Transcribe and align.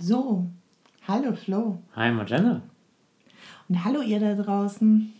So, 0.00 0.48
hallo 1.08 1.34
Flo. 1.34 1.82
Hi 1.96 2.12
Magenta. 2.12 2.62
Und 3.68 3.84
hallo 3.84 4.00
ihr 4.00 4.20
da 4.20 4.36
draußen. 4.36 5.12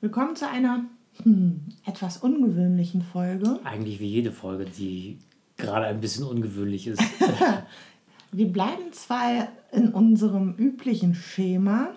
Willkommen 0.00 0.36
zu 0.36 0.48
einer 0.48 0.84
hm, 1.24 1.60
etwas 1.84 2.18
ungewöhnlichen 2.18 3.02
Folge. 3.02 3.58
Eigentlich 3.64 3.98
wie 3.98 4.06
jede 4.06 4.30
Folge, 4.30 4.66
die 4.66 5.18
gerade 5.56 5.86
ein 5.86 6.00
bisschen 6.00 6.26
ungewöhnlich 6.26 6.86
ist. 6.86 7.02
Wir 8.30 8.46
bleiben 8.52 8.92
zwar 8.92 9.48
in 9.72 9.88
unserem 9.88 10.54
üblichen 10.54 11.16
Schema, 11.16 11.88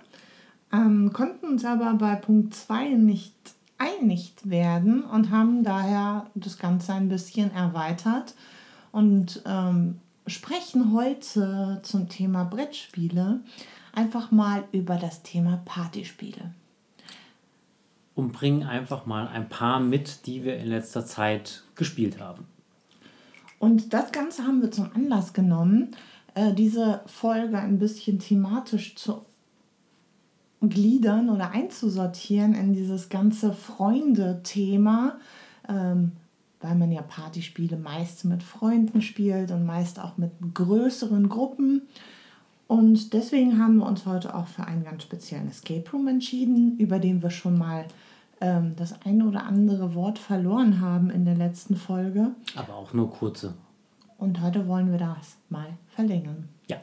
ähm, 0.72 1.14
konnten 1.14 1.46
uns 1.46 1.66
aber 1.66 1.94
bei 1.94 2.16
Punkt 2.16 2.56
2 2.56 2.96
nicht 2.96 3.36
einig 3.78 4.34
werden 4.44 5.04
und 5.04 5.30
haben 5.30 5.64
daher 5.64 6.26
das 6.34 6.58
Ganze 6.58 6.94
ein 6.94 7.10
bisschen 7.10 7.54
erweitert 7.54 8.34
und 8.92 9.44
ähm, 9.46 10.00
sprechen 10.28 10.94
heute 10.94 11.80
zum 11.84 12.10
Thema 12.10 12.44
Brettspiele 12.46 13.42
einfach 13.94 14.32
mal 14.32 14.64
über 14.72 14.96
das 14.96 15.24
Thema 15.24 15.62
Partyspiele. 15.66 16.54
Und 18.16 18.32
bringen 18.32 18.64
einfach 18.64 19.06
mal 19.06 19.28
ein 19.28 19.50
paar 19.50 19.80
mit, 19.80 20.26
die 20.28 20.44
wir 20.44 20.58
in 20.58 20.68
letzter 20.68 21.06
Zeit 21.06 21.64
gespielt 21.76 22.20
haben. 22.20 22.46
Und 23.60 23.94
das 23.94 24.12
Ganze 24.12 24.44
haben 24.44 24.62
wir 24.62 24.72
zum 24.72 24.92
Anlass 24.94 25.34
genommen, 25.34 25.96
äh, 26.36 26.54
diese 26.54 27.02
Folge 27.06 27.58
ein 27.58 27.80
bisschen 27.80 28.20
thematisch 28.20 28.96
zu 28.96 29.26
gliedern 30.62 31.30
oder 31.30 31.52
einzusortieren 31.52 32.54
in 32.54 32.74
dieses 32.74 33.10
ganze 33.10 33.54
Freunde-Thema. 33.54 35.18
Ähm, 35.68 36.14
weil 36.64 36.76
man 36.76 36.92
ja 36.92 37.02
Partyspiele 37.02 37.78
meist 37.78 38.26
mit 38.26 38.42
Freunden 38.42 39.02
spielt 39.02 39.52
und 39.52 39.66
meist 39.66 40.00
auch 40.00 40.18
mit 40.18 40.32
größeren 40.54 41.30
Gruppen. 41.30 41.84
Und 42.68 43.14
deswegen 43.14 43.60
haben 43.60 43.78
wir 43.78 43.86
uns 43.86 44.06
heute 44.06 44.34
auch 44.34 44.48
für 44.48 44.64
einen 44.64 44.84
ganz 44.86 45.04
speziellen 45.04 45.50
Escape 45.50 45.84
Room 45.92 46.08
entschieden, 46.08 46.78
über 46.78 47.00
den 47.00 47.22
wir 47.22 47.30
schon 47.30 47.58
mal 47.58 47.86
ähm, 48.40 48.74
das 48.78 49.02
eine 49.06 49.28
oder 49.28 49.44
andere 49.46 49.94
Wort 49.94 50.18
verloren 50.18 50.80
haben 50.80 51.10
in 51.10 51.26
der 51.26 51.36
letzten 51.36 51.76
Folge. 51.76 52.32
Aber 52.56 52.76
auch 52.76 52.94
nur 52.94 53.12
kurze. 53.12 53.54
Und 54.18 54.42
heute 54.42 54.68
wollen 54.68 54.90
wir 54.90 55.00
das 55.00 55.36
mal 55.50 55.68
verlängern. 55.90 56.48
Ja. 56.68 56.78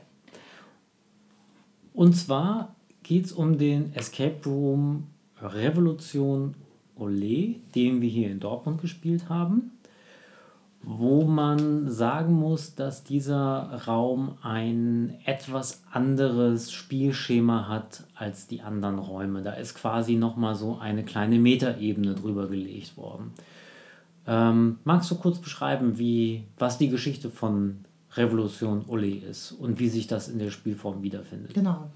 Und 1.95 2.15
zwar 2.15 2.75
geht 3.03 3.25
es 3.25 3.33
um 3.33 3.57
den 3.57 3.95
Escape 3.95 4.47
Room 4.47 5.07
Revolution 5.41 6.55
Olé, 7.01 7.57
den 7.75 8.01
wir 8.01 8.09
hier 8.09 8.31
in 8.31 8.41
Dortmund 8.41 8.81
gespielt 8.81 9.29
haben, 9.29 9.73
wo 10.83 11.25
man 11.25 11.91
sagen 11.91 12.33
muss, 12.33 12.75
dass 12.75 13.05
dieser 13.05 13.83
Raum 13.87 14.39
ein 14.43 15.15
etwas 15.25 15.83
anderes 15.91 16.73
Spielschema 16.73 17.69
hat 17.69 18.05
als 18.15 18.47
die 18.47 18.63
anderen 18.63 18.99
Räume. 18.99 19.43
Da 19.43 19.53
ist 19.53 19.75
quasi 19.75 20.17
nochmal 20.17 20.55
so 20.55 20.79
eine 20.79 21.05
kleine 21.05 21.39
Metaebene 21.39 22.15
drüber 22.15 22.49
gelegt 22.49 22.97
worden. 22.97 23.33
Ähm, 24.27 24.79
magst 24.85 25.11
du 25.11 25.17
kurz 25.17 25.39
beschreiben, 25.39 25.99
wie, 25.99 26.45
was 26.59 26.79
die 26.79 26.89
Geschichte 26.89 27.31
von 27.31 27.85
Revolution 28.15 28.85
Olé 28.87 29.23
ist 29.23 29.53
und 29.53 29.79
wie 29.79 29.89
sich 29.89 30.07
das 30.07 30.29
in 30.29 30.39
der 30.39 30.51
Spielform 30.51 31.03
wiederfindet? 31.03 31.55
Genau. 31.55 31.91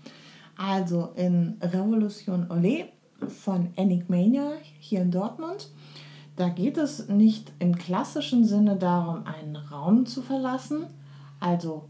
Also 0.57 1.13
in 1.17 1.57
Revolution 1.61 2.49
Olé 2.49 2.87
von 3.29 3.71
Enigmania 3.77 4.53
hier 4.79 5.03
in 5.03 5.11
Dortmund. 5.11 5.69
Da 6.37 6.49
geht 6.49 6.79
es 6.79 7.09
nicht 7.09 7.53
im 7.59 7.77
klassischen 7.77 8.45
Sinne 8.45 8.77
darum, 8.77 9.25
einen 9.25 9.57
Raum 9.57 10.07
zu 10.07 10.23
verlassen, 10.23 10.87
also 11.39 11.89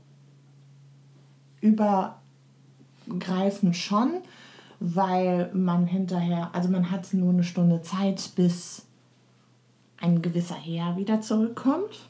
übergreifend 1.61 3.77
schon, 3.77 4.23
weil 4.81 5.53
man 5.55 5.87
hinterher, 5.87 6.51
also 6.53 6.69
man 6.69 6.91
hat 6.91 7.15
nur 7.15 7.33
eine 7.33 7.45
Stunde 7.45 7.81
Zeit, 7.81 8.33
bis 8.37 8.85
ein 9.99 10.21
gewisser 10.21 10.57
Herr 10.57 10.99
wieder 10.99 11.23
zurückkommt. 11.23 12.09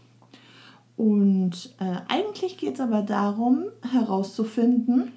Und 0.96 1.74
äh, 1.78 1.98
eigentlich 2.08 2.58
geht 2.58 2.74
es 2.74 2.80
aber 2.80 3.02
darum, 3.02 3.66
herauszufinden, 3.92 5.12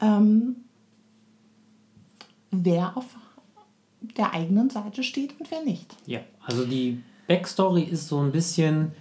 ähm, 0.00 0.56
wer 2.50 2.96
auf 2.96 3.06
der 4.00 4.32
eigenen 4.32 4.70
Seite 4.70 5.02
steht 5.02 5.38
und 5.38 5.50
wer 5.50 5.62
nicht. 5.62 5.96
Ja, 6.06 6.20
also 6.44 6.64
die 6.64 7.02
Backstory 7.26 7.82
ist 7.82 8.08
so 8.08 8.20
ein 8.20 8.32
bisschen, 8.32 8.92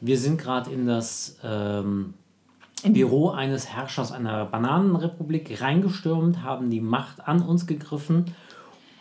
wir 0.00 0.18
sind 0.18 0.38
gerade 0.38 0.70
in 0.70 0.86
das 0.86 1.38
ähm, 1.44 2.14
Büro 2.84 3.30
eines 3.30 3.68
Herrschers 3.68 4.12
einer 4.12 4.46
Bananenrepublik 4.46 5.60
reingestürmt, 5.60 6.42
haben 6.42 6.70
die 6.70 6.80
Macht 6.80 7.26
an 7.26 7.42
uns 7.42 7.66
gegriffen. 7.66 8.26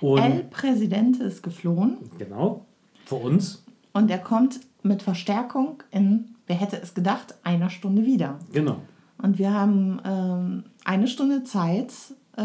Und 0.01 0.19
El 0.19 0.43
Präsident 0.45 1.19
ist 1.19 1.41
geflohen. 1.41 1.97
Genau, 2.17 2.65
für 3.05 3.15
uns. 3.15 3.63
Und 3.93 4.11
er 4.11 4.19
kommt 4.19 4.59
mit 4.83 5.01
Verstärkung 5.01 5.83
in, 5.91 6.35
wer 6.47 6.57
hätte 6.57 6.79
es 6.81 6.93
gedacht, 6.93 7.35
einer 7.43 7.69
Stunde 7.69 8.05
wieder. 8.05 8.39
Genau. 8.51 8.77
Und 9.17 9.39
wir 9.39 9.53
haben 9.53 10.01
ähm, 10.05 10.63
eine 10.83 11.07
Stunde 11.07 11.43
Zeit, 11.43 11.93
äh, 12.37 12.43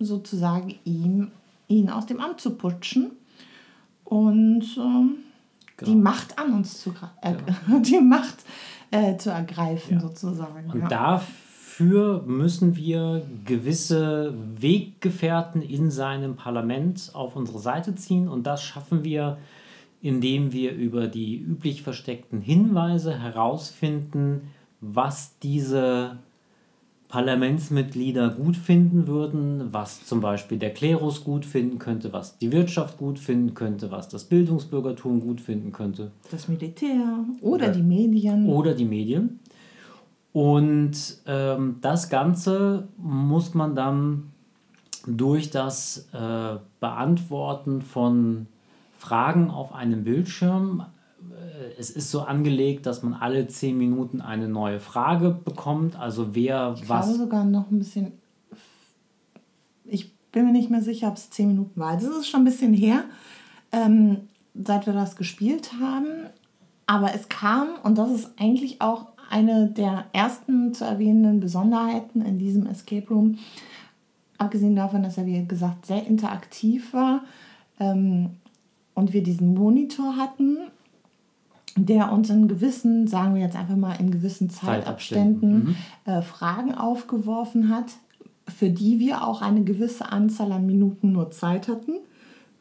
sozusagen 0.00 0.74
ihm, 0.84 1.30
ihn 1.68 1.90
aus 1.90 2.06
dem 2.06 2.20
Amt 2.20 2.40
zu 2.40 2.54
putschen 2.54 3.12
und 4.04 4.64
ähm, 4.76 5.16
genau. 5.76 5.90
die 5.90 5.96
Macht 5.96 6.38
an 6.38 6.54
uns 6.54 6.80
zu 6.80 6.94
äh, 7.22 7.34
genau. 7.34 7.78
die 7.84 8.00
Macht 8.00 8.36
äh, 8.90 9.16
zu 9.16 9.30
ergreifen 9.30 9.94
ja. 9.94 10.00
sozusagen. 10.00 10.70
Und 10.70 10.80
ja. 10.80 10.88
dafür 10.88 12.22
müssen 12.26 12.76
wir 12.76 13.22
gewisse 13.44 14.34
Weggefährten 14.56 15.62
in 15.62 15.90
seinem 15.90 16.36
Parlament 16.36 17.10
auf 17.12 17.36
unsere 17.36 17.58
Seite 17.58 17.94
ziehen 17.94 18.28
und 18.28 18.46
das 18.46 18.62
schaffen 18.62 19.04
wir, 19.04 19.38
indem 20.00 20.52
wir 20.52 20.72
über 20.72 21.06
die 21.06 21.36
üblich 21.36 21.82
versteckten 21.82 22.40
Hinweise 22.40 23.18
herausfinden, 23.18 24.48
was 24.80 25.38
diese 25.40 26.18
Parlamentsmitglieder 27.08 28.28
gut 28.30 28.56
finden 28.56 29.06
würden, 29.06 29.72
was 29.72 30.04
zum 30.04 30.20
Beispiel 30.20 30.58
der 30.58 30.74
Klerus 30.74 31.24
gut 31.24 31.46
finden 31.46 31.78
könnte, 31.78 32.12
was 32.12 32.36
die 32.36 32.52
Wirtschaft 32.52 32.98
gut 32.98 33.18
finden 33.18 33.54
könnte, 33.54 33.90
was 33.90 34.08
das 34.08 34.24
Bildungsbürgertum 34.24 35.20
gut 35.20 35.40
finden 35.40 35.72
könnte. 35.72 36.10
Das 36.30 36.48
Militär 36.48 37.24
oder, 37.40 37.66
oder 37.66 37.68
die 37.68 37.82
Medien. 37.82 38.46
Oder 38.46 38.74
die 38.74 38.84
Medien. 38.84 39.40
Und 40.32 41.18
ähm, 41.26 41.76
das 41.80 42.10
Ganze 42.10 42.88
muss 42.98 43.54
man 43.54 43.74
dann 43.74 44.24
durch 45.06 45.50
das 45.50 46.08
äh, 46.12 46.58
Beantworten 46.80 47.80
von 47.80 48.46
Fragen 48.98 49.50
auf 49.50 49.74
einem 49.74 50.04
Bildschirm 50.04 50.84
es 51.78 51.90
ist 51.90 52.10
so 52.10 52.22
angelegt, 52.22 52.86
dass 52.86 53.02
man 53.02 53.14
alle 53.14 53.46
zehn 53.48 53.76
Minuten 53.78 54.20
eine 54.20 54.48
neue 54.48 54.80
Frage 54.80 55.30
bekommt. 55.30 55.96
Also 55.96 56.34
wer 56.34 56.74
ich 56.76 56.88
was. 56.88 57.06
Ich 57.06 57.14
glaube 57.14 57.24
sogar 57.24 57.44
noch 57.44 57.70
ein 57.70 57.78
bisschen. 57.78 58.12
Ich 59.84 60.12
bin 60.32 60.46
mir 60.46 60.52
nicht 60.52 60.70
mehr 60.70 60.82
sicher, 60.82 61.08
ob 61.08 61.16
es 61.16 61.30
zehn 61.30 61.48
Minuten 61.48 61.80
war. 61.80 61.94
Das 61.94 62.04
ist 62.04 62.28
schon 62.28 62.42
ein 62.42 62.44
bisschen 62.44 62.72
her, 62.74 63.04
ähm, 63.72 64.28
seit 64.54 64.86
wir 64.86 64.92
das 64.92 65.16
gespielt 65.16 65.72
haben. 65.80 66.26
Aber 66.86 67.14
es 67.14 67.28
kam, 67.28 67.68
und 67.82 67.98
das 67.98 68.10
ist 68.10 68.30
eigentlich 68.38 68.80
auch 68.80 69.08
eine 69.30 69.68
der 69.68 70.06
ersten 70.12 70.72
zu 70.72 70.84
erwähnenden 70.84 71.40
Besonderheiten 71.40 72.22
in 72.22 72.38
diesem 72.38 72.66
Escape 72.66 73.06
Room, 73.08 73.38
abgesehen 74.38 74.74
davon, 74.74 75.02
dass 75.02 75.18
er, 75.18 75.26
wie 75.26 75.46
gesagt, 75.46 75.84
sehr 75.84 76.06
interaktiv 76.06 76.94
war 76.94 77.24
ähm, 77.78 78.30
und 78.94 79.12
wir 79.12 79.22
diesen 79.22 79.54
Monitor 79.54 80.16
hatten, 80.16 80.58
der 81.86 82.12
uns 82.12 82.30
in 82.30 82.48
gewissen, 82.48 83.06
sagen 83.06 83.34
wir 83.34 83.42
jetzt 83.42 83.56
einfach 83.56 83.76
mal 83.76 83.94
in 83.94 84.10
gewissen 84.10 84.50
Zeitabständen, 84.50 85.64
mhm. 85.64 85.76
äh, 86.04 86.22
Fragen 86.22 86.74
aufgeworfen 86.74 87.68
hat, 87.68 87.92
für 88.46 88.70
die 88.70 88.98
wir 88.98 89.26
auch 89.26 89.42
eine 89.42 89.62
gewisse 89.64 90.10
Anzahl 90.10 90.52
an 90.52 90.66
Minuten 90.66 91.12
nur 91.12 91.30
Zeit 91.30 91.68
hatten. 91.68 91.92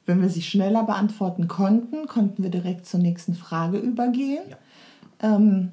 Wenn 0.06 0.21
wir 0.21 0.30
sie 0.30 0.42
schneller 0.42 0.83
beantworten 0.83 1.47
konnten, 1.47 2.07
konnten 2.07 2.44
wir 2.44 2.50
direkt 2.50 2.86
zur 2.86 3.00
nächsten 3.00 3.33
Frage 3.33 3.77
übergehen. 3.77 4.44
Ja. 4.50 5.36
Ähm, 5.36 5.71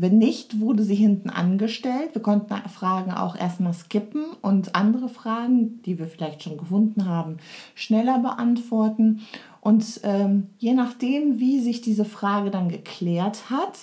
wenn 0.00 0.18
nicht, 0.18 0.60
wurde 0.60 0.84
sie 0.84 0.94
hinten 0.94 1.28
angestellt. 1.28 2.10
Wir 2.12 2.22
konnten 2.22 2.54
Fragen 2.68 3.10
auch 3.10 3.34
erstmal 3.34 3.72
skippen 3.72 4.26
und 4.42 4.76
andere 4.76 5.08
Fragen, 5.08 5.82
die 5.82 5.98
wir 5.98 6.06
vielleicht 6.06 6.44
schon 6.44 6.56
gefunden 6.56 7.06
haben, 7.06 7.38
schneller 7.74 8.20
beantworten. 8.20 9.22
Und 9.60 10.00
ähm, 10.04 10.48
je 10.58 10.74
nachdem, 10.74 11.40
wie 11.40 11.60
sich 11.60 11.80
diese 11.80 12.04
Frage 12.04 12.50
dann 12.50 12.68
geklärt 12.68 13.50
hat, 13.50 13.78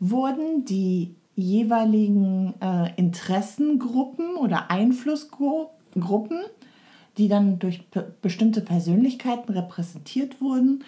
wurden 0.00 0.64
die 0.64 1.14
jeweiligen 1.34 2.54
äh, 2.60 2.94
Interessengruppen 2.96 4.36
oder 4.36 4.70
Einflussgruppen, 4.70 6.42
die 7.18 7.28
dann 7.28 7.58
durch 7.58 7.84
bestimmte 8.20 8.60
Persönlichkeiten 8.60 9.52
repräsentiert 9.52 10.40
wurden, 10.40 10.82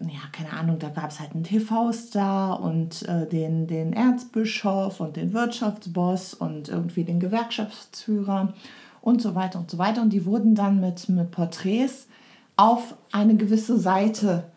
ja, 0.00 0.20
keine 0.30 0.52
Ahnung, 0.52 0.78
da 0.78 0.90
gab 0.90 1.10
es 1.10 1.20
halt 1.20 1.32
einen 1.32 1.44
TV-Star 1.44 2.60
und 2.60 3.02
äh, 3.08 3.26
den, 3.26 3.66
den 3.66 3.92
Erzbischof 3.94 5.00
und 5.00 5.16
den 5.16 5.32
Wirtschaftsboss 5.32 6.34
und 6.34 6.68
irgendwie 6.68 7.04
den 7.04 7.18
Gewerkschaftsführer 7.18 8.52
und 9.00 9.22
so 9.22 9.34
weiter 9.34 9.58
und 9.58 9.70
so 9.70 9.78
weiter. 9.78 10.02
Und 10.02 10.12
die 10.12 10.26
wurden 10.26 10.54
dann 10.54 10.80
mit, 10.80 11.08
mit 11.08 11.30
Porträts 11.30 12.08
auf 12.56 12.94
eine 13.12 13.36
gewisse 13.36 13.78
Seite 13.78 14.50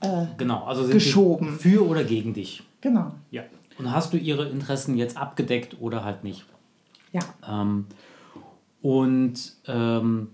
äh, 0.00 0.26
genau, 0.36 0.64
also 0.64 0.86
geschoben. 0.88 1.58
Für 1.58 1.86
oder 1.86 2.04
gegen 2.04 2.34
dich. 2.34 2.62
Genau. 2.80 3.12
Ja. 3.30 3.42
Und 3.78 3.92
hast 3.92 4.12
du 4.12 4.16
ihre 4.16 4.48
Interessen 4.48 4.96
jetzt 4.96 5.16
abgedeckt 5.16 5.76
oder 5.80 6.04
halt 6.04 6.24
nicht? 6.24 6.44
Ja. 7.12 7.20
Ähm, 7.48 7.86
und 8.82 9.52
ähm, 9.66 10.28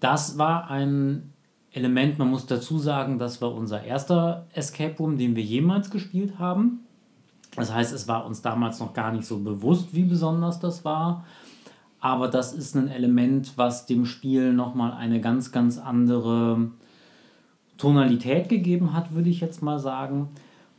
das 0.00 0.38
war 0.38 0.70
ein 0.70 1.32
Element, 1.72 2.18
man 2.18 2.30
muss 2.30 2.46
dazu 2.46 2.78
sagen, 2.78 3.18
das 3.18 3.40
war 3.40 3.52
unser 3.52 3.84
erster 3.84 4.46
Escape 4.54 4.96
Room, 4.98 5.18
den 5.18 5.36
wir 5.36 5.42
jemals 5.42 5.90
gespielt 5.90 6.38
haben. 6.38 6.80
Das 7.56 7.72
heißt, 7.72 7.92
es 7.92 8.08
war 8.08 8.26
uns 8.26 8.42
damals 8.42 8.80
noch 8.80 8.92
gar 8.92 9.12
nicht 9.12 9.24
so 9.24 9.38
bewusst, 9.38 9.94
wie 9.94 10.04
besonders 10.04 10.60
das 10.60 10.84
war. 10.84 11.24
Aber 12.00 12.28
das 12.28 12.52
ist 12.52 12.74
ein 12.74 12.88
Element, 12.88 13.52
was 13.56 13.86
dem 13.86 14.06
Spiel 14.06 14.52
nochmal 14.52 14.92
eine 14.92 15.20
ganz, 15.20 15.52
ganz 15.52 15.78
andere 15.78 16.70
Tonalität 17.76 18.48
gegeben 18.48 18.94
hat, 18.94 19.14
würde 19.14 19.28
ich 19.28 19.40
jetzt 19.40 19.62
mal 19.62 19.78
sagen. 19.78 20.28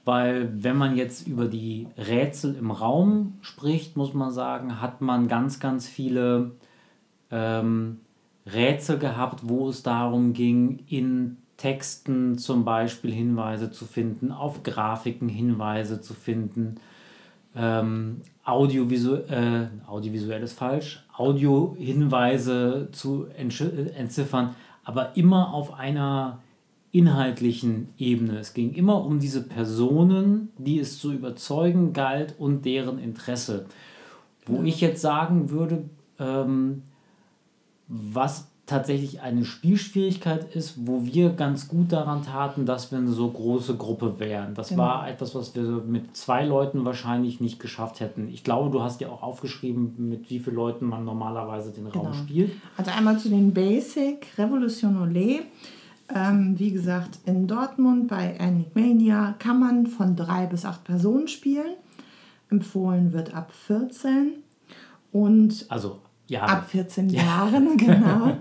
Weil 0.04 0.52
wenn 0.64 0.78
man 0.78 0.96
jetzt 0.96 1.28
über 1.28 1.46
die 1.46 1.88
Rätsel 1.96 2.56
im 2.56 2.72
Raum 2.72 3.34
spricht, 3.42 3.98
muss 3.98 4.16
man 4.16 4.32
sagen, 4.32 4.82
hat 4.82 5.02
man 5.02 5.28
ganz, 5.28 5.60
ganz 5.60 5.88
viele 5.88 6.52
ähm, 7.30 8.00
Rätsel 8.52 8.98
gehabt, 8.98 9.42
wo 9.48 9.70
es 9.70 9.84
darum 9.84 10.34
ging, 10.34 10.80
in 10.88 11.38
Texten 11.58 12.40
zum 12.40 12.66
Beispiel 12.66 13.12
Hinweise 13.12 13.70
zu 13.70 13.86
finden, 13.86 14.32
auf 14.32 14.64
Grafiken 14.64 15.30
Hinweise 15.30 16.02
zu 16.02 16.16
finden, 16.16 16.80
ähm, 17.56 18.22
Audiovisu 18.44 19.16
äh, 19.16 19.68
audiovisuell 19.86 20.42
ist 20.42 20.58
falsch, 20.58 21.06
Audiohinweise 21.22 22.90
zu 22.92 23.28
entziffern, 23.28 24.56
aber 24.84 25.16
immer 25.16 25.54
auf 25.54 25.76
einer 25.76 26.40
inhaltlichen 26.92 27.90
Ebene. 27.98 28.40
Es 28.40 28.54
ging 28.54 28.74
immer 28.74 29.06
um 29.06 29.20
diese 29.20 29.44
Personen, 29.44 30.50
die 30.58 30.80
es 30.80 31.00
zu 31.00 31.14
überzeugen 31.14 31.94
galt 31.94 32.36
und 32.38 32.66
deren 32.66 33.00
Interesse. 33.00 33.68
Wo 34.46 34.64
ich 34.64 34.82
jetzt 34.82 35.02
sagen 35.02 35.52
würde, 35.52 35.84
ähm, 36.20 36.82
was 37.88 38.51
tatsächlich 38.72 39.22
eine 39.22 39.46
Spielschwierigkeit 39.46 40.56
ist, 40.56 40.88
wo 40.88 41.06
wir 41.06 41.32
ganz 41.32 41.68
gut 41.68 41.92
daran 41.92 42.24
taten, 42.24 42.66
dass 42.66 42.92
wir 42.92 42.98
eine 42.98 43.12
so 43.12 43.30
große 43.30 43.76
Gruppe 43.76 44.20
wären. 44.20 44.56
Das 44.56 44.70
genau. 44.70 44.84
war 44.84 45.10
etwas, 45.10 45.36
was 45.36 45.54
wir 45.56 45.62
mit 45.62 46.16
zwei 46.16 46.46
Leuten 46.46 46.86
wahrscheinlich 46.86 47.42
nicht 47.42 47.60
geschafft 47.60 48.00
hätten. 48.00 48.30
Ich 48.30 48.44
glaube, 48.44 48.72
du 48.72 48.82
hast 48.82 49.02
ja 49.02 49.10
auch 49.10 49.22
aufgeschrieben, 49.22 50.10
mit 50.10 50.30
wie 50.30 50.40
vielen 50.40 50.56
Leuten 50.56 50.86
man 50.86 51.04
normalerweise 51.04 51.72
den 51.72 51.92
genau. 51.92 52.06
Raum 52.06 52.14
spielt. 52.14 52.54
Also 52.78 52.92
einmal 52.92 53.20
zu 53.20 53.30
den 53.30 53.54
Basic, 53.54 54.28
Revolution 54.38 54.98
Olé. 54.98 55.42
Ähm, 56.14 56.58
wie 56.58 56.72
gesagt, 56.72 57.20
in 57.26 57.48
Dortmund 57.48 58.08
bei 58.08 58.36
Enigmania 58.40 59.36
kann 59.40 59.60
man 59.60 59.88
von 59.88 60.16
drei 60.16 60.46
bis 60.46 60.66
acht 60.66 60.84
Personen 60.84 61.28
spielen. 61.28 61.76
Empfohlen 62.50 63.14
wird 63.14 63.34
ab 63.34 63.52
14. 63.54 64.34
Und 65.12 65.66
also 65.70 66.00
Jahre. 66.32 66.52
Ab 66.54 66.70
14 66.70 67.10
Jahren, 67.10 67.78
genau. 67.78 68.38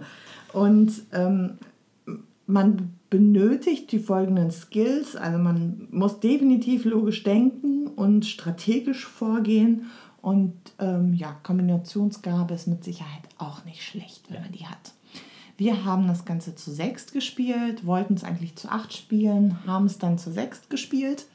Und 0.52 0.92
ähm, 1.12 1.58
man 2.46 2.94
benötigt 3.10 3.92
die 3.92 3.98
folgenden 3.98 4.50
Skills. 4.50 5.16
Also 5.16 5.38
man 5.38 5.88
muss 5.90 6.20
definitiv 6.20 6.84
logisch 6.84 7.22
denken 7.22 7.88
und 7.88 8.26
strategisch 8.26 9.04
vorgehen. 9.06 9.90
Und 10.22 10.54
ähm, 10.78 11.14
ja, 11.14 11.36
Kombinationsgabe 11.42 12.54
ist 12.54 12.66
mit 12.66 12.84
Sicherheit 12.84 13.22
auch 13.38 13.64
nicht 13.64 13.82
schlecht, 13.82 14.30
wenn 14.30 14.42
man 14.42 14.52
die 14.52 14.66
hat. 14.66 14.92
Wir 15.56 15.84
haben 15.84 16.06
das 16.08 16.24
Ganze 16.24 16.54
zu 16.54 16.70
sechst 16.70 17.12
gespielt, 17.12 17.84
wollten 17.84 18.14
es 18.14 18.24
eigentlich 18.24 18.56
zu 18.56 18.70
acht 18.70 18.94
spielen, 18.94 19.58
haben 19.66 19.86
es 19.86 19.98
dann 19.98 20.16
zu 20.16 20.32
sechst 20.32 20.70
gespielt. 20.70 21.26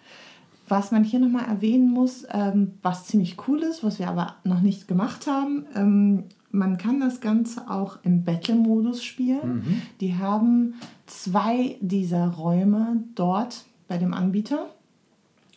Was 0.67 0.91
man 0.91 1.03
hier 1.03 1.19
nochmal 1.19 1.45
erwähnen 1.45 1.91
muss, 1.91 2.25
ähm, 2.31 2.73
was 2.81 3.05
ziemlich 3.05 3.37
cool 3.47 3.61
ist, 3.61 3.83
was 3.83 3.99
wir 3.99 4.07
aber 4.07 4.35
noch 4.43 4.61
nicht 4.61 4.87
gemacht 4.87 5.27
haben, 5.27 5.67
ähm, 5.75 6.23
man 6.55 6.77
kann 6.77 6.99
das 6.99 7.21
Ganze 7.21 7.69
auch 7.69 7.97
im 8.03 8.23
Battle-Modus 8.23 9.03
spielen. 9.03 9.57
Mhm. 9.57 9.81
Die 9.99 10.15
haben 10.15 10.75
zwei 11.05 11.77
dieser 11.81 12.27
Räume 12.29 13.03
dort 13.13 13.65
bei 13.87 13.97
dem 13.97 14.13
Anbieter. 14.13 14.67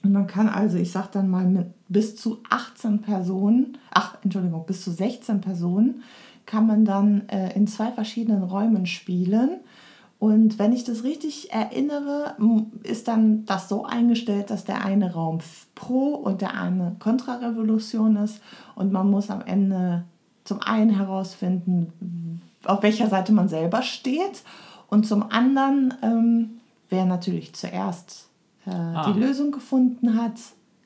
Und 0.03 0.13
man 0.13 0.27
kann 0.27 0.49
also, 0.49 0.77
ich 0.77 0.93
sag 0.93 1.11
dann 1.13 1.29
mal, 1.29 1.47
mit 1.47 1.69
bis 1.89 2.17
zu 2.17 2.39
18 2.51 3.01
Personen, 3.01 3.79
ach, 3.91 4.19
Entschuldigung, 4.23 4.67
bis 4.67 4.85
zu 4.85 4.91
16 4.91 5.41
Personen 5.41 6.03
kann 6.47 6.67
man 6.67 6.85
dann 6.85 7.29
äh, 7.29 7.55
in 7.55 7.67
zwei 7.67 7.93
verschiedenen 7.93 8.43
Räumen 8.43 8.87
spielen. 8.87 9.61
Und 10.19 10.59
wenn 10.59 10.73
ich 10.73 10.83
das 10.83 11.05
richtig 11.05 11.53
erinnere, 11.53 12.37
ist 12.83 13.07
dann 13.07 13.45
das 13.45 13.69
so 13.69 13.85
eingestellt, 13.85 14.51
dass 14.51 14.65
der 14.65 14.85
eine 14.85 15.13
Raum 15.13 15.39
pro 15.75 16.15
und 16.15 16.41
der 16.41 16.61
eine 16.61 16.97
Kontrarevolution 16.99 18.17
ist. 18.17 18.41
Und 18.75 18.93
man 18.93 19.11
muss 19.11 19.31
am 19.31 19.43
Ende 19.43 20.05
zum 20.49 20.63
einen 20.63 20.91
herausfinden, 20.91 22.41
auf 22.65 22.83
welcher 22.83 23.07
Seite 23.07 23.33
man 23.33 23.49
selber 23.49 23.83
steht 23.83 24.43
und 24.89 25.07
zum 25.07 25.31
anderen, 25.31 25.95
ähm, 26.03 26.61
wer 26.89 27.05
natürlich 27.05 27.55
zuerst 27.55 28.29
äh, 28.67 28.71
ah. 28.71 29.13
die 29.13 29.21
Lösung 29.21 29.53
gefunden 29.53 30.21
hat, 30.21 30.35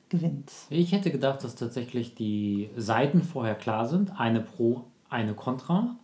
gewinnt. 0.09 0.51
Ich 0.69 0.91
hätte 0.91 1.11
gedacht, 1.11 1.43
dass 1.43 1.55
tatsächlich 1.55 2.13
die 2.13 2.69
Seiten 2.77 3.23
vorher 3.23 3.55
klar 3.55 3.87
sind, 3.87 4.19
eine 4.19 4.41
pro, 4.41 4.83
eine 5.09 5.33
contra. 5.33 5.95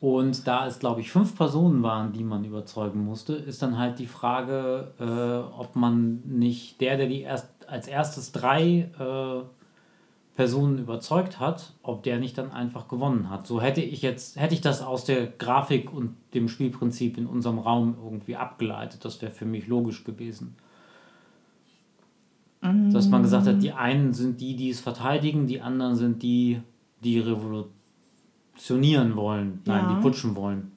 Und 0.00 0.46
da 0.46 0.66
es, 0.66 0.78
glaube 0.78 1.00
ich, 1.00 1.10
fünf 1.10 1.36
Personen 1.36 1.82
waren, 1.82 2.12
die 2.12 2.24
man 2.24 2.44
überzeugen 2.44 3.04
musste, 3.04 3.34
ist 3.34 3.60
dann 3.62 3.76
halt 3.76 3.98
die 3.98 4.06
Frage, 4.06 4.92
äh, 5.00 5.58
ob 5.58 5.76
man 5.76 6.22
nicht 6.26 6.80
der, 6.80 6.96
der 6.96 7.06
die 7.06 7.22
erst 7.22 7.48
als 7.66 7.88
erstes 7.88 8.30
drei 8.32 8.90
äh, 8.98 9.63
Personen 10.34 10.78
überzeugt 10.78 11.38
hat, 11.38 11.74
ob 11.82 12.02
der 12.02 12.18
nicht 12.18 12.36
dann 12.38 12.50
einfach 12.50 12.88
gewonnen 12.88 13.30
hat. 13.30 13.46
So 13.46 13.60
hätte 13.60 13.80
ich 13.80 14.02
jetzt, 14.02 14.38
hätte 14.38 14.54
ich 14.54 14.60
das 14.60 14.82
aus 14.82 15.04
der 15.04 15.28
Grafik 15.28 15.92
und 15.92 16.16
dem 16.34 16.48
Spielprinzip 16.48 17.16
in 17.16 17.26
unserem 17.26 17.58
Raum 17.58 17.96
irgendwie 18.02 18.34
abgeleitet. 18.34 19.04
Das 19.04 19.22
wäre 19.22 19.30
für 19.30 19.44
mich 19.44 19.68
logisch 19.68 20.02
gewesen. 20.02 20.56
Mm. 22.62 22.90
Dass 22.90 23.08
man 23.08 23.22
gesagt 23.22 23.46
hat, 23.46 23.62
die 23.62 23.72
einen 23.72 24.12
sind 24.12 24.40
die, 24.40 24.56
die 24.56 24.70
es 24.70 24.80
verteidigen, 24.80 25.46
die 25.46 25.60
anderen 25.60 25.94
sind 25.94 26.24
die, 26.24 26.60
die 27.04 27.20
revolutionieren 27.20 29.14
wollen, 29.14 29.62
nein, 29.66 29.84
ja. 29.84 29.94
die 29.94 30.02
putschen 30.02 30.34
wollen. 30.34 30.72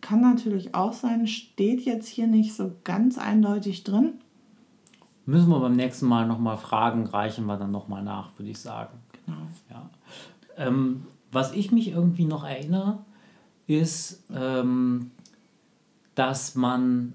Kann 0.00 0.20
natürlich 0.20 0.74
auch 0.74 0.94
sein, 0.94 1.28
steht 1.28 1.82
jetzt 1.82 2.08
hier 2.08 2.26
nicht 2.26 2.54
so 2.54 2.72
ganz 2.82 3.18
eindeutig 3.18 3.84
drin. 3.84 4.14
Müssen 5.30 5.48
wir 5.48 5.60
beim 5.60 5.76
nächsten 5.76 6.06
Mal 6.06 6.26
nochmal 6.26 6.56
fragen, 6.56 7.06
reichen 7.06 7.46
wir 7.46 7.56
dann 7.56 7.70
nochmal 7.70 8.02
nach, 8.02 8.30
würde 8.36 8.50
ich 8.50 8.58
sagen. 8.58 8.98
Genau. 9.24 9.38
Ja. 9.70 9.88
Ähm, 10.56 11.06
was 11.30 11.52
ich 11.52 11.70
mich 11.70 11.92
irgendwie 11.92 12.24
noch 12.24 12.42
erinnere, 12.42 12.98
ist, 13.68 14.24
ähm, 14.34 15.12
dass 16.16 16.56
man 16.56 17.12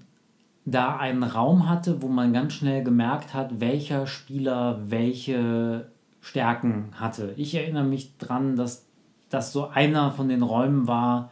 da 0.64 0.96
einen 0.96 1.24
Raum 1.24 1.68
hatte, 1.68 2.00
wo 2.00 2.08
man 2.08 2.32
ganz 2.32 2.54
schnell 2.54 2.82
gemerkt 2.82 3.34
hat, 3.34 3.60
welcher 3.60 4.06
Spieler 4.06 4.80
welche 4.86 5.90
Stärken 6.22 6.92
hatte. 6.94 7.34
Ich 7.36 7.54
erinnere 7.54 7.84
mich 7.84 8.16
daran, 8.16 8.56
dass 8.56 8.86
das 9.28 9.52
so 9.52 9.68
einer 9.68 10.10
von 10.10 10.30
den 10.30 10.42
Räumen 10.42 10.86
war, 10.88 11.30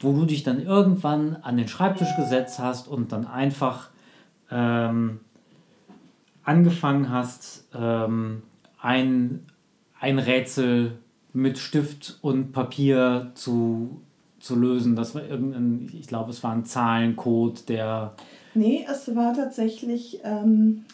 wo 0.00 0.14
du 0.14 0.24
dich 0.24 0.42
dann 0.42 0.62
irgendwann 0.62 1.36
an 1.42 1.58
den 1.58 1.68
Schreibtisch 1.68 2.16
gesetzt 2.16 2.58
hast 2.60 2.88
und 2.88 3.12
dann 3.12 3.26
einfach 3.26 3.90
ähm, 4.50 5.20
angefangen 6.44 7.10
hast, 7.10 7.68
ähm, 7.74 8.42
ein, 8.80 9.46
ein 9.98 10.18
Rätsel 10.18 10.98
mit 11.32 11.58
Stift 11.58 12.18
und 12.22 12.52
Papier 12.52 13.32
zu, 13.34 14.00
zu 14.38 14.54
lösen. 14.54 14.94
Das 14.94 15.14
war 15.14 15.24
irgendein, 15.24 15.90
ich 15.92 16.06
glaube, 16.06 16.30
es 16.30 16.42
war 16.42 16.52
ein 16.52 16.64
Zahlencode, 16.64 17.68
der. 17.68 18.14
Nee, 18.54 18.86
es 18.88 19.14
war 19.16 19.34
tatsächlich, 19.34 20.20
ähm, 20.22 20.84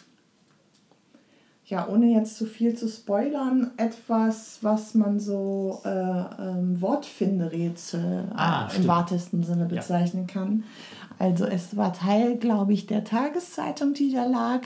ja, 1.65 1.87
ohne 1.87 2.07
jetzt 2.07 2.37
zu 2.37 2.45
viel 2.45 2.75
zu 2.75 2.87
spoilern, 2.87 3.71
etwas, 3.77 4.59
was 4.61 4.95
man 4.95 5.19
so 5.19 5.81
äh, 5.85 5.89
ähm, 5.89 6.81
Wortfinderätsel 6.81 8.25
ah, 8.35 8.67
im 8.75 8.87
wahrsten 8.87 9.43
Sinne 9.43 9.65
bezeichnen 9.65 10.25
ja. 10.27 10.33
kann. 10.33 10.63
Also 11.21 11.45
es 11.45 11.77
war 11.77 11.93
Teil, 11.93 12.37
glaube 12.37 12.73
ich, 12.73 12.87
der 12.87 13.03
Tageszeitung, 13.03 13.93
die 13.93 14.11
da 14.11 14.25
lag, 14.25 14.61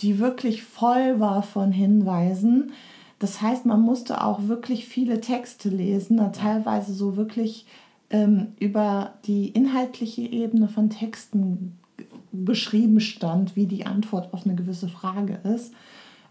die 0.00 0.18
wirklich 0.18 0.62
voll 0.62 1.20
war 1.20 1.42
von 1.42 1.70
Hinweisen. 1.70 2.72
Das 3.18 3.42
heißt, 3.42 3.66
man 3.66 3.82
musste 3.82 4.24
auch 4.24 4.48
wirklich 4.48 4.86
viele 4.86 5.20
Texte 5.20 5.68
lesen, 5.68 6.18
teilweise 6.32 6.94
so 6.94 7.18
wirklich 7.18 7.66
ähm, 8.08 8.54
über 8.58 9.16
die 9.26 9.48
inhaltliche 9.48 10.22
Ebene 10.22 10.68
von 10.68 10.88
Texten 10.88 11.76
beschrieben 12.32 13.00
stand, 13.00 13.54
wie 13.54 13.66
die 13.66 13.84
Antwort 13.84 14.32
auf 14.32 14.46
eine 14.46 14.54
gewisse 14.54 14.88
Frage 14.88 15.40
ist, 15.44 15.74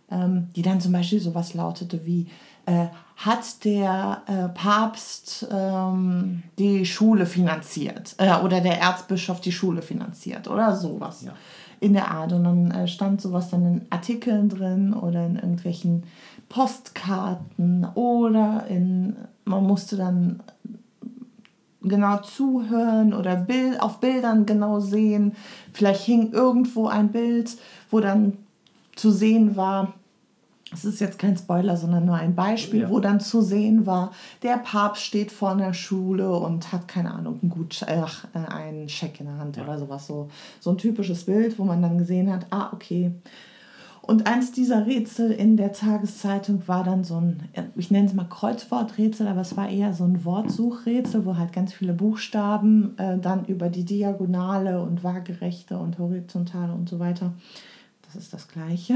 ähm, 0.09 0.47
die 0.55 0.63
dann 0.63 0.81
zum 0.81 0.91
Beispiel 0.91 1.19
sowas 1.19 1.53
lautete 1.53 2.03
wie, 2.03 2.25
äh, 2.67 2.87
hat 3.15 3.65
der 3.65 4.21
äh, 4.27 4.49
Papst 4.49 5.47
ähm, 5.51 6.43
die 6.59 6.85
Schule 6.85 7.25
finanziert 7.25 8.13
äh, 8.19 8.35
oder 8.43 8.61
der 8.61 8.79
Erzbischof 8.79 9.41
die 9.41 9.51
Schule 9.51 9.81
finanziert 9.81 10.47
oder 10.47 10.75
sowas 10.75 11.23
ja. 11.23 11.33
in 11.79 11.93
der 11.93 12.11
Art. 12.11 12.31
Und 12.33 12.43
dann 12.43 12.71
äh, 12.71 12.87
stand 12.87 13.21
sowas 13.21 13.49
dann 13.49 13.65
in 13.65 13.85
Artikeln 13.89 14.49
drin 14.49 14.93
oder 14.93 15.25
in 15.25 15.35
irgendwelchen 15.37 16.03
Postkarten 16.47 17.87
oder 17.95 18.65
in, 18.69 19.15
man 19.45 19.63
musste 19.63 19.97
dann 19.97 20.43
genau 21.81 22.17
zuhören 22.17 23.15
oder 23.15 23.35
Bild, 23.35 23.81
auf 23.81 23.99
Bildern 23.99 24.45
genau 24.45 24.79
sehen. 24.79 25.33
Vielleicht 25.73 26.01
hing 26.01 26.33
irgendwo 26.33 26.87
ein 26.87 27.11
Bild, 27.11 27.57
wo 27.89 27.99
dann 27.99 28.33
zu 28.95 29.09
sehen 29.09 29.55
war, 29.55 29.93
es 30.73 30.85
ist 30.85 30.99
jetzt 30.99 31.19
kein 31.19 31.37
Spoiler, 31.37 31.77
sondern 31.77 32.05
nur 32.05 32.15
ein 32.15 32.35
Beispiel, 32.35 32.81
ja. 32.81 32.89
wo 32.89 32.99
dann 32.99 33.19
zu 33.19 33.41
sehen 33.41 33.85
war, 33.85 34.11
der 34.43 34.57
Papst 34.57 35.03
steht 35.03 35.31
vor 35.31 35.51
einer 35.51 35.73
Schule 35.73 36.31
und 36.31 36.71
hat, 36.71 36.87
keine 36.87 37.13
Ahnung, 37.13 37.39
einen, 37.41 37.51
Gut 37.51 37.83
äh, 37.83 38.03
einen 38.33 38.89
Scheck 38.89 39.19
in 39.19 39.27
der 39.27 39.37
Hand 39.37 39.57
ja. 39.57 39.63
oder 39.63 39.77
sowas. 39.77 40.07
So, 40.07 40.29
so 40.59 40.71
ein 40.71 40.77
typisches 40.77 41.25
Bild, 41.25 41.57
wo 41.57 41.63
man 41.63 41.81
dann 41.81 41.97
gesehen 41.97 42.31
hat, 42.31 42.47
ah, 42.49 42.69
okay. 42.73 43.11
Und 44.01 44.25
eins 44.25 44.53
dieser 44.53 44.87
Rätsel 44.87 45.31
in 45.31 45.57
der 45.57 45.73
Tageszeitung 45.73 46.65
war 46.65 46.85
dann 46.85 47.03
so 47.03 47.19
ein, 47.19 47.43
ich 47.75 47.91
nenne 47.91 48.07
es 48.07 48.13
mal 48.13 48.23
Kreuzworträtsel, 48.23 49.27
aber 49.27 49.41
es 49.41 49.57
war 49.57 49.67
eher 49.67 49.93
so 49.93 50.05
ein 50.05 50.23
Wortsuchrätsel, 50.23 51.25
wo 51.25 51.35
halt 51.35 51.51
ganz 51.51 51.73
viele 51.73 51.91
Buchstaben 51.91 52.97
äh, 52.97 53.17
dann 53.17 53.43
über 53.45 53.67
die 53.67 53.83
Diagonale 53.83 54.81
und 54.81 55.03
Waagerechte 55.03 55.77
und 55.77 55.99
Horizontale 55.99 56.73
und 56.73 56.87
so 56.87 56.99
weiter 56.99 57.33
das 58.07 58.23
ist 58.23 58.33
das 58.33 58.47
Gleiche, 58.47 58.95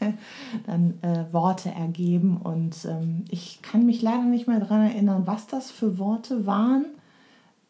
dann 0.66 0.94
äh, 1.02 1.32
Worte 1.32 1.70
ergeben. 1.70 2.36
Und 2.36 2.84
ähm, 2.84 3.24
ich 3.28 3.60
kann 3.62 3.86
mich 3.86 4.02
leider 4.02 4.24
nicht 4.24 4.46
mehr 4.46 4.60
daran 4.60 4.82
erinnern, 4.82 5.22
was 5.24 5.46
das 5.46 5.70
für 5.70 5.98
Worte 5.98 6.46
waren, 6.46 6.84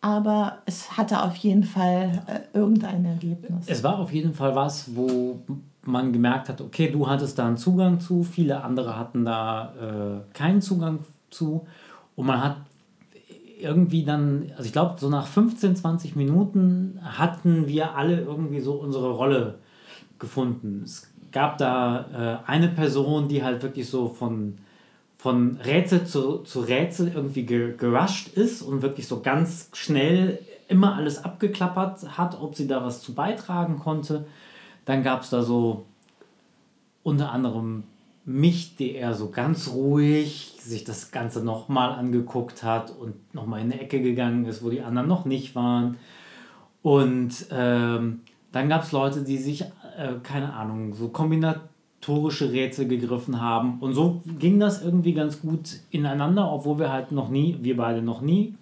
aber 0.00 0.58
es 0.66 0.96
hatte 0.96 1.22
auf 1.22 1.36
jeden 1.36 1.64
Fall 1.64 2.22
äh, 2.26 2.56
irgendein 2.58 3.04
Ergebnis. 3.04 3.66
Es 3.66 3.84
war 3.84 3.98
auf 3.98 4.12
jeden 4.12 4.34
Fall 4.34 4.54
was, 4.54 4.94
wo 4.96 5.40
man 5.84 6.12
gemerkt 6.12 6.48
hat, 6.48 6.60
okay, 6.60 6.90
du 6.90 7.08
hattest 7.08 7.38
da 7.38 7.46
einen 7.46 7.56
Zugang 7.56 8.00
zu, 8.00 8.24
viele 8.24 8.62
andere 8.62 8.98
hatten 8.98 9.24
da 9.24 9.72
äh, 9.80 10.34
keinen 10.34 10.60
Zugang 10.60 11.00
zu. 11.30 11.66
Und 12.16 12.26
man 12.26 12.42
hat 12.42 12.56
irgendwie 13.60 14.04
dann, 14.04 14.50
also 14.52 14.64
ich 14.64 14.72
glaube, 14.72 14.96
so 14.98 15.08
nach 15.08 15.26
15, 15.26 15.76
20 15.76 16.16
Minuten 16.16 16.98
hatten 17.02 17.68
wir 17.68 17.94
alle 17.94 18.20
irgendwie 18.20 18.60
so 18.60 18.74
unsere 18.74 19.12
Rolle 19.12 19.58
gefunden. 20.22 20.80
Es 20.84 21.12
gab 21.32 21.58
da 21.58 22.40
äh, 22.46 22.50
eine 22.50 22.68
Person, 22.68 23.28
die 23.28 23.44
halt 23.44 23.62
wirklich 23.62 23.90
so 23.90 24.08
von, 24.08 24.56
von 25.18 25.58
Rätsel 25.58 26.06
zu, 26.06 26.38
zu 26.38 26.60
Rätsel 26.60 27.12
irgendwie 27.14 27.44
ge, 27.44 27.76
gerusht 27.76 28.28
ist 28.28 28.62
und 28.62 28.80
wirklich 28.80 29.06
so 29.06 29.20
ganz 29.20 29.68
schnell 29.74 30.38
immer 30.68 30.94
alles 30.94 31.22
abgeklappert 31.22 32.16
hat, 32.16 32.40
ob 32.40 32.54
sie 32.54 32.66
da 32.66 32.82
was 32.82 33.02
zu 33.02 33.12
beitragen 33.12 33.78
konnte. 33.78 34.24
Dann 34.86 35.02
gab 35.02 35.22
es 35.22 35.30
da 35.30 35.42
so 35.42 35.84
unter 37.02 37.32
anderem 37.32 37.82
mich, 38.24 38.76
der 38.76 39.14
so 39.14 39.30
ganz 39.30 39.68
ruhig 39.68 40.54
sich 40.60 40.84
das 40.84 41.10
Ganze 41.10 41.44
nochmal 41.44 41.90
angeguckt 41.90 42.62
hat 42.62 42.90
und 42.96 43.34
nochmal 43.34 43.60
in 43.60 43.72
eine 43.72 43.80
Ecke 43.80 44.00
gegangen 44.00 44.44
ist, 44.46 44.62
wo 44.62 44.70
die 44.70 44.82
anderen 44.82 45.08
noch 45.08 45.24
nicht 45.24 45.56
waren. 45.56 45.96
Und 46.82 47.46
ähm, 47.50 48.20
dann 48.52 48.68
gab 48.68 48.84
es 48.84 48.92
Leute, 48.92 49.22
die 49.22 49.38
sich 49.38 49.64
äh, 49.96 50.14
keine 50.22 50.52
Ahnung, 50.54 50.94
so 50.94 51.08
kombinatorische 51.08 52.52
Rätsel 52.52 52.88
gegriffen 52.88 53.40
haben. 53.40 53.78
Und 53.80 53.94
so 53.94 54.22
ging 54.38 54.60
das 54.60 54.82
irgendwie 54.82 55.14
ganz 55.14 55.40
gut 55.40 55.80
ineinander, 55.90 56.52
obwohl 56.52 56.78
wir 56.78 56.92
halt 56.92 57.12
noch 57.12 57.28
nie, 57.28 57.58
wir 57.60 57.76
beide 57.76 58.02
noch 58.02 58.20
nie, 58.20 58.54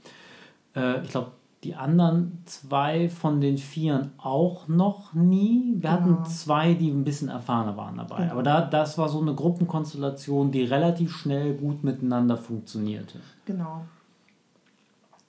äh, 0.74 1.02
ich 1.02 1.10
glaube, 1.10 1.32
die 1.64 1.74
anderen 1.74 2.38
zwei 2.46 3.10
von 3.10 3.40
den 3.40 3.58
Vieren 3.58 4.12
auch 4.16 4.66
noch 4.66 5.12
nie. 5.12 5.74
Wir 5.74 5.90
genau. 5.90 5.92
hatten 5.92 6.24
zwei, 6.24 6.72
die 6.72 6.90
ein 6.90 7.04
bisschen 7.04 7.28
erfahrener 7.28 7.76
waren 7.76 7.98
dabei. 7.98 8.22
Genau. 8.22 8.32
Aber 8.32 8.42
da, 8.42 8.62
das 8.62 8.96
war 8.96 9.10
so 9.10 9.20
eine 9.20 9.34
Gruppenkonstellation, 9.34 10.52
die 10.52 10.62
relativ 10.62 11.14
schnell 11.14 11.54
gut 11.54 11.84
miteinander 11.84 12.38
funktionierte. 12.38 13.18
Genau. 13.44 13.84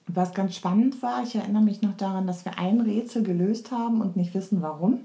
Was 0.07 0.33
ganz 0.33 0.55
spannend 0.55 1.01
war, 1.03 1.23
ich 1.23 1.35
erinnere 1.35 1.63
mich 1.63 1.81
noch 1.81 1.95
daran, 1.95 2.27
dass 2.27 2.45
wir 2.45 2.57
ein 2.57 2.81
Rätsel 2.81 3.23
gelöst 3.23 3.71
haben 3.71 4.01
und 4.01 4.15
nicht 4.15 4.33
wissen 4.33 4.61
warum. 4.61 4.99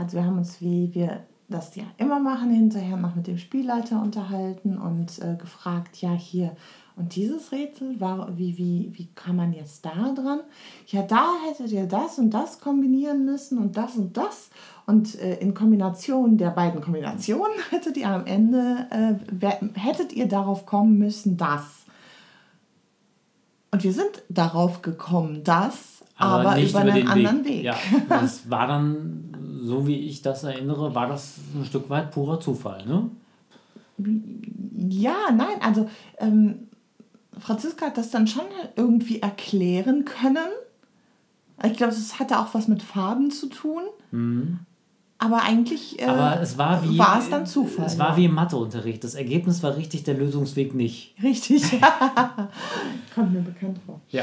Also 0.00 0.16
wir 0.16 0.24
haben 0.24 0.38
uns, 0.38 0.60
wie 0.62 0.94
wir 0.94 1.20
das 1.48 1.74
ja 1.76 1.84
immer 1.98 2.20
machen, 2.20 2.50
hinterher 2.50 2.96
noch 2.96 3.14
mit 3.14 3.26
dem 3.26 3.36
Spielleiter 3.36 4.00
unterhalten 4.00 4.78
und 4.78 5.18
äh, 5.18 5.36
gefragt, 5.36 6.00
ja 6.00 6.12
hier, 6.12 6.56
und 6.96 7.16
dieses 7.16 7.52
Rätsel 7.52 8.00
war, 8.00 8.36
wie, 8.36 8.56
wie, 8.58 8.90
wie 8.92 9.08
kann 9.14 9.36
man 9.36 9.52
jetzt 9.52 9.84
da 9.84 10.12
dran? 10.14 10.40
Ja, 10.86 11.02
da 11.02 11.28
hättet 11.48 11.72
ihr 11.72 11.86
das 11.86 12.18
und 12.18 12.30
das 12.30 12.60
kombinieren 12.60 13.24
müssen 13.24 13.58
und 13.58 13.76
das 13.76 13.96
und 13.96 14.16
das. 14.16 14.50
Und 14.86 15.18
äh, 15.18 15.36
in 15.36 15.54
Kombination 15.54 16.36
der 16.36 16.50
beiden 16.50 16.80
Kombinationen 16.80 17.56
hättet 17.70 17.96
ihr 17.96 18.08
am 18.08 18.26
Ende, 18.26 18.86
äh, 18.90 19.78
hättet 19.78 20.12
ihr 20.12 20.28
darauf 20.28 20.66
kommen 20.66 20.98
müssen, 20.98 21.36
das. 21.36 21.84
Und 23.70 23.82
wir 23.82 23.92
sind 23.92 24.22
darauf 24.28 24.82
gekommen, 24.82 25.42
das, 25.44 26.02
aber, 26.16 26.50
aber 26.50 26.60
über, 26.60 26.68
über 26.68 26.92
einen 26.92 27.08
anderen 27.08 27.44
Weg. 27.44 27.50
Weg. 27.50 27.64
Ja, 27.64 27.76
das 28.08 28.50
war 28.50 28.66
dann 28.66 29.29
so 29.60 29.86
wie 29.86 29.96
ich 29.96 30.22
das 30.22 30.44
erinnere, 30.44 30.94
war 30.94 31.08
das 31.08 31.36
ein 31.54 31.64
Stück 31.64 31.90
weit 31.90 32.10
purer 32.10 32.40
Zufall, 32.40 32.86
ne? 32.86 33.10
Ja, 34.88 35.30
nein, 35.32 35.60
also 35.60 35.88
ähm, 36.18 36.68
Franziska 37.38 37.86
hat 37.86 37.98
das 37.98 38.10
dann 38.10 38.26
schon 38.26 38.44
irgendwie 38.76 39.20
erklären 39.20 40.04
können. 40.04 40.48
Ich 41.62 41.74
glaube, 41.74 41.92
es 41.92 42.18
hatte 42.18 42.38
auch 42.38 42.54
was 42.54 42.68
mit 42.68 42.82
Farben 42.82 43.30
zu 43.30 43.48
tun. 43.48 43.82
Mhm. 44.10 44.60
Aber 45.18 45.42
eigentlich 45.42 46.00
äh, 46.00 46.06
Aber 46.06 46.40
es 46.40 46.56
war, 46.56 46.82
wie, 46.82 46.98
war 46.98 47.18
es 47.18 47.28
dann 47.28 47.44
Zufall. 47.46 47.84
Es 47.84 47.98
war 47.98 48.16
wie 48.16 48.24
im 48.24 48.32
Matheunterricht. 48.32 49.04
Das 49.04 49.14
Ergebnis 49.14 49.62
war 49.62 49.76
richtig, 49.76 50.02
der 50.04 50.14
Lösungsweg 50.14 50.74
nicht. 50.74 51.14
Richtig. 51.22 51.62
Kommt 53.14 53.32
mir 53.34 53.42
bekannt 53.42 53.78
vor. 53.84 54.00
Ja. 54.08 54.22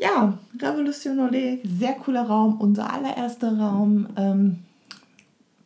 Ja, 0.00 0.38
Revolution 0.58 1.18
Ole, 1.20 1.58
sehr 1.62 1.92
cooler 1.94 2.22
Raum, 2.22 2.58
unser 2.58 2.90
allererster 2.92 3.58
Raum. 3.58 4.08
Ähm, 4.16 4.60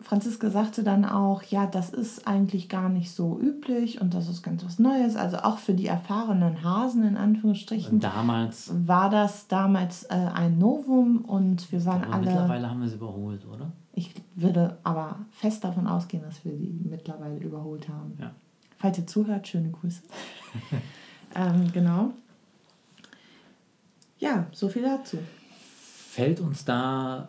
Franziska 0.01 0.51
sagte 0.51 0.83
dann 0.83 1.05
auch, 1.05 1.43
ja, 1.45 1.67
das 1.67 1.91
ist 1.91 2.27
eigentlich 2.27 2.69
gar 2.69 2.89
nicht 2.89 3.13
so 3.13 3.39
üblich 3.41 4.01
und 4.01 4.13
das 4.13 4.29
ist 4.29 4.43
ganz 4.43 4.65
was 4.65 4.79
Neues. 4.79 5.17
Also 5.17 5.39
auch 5.39 5.59
für 5.59 5.73
die 5.73 5.87
erfahrenen 5.87 6.63
Hasen 6.63 7.05
in 7.05 7.17
Anführungsstrichen. 7.17 8.01
damals 8.01 8.71
war 8.87 9.09
das 9.09 9.47
damals 9.47 10.03
äh, 10.05 10.15
ein 10.15 10.59
Novum 10.59 11.25
und 11.25 11.71
wir 11.73 11.85
waren 11.87 12.05
aber 12.05 12.15
alle. 12.15 12.27
Mittlerweile 12.27 12.71
haben 12.71 12.81
wir 12.81 12.89
sie 12.89 12.97
überholt, 12.97 13.47
oder? 13.47 13.73
Ich 13.93 14.13
würde 14.35 14.79
aber 14.83 15.21
fest 15.31 15.63
davon 15.63 15.87
ausgehen, 15.87 16.25
dass 16.25 16.45
wir 16.45 16.53
die 16.53 16.85
mittlerweile 16.89 17.39
überholt 17.39 17.89
haben. 17.89 18.19
Ja. 18.21 18.33
Falls 18.79 18.99
ihr 18.99 19.07
zuhört, 19.07 19.47
schöne 19.47 19.71
Grüße. 19.71 20.03
ähm, 21.37 21.71
genau. 21.73 22.11
Ja, 24.19 24.47
so 24.53 24.69
viel 24.69 24.83
dazu. 24.83 25.19
Fällt 26.11 26.41
uns 26.41 26.65
da, 26.65 27.29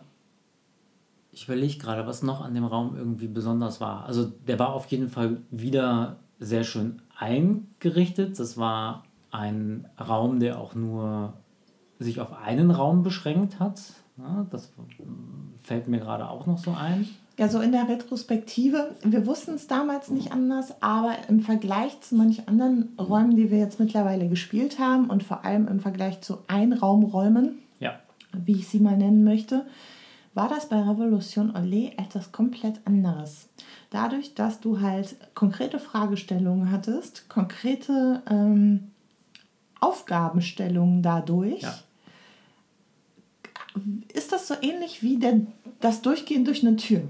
ich 1.32 1.44
überlege 1.44 1.78
gerade, 1.78 2.06
was 2.06 2.22
noch 2.22 2.40
an 2.40 2.54
dem 2.54 2.64
Raum 2.64 2.96
irgendwie 2.96 3.28
besonders 3.28 3.80
war. 3.80 4.06
Also 4.06 4.24
der 4.24 4.58
war 4.58 4.72
auf 4.72 4.86
jeden 4.86 5.08
Fall 5.08 5.38
wieder 5.50 6.16
sehr 6.38 6.64
schön 6.64 7.02
eingerichtet. 7.18 8.38
Das 8.38 8.56
war 8.56 9.04
ein 9.30 9.88
Raum, 9.98 10.40
der 10.40 10.58
auch 10.58 10.74
nur 10.74 11.34
sich 11.98 12.20
auf 12.20 12.32
einen 12.32 12.70
Raum 12.70 13.02
beschränkt 13.02 13.58
hat. 13.58 13.80
Ja, 14.18 14.46
das 14.50 14.72
fällt 15.62 15.88
mir 15.88 15.98
gerade 15.98 16.28
auch 16.28 16.46
noch 16.46 16.58
so 16.58 16.72
ein. 16.72 17.06
Ja, 17.38 17.48
so 17.48 17.60
in 17.60 17.72
der 17.72 17.86
Retrospektive, 17.86 18.94
wir 19.02 19.26
wussten 19.26 19.54
es 19.54 19.66
damals 19.66 20.08
nicht 20.10 20.32
anders, 20.32 20.80
aber 20.80 21.16
im 21.28 21.40
Vergleich 21.40 22.00
zu 22.00 22.14
manchen 22.14 22.48
anderen 22.48 22.94
Räumen, 22.98 23.36
die 23.36 23.50
wir 23.50 23.58
jetzt 23.58 23.78
mittlerweile 23.78 24.28
gespielt 24.28 24.78
haben 24.78 25.10
und 25.10 25.22
vor 25.22 25.44
allem 25.44 25.68
im 25.68 25.80
Vergleich 25.80 26.22
zu 26.22 26.38
Einraumräumen, 26.46 27.58
ja. 27.78 28.00
wie 28.32 28.52
ich 28.52 28.68
sie 28.68 28.80
mal 28.80 28.96
nennen 28.96 29.22
möchte, 29.22 29.66
war 30.32 30.48
das 30.48 30.68
bei 30.68 30.80
Revolution 30.80 31.52
Olé 31.52 31.92
etwas 31.98 32.32
komplett 32.32 32.80
anderes. 32.86 33.48
Dadurch, 33.90 34.34
dass 34.34 34.60
du 34.60 34.80
halt 34.80 35.16
konkrete 35.34 35.78
Fragestellungen 35.78 36.70
hattest, 36.70 37.28
konkrete 37.28 38.22
ähm, 38.30 38.92
Aufgabenstellungen 39.80 41.02
dadurch, 41.02 41.62
ja. 41.62 41.74
Ist 44.12 44.32
das 44.32 44.48
so 44.48 44.54
ähnlich 44.60 45.02
wie 45.02 45.18
der, 45.18 45.40
das 45.80 46.02
Durchgehen 46.02 46.44
durch 46.44 46.66
eine 46.66 46.76
Tür. 46.76 47.02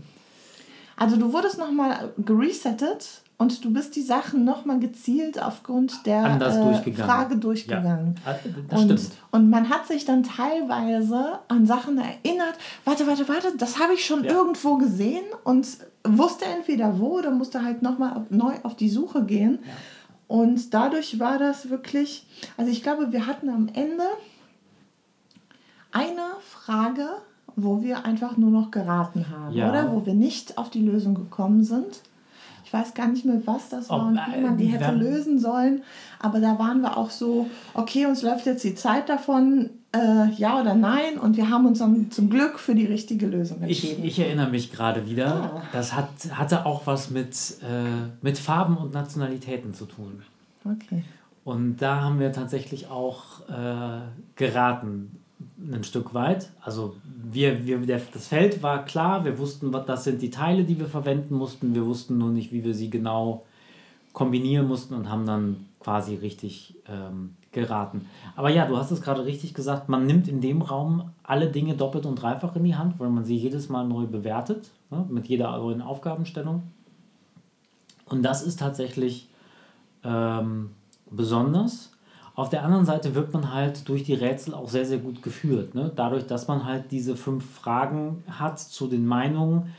Also 0.97 1.17
du 1.17 1.33
wurdest 1.33 1.59
nochmal 1.59 2.13
geresettet 2.19 3.23
und 3.39 3.63
du 3.65 3.73
bist 3.73 3.95
die 3.97 4.03
Sachen 4.03 4.45
nochmal 4.45 4.81
gezielt 4.81 5.43
aufgrund 5.43 6.07
der 6.07 6.25
äh, 6.25 6.39
durchgegangen. 6.39 7.11
Frage 7.11 7.37
durchgegangen. 7.37 8.15
Ja, 8.25 8.33
ah, 8.33 8.37
das 8.69 8.81
und, 8.81 8.99
stimmt. 8.99 9.17
und 9.31 9.51
man 9.51 9.69
hat 9.69 9.87
sich 9.87 10.07
dann 10.07 10.23
teilweise 10.23 11.41
an 11.49 11.67
Sachen 11.67 11.99
erinnert, 11.99 12.55
warte, 12.85 13.07
warte, 13.07 13.29
warte, 13.29 13.57
das 13.59 13.79
habe 13.79 13.93
ich 13.93 14.07
schon 14.07 14.25
ja. 14.25 14.33
irgendwo 14.33 14.77
gesehen 14.77 15.25
und 15.45 15.67
wusste 16.05 16.47
entweder 16.47 16.99
wo 16.99 17.19
oder 17.19 17.31
musste 17.31 17.63
halt 17.63 17.83
nochmal 17.83 18.25
neu 18.31 18.55
auf 18.63 18.75
die 18.75 18.89
Suche 18.89 19.25
gehen. 19.25 19.59
Ja. 19.63 19.73
Und 20.29 20.73
dadurch 20.73 21.19
war 21.21 21.39
das 21.39 21.69
wirklich, 21.69 22.27
also 22.57 22.71
ich 22.71 22.83
glaube, 22.83 23.13
wir 23.13 23.27
hatten 23.27 23.49
am 23.49 23.69
Ende 23.75 24.05
eine 25.97 26.23
Frage, 26.41 27.09
wo 27.57 27.83
wir 27.83 28.05
einfach 28.05 28.37
nur 28.37 28.51
noch 28.51 28.71
geraten 28.71 29.27
haben, 29.31 29.55
ja. 29.55 29.71
oder? 29.71 29.93
Wo 29.93 30.05
wir 30.05 30.15
nicht 30.15 30.59
auf 30.59 30.71
die 30.71 30.83
Lösung 30.83 31.15
gekommen 31.15 31.65
sind. 31.65 32.03
Ich 32.65 32.73
weiß 32.73 32.95
gar 32.95 33.07
nicht 33.07 33.25
mehr, 33.25 33.41
was 33.45 33.69
das 33.69 33.89
war 33.89 34.09
und 34.09 34.19
wie 34.35 34.41
man 34.41 34.59
die 34.59 34.67
hätte 34.67 34.93
lösen 34.93 35.39
sollen. 35.39 35.83
Aber 36.19 36.41
da 36.41 36.59
waren 36.59 36.81
wir 36.81 36.97
auch 36.97 37.11
so, 37.11 37.49
okay, 37.75 38.07
uns 38.07 38.23
läuft 38.23 38.45
jetzt 38.45 38.65
die 38.65 38.75
Zeit 38.75 39.09
davon, 39.09 39.71
äh, 39.95 40.31
ja 40.37 40.61
oder 40.61 40.75
nein. 40.75 41.17
Und 41.19 41.37
wir 41.37 41.49
haben 41.49 41.65
uns 41.67 41.79
dann 41.79 42.11
zum 42.11 42.29
Glück 42.29 42.59
für 42.59 42.75
die 42.75 42.85
richtige 42.85 43.27
Lösung 43.27 43.63
entschieden. 43.63 44.05
Ich, 44.05 44.19
ich 44.19 44.27
erinnere 44.27 44.51
mich 44.51 44.73
gerade 44.73 45.09
wieder. 45.09 45.53
Oh. 45.55 45.61
Das 45.73 45.95
hat, 45.95 46.09
hatte 46.33 46.67
auch 46.67 46.87
was 46.87 47.11
mit, 47.11 47.37
äh, 47.63 48.11
mit 48.21 48.37
Farben 48.37 48.77
und 48.77 48.93
Nationalitäten 48.93 49.73
zu 49.73 49.87
tun. 49.87 50.23
Okay. 50.65 51.05
Und 51.45 51.77
da 51.77 52.01
haben 52.01 52.19
wir 52.19 52.33
tatsächlich 52.33 52.91
auch 52.91 53.49
äh, 53.49 54.01
geraten 54.35 55.21
ein 55.59 55.85
Stück 55.85 56.15
weit. 56.15 56.51
Also 56.61 56.97
wir, 57.05 57.67
wir, 57.67 57.79
der, 57.79 58.01
das 58.13 58.29
Feld 58.29 58.63
war 58.63 58.85
klar, 58.85 59.25
wir 59.25 59.39
wussten, 59.39 59.73
was 59.73 59.87
das 59.87 60.05
sind 60.05 60.23
die 60.23 60.31
Teile, 60.31 60.65
die 60.65 60.79
wir 60.79 60.87
verwenden 60.87 61.35
mussten. 61.35 61.75
Wir 61.75 61.85
wussten 61.85 62.19
nur 62.19 62.31
nicht, 62.31 62.53
wie 62.53 62.65
wir 62.65 62.75
sie 62.75 62.91
genau 62.91 63.45
kombinieren 64.13 64.67
mussten 64.67 64.95
und 64.95 65.11
haben 65.11 65.27
dann 65.27 65.67
quasi 65.81 66.15
richtig 66.15 66.75
ähm, 66.89 67.37
geraten. 67.53 68.07
Aber 68.35 68.51
ja, 68.51 68.67
du 68.67 68.77
hast 68.77 68.91
es 68.91 69.03
gerade 69.03 69.25
richtig 69.25 69.55
gesagt, 69.55 69.89
man 69.89 70.07
nimmt 70.07 70.29
in 70.29 70.41
dem 70.41 70.63
Raum 70.63 71.11
alle 71.23 71.51
Dinge 71.51 71.75
doppelt 71.75 72.07
und 72.07 72.17
dreifach 72.17 72.57
in 72.57 72.65
die 72.65 72.77
Hand, 72.77 72.99
weil 72.99 73.11
man 73.11 73.25
sie 73.25 73.37
jedes 73.37 73.69
Mal 73.69 73.87
neu 73.87 74.07
bewertet, 74.07 74.71
ne, 74.91 75.05
mit 75.09 75.27
jeder 75.27 75.57
neuen 75.59 75.83
Aufgabenstellung. 75.83 76.63
Und 78.07 78.23
das 78.23 78.43
ist 78.43 78.59
tatsächlich 78.59 79.29
ähm, 80.05 80.71
besonders. 81.11 81.93
Auf 82.37 82.51
der 82.51 82.65
anderen 82.65 82.85
Seite 82.85 83.15
wird 83.15 83.33
man 83.33 83.55
halt 83.55 83.89
durch 83.89 84.05
die 84.05 84.13
Rätsel 84.13 84.53
auch 84.53 84.69
sehr, 84.69 84.85
sehr 84.85 84.99
gut 84.99 85.23
geführt. 85.23 85.75
Ne? 85.75 85.91
Dadurch, 85.97 86.27
dass 86.27 86.47
man 86.47 86.67
halt 86.67 86.93
diese 86.93 87.17
fünf 87.17 87.51
Fragen 87.51 88.23
hat 88.29 88.61
zu 88.61 88.89
den 88.89 89.07
Meinungen, 89.07 89.73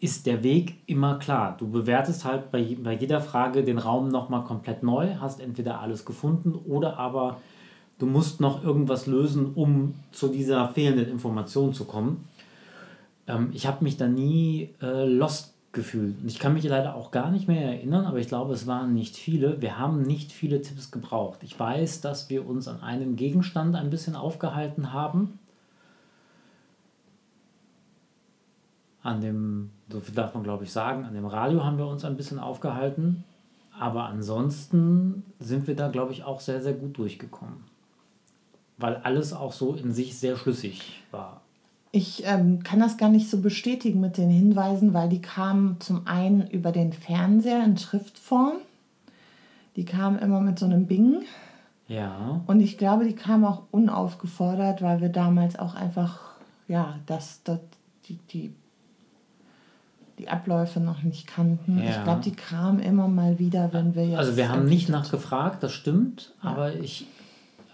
ist 0.00 0.24
der 0.24 0.42
Weg 0.42 0.78
immer 0.86 1.18
klar. 1.18 1.54
Du 1.58 1.70
bewertest 1.70 2.24
halt 2.24 2.50
bei, 2.50 2.76
bei 2.82 2.94
jeder 2.94 3.20
Frage 3.20 3.62
den 3.62 3.76
Raum 3.76 4.08
nochmal 4.08 4.42
komplett 4.42 4.82
neu, 4.82 5.16
hast 5.20 5.38
entweder 5.38 5.80
alles 5.80 6.06
gefunden 6.06 6.54
oder 6.54 6.98
aber 6.98 7.36
du 7.98 8.06
musst 8.06 8.40
noch 8.40 8.64
irgendwas 8.64 9.06
lösen, 9.06 9.52
um 9.54 9.94
zu 10.12 10.28
dieser 10.28 10.68
fehlenden 10.70 11.10
Information 11.10 11.74
zu 11.74 11.84
kommen. 11.84 12.26
Ähm, 13.28 13.50
ich 13.52 13.66
habe 13.66 13.84
mich 13.84 13.98
da 13.98 14.08
nie 14.08 14.70
äh, 14.80 15.04
lost 15.04 15.51
gefühlt. 15.72 16.20
Und 16.20 16.28
ich 16.28 16.38
kann 16.38 16.54
mich 16.54 16.64
leider 16.64 16.94
auch 16.94 17.10
gar 17.10 17.30
nicht 17.30 17.48
mehr 17.48 17.62
erinnern, 17.62 18.04
aber 18.04 18.18
ich 18.18 18.28
glaube, 18.28 18.52
es 18.52 18.66
waren 18.66 18.92
nicht 18.92 19.16
viele. 19.16 19.60
Wir 19.60 19.78
haben 19.78 20.02
nicht 20.02 20.32
viele 20.32 20.60
Tipps 20.60 20.90
gebraucht. 20.90 21.40
Ich 21.42 21.58
weiß, 21.58 22.00
dass 22.00 22.30
wir 22.30 22.46
uns 22.46 22.68
an 22.68 22.80
einem 22.80 23.16
Gegenstand 23.16 23.74
ein 23.74 23.90
bisschen 23.90 24.14
aufgehalten 24.14 24.92
haben. 24.92 25.38
An 29.02 29.20
dem, 29.20 29.70
so 29.88 30.00
viel 30.00 30.14
darf 30.14 30.34
man 30.34 30.44
glaube 30.44 30.64
ich 30.64 30.72
sagen, 30.72 31.04
an 31.04 31.14
dem 31.14 31.26
Radio 31.26 31.64
haben 31.64 31.78
wir 31.78 31.86
uns 31.86 32.04
ein 32.04 32.16
bisschen 32.16 32.38
aufgehalten. 32.38 33.24
Aber 33.78 34.04
ansonsten 34.04 35.24
sind 35.40 35.66
wir 35.66 35.74
da, 35.74 35.88
glaube 35.88 36.12
ich, 36.12 36.24
auch 36.24 36.40
sehr, 36.40 36.60
sehr 36.60 36.74
gut 36.74 36.98
durchgekommen. 36.98 37.64
Weil 38.76 38.96
alles 38.96 39.32
auch 39.32 39.52
so 39.52 39.74
in 39.74 39.92
sich 39.92 40.18
sehr 40.18 40.36
schlüssig 40.36 41.02
war. 41.10 41.41
Ich 41.94 42.22
ähm, 42.24 42.62
kann 42.62 42.80
das 42.80 42.96
gar 42.96 43.10
nicht 43.10 43.28
so 43.28 43.40
bestätigen 43.40 44.00
mit 44.00 44.16
den 44.16 44.30
Hinweisen, 44.30 44.94
weil 44.94 45.10
die 45.10 45.20
kamen 45.20 45.78
zum 45.80 46.06
einen 46.06 46.48
über 46.48 46.72
den 46.72 46.94
Fernseher 46.94 47.62
in 47.62 47.76
Schriftform. 47.76 48.54
Die 49.76 49.84
kamen 49.84 50.18
immer 50.18 50.40
mit 50.40 50.58
so 50.58 50.64
einem 50.64 50.86
Bing. 50.86 51.22
Ja. 51.88 52.40
Und 52.46 52.60
ich 52.60 52.78
glaube, 52.78 53.04
die 53.04 53.14
kamen 53.14 53.44
auch 53.44 53.64
unaufgefordert, 53.70 54.80
weil 54.80 55.02
wir 55.02 55.10
damals 55.10 55.58
auch 55.58 55.74
einfach, 55.74 56.20
ja, 56.66 56.98
das, 57.04 57.42
das 57.44 57.60
die, 58.08 58.18
die, 58.30 58.54
die 60.18 60.28
Abläufe 60.28 60.80
noch 60.80 61.02
nicht 61.02 61.26
kannten. 61.26 61.78
Ja. 61.78 61.90
Ich 61.90 62.04
glaube, 62.04 62.22
die 62.22 62.32
kamen 62.32 62.80
immer 62.80 63.08
mal 63.08 63.38
wieder, 63.38 63.74
wenn 63.74 63.94
wir 63.94 64.06
jetzt. 64.06 64.18
Also, 64.18 64.36
wir 64.36 64.48
haben 64.48 64.64
nicht 64.64 64.88
nachgefragt, 64.88 65.62
das 65.62 65.72
stimmt, 65.72 66.32
ja. 66.42 66.50
aber 66.50 66.74
ich 66.74 67.06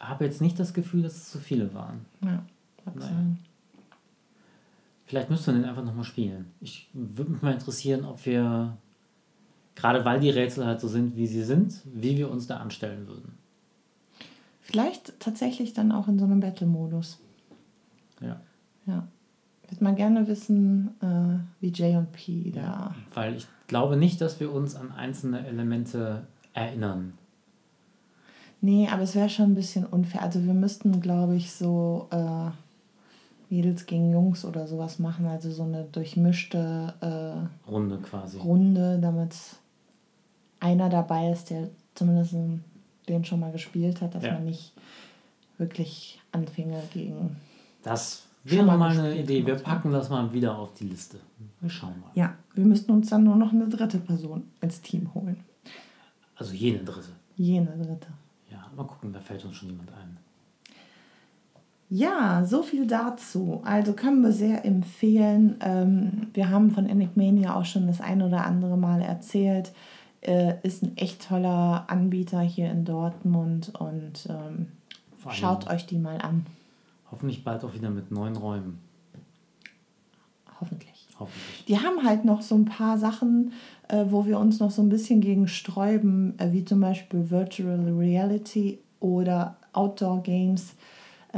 habe 0.01 0.25
jetzt 0.25 0.41
nicht 0.41 0.59
das 0.59 0.75
Gefühl, 0.75 1.03
dass 1.03 1.17
es 1.17 1.31
zu 1.31 1.39
viele 1.39 1.73
waren. 1.75 2.05
Ja, 2.23 2.43
kann 2.85 3.01
sein. 3.01 3.39
Vielleicht 5.09 5.31
müssten 5.31 5.55
wir 5.55 5.61
den 5.61 5.65
einfach 5.65 5.85
nochmal 5.85 6.05
spielen. 6.05 6.53
Ich 6.61 6.91
würde 6.93 7.31
mich 7.33 7.41
mal 7.41 7.55
interessieren, 7.55 8.05
ob 8.05 8.27
wir, 8.27 8.77
gerade 9.75 10.05
weil 10.05 10.21
die 10.21 10.29
Rätsel 10.29 10.67
halt 10.67 10.83
so 10.83 10.89
sind, 10.89 11.17
wie 11.17 11.27
sie 11.27 11.45
sind, 11.45 11.81
wie 11.87 12.19
wir 12.19 12.31
uns 12.31 12.47
da 12.47 12.59
anstellen 12.59 13.09
würden. 13.09 13.33
Vielleicht 14.61 15.19
tatsächlich 15.19 15.73
dann 15.73 15.93
auch 15.93 16.09
in 16.09 16.19
so 16.19 16.27
einem 16.27 16.41
Battle-Modus. 16.41 17.21
Ja. 18.21 18.39
Ja. 18.85 19.09
Würde 19.67 19.83
mal 19.83 19.95
gerne 19.95 20.29
wissen, 20.29 20.91
äh, 21.01 21.39
wie 21.63 21.69
J 21.69 21.97
und 21.97 22.13
P 22.13 22.51
da. 22.51 22.61
Ja, 22.61 22.95
weil 23.15 23.37
ich 23.37 23.47
glaube 23.67 23.97
nicht, 23.97 24.21
dass 24.21 24.41
wir 24.41 24.53
uns 24.53 24.77
an 24.77 24.93
einzelne 24.93 25.47
Elemente 25.47 26.27
erinnern. 26.53 27.15
Nee, 28.61 28.89
aber 28.91 29.05
es 29.05 29.15
wäre 29.15 29.31
schon 29.31 29.53
ein 29.53 29.55
bisschen 29.55 29.87
unfair. 29.87 30.21
Also 30.21 30.45
wir 30.45 30.55
müssten, 30.55 31.01
glaube 31.01 31.37
ich, 31.37 31.51
so. 31.51 32.09
Äh, 32.11 32.51
Mädels 33.51 33.87
gegen 33.87 34.13
Jungs 34.13 34.45
oder 34.45 34.67
sowas 34.67 34.99
machen, 34.99 35.27
also 35.27 35.51
so 35.51 35.63
eine 35.63 35.85
durchmischte 35.85 36.95
äh, 37.01 37.71
Runde 37.71 37.99
quasi. 37.99 38.39
Runde, 38.39 38.99
damit 39.01 39.35
einer 40.61 40.89
dabei 40.89 41.31
ist, 41.31 41.51
der 41.51 41.69
zumindest 41.95 42.35
den 43.09 43.25
schon 43.25 43.41
mal 43.41 43.53
gespielt 43.53 44.01
hat, 44.01 44.15
dass 44.15 44.25
ja. 44.25 44.35
man 44.35 44.45
nicht 44.45 44.73
wirklich 45.57 46.21
Anfänger 46.33 46.83
gegen. 46.93 47.37
Das 47.83 48.27
wäre 48.45 48.65
mal, 48.65 48.77
mal 48.77 48.99
eine 48.99 49.19
Idee. 49.19 49.45
Wir 49.47 49.57
packen 49.57 49.93
das 49.93 50.11
mal 50.11 50.33
wieder 50.33 50.57
auf 50.57 50.75
die 50.75 50.85
Liste. 50.85 51.19
Wir 51.61 51.71
schauen 51.71 52.01
mal. 52.01 52.11
Ja, 52.15 52.35
wir 52.55 52.65
müssten 52.65 52.93
uns 52.93 53.11
dann 53.11 53.25
nur 53.25 53.37
noch 53.37 53.53
eine 53.53 53.69
dritte 53.69 53.99
Person 53.99 54.45
ins 54.61 54.81
Team 54.81 55.13
holen. 55.15 55.43
Also 56.37 56.55
jene 56.55 56.79
dritte. 56.79 57.11
Jene 57.37 57.77
dritte. 57.77 58.09
Ja, 58.51 58.71
mal 58.77 58.85
gucken, 58.85 59.13
da 59.13 59.21
fällt 59.21 59.45
uns 59.45 59.57
schon 59.57 59.71
jemand 59.71 59.91
ein. 59.93 60.17
Ja, 61.91 62.45
so 62.45 62.63
viel 62.63 62.87
dazu. 62.87 63.63
Also 63.65 63.95
können 63.95 64.21
wir 64.23 64.33
sehr 64.33 64.65
empfehlen. 64.65 65.57
Ähm, 65.61 66.29
wir 66.35 66.51
haben 66.51 66.71
von 66.71 66.87
Enigmania 66.87 67.55
auch 67.55 67.65
schon 67.65 67.87
das 67.87 68.01
ein 68.01 68.21
oder 68.21 68.45
andere 68.45 68.77
Mal 68.77 69.01
erzählt. 69.01 69.73
Äh, 70.21 70.55
ist 70.63 70.83
ein 70.83 70.97
echt 70.97 71.29
toller 71.29 71.85
Anbieter 71.89 72.41
hier 72.41 72.71
in 72.71 72.85
Dortmund 72.85 73.73
und 73.79 74.29
ähm, 74.29 74.67
schaut 75.31 75.71
euch 75.71 75.87
die 75.87 75.99
mal 75.99 76.19
an. 76.21 76.45
Hoffentlich 77.11 77.43
bald 77.43 77.65
auch 77.65 77.73
wieder 77.73 77.89
mit 77.89 78.11
neuen 78.11 78.37
Räumen. 78.37 78.81
Hoffentlich. 80.61 81.07
Hoffentlich. 81.19 81.65
Die 81.67 81.79
haben 81.79 82.05
halt 82.05 82.25
noch 82.25 82.43
so 82.43 82.55
ein 82.55 82.67
paar 82.67 82.99
Sachen, 82.99 83.53
äh, 83.89 84.05
wo 84.09 84.27
wir 84.27 84.39
uns 84.39 84.61
noch 84.61 84.71
so 84.71 84.83
ein 84.83 84.89
bisschen 84.89 85.21
gegen 85.21 85.49
sträuben, 85.49 86.39
äh, 86.39 86.53
wie 86.53 86.65
zum 86.65 86.81
Beispiel 86.81 87.31
Virtual 87.31 87.81
Reality 87.97 88.79
oder 89.01 89.57
Outdoor 89.73 90.23
Games 90.23 90.75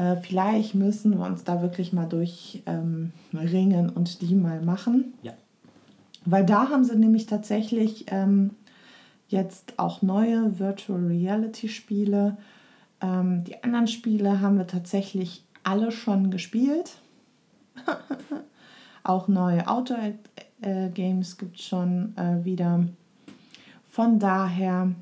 äh, 0.00 0.16
vielleicht 0.16 0.74
müssen 0.74 1.18
wir 1.18 1.26
uns 1.26 1.44
da 1.44 1.60
wirklich 1.60 1.92
mal 1.92 2.06
durchringen 2.06 3.12
ähm, 3.86 3.92
und 3.94 4.22
die 4.22 4.34
mal 4.34 4.62
machen. 4.62 5.12
Ja. 5.22 5.34
Weil 6.24 6.46
da 6.46 6.70
haben 6.70 6.84
sie 6.84 6.96
nämlich 6.96 7.26
tatsächlich 7.26 8.06
ähm, 8.08 8.52
jetzt 9.28 9.78
auch 9.78 10.00
neue 10.00 10.58
Virtual 10.58 10.98
Reality 11.06 11.68
Spiele. 11.68 12.38
Ähm, 13.02 13.44
die 13.44 13.62
anderen 13.62 13.88
Spiele 13.88 14.40
haben 14.40 14.56
wir 14.56 14.66
tatsächlich 14.66 15.44
alle 15.64 15.92
schon 15.92 16.30
gespielt. 16.30 16.92
auch 19.02 19.28
neue 19.28 19.68
Outdoor 19.68 20.12
äh, 20.62 20.88
Games 20.88 21.36
gibt 21.36 21.58
es 21.58 21.66
schon 21.66 22.16
äh, 22.16 22.42
wieder. 22.42 22.86
Von 23.90 24.18
daher 24.18 24.92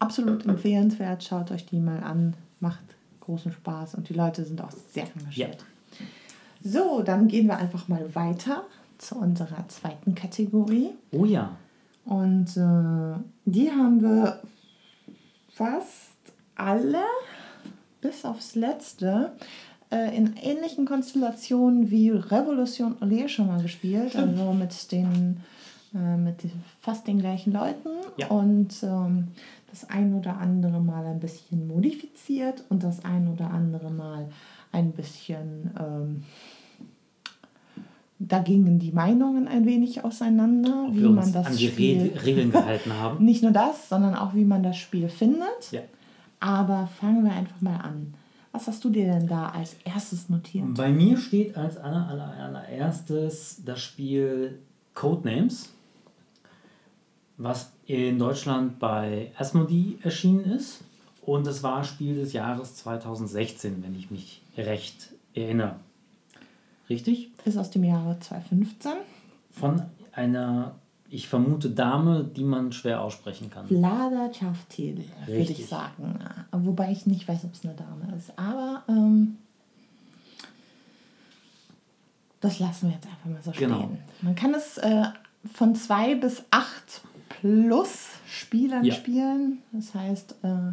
absolut 0.00 0.44
empfehlenswert. 0.46 1.22
Schaut 1.22 1.50
euch 1.52 1.66
die 1.66 1.78
mal 1.78 2.02
an. 2.02 2.34
Macht 2.58 2.80
großen 3.20 3.52
Spaß 3.52 3.94
und 3.94 4.08
die 4.08 4.14
Leute 4.14 4.44
sind 4.44 4.60
auch 4.60 4.72
sehr 4.92 5.06
engagiert. 5.16 5.58
Ja. 5.58 6.06
So, 6.62 7.02
dann 7.02 7.28
gehen 7.28 7.46
wir 7.46 7.56
einfach 7.56 7.88
mal 7.88 8.14
weiter 8.14 8.64
zu 8.98 9.14
unserer 9.16 9.66
zweiten 9.68 10.14
Kategorie. 10.14 10.90
Oh 11.12 11.24
ja. 11.24 11.56
Und 12.04 12.48
äh, 12.56 13.18
die 13.46 13.70
haben 13.70 14.02
wir 14.02 14.40
fast 15.52 16.10
alle, 16.56 17.02
bis 18.00 18.24
aufs 18.24 18.54
letzte, 18.56 19.32
äh, 19.90 20.14
in 20.16 20.36
ähnlichen 20.36 20.84
Konstellationen 20.86 21.90
wie 21.90 22.10
Revolution 22.10 22.96
Olé 23.00 23.28
schon 23.28 23.46
mal 23.46 23.62
gespielt. 23.62 24.16
Also 24.16 24.52
mit 24.52 24.92
den 24.92 25.40
äh, 25.94 26.16
mit 26.16 26.36
fast 26.80 27.06
den 27.06 27.18
gleichen 27.18 27.52
Leuten 27.52 27.88
Ja. 28.16 28.28
und 28.28 28.74
ähm, 28.82 29.28
das 29.70 29.88
ein 29.88 30.14
oder 30.14 30.38
andere 30.38 30.80
Mal 30.80 31.06
ein 31.06 31.20
bisschen 31.20 31.66
modifiziert 31.66 32.64
und 32.68 32.82
das 32.82 33.04
ein 33.04 33.28
oder 33.28 33.50
andere 33.50 33.90
Mal 33.90 34.28
ein 34.72 34.92
bisschen. 34.92 35.70
Ähm, 35.78 36.22
da 38.18 38.40
gingen 38.40 38.78
die 38.78 38.92
Meinungen 38.92 39.48
ein 39.48 39.64
wenig 39.64 40.04
auseinander, 40.04 40.84
Ob 40.88 40.94
wie 40.94 41.00
wir 41.00 41.08
uns 41.08 41.16
man 41.16 41.32
das 41.32 41.46
an 41.46 41.56
die 41.56 41.68
Spiel. 41.68 42.12
Re 42.14 42.26
Regeln 42.26 42.50
gehalten 42.50 42.92
haben. 42.92 43.24
Nicht 43.24 43.42
nur 43.42 43.52
das, 43.52 43.88
sondern 43.88 44.14
auch 44.14 44.34
wie 44.34 44.44
man 44.44 44.62
das 44.62 44.76
Spiel 44.76 45.08
findet. 45.08 45.72
Ja. 45.72 45.80
Aber 46.38 46.88
fangen 47.00 47.24
wir 47.24 47.32
einfach 47.32 47.60
mal 47.60 47.76
an. 47.76 48.14
Was 48.52 48.66
hast 48.66 48.84
du 48.84 48.90
dir 48.90 49.06
denn 49.06 49.26
da 49.26 49.48
als 49.48 49.76
erstes 49.84 50.28
notiert? 50.28 50.74
Bei 50.74 50.90
mir 50.90 51.16
steht 51.16 51.56
als 51.56 51.76
aller, 51.78 52.08
aller, 52.08 52.34
allererstes 52.34 53.62
das 53.64 53.80
Spiel 53.80 54.58
Codenames, 54.94 55.72
was 57.36 57.72
in 57.90 58.18
Deutschland 58.18 58.78
bei 58.78 59.32
Asmodee 59.36 59.98
erschienen 60.02 60.44
ist. 60.44 60.80
Und 61.22 61.46
es 61.46 61.62
war 61.62 61.84
Spiel 61.84 62.14
des 62.14 62.32
Jahres 62.32 62.74
2016, 62.76 63.82
wenn 63.82 63.94
ich 63.94 64.10
mich 64.10 64.42
recht 64.56 65.10
erinnere. 65.34 65.76
Richtig? 66.88 67.30
Ist 67.44 67.56
aus 67.56 67.70
dem 67.70 67.84
Jahre 67.84 68.18
2015. 68.18 68.92
Von 69.52 69.82
einer, 70.12 70.74
ich 71.08 71.28
vermute, 71.28 71.70
Dame, 71.70 72.24
die 72.24 72.42
man 72.42 72.72
schwer 72.72 73.00
aussprechen 73.02 73.50
kann. 73.50 73.66
Vlada 73.68 74.32
Chavtil, 74.32 75.04
würde 75.26 75.52
ich 75.52 75.66
sagen. 75.66 76.18
Wobei 76.52 76.90
ich 76.90 77.06
nicht 77.06 77.28
weiß, 77.28 77.44
ob 77.44 77.54
es 77.54 77.64
eine 77.64 77.74
Dame 77.74 78.16
ist. 78.16 78.32
Aber 78.36 78.82
ähm, 78.88 79.36
das 82.40 82.58
lassen 82.58 82.88
wir 82.88 82.94
jetzt 82.94 83.06
einfach 83.06 83.26
mal 83.26 83.42
so 83.42 83.52
Genau. 83.52 83.76
stehen. 83.84 83.98
Man 84.22 84.34
kann 84.34 84.54
es 84.54 84.78
äh, 84.78 85.04
von 85.54 85.74
zwei 85.74 86.14
bis 86.14 86.42
acht 86.50 87.02
plus 87.40 88.08
Spielern 88.26 88.84
Ja. 88.84 88.94
spielen. 88.94 89.58
Das 89.72 89.94
heißt, 89.94 90.36
äh, 90.42 90.72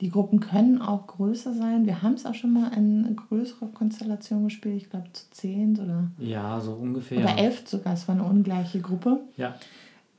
die 0.00 0.10
Gruppen 0.10 0.40
können 0.40 0.82
auch 0.82 1.06
größer 1.06 1.54
sein. 1.54 1.86
Wir 1.86 2.02
haben 2.02 2.14
es 2.14 2.26
auch 2.26 2.34
schon 2.34 2.52
mal 2.52 2.72
in 2.76 3.14
größerer 3.14 3.68
Konstellation 3.68 4.44
gespielt. 4.44 4.76
Ich 4.82 4.90
glaube 4.90 5.06
zu 5.12 5.24
zehn 5.30 5.78
oder, 5.78 6.04
Ja, 6.18 6.60
so 6.60 6.72
ungefähr. 6.72 7.18
oder 7.20 7.38
elf 7.38 7.68
sogar. 7.68 7.94
Es 7.94 8.08
war 8.08 8.16
eine 8.16 8.24
ungleiche 8.24 8.80
Gruppe. 8.80 9.20
Ja. 9.36 9.54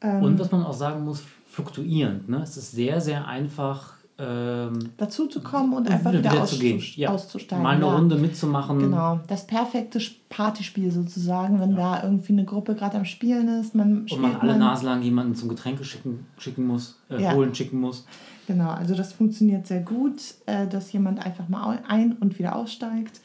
Ähm, 0.01 0.23
Und 0.23 0.39
was 0.39 0.51
man 0.51 0.63
auch 0.63 0.73
sagen 0.73 1.03
muss, 1.03 1.21
fluktuierend. 1.49 2.29
Ne? 2.29 2.41
Es 2.43 2.55
ist 2.57 2.71
sehr, 2.71 3.01
sehr 3.01 3.27
einfach, 3.27 3.93
ähm, 4.19 4.77
dazu 4.97 5.25
zu 5.27 5.41
kommen 5.41 5.73
und 5.73 5.89
einfach 5.89 6.11
wieder, 6.13 6.31
wieder 6.31 6.43
auszu- 6.43 6.97
Ja. 6.99 7.09
auszusteigen. 7.09 7.63
Mal 7.63 7.75
eine 7.77 7.85
ja. 7.85 7.95
Runde 7.95 8.15
mitzumachen. 8.15 8.77
Genau, 8.79 9.19
das 9.27 9.47
perfekte 9.47 9.99
Partyspiel 10.29 10.91
sozusagen, 10.91 11.59
wenn 11.59 11.75
da 11.75 12.03
irgendwie 12.03 12.33
eine 12.33 12.45
Gruppe 12.45 12.75
gerade 12.75 12.97
am 12.97 13.05
Spielen 13.05 13.47
ist. 13.59 13.73
Man 13.73 14.05
Und 14.11 14.21
man 14.21 14.35
alle 14.35 14.51
man- 14.51 14.59
Nase 14.59 14.85
lang 14.85 15.01
jemanden 15.01 15.33
zum 15.35 15.49
Getränke 15.49 15.83
schicken, 15.83 16.25
schicken 16.37 16.67
muss, 16.67 16.99
äh, 17.09 17.21
Ja. 17.21 17.33
holen 17.33 17.55
schicken 17.55 17.79
muss. 17.79 18.05
Genau, 18.45 18.69
also 18.69 18.93
das 18.93 19.13
funktioniert 19.13 19.65
sehr 19.65 19.81
gut, 19.81 20.21
äh, 20.45 20.67
dass 20.67 20.91
jemand 20.91 21.25
einfach 21.25 21.47
mal 21.49 21.79
ein- 21.87 22.13
und 22.13 22.37
wieder 22.37 22.55
aussteigt. 22.55 23.21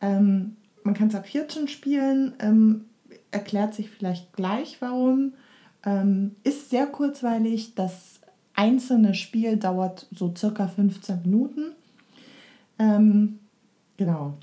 Ähm, 0.00 0.56
man 0.82 0.94
kann 0.94 1.08
es 1.08 1.14
ab 1.14 1.26
14 1.26 1.68
spielen, 1.68 2.32
ähm, 2.40 2.86
erklärt 3.30 3.74
sich 3.74 3.90
vielleicht 3.90 4.32
gleich 4.32 4.78
warum. 4.80 5.34
Ähm, 5.86 6.32
ist 6.44 6.70
sehr 6.70 6.86
kurzweilig, 6.86 7.74
das 7.74 8.13
einzelne 8.54 9.14
Spiel 9.14 9.56
dauert 9.56 10.06
so 10.14 10.32
circa 10.36 10.66
15 10.68 11.22
Minuten. 11.22 11.72
Ähm, 12.78 13.38
genau. 13.96 14.34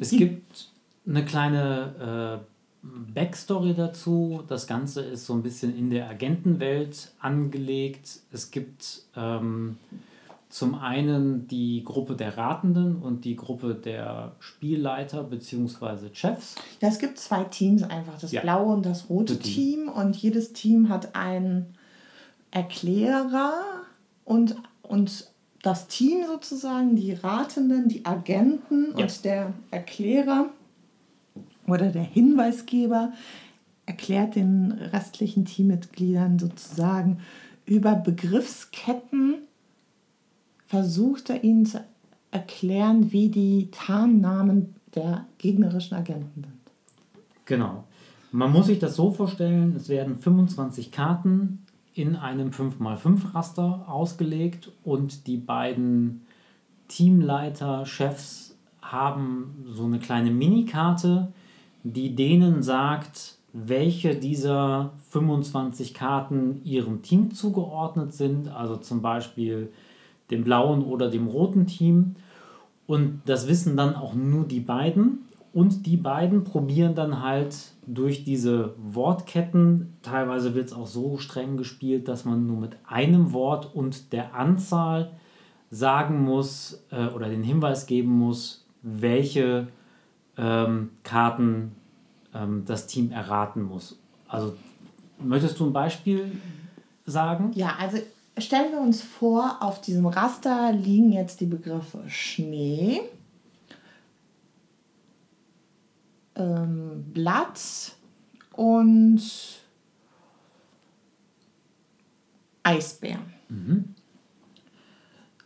Es 0.00 0.10
gibt 0.10 0.68
eine 1.06 1.24
kleine 1.24 2.42
äh, 2.42 2.88
Backstory 3.14 3.74
dazu. 3.74 4.42
Das 4.48 4.66
Ganze 4.66 5.02
ist 5.02 5.26
so 5.26 5.34
ein 5.34 5.42
bisschen 5.42 5.76
in 5.76 5.90
der 5.90 6.08
Agentenwelt 6.08 7.12
angelegt. 7.20 8.20
Es 8.32 8.50
gibt 8.50 9.02
ähm, 9.16 9.78
zum 10.50 10.74
einen 10.76 11.48
die 11.48 11.82
Gruppe 11.84 12.14
der 12.16 12.36
Ratenden 12.38 12.96
und 12.96 13.24
die 13.24 13.36
Gruppe 13.36 13.74
der 13.74 14.32
Spielleiter 14.40 15.24
bzw. 15.24 16.08
Chefs. 16.12 16.54
Ja, 16.80 16.88
es 16.88 16.98
gibt 16.98 17.18
zwei 17.18 17.44
Teams 17.44 17.82
einfach, 17.82 18.18
das 18.18 18.32
Ja. 18.32 18.40
blaue 18.42 18.74
und 18.74 18.86
das 18.86 19.10
rote 19.10 19.34
Das 19.36 19.42
Team. 19.42 19.88
Und 19.88 20.16
jedes 20.16 20.52
Team 20.52 20.88
hat 20.88 21.14
einen 21.14 21.74
Erklärer 22.50 23.52
und, 24.24 24.56
und 24.82 25.30
das 25.62 25.88
Team 25.88 26.24
sozusagen, 26.26 26.96
die 26.96 27.12
Ratenden, 27.12 27.88
die 27.88 28.04
Agenten 28.06 28.92
Ja. 28.96 29.04
und 29.04 29.24
der 29.24 29.52
Erklärer 29.70 30.46
oder 31.66 31.88
der 31.90 32.02
Hinweisgeber 32.02 33.12
erklärt 33.86 34.34
den 34.36 34.72
restlichen 34.72 35.44
Teammitgliedern 35.44 36.38
sozusagen 36.38 37.18
über 37.66 37.94
Begriffsketten, 37.94 39.36
versucht 40.66 41.30
er 41.30 41.44
ihnen 41.44 41.66
zu 41.66 41.82
erklären, 42.30 43.12
wie 43.12 43.28
die 43.28 43.70
Tarnnamen 43.70 44.74
der 44.94 45.26
gegnerischen 45.38 45.96
Agenten 45.96 46.42
sind. 46.44 46.46
Genau. 47.46 47.84
Man 48.30 48.52
muss 48.52 48.66
sich 48.66 48.78
das 48.78 48.94
so 48.94 49.10
vorstellen, 49.10 49.74
es 49.76 49.88
werden 49.88 50.16
25 50.18 50.92
Karten 50.92 51.64
in 51.98 52.16
einem 52.16 52.50
5x5 52.50 53.34
Raster 53.34 53.84
ausgelegt 53.88 54.70
und 54.84 55.26
die 55.26 55.36
beiden 55.36 56.22
Teamleiter, 56.86 57.84
Chefs 57.84 58.56
haben 58.80 59.64
so 59.66 59.84
eine 59.84 59.98
kleine 59.98 60.30
Minikarte, 60.30 61.32
die 61.82 62.14
denen 62.14 62.62
sagt, 62.62 63.36
welche 63.52 64.14
dieser 64.14 64.92
25 65.10 65.94
Karten 65.94 66.60
ihrem 66.64 67.02
Team 67.02 67.32
zugeordnet 67.32 68.12
sind, 68.12 68.48
also 68.48 68.76
zum 68.76 69.02
Beispiel 69.02 69.72
dem 70.30 70.44
blauen 70.44 70.82
oder 70.82 71.10
dem 71.10 71.26
roten 71.26 71.66
Team. 71.66 72.16
Und 72.86 73.22
das 73.26 73.48
wissen 73.48 73.76
dann 73.76 73.94
auch 73.94 74.14
nur 74.14 74.44
die 74.44 74.60
beiden. 74.60 75.26
Und 75.52 75.86
die 75.86 75.96
beiden 75.96 76.44
probieren 76.44 76.94
dann 76.94 77.22
halt 77.22 77.72
durch 77.88 78.24
diese 78.24 78.74
Wortketten, 78.76 79.96
teilweise 80.02 80.54
wird 80.54 80.66
es 80.66 80.72
auch 80.72 80.86
so 80.86 81.16
streng 81.18 81.56
gespielt, 81.56 82.06
dass 82.06 82.24
man 82.24 82.46
nur 82.46 82.58
mit 82.58 82.76
einem 82.86 83.32
Wort 83.32 83.74
und 83.74 84.12
der 84.12 84.34
Anzahl 84.34 85.12
sagen 85.70 86.22
muss 86.22 86.84
äh, 86.90 87.06
oder 87.08 87.28
den 87.28 87.42
Hinweis 87.42 87.86
geben 87.86 88.10
muss, 88.10 88.66
welche 88.82 89.68
ähm, 90.36 90.90
Karten 91.02 91.72
ähm, 92.34 92.64
das 92.66 92.86
Team 92.86 93.10
erraten 93.10 93.62
muss. 93.62 93.98
Also 94.28 94.54
möchtest 95.18 95.58
du 95.58 95.66
ein 95.66 95.72
Beispiel 95.72 96.32
sagen? 97.06 97.52
Ja, 97.54 97.76
also 97.78 97.98
stellen 98.36 98.72
wir 98.72 98.80
uns 98.80 99.02
vor, 99.02 99.58
auf 99.60 99.80
diesem 99.80 100.06
Raster 100.06 100.72
liegen 100.72 101.10
jetzt 101.12 101.40
die 101.40 101.46
Begriffe 101.46 102.02
Schnee, 102.06 103.00
ähm, 106.38 107.04
Blatt 107.12 107.60
und 108.54 109.20
Eisbär. 112.62 113.18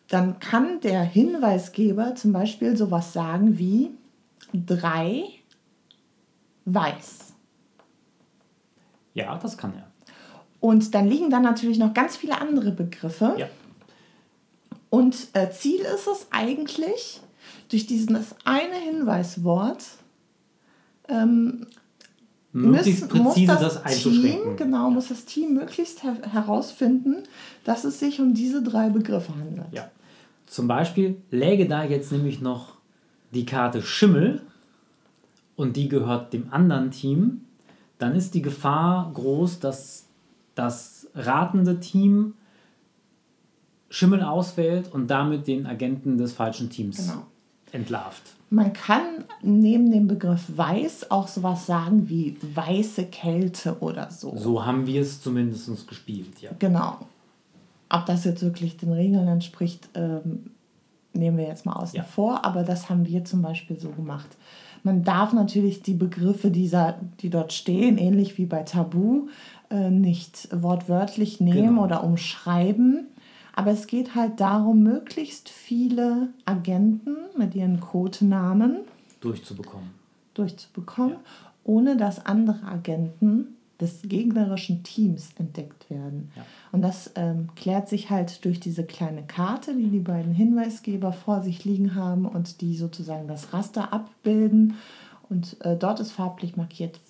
Dann 0.09 0.39
kann 0.41 0.81
der 0.81 1.03
Hinweisgeber 1.03 2.15
zum 2.15 2.33
Beispiel 2.33 2.77
sowas 2.77 3.13
sagen 3.13 3.59
wie 3.59 3.91
drei 4.53 5.25
weiß. 6.65 7.33
Ja, 9.15 9.39
das 9.39 9.57
kann 9.57 9.75
er. 9.75 9.91
Und 10.61 10.95
dann 10.95 11.09
liegen 11.09 11.31
dann 11.31 11.43
natürlich 11.43 11.79
noch 11.79 11.95
ganz 11.95 12.17
viele 12.17 12.41
andere 12.41 12.73
Begriffe. 12.73 13.35
Ja. 13.37 13.49
Und 14.91 15.29
äh, 15.33 15.51
Ziel 15.51 15.81
ist 15.81 16.07
es 16.07 16.27
eigentlich, 16.31 17.21
durch 17.71 17.87
dieses 17.87 18.35
eine 18.45 18.77
Hinweiswort 18.77 19.83
ähm, 21.09 21.67
Möglichst 22.55 23.11
müssen- 23.13 23.25
präzise 23.25 23.47
das, 23.47 23.61
das, 23.61 23.85
einzuschränken. 23.85 24.43
Team, 24.45 24.57
genau, 24.57 24.91
muss 24.91 25.09
das 25.09 25.25
Team 25.25 25.55
möglichst 25.55 26.03
her 26.03 26.17
herausfinden, 26.31 27.23
dass 27.65 27.85
es 27.85 27.99
sich 27.99 28.21
um 28.21 28.35
diese 28.35 28.63
drei 28.63 28.91
Begriffe 28.91 29.35
handelt. 29.35 29.67
Ja. 29.73 29.91
Zum 30.47 30.69
Beispiel 30.69 31.17
läge 31.31 31.67
da 31.67 31.83
jetzt 31.85 32.13
nämlich 32.13 32.43
noch 32.43 32.75
die 33.33 33.47
Karte 33.47 33.81
Schimmel 33.81 34.43
und 35.57 35.77
die 35.77 35.89
gehört 35.89 36.35
dem 36.35 36.53
anderen 36.53 36.91
Team, 36.91 37.43
dann 37.99 38.15
ist 38.15 38.35
die 38.35 38.43
Gefahr 38.43 39.11
groß, 39.15 39.61
dass 39.61 40.05
das 40.55 41.09
ratende 41.15 41.81
Team 41.81 42.35
Schimmel 43.89 44.23
auswählt 44.23 44.93
und 44.93 45.07
damit 45.09 45.47
den 45.47 45.67
Agenten 45.67 46.19
des 46.19 46.33
falschen 46.33 46.69
Teams 46.69 46.97
Genau. 46.99 47.27
Entlarvt. 47.73 48.23
Man 48.51 48.73
kann 48.73 49.25
neben 49.43 49.91
dem 49.91 50.07
Begriff 50.09 50.45
weiß 50.55 51.11
auch 51.11 51.27
sowas 51.27 51.67
sagen 51.67 52.09
wie 52.09 52.37
weiße 52.55 53.07
Kälte 53.07 53.79
oder 53.81 54.11
so. 54.11 54.37
So 54.37 54.65
haben 54.65 54.87
wir 54.87 55.01
es 55.01 55.23
zumindest 55.23 55.89
gespielt, 55.89 56.41
ja. 56.41 56.51
Genau. 56.59 56.99
Ob 57.89 58.07
das 58.07 58.25
jetzt 58.25 58.43
wirklich 58.43 58.77
den 58.77 58.93
Regeln 58.93 59.27
entspricht, 59.27 59.89
ähm, 59.95 60.51
nehmen 61.15 61.39
wir 61.39 61.47
jetzt 61.47 61.67
mal 61.67 61.75
außen 61.75 61.97
Ja. 61.97 62.03
vor, 62.03 62.45
aber 62.45 62.63
das 62.63 62.91
haben 62.91 63.07
wir 63.07 63.25
zum 63.25 63.43
Beispiel 63.43 63.79
so 63.79 63.91
gemacht. 63.91 64.29
Man 64.83 65.05
darf 65.05 65.33
natürlich 65.33 65.83
die 65.83 65.95
Begriffe, 65.95 66.51
dieser, 66.51 66.97
die 67.21 67.31
dort 67.31 67.53
stehen, 67.53 67.99
ähnlich 67.99 68.37
wie 68.37 68.47
bei 68.47 68.65
Tabu, 68.65 69.29
äh, 69.71 69.91
nicht 69.91 70.49
wortwörtlich 70.53 71.41
nehmen 71.41 71.69
genau. 71.69 71.85
oder 71.85 72.05
umschreiben. 72.05 73.07
Aber 73.55 73.71
es 73.71 73.87
geht 73.87 74.15
halt 74.15 74.41
darum, 74.41 74.83
möglichst 74.83 75.49
viele 75.49 76.29
Agenten 76.45 77.17
mit 77.37 77.55
ihren 77.55 77.81
Codenamen 77.81 78.79
durchzubekommen. 79.21 79.91
Durchzubekommen, 80.35 81.13
ja. 81.13 81.21
ohne 81.65 81.97
dass 81.97 82.25
andere 82.25 82.65
Agenten 82.67 83.57
des 83.81 84.03
gegnerischen 84.03 84.85
Teams 84.85 85.31
entdeckt 85.39 85.91
werden. 85.91 86.31
Ja. 86.37 86.43
Und 86.71 86.83
das 86.83 87.11
ähm, 87.17 87.49
klärt 87.57 87.89
sich 87.89 88.11
halt 88.11 88.45
durch 88.45 88.61
diese 88.61 88.85
kleine 88.85 89.25
Karte, 89.25 89.75
die 89.75 89.89
die 89.89 89.99
beiden 89.99 90.33
Hinweisgeber 90.33 91.13
vor 91.13 91.43
sich 91.43 91.65
liegen 91.65 91.95
haben 91.95 92.25
und 92.25 92.61
die 92.61 92.77
sozusagen 92.77 93.27
das 93.27 93.53
Raster 93.53 93.93
abbilden. 93.93 94.77
Und 95.29 95.57
äh, 95.65 95.77
dort 95.77 95.99
ist 96.01 96.13
farblich 96.13 96.57
markiert, 96.57 97.01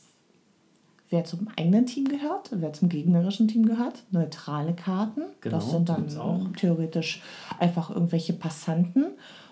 wer 1.12 1.24
zum 1.24 1.46
eigenen 1.56 1.86
Team 1.86 2.08
gehört, 2.08 2.50
wer 2.52 2.72
zum 2.72 2.88
gegnerischen 2.88 3.46
Team 3.46 3.66
gehört. 3.66 4.02
Neutrale 4.10 4.72
Karten. 4.72 5.22
Genau, 5.42 5.56
das 5.56 5.70
sind 5.70 5.88
dann 5.88 6.54
theoretisch 6.56 7.22
einfach 7.60 7.90
irgendwelche 7.90 8.32
Passanten. 8.32 9.04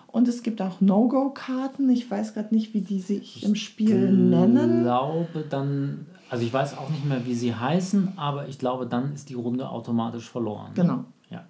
Und 0.07 0.27
es 0.27 0.43
gibt 0.43 0.61
auch 0.61 0.81
No-Go-Karten. 0.81 1.89
Ich 1.89 2.09
weiß 2.09 2.33
gerade 2.33 2.53
nicht, 2.53 2.73
wie 2.73 2.81
die 2.81 2.99
sich 2.99 3.37
ich 3.37 3.45
im 3.45 3.55
Spiel 3.55 4.11
nennen. 4.11 4.79
Ich 4.79 4.83
glaube 4.83 5.45
dann, 5.49 6.07
also 6.29 6.43
ich 6.43 6.51
weiß 6.51 6.77
auch 6.77 6.89
nicht 6.89 7.05
mehr, 7.05 7.25
wie 7.25 7.35
sie 7.35 7.55
heißen, 7.55 8.13
aber 8.17 8.47
ich 8.49 8.59
glaube, 8.59 8.87
dann 8.87 9.13
ist 9.13 9.29
die 9.29 9.35
Runde 9.35 9.69
automatisch 9.69 10.29
verloren. 10.29 10.71
Genau. 10.73 11.05
Ja. 11.29 11.45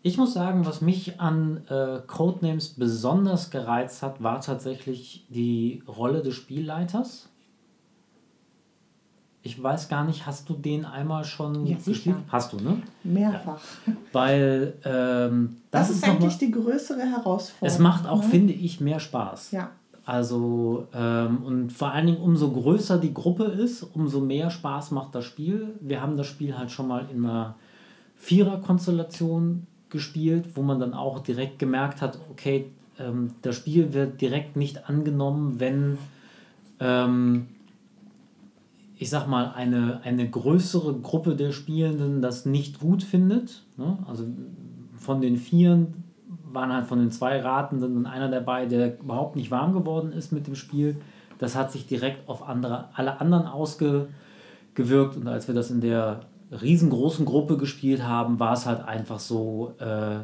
Ich 0.00 0.16
muss 0.16 0.32
sagen, 0.32 0.64
was 0.64 0.80
mich 0.80 1.20
an 1.20 1.62
äh, 1.68 1.98
Codenames 2.06 2.70
besonders 2.70 3.50
gereizt 3.50 4.02
hat, 4.02 4.22
war 4.22 4.40
tatsächlich 4.40 5.26
die 5.28 5.82
Rolle 5.86 6.22
des 6.22 6.34
Spielleiters. 6.34 7.31
Ich 9.44 9.60
weiß 9.60 9.88
gar 9.88 10.04
nicht, 10.04 10.24
hast 10.24 10.48
du 10.48 10.54
den 10.54 10.84
einmal 10.84 11.24
schon 11.24 11.66
ja, 11.66 11.76
gespielt? 11.76 12.16
Hast 12.28 12.52
du, 12.52 12.58
ne? 12.58 12.80
Mehrfach. 13.02 13.60
Ja. 13.86 13.92
Weil 14.12 14.74
ähm, 14.84 15.56
das, 15.70 15.88
das, 15.88 15.96
ist, 15.96 16.04
eigentlich 16.08 16.38
die 16.38 16.52
größere 16.52 17.00
Herausforderung. 17.00 17.68
Es 17.68 17.78
macht 17.80 18.06
auch, 18.06 18.22
ne? 18.22 18.28
finde 18.28 18.52
ich, 18.52 18.80
mehr 18.80 19.00
Spaß. 19.00 19.50
Ja. 19.50 19.70
Also, 20.04 20.86
ähm, 20.94 21.42
und 21.44 21.72
vor 21.72 21.90
allen 21.90 22.06
Dingen, 22.06 22.20
umso 22.20 22.50
größer 22.52 22.98
die 22.98 23.14
Gruppe 23.14 23.44
ist, 23.44 23.82
umso 23.82 24.20
mehr 24.20 24.50
Spaß 24.50 24.92
macht 24.92 25.14
das 25.14 25.24
Spiel. 25.24 25.74
Wir 25.80 26.00
haben 26.00 26.16
das 26.16 26.26
Spiel 26.26 26.56
halt 26.56 26.70
schon 26.70 26.88
mal 26.88 27.06
in 27.12 27.24
einer 27.24 27.56
Vierer-Konstellation 28.16 29.66
gespielt, 29.90 30.56
wo 30.56 30.62
man 30.62 30.78
dann 30.78 30.94
auch 30.94 31.20
direkt 31.20 31.58
gemerkt 31.58 32.00
hat, 32.00 32.18
okay, 32.30 32.66
ähm, 32.98 33.32
das 33.42 33.56
Spiel 33.56 33.92
wird 33.92 34.20
direkt 34.20 34.56
nicht 34.56 34.88
angenommen, 34.88 35.60
wenn 35.60 35.98
ähm, 36.80 37.48
ich 39.02 39.10
sag 39.10 39.26
mal, 39.26 39.52
eine, 39.52 40.00
eine 40.04 40.30
größere 40.30 40.94
Gruppe 41.00 41.34
der 41.34 41.50
Spielenden 41.50 42.22
das 42.22 42.46
nicht 42.46 42.78
gut 42.78 43.02
findet. 43.02 43.64
Ne? 43.76 43.98
Also 44.06 44.24
von 44.96 45.20
den 45.20 45.36
Vieren 45.36 46.04
waren 46.44 46.72
halt 46.72 46.86
von 46.86 47.00
den 47.00 47.10
zwei 47.10 47.40
Ratenden 47.40 47.96
und 47.96 48.06
einer 48.06 48.28
dabei, 48.28 48.66
der 48.66 49.00
überhaupt 49.00 49.34
nicht 49.34 49.50
warm 49.50 49.72
geworden 49.72 50.12
ist 50.12 50.30
mit 50.30 50.46
dem 50.46 50.54
Spiel. 50.54 51.00
Das 51.38 51.56
hat 51.56 51.72
sich 51.72 51.88
direkt 51.88 52.28
auf 52.28 52.48
andere, 52.48 52.90
alle 52.94 53.20
anderen 53.20 53.46
ausgewirkt. 53.46 55.16
Und 55.16 55.26
als 55.26 55.48
wir 55.48 55.54
das 55.54 55.72
in 55.72 55.80
der 55.80 56.20
riesengroßen 56.52 57.26
Gruppe 57.26 57.56
gespielt 57.56 58.04
haben, 58.04 58.38
war 58.38 58.52
es 58.52 58.66
halt 58.66 58.84
einfach 58.84 59.18
so, 59.18 59.74
äh, 59.80 60.18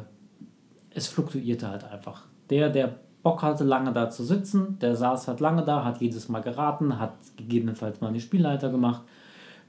es 0.91 1.07
fluktuierte 1.07 1.67
halt 1.67 1.83
einfach. 1.83 2.27
Der, 2.49 2.69
der 2.69 2.95
Bock 3.23 3.41
hatte, 3.41 3.63
lange 3.63 3.91
da 3.91 4.09
zu 4.09 4.23
sitzen. 4.23 4.77
Der 4.79 4.95
saß 4.95 5.27
halt 5.27 5.39
lange 5.39 5.63
da, 5.63 5.83
hat 5.83 6.01
jedes 6.01 6.29
Mal 6.29 6.41
geraten, 6.41 6.99
hat 6.99 7.13
gegebenenfalls 7.37 8.01
mal 8.01 8.11
den 8.11 8.21
Spielleiter 8.21 8.69
gemacht. 8.69 9.01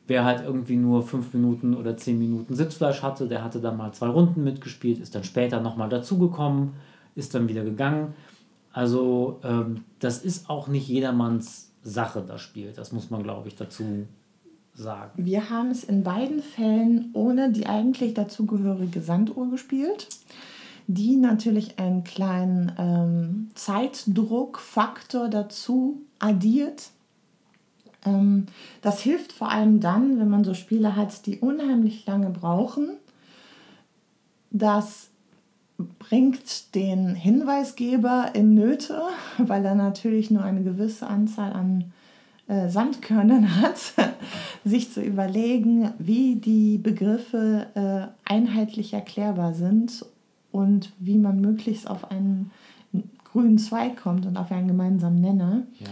Wer 0.06 0.24
halt 0.24 0.42
irgendwie 0.44 0.76
nur 0.76 1.02
fünf 1.02 1.32
Minuten 1.34 1.74
oder 1.74 1.96
zehn 1.96 2.18
Minuten 2.18 2.54
Sitzfleisch 2.54 3.02
hatte, 3.02 3.28
der 3.28 3.44
hatte 3.44 3.60
dann 3.60 3.76
mal 3.76 3.92
zwei 3.92 4.08
Runden 4.08 4.42
mitgespielt, 4.42 4.98
ist 4.98 5.14
dann 5.14 5.24
später 5.24 5.60
nochmal 5.60 5.88
dazugekommen, 5.88 6.72
ist 7.14 7.34
dann 7.34 7.48
wieder 7.48 7.64
gegangen. 7.64 8.14
Also 8.72 9.40
ähm, 9.44 9.84
das 9.98 10.18
ist 10.18 10.48
auch 10.48 10.68
nicht 10.68 10.88
jedermanns 10.88 11.72
Sache, 11.82 12.24
das 12.26 12.40
Spiel. 12.40 12.72
Das 12.74 12.92
muss 12.92 13.10
man, 13.10 13.22
glaube 13.22 13.48
ich, 13.48 13.56
dazu 13.56 14.06
sagen. 14.74 15.12
Wir 15.16 15.50
haben 15.50 15.70
es 15.70 15.84
in 15.84 16.02
beiden 16.02 16.42
Fällen 16.42 17.10
ohne 17.12 17.50
die 17.52 17.66
eigentlich 17.66 18.14
dazugehörige 18.14 19.00
Sanduhr 19.00 19.50
gespielt 19.50 20.08
die 20.94 21.16
natürlich 21.16 21.78
einen 21.78 22.04
kleinen 22.04 22.72
ähm, 22.78 23.50
Zeitdruckfaktor 23.54 25.28
dazu 25.28 26.02
addiert. 26.18 26.90
Ähm, 28.04 28.46
das 28.82 29.00
hilft 29.00 29.32
vor 29.32 29.50
allem 29.50 29.80
dann, 29.80 30.18
wenn 30.18 30.28
man 30.28 30.44
so 30.44 30.54
Spiele 30.54 30.96
hat, 30.96 31.26
die 31.26 31.38
unheimlich 31.38 32.06
lange 32.06 32.30
brauchen. 32.30 32.96
Das 34.50 35.10
bringt 35.98 36.74
den 36.74 37.14
Hinweisgeber 37.14 38.30
in 38.34 38.54
Nöte, 38.54 39.00
weil 39.38 39.64
er 39.64 39.76
natürlich 39.76 40.30
nur 40.30 40.42
eine 40.42 40.64
gewisse 40.64 41.06
Anzahl 41.06 41.52
an 41.52 41.92
äh, 42.48 42.68
Sandkörnern 42.68 43.60
hat, 43.62 43.78
sich 44.64 44.92
zu 44.92 45.00
überlegen, 45.00 45.92
wie 45.98 46.34
die 46.34 46.78
Begriffe 46.78 47.66
äh, 47.74 48.30
einheitlich 48.30 48.92
erklärbar 48.92 49.54
sind 49.54 50.04
und 50.52 50.92
wie 50.98 51.18
man 51.18 51.40
möglichst 51.40 51.88
auf 51.88 52.10
einen 52.10 52.50
grünen 53.32 53.58
Zweig 53.58 53.96
kommt 54.02 54.26
und 54.26 54.36
auf 54.36 54.50
einen 54.50 54.68
gemeinsamen 54.68 55.20
Nenner. 55.20 55.62
Ja. 55.78 55.88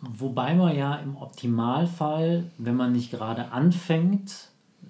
Wobei 0.00 0.54
man 0.54 0.76
ja 0.76 0.96
im 0.96 1.16
Optimalfall, 1.16 2.44
wenn 2.58 2.76
man 2.76 2.92
nicht 2.92 3.10
gerade 3.10 3.52
anfängt, 3.52 4.48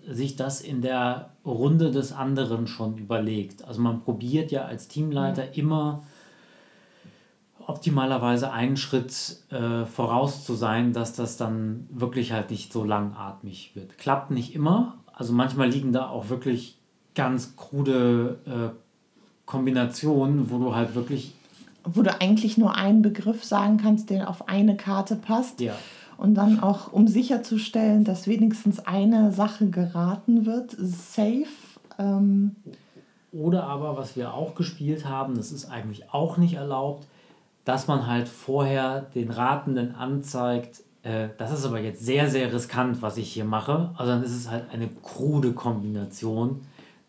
sich 0.08 0.36
das 0.36 0.60
in 0.60 0.80
der 0.80 1.30
Runde 1.44 1.90
des 1.90 2.12
anderen 2.12 2.66
schon 2.66 2.96
überlegt. 2.96 3.64
Also 3.64 3.80
man 3.82 4.00
probiert 4.00 4.50
ja 4.50 4.64
als 4.64 4.88
Teamleiter 4.88 5.44
ja. 5.44 5.50
immer 5.52 6.02
optimalerweise 7.66 8.52
einen 8.52 8.76
Schritt 8.76 9.38
äh, 9.50 9.84
voraus 9.84 10.44
zu 10.44 10.54
sein, 10.54 10.92
dass 10.92 11.12
das 11.12 11.36
dann 11.36 11.86
wirklich 11.90 12.32
halt 12.32 12.50
nicht 12.50 12.72
so 12.72 12.84
langatmig 12.84 13.72
wird. 13.74 13.98
Klappt 13.98 14.30
nicht 14.30 14.54
immer. 14.54 14.98
Also 15.12 15.32
manchmal 15.32 15.68
liegen 15.68 15.92
da 15.92 16.08
auch 16.08 16.28
wirklich 16.28 16.78
ganz 17.14 17.56
krude 17.56 18.38
äh, 18.46 18.76
Kombinationen, 19.46 20.50
wo 20.50 20.58
du 20.58 20.74
halt 20.74 20.94
wirklich. 20.94 21.34
Wo 21.84 22.02
du 22.02 22.20
eigentlich 22.20 22.58
nur 22.58 22.76
einen 22.76 23.02
Begriff 23.02 23.44
sagen 23.44 23.76
kannst, 23.76 24.10
der 24.10 24.30
auf 24.30 24.48
eine 24.48 24.76
Karte 24.76 25.16
passt. 25.16 25.60
Ja. 25.60 25.74
Und 26.16 26.34
dann 26.34 26.60
auch, 26.60 26.92
um 26.92 27.08
sicherzustellen, 27.08 28.04
dass 28.04 28.28
wenigstens 28.28 28.86
eine 28.86 29.32
Sache 29.32 29.68
geraten 29.68 30.46
wird, 30.46 30.76
safe. 30.78 31.46
Ähm 31.98 32.54
Oder 33.32 33.64
aber, 33.64 33.96
was 33.96 34.14
wir 34.14 34.32
auch 34.32 34.54
gespielt 34.54 35.04
haben, 35.04 35.36
das 35.36 35.50
ist 35.50 35.64
eigentlich 35.64 36.12
auch 36.12 36.36
nicht 36.36 36.54
erlaubt, 36.54 37.08
dass 37.64 37.88
man 37.88 38.06
halt 38.06 38.28
vorher 38.28 39.02
den 39.14 39.30
Ratenden 39.30 39.94
anzeigt, 39.94 40.82
äh, 41.02 41.28
das 41.38 41.52
ist 41.52 41.64
aber 41.64 41.80
jetzt 41.80 42.04
sehr, 42.04 42.28
sehr 42.28 42.52
riskant, 42.52 43.02
was 43.02 43.16
ich 43.16 43.32
hier 43.32 43.44
mache. 43.44 43.90
Also 43.96 44.12
dann 44.12 44.22
ist 44.22 44.36
es 44.36 44.48
halt 44.48 44.66
eine 44.72 44.88
krude 44.88 45.52
Kombination 45.52 46.60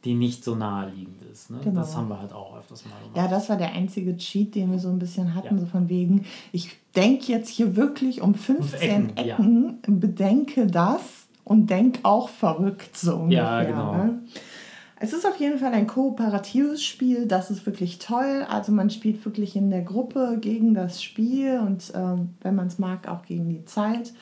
die 0.03 0.15
nicht 0.15 0.43
so 0.43 0.55
naheliegend 0.55 1.21
ist. 1.31 1.49
Ne? 1.49 1.59
Genau. 1.63 1.81
Das 1.81 1.95
haben 1.95 2.09
wir 2.09 2.19
halt 2.19 2.33
auch 2.33 2.57
öfters 2.57 2.83
mal 2.85 2.97
gemacht. 2.99 3.15
Ja, 3.15 3.27
das 3.27 3.49
war 3.49 3.57
der 3.57 3.71
einzige 3.71 4.17
Cheat, 4.17 4.55
den 4.55 4.71
wir 4.71 4.79
so 4.79 4.89
ein 4.89 4.99
bisschen 4.99 5.33
hatten, 5.33 5.55
ja. 5.55 5.61
so 5.61 5.65
von 5.65 5.89
wegen, 5.89 6.25
ich 6.51 6.71
denke 6.95 7.31
jetzt 7.31 7.49
hier 7.49 7.75
wirklich 7.75 8.21
um 8.21 8.35
15 8.35 8.79
Ecken, 8.81 9.17
Ecken 9.17 9.79
ja. 9.85 9.93
bedenke 9.93 10.67
das 10.67 11.01
und 11.43 11.69
denke 11.69 11.99
auch 12.03 12.29
verrückt 12.29 12.97
so 12.97 13.15
ungefähr. 13.15 13.43
Ja, 13.43 13.63
genau. 13.63 13.93
Ne? 13.93 14.19
Es 14.99 15.11
ist 15.11 15.25
auf 15.25 15.37
jeden 15.37 15.59
Fall 15.59 15.73
ein 15.73 15.87
kooperatives 15.87 16.83
Spiel, 16.83 17.25
das 17.25 17.51
ist 17.51 17.65
wirklich 17.65 17.99
toll. 17.99 18.45
Also 18.47 18.71
man 18.71 18.89
spielt 18.89 19.23
wirklich 19.25 19.55
in 19.55 19.69
der 19.69 19.81
Gruppe 19.81 20.37
gegen 20.39 20.73
das 20.73 21.03
Spiel 21.03 21.59
und 21.59 21.91
ähm, 21.93 22.29
wenn 22.41 22.55
man 22.55 22.67
es 22.67 22.79
mag, 22.79 23.09
auch 23.09 23.25
gegen 23.25 23.49
die 23.49 23.65
Zeit. 23.65 24.13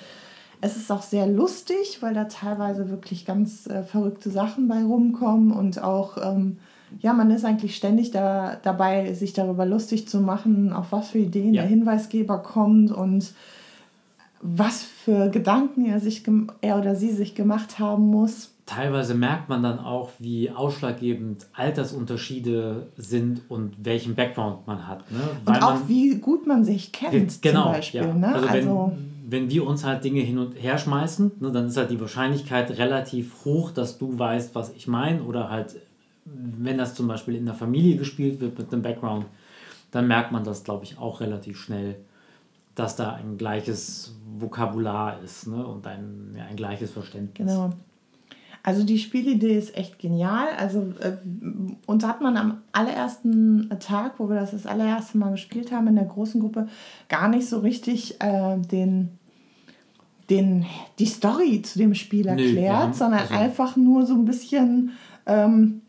Es 0.61 0.77
ist 0.77 0.91
auch 0.91 1.01
sehr 1.01 1.27
lustig, 1.27 1.97
weil 2.01 2.13
da 2.13 2.25
teilweise 2.25 2.89
wirklich 2.89 3.25
ganz 3.25 3.67
äh, 3.67 3.83
verrückte 3.83 4.29
Sachen 4.29 4.67
bei 4.67 4.83
rumkommen 4.83 5.51
und 5.51 5.83
auch, 5.83 6.17
ähm, 6.23 6.57
ja, 6.99 7.13
man 7.13 7.31
ist 7.31 7.45
eigentlich 7.45 7.75
ständig 7.75 8.11
da, 8.11 8.57
dabei, 8.61 9.13
sich 9.13 9.33
darüber 9.33 9.65
lustig 9.65 10.07
zu 10.07 10.21
machen, 10.21 10.71
auf 10.71 10.91
was 10.91 11.09
für 11.09 11.19
Ideen 11.19 11.53
ja. 11.53 11.63
der 11.63 11.69
Hinweisgeber 11.69 12.37
kommt 12.37 12.91
und 12.91 13.33
was 14.41 14.83
für 14.83 15.29
Gedanken 15.29 15.85
er, 15.85 15.99
sich, 15.99 16.23
er 16.61 16.77
oder 16.77 16.95
sie 16.95 17.11
sich 17.11 17.35
gemacht 17.35 17.79
haben 17.79 18.07
muss. 18.07 18.51
Teilweise 18.65 19.15
merkt 19.15 19.49
man 19.49 19.63
dann 19.63 19.79
auch, 19.79 20.11
wie 20.19 20.49
ausschlaggebend 20.49 21.47
Altersunterschiede 21.53 22.87
sind 22.97 23.41
und 23.49 23.73
welchen 23.83 24.15
Background 24.15 24.65
man 24.65 24.87
hat. 24.87 25.11
Ne? 25.11 25.19
Weil 25.45 25.57
und 25.57 25.63
auch 25.63 25.73
man, 25.73 25.89
wie 25.89 26.15
gut 26.15 26.47
man 26.47 26.63
sich 26.63 26.91
kennt, 26.91 27.41
genau, 27.41 27.63
zum 27.63 27.71
Beispiel. 27.73 28.01
Ja. 28.01 28.13
Ne? 28.13 28.33
Also, 28.33 28.47
also 28.47 28.91
wenn 29.31 29.49
wir 29.49 29.65
uns 29.65 29.85
halt 29.85 30.03
Dinge 30.03 30.19
hin 30.19 30.37
und 30.37 30.61
her 30.61 30.77
schmeißen, 30.77 31.31
ne, 31.39 31.51
dann 31.51 31.67
ist 31.67 31.77
halt 31.77 31.89
die 31.89 32.01
Wahrscheinlichkeit 32.01 32.77
relativ 32.77 33.45
hoch, 33.45 33.71
dass 33.71 33.97
du 33.97 34.19
weißt, 34.19 34.53
was 34.55 34.73
ich 34.75 34.87
meine. 34.87 35.23
Oder 35.23 35.49
halt, 35.49 35.77
wenn 36.25 36.77
das 36.77 36.95
zum 36.95 37.07
Beispiel 37.07 37.35
in 37.35 37.45
der 37.45 37.55
Familie 37.55 37.95
gespielt 37.95 38.41
wird 38.41 38.59
mit 38.59 38.73
einem 38.73 38.81
Background, 38.81 39.25
dann 39.91 40.07
merkt 40.07 40.33
man 40.33 40.43
das, 40.43 40.65
glaube 40.65 40.83
ich, 40.83 40.97
auch 40.97 41.21
relativ 41.21 41.57
schnell, 41.57 41.95
dass 42.75 42.97
da 42.97 43.13
ein 43.13 43.37
gleiches 43.37 44.15
Vokabular 44.37 45.21
ist 45.23 45.47
ne? 45.47 45.65
und 45.65 45.87
ein, 45.87 46.35
ja, 46.37 46.45
ein 46.45 46.57
gleiches 46.57 46.91
Verständnis. 46.91 47.47
Genau. 47.47 47.71
Also 48.63 48.83
die 48.83 48.99
Spielidee 48.99 49.57
ist 49.57 49.75
echt 49.75 49.97
genial. 49.97 50.49
Also 50.57 50.93
äh, 50.99 51.17
uns 51.87 52.05
hat 52.05 52.21
man 52.21 52.37
am 52.37 52.61
allerersten 52.73 53.69
Tag, 53.79 54.19
wo 54.19 54.29
wir 54.29 54.35
das 54.35 54.51
das 54.51 54.67
allererste 54.67 55.17
Mal 55.17 55.31
gespielt 55.31 55.71
haben 55.71 55.87
in 55.87 55.95
der 55.95 56.05
großen 56.05 56.39
Gruppe, 56.39 56.67
gar 57.09 57.27
nicht 57.27 57.47
so 57.47 57.59
richtig 57.59 58.21
äh, 58.21 58.57
den, 58.57 59.17
den, 60.31 60.65
die 60.97 61.05
Story 61.05 61.61
zu 61.61 61.77
dem 61.77 61.93
Spiel 61.93 62.25
erklärt, 62.25 62.73
haben, 62.73 62.93
sondern 62.93 63.19
also 63.19 63.33
einfach 63.35 63.75
nur 63.75 64.05
so 64.05 64.15
ein 64.15 64.25
bisschen 64.25 64.93
ähm, 65.27 65.81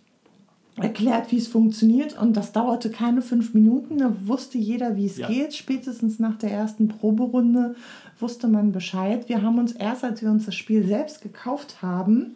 erklärt, 0.76 1.30
wie 1.30 1.38
es 1.38 1.46
funktioniert. 1.48 2.18
Und 2.18 2.36
das 2.36 2.52
dauerte 2.52 2.90
keine 2.90 3.22
fünf 3.22 3.54
Minuten. 3.54 3.98
Da 3.98 4.12
wusste 4.26 4.58
jeder, 4.58 4.96
wie 4.96 5.06
es 5.06 5.16
ja. 5.16 5.28
geht. 5.28 5.54
Spätestens 5.54 6.18
nach 6.18 6.36
der 6.36 6.50
ersten 6.50 6.88
Proberunde 6.88 7.76
wusste 8.18 8.48
man 8.48 8.72
Bescheid. 8.72 9.28
Wir 9.28 9.42
haben 9.42 9.58
uns 9.58 9.72
erst, 9.72 10.04
als 10.04 10.20
wir 10.22 10.30
uns 10.30 10.44
das 10.46 10.54
Spiel 10.54 10.86
selbst 10.86 11.22
gekauft 11.22 11.80
haben, 11.80 12.34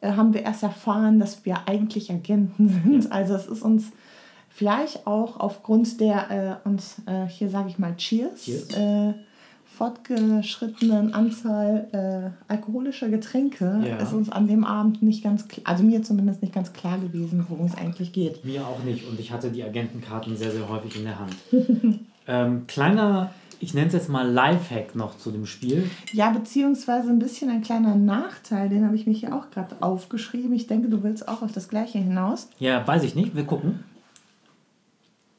äh, 0.00 0.12
haben 0.12 0.32
wir 0.32 0.42
erst 0.42 0.62
erfahren, 0.62 1.20
dass 1.20 1.44
wir 1.44 1.68
eigentlich 1.68 2.10
Agenten 2.10 2.68
sind. 2.84 3.12
Also 3.12 3.34
es 3.34 3.46
ist 3.46 3.62
uns 3.62 3.92
vielleicht 4.48 5.06
auch 5.06 5.38
aufgrund 5.38 6.00
der 6.00 6.60
äh, 6.64 6.68
uns 6.68 6.96
äh, 7.06 7.26
hier 7.26 7.48
sage 7.48 7.68
ich 7.68 7.78
mal 7.78 7.96
Cheers, 7.96 8.44
Cheers. 8.44 8.68
Fortgeschrittenen 9.82 11.12
Anzahl 11.12 11.88
äh, 11.90 12.52
alkoholischer 12.52 13.08
Getränke 13.08 13.82
ja. 13.84 13.96
ist 13.96 14.12
uns 14.12 14.30
an 14.30 14.46
dem 14.46 14.62
Abend 14.62 15.02
nicht 15.02 15.24
ganz 15.24 15.48
klar, 15.48 15.66
also 15.66 15.82
mir 15.82 16.04
zumindest 16.04 16.40
nicht 16.40 16.54
ganz 16.54 16.72
klar 16.72 16.98
gewesen, 16.98 17.44
worum 17.48 17.66
es 17.66 17.74
eigentlich 17.74 18.12
geht. 18.12 18.44
Mir 18.44 18.64
auch 18.64 18.84
nicht 18.84 19.08
und 19.08 19.18
ich 19.18 19.32
hatte 19.32 19.50
die 19.50 19.64
Agentenkarten 19.64 20.36
sehr, 20.36 20.52
sehr 20.52 20.68
häufig 20.68 20.94
in 20.94 21.02
der 21.02 21.18
Hand. 21.18 21.34
ähm, 22.28 22.68
kleiner 22.68 23.32
ich 23.58 23.74
nenne 23.74 23.88
es 23.88 23.92
jetzt 23.92 24.08
mal 24.08 24.28
Lifehack 24.28 24.94
noch 24.94 25.18
zu 25.18 25.32
dem 25.32 25.46
Spiel. 25.46 25.90
Ja, 26.12 26.30
beziehungsweise 26.30 27.08
ein 27.08 27.18
bisschen 27.18 27.50
ein 27.50 27.62
kleiner 27.62 27.96
Nachteil, 27.96 28.68
den 28.68 28.84
habe 28.84 28.94
ich 28.94 29.08
mir 29.08 29.14
hier 29.14 29.34
auch 29.34 29.50
gerade 29.50 29.74
aufgeschrieben. 29.80 30.52
Ich 30.52 30.68
denke, 30.68 30.90
du 30.90 31.02
willst 31.02 31.26
auch 31.26 31.42
auf 31.42 31.50
das 31.50 31.68
Gleiche 31.68 31.98
hinaus. 31.98 32.48
Ja, 32.60 32.86
weiß 32.86 33.02
ich 33.02 33.16
nicht. 33.16 33.34
Wir 33.34 33.44
gucken. 33.44 33.82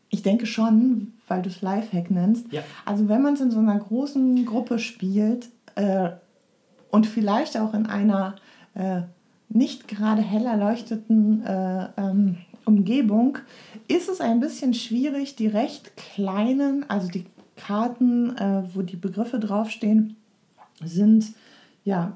Ich 0.10 0.22
denke 0.22 0.46
schon, 0.46 1.13
weil 1.28 1.42
du 1.42 1.50
es 1.50 1.62
Lifehack 1.62 2.12
nennst. 2.12 2.52
Ja. 2.52 2.62
Also 2.86 3.08
wenn 3.10 3.22
man 3.22 3.36
es 3.36 3.42
in 3.42 3.52
so 3.52 3.60
einer 3.60 3.78
großen 3.78 4.46
Gruppe 4.46 4.80
spielt 4.80 5.50
äh, 5.76 6.10
und 6.92 7.08
vielleicht 7.08 7.58
auch 7.58 7.74
in 7.74 7.86
einer 7.86 8.36
äh, 8.74 9.02
nicht 9.50 9.88
gerade 9.88 10.22
hell 10.22 10.46
erleuchteten 10.46 11.46
äh, 11.46 11.88
ähm, 11.98 12.38
Umgebung, 12.66 13.38
ist 13.88 14.10
es 14.10 14.22
ein 14.22 14.40
bisschen 14.40 14.74
schwierig, 14.74 15.36
die 15.36 15.48
recht 15.48 15.96
kleinen, 15.98 16.90
also 16.90 17.08
die 17.08 17.26
Karten, 17.56 18.36
äh, 18.38 18.64
wo 18.74 18.82
die 18.82 18.96
Begriffe 18.96 19.40
draufstehen, 19.40 20.16
sind 20.84 21.34
ja 21.84 22.14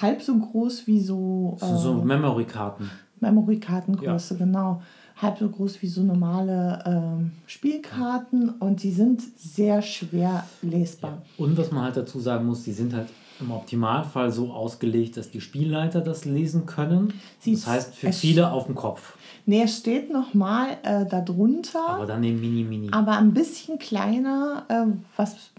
halb 0.00 0.22
so 0.22 0.36
groß 0.36 0.86
wie 0.86 1.00
so. 1.00 1.56
Äh, 1.60 1.76
so 1.76 1.94
Memory-Karten. 1.94 2.90
Memory-Kartengröße, 3.22 4.34
ja. 4.34 4.44
genau. 4.44 4.82
Halb 5.16 5.38
so 5.38 5.48
groß 5.48 5.82
wie 5.82 5.86
so 5.86 6.02
normale 6.02 6.82
ähm, 6.86 7.32
Spielkarten 7.46 8.48
und 8.48 8.82
die 8.82 8.90
sind 8.90 9.22
sehr 9.36 9.82
schwer 9.82 10.44
lesbar. 10.62 11.22
Ja. 11.38 11.44
Und 11.44 11.56
was 11.56 11.70
man 11.70 11.84
halt 11.84 11.96
dazu 11.96 12.18
sagen 12.18 12.46
muss, 12.46 12.64
die 12.64 12.72
sind 12.72 12.94
halt 12.94 13.08
im 13.40 13.50
Optimalfall 13.50 14.30
so 14.30 14.52
ausgelegt, 14.52 15.16
dass 15.16 15.30
die 15.30 15.40
Spielleiter 15.40 16.00
das 16.00 16.24
lesen 16.24 16.66
können. 16.66 17.12
Sieht's 17.38 17.64
das 17.64 17.72
heißt 17.72 17.94
für 17.94 18.12
viele 18.12 18.50
auf 18.50 18.66
dem 18.66 18.74
Kopf. 18.74 19.16
Nee, 19.44 19.62
es 19.62 19.78
steht 19.78 20.12
nochmal 20.12 20.78
äh, 20.84 21.04
darunter. 21.04 21.88
Aber 21.88 22.06
dann 22.06 22.22
den 22.22 22.40
Mini-Mini. 22.40 22.90
Aber 22.92 23.18
ein 23.18 23.34
bisschen 23.34 23.78
kleiner, 23.78 24.64
äh, 24.68 24.86
was 25.16 25.50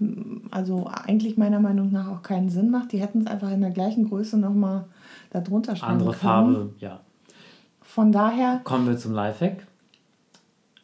also 0.52 0.88
eigentlich 0.88 1.38
meiner 1.38 1.60
Meinung 1.60 1.92
nach 1.92 2.08
auch 2.08 2.24
keinen 2.24 2.50
Sinn 2.50 2.70
macht. 2.70 2.94
Die 2.94 3.02
hätten 3.02 3.22
es 3.22 3.28
einfach 3.28 3.52
in 3.52 3.62
der 3.62 3.72
gleichen 3.72 4.08
Größe 4.08 4.38
nochmal 4.38 4.86
darunter 5.32 5.76
schreiben 5.76 5.94
Andere 5.94 6.12
können. 6.12 6.22
Farbe, 6.22 6.70
ja. 6.80 7.02
Von 7.94 8.12
daher. 8.12 8.62
Kommen 8.64 8.88
wir 8.88 8.98
zum 8.98 9.14
Lifehack. 9.14 9.68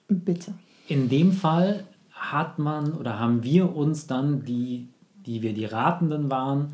Bitte. 0.09 0.53
In 0.87 1.09
dem 1.09 1.31
Fall 1.31 1.83
hat 2.11 2.59
man 2.59 2.93
oder 2.93 3.17
haben 3.17 3.43
wir 3.43 3.75
uns 3.75 4.05
dann, 4.05 4.45
die, 4.45 4.87
die 5.25 5.41
wir 5.41 5.53
die 5.53 5.65
Ratenden 5.65 6.29
waren, 6.29 6.73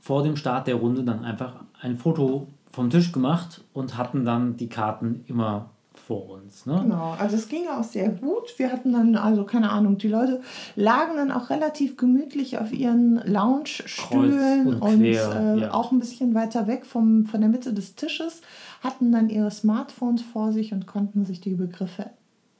vor 0.00 0.22
dem 0.22 0.36
Start 0.36 0.68
der 0.68 0.76
Runde 0.76 1.04
dann 1.04 1.22
einfach 1.22 1.52
ein 1.82 1.98
Foto 1.98 2.46
vom 2.70 2.88
Tisch 2.88 3.12
gemacht 3.12 3.62
und 3.74 3.98
hatten 3.98 4.24
dann 4.24 4.56
die 4.56 4.70
Karten 4.70 5.22
immer 5.26 5.68
vor 5.98 6.30
uns. 6.30 6.64
Ne? 6.64 6.80
Genau, 6.84 7.14
also 7.18 7.36
es 7.36 7.48
ging 7.48 7.68
auch 7.68 7.84
sehr 7.84 8.08
gut. 8.08 8.54
Wir 8.56 8.72
hatten 8.72 8.94
dann, 8.94 9.16
also 9.16 9.44
keine 9.44 9.68
Ahnung, 9.68 9.98
die 9.98 10.08
Leute 10.08 10.40
lagen 10.74 11.16
dann 11.16 11.30
auch 11.30 11.50
relativ 11.50 11.98
gemütlich 11.98 12.56
auf 12.56 12.72
ihren 12.72 13.16
Lounge-Stühlen 13.26 14.66
und, 14.66 14.80
und 14.80 15.04
äh, 15.04 15.12
ja. 15.12 15.74
auch 15.74 15.92
ein 15.92 15.98
bisschen 15.98 16.34
weiter 16.34 16.66
weg 16.66 16.86
vom, 16.86 17.26
von 17.26 17.42
der 17.42 17.50
Mitte 17.50 17.74
des 17.74 17.94
Tisches, 17.94 18.40
hatten 18.82 19.12
dann 19.12 19.28
ihre 19.28 19.50
Smartphones 19.50 20.22
vor 20.22 20.52
sich 20.52 20.72
und 20.72 20.86
konnten 20.86 21.24
sich 21.24 21.40
die 21.40 21.54
Begriffe 21.54 22.10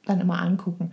dann 0.04 0.20
immer 0.20 0.40
angucken. 0.40 0.92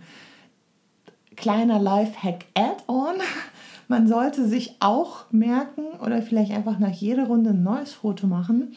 Kleiner 1.36 1.78
Life-Hack-Add-on. 1.78 3.16
Man 3.88 4.08
sollte 4.08 4.48
sich 4.48 4.76
auch 4.80 5.30
merken 5.30 5.84
oder 6.04 6.20
vielleicht 6.20 6.50
einfach 6.50 6.78
nach 6.78 6.90
jeder 6.90 7.26
Runde 7.26 7.50
ein 7.50 7.62
neues 7.62 7.92
Foto 7.92 8.26
machen 8.26 8.74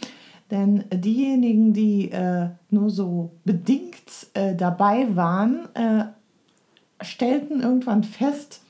denn 0.51 0.85
diejenigen, 0.91 1.73
die 1.73 2.11
äh, 2.11 2.49
nur 2.71 2.89
so 2.89 3.31
bedingt 3.45 4.27
äh, 4.33 4.55
dabei 4.55 5.15
waren, 5.15 5.67
äh, 5.75 6.05
stellten 7.01 7.61
irgendwann 7.61 8.03
fest, 8.03 8.61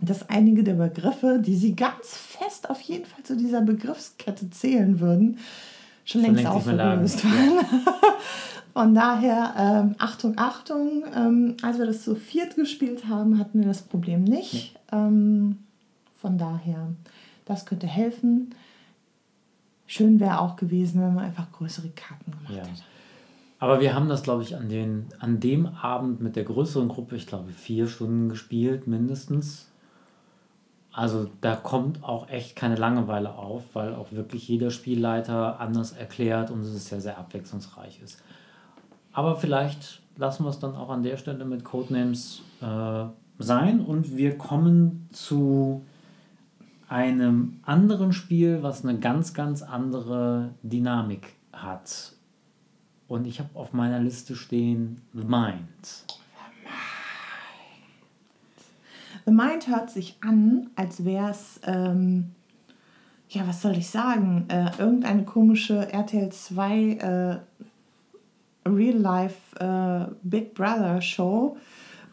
dass 0.00 0.28
einige 0.28 0.62
der 0.62 0.74
Begriffe, 0.74 1.42
die 1.44 1.56
sie 1.56 1.74
ganz 1.74 2.16
fest 2.16 2.70
auf 2.70 2.80
jeden 2.82 3.06
Fall 3.06 3.24
zu 3.24 3.36
dieser 3.36 3.62
Begriffskette 3.62 4.50
zählen 4.50 5.00
würden, 5.00 5.38
schon, 6.06 6.24
schon 6.24 6.34
längst 6.34 6.46
aufgelöst 6.46 7.24
waren. 7.24 7.56
Ja. 7.56 7.92
Von 8.72 8.94
daher, 8.94 9.54
ähm, 9.56 9.94
Achtung, 9.98 10.34
Achtung, 10.36 11.04
ähm, 11.14 11.56
als 11.62 11.78
wir 11.78 11.86
das 11.86 12.02
zu 12.02 12.14
viert 12.14 12.56
gespielt 12.56 13.08
haben, 13.08 13.38
hatten 13.38 13.60
wir 13.60 13.66
das 13.66 13.80
Problem 13.80 14.22
nicht. 14.24 14.74
Ja. 14.92 15.06
Ähm, 15.06 15.56
von 16.20 16.36
daher, 16.36 16.88
das 17.46 17.64
könnte 17.64 17.86
helfen. 17.86 18.54
Schön 19.86 20.20
wäre 20.20 20.40
auch 20.40 20.56
gewesen, 20.56 21.00
wenn 21.00 21.14
man 21.14 21.24
einfach 21.24 21.50
größere 21.52 21.88
Karten 21.88 22.32
gemacht 22.32 22.50
ja. 22.50 22.64
hätte. 22.64 22.82
Aber 23.58 23.80
wir 23.80 23.94
haben 23.94 24.10
das, 24.10 24.22
glaube 24.22 24.42
ich, 24.42 24.54
an, 24.56 24.68
den, 24.68 25.06
an 25.20 25.40
dem 25.40 25.66
Abend 25.66 26.20
mit 26.20 26.36
der 26.36 26.44
größeren 26.44 26.88
Gruppe, 26.88 27.16
ich 27.16 27.26
glaube, 27.26 27.52
vier 27.52 27.88
Stunden 27.88 28.28
gespielt, 28.28 28.86
mindestens. 28.86 29.70
Also 30.96 31.28
da 31.42 31.54
kommt 31.56 32.02
auch 32.02 32.30
echt 32.30 32.56
keine 32.56 32.76
Langeweile 32.76 33.34
auf, 33.34 33.74
weil 33.74 33.94
auch 33.94 34.12
wirklich 34.12 34.48
jeder 34.48 34.70
Spielleiter 34.70 35.60
anders 35.60 35.92
erklärt 35.92 36.50
und 36.50 36.62
es 36.62 36.88
sehr, 36.88 37.02
sehr 37.02 37.18
abwechslungsreich 37.18 38.00
ist. 38.02 38.22
Aber 39.12 39.36
vielleicht 39.36 40.00
lassen 40.16 40.44
wir 40.44 40.48
es 40.48 40.58
dann 40.58 40.74
auch 40.74 40.88
an 40.88 41.02
der 41.02 41.18
Stelle 41.18 41.44
mit 41.44 41.64
Codenames 41.64 42.40
äh, 42.62 43.04
sein 43.38 43.80
und 43.80 44.16
wir 44.16 44.38
kommen 44.38 45.10
zu 45.12 45.84
einem 46.88 47.60
anderen 47.66 48.14
Spiel, 48.14 48.62
was 48.62 48.82
eine 48.82 48.98
ganz, 48.98 49.34
ganz 49.34 49.60
andere 49.60 50.54
Dynamik 50.62 51.34
hat. 51.52 52.12
Und 53.06 53.26
ich 53.26 53.38
habe 53.38 53.50
auf 53.52 53.74
meiner 53.74 54.00
Liste 54.00 54.34
stehen 54.34 55.02
The 55.12 55.24
Mind. 55.24 56.05
The 59.26 59.32
Mind 59.32 59.68
hört 59.68 59.90
sich 59.90 60.16
an, 60.20 60.70
als 60.76 61.04
wäre 61.04 61.30
es, 61.30 61.60
ähm, 61.66 62.30
ja, 63.28 63.46
was 63.46 63.60
soll 63.60 63.76
ich 63.76 63.90
sagen, 63.90 64.46
äh, 64.48 64.70
irgendeine 64.78 65.24
komische 65.24 65.92
RTL 65.92 66.30
2 66.30 67.40
äh, 68.64 68.68
Real-Life 68.68 69.58
äh, 69.58 70.14
Big 70.22 70.54
Brother 70.54 71.00
Show, 71.00 71.56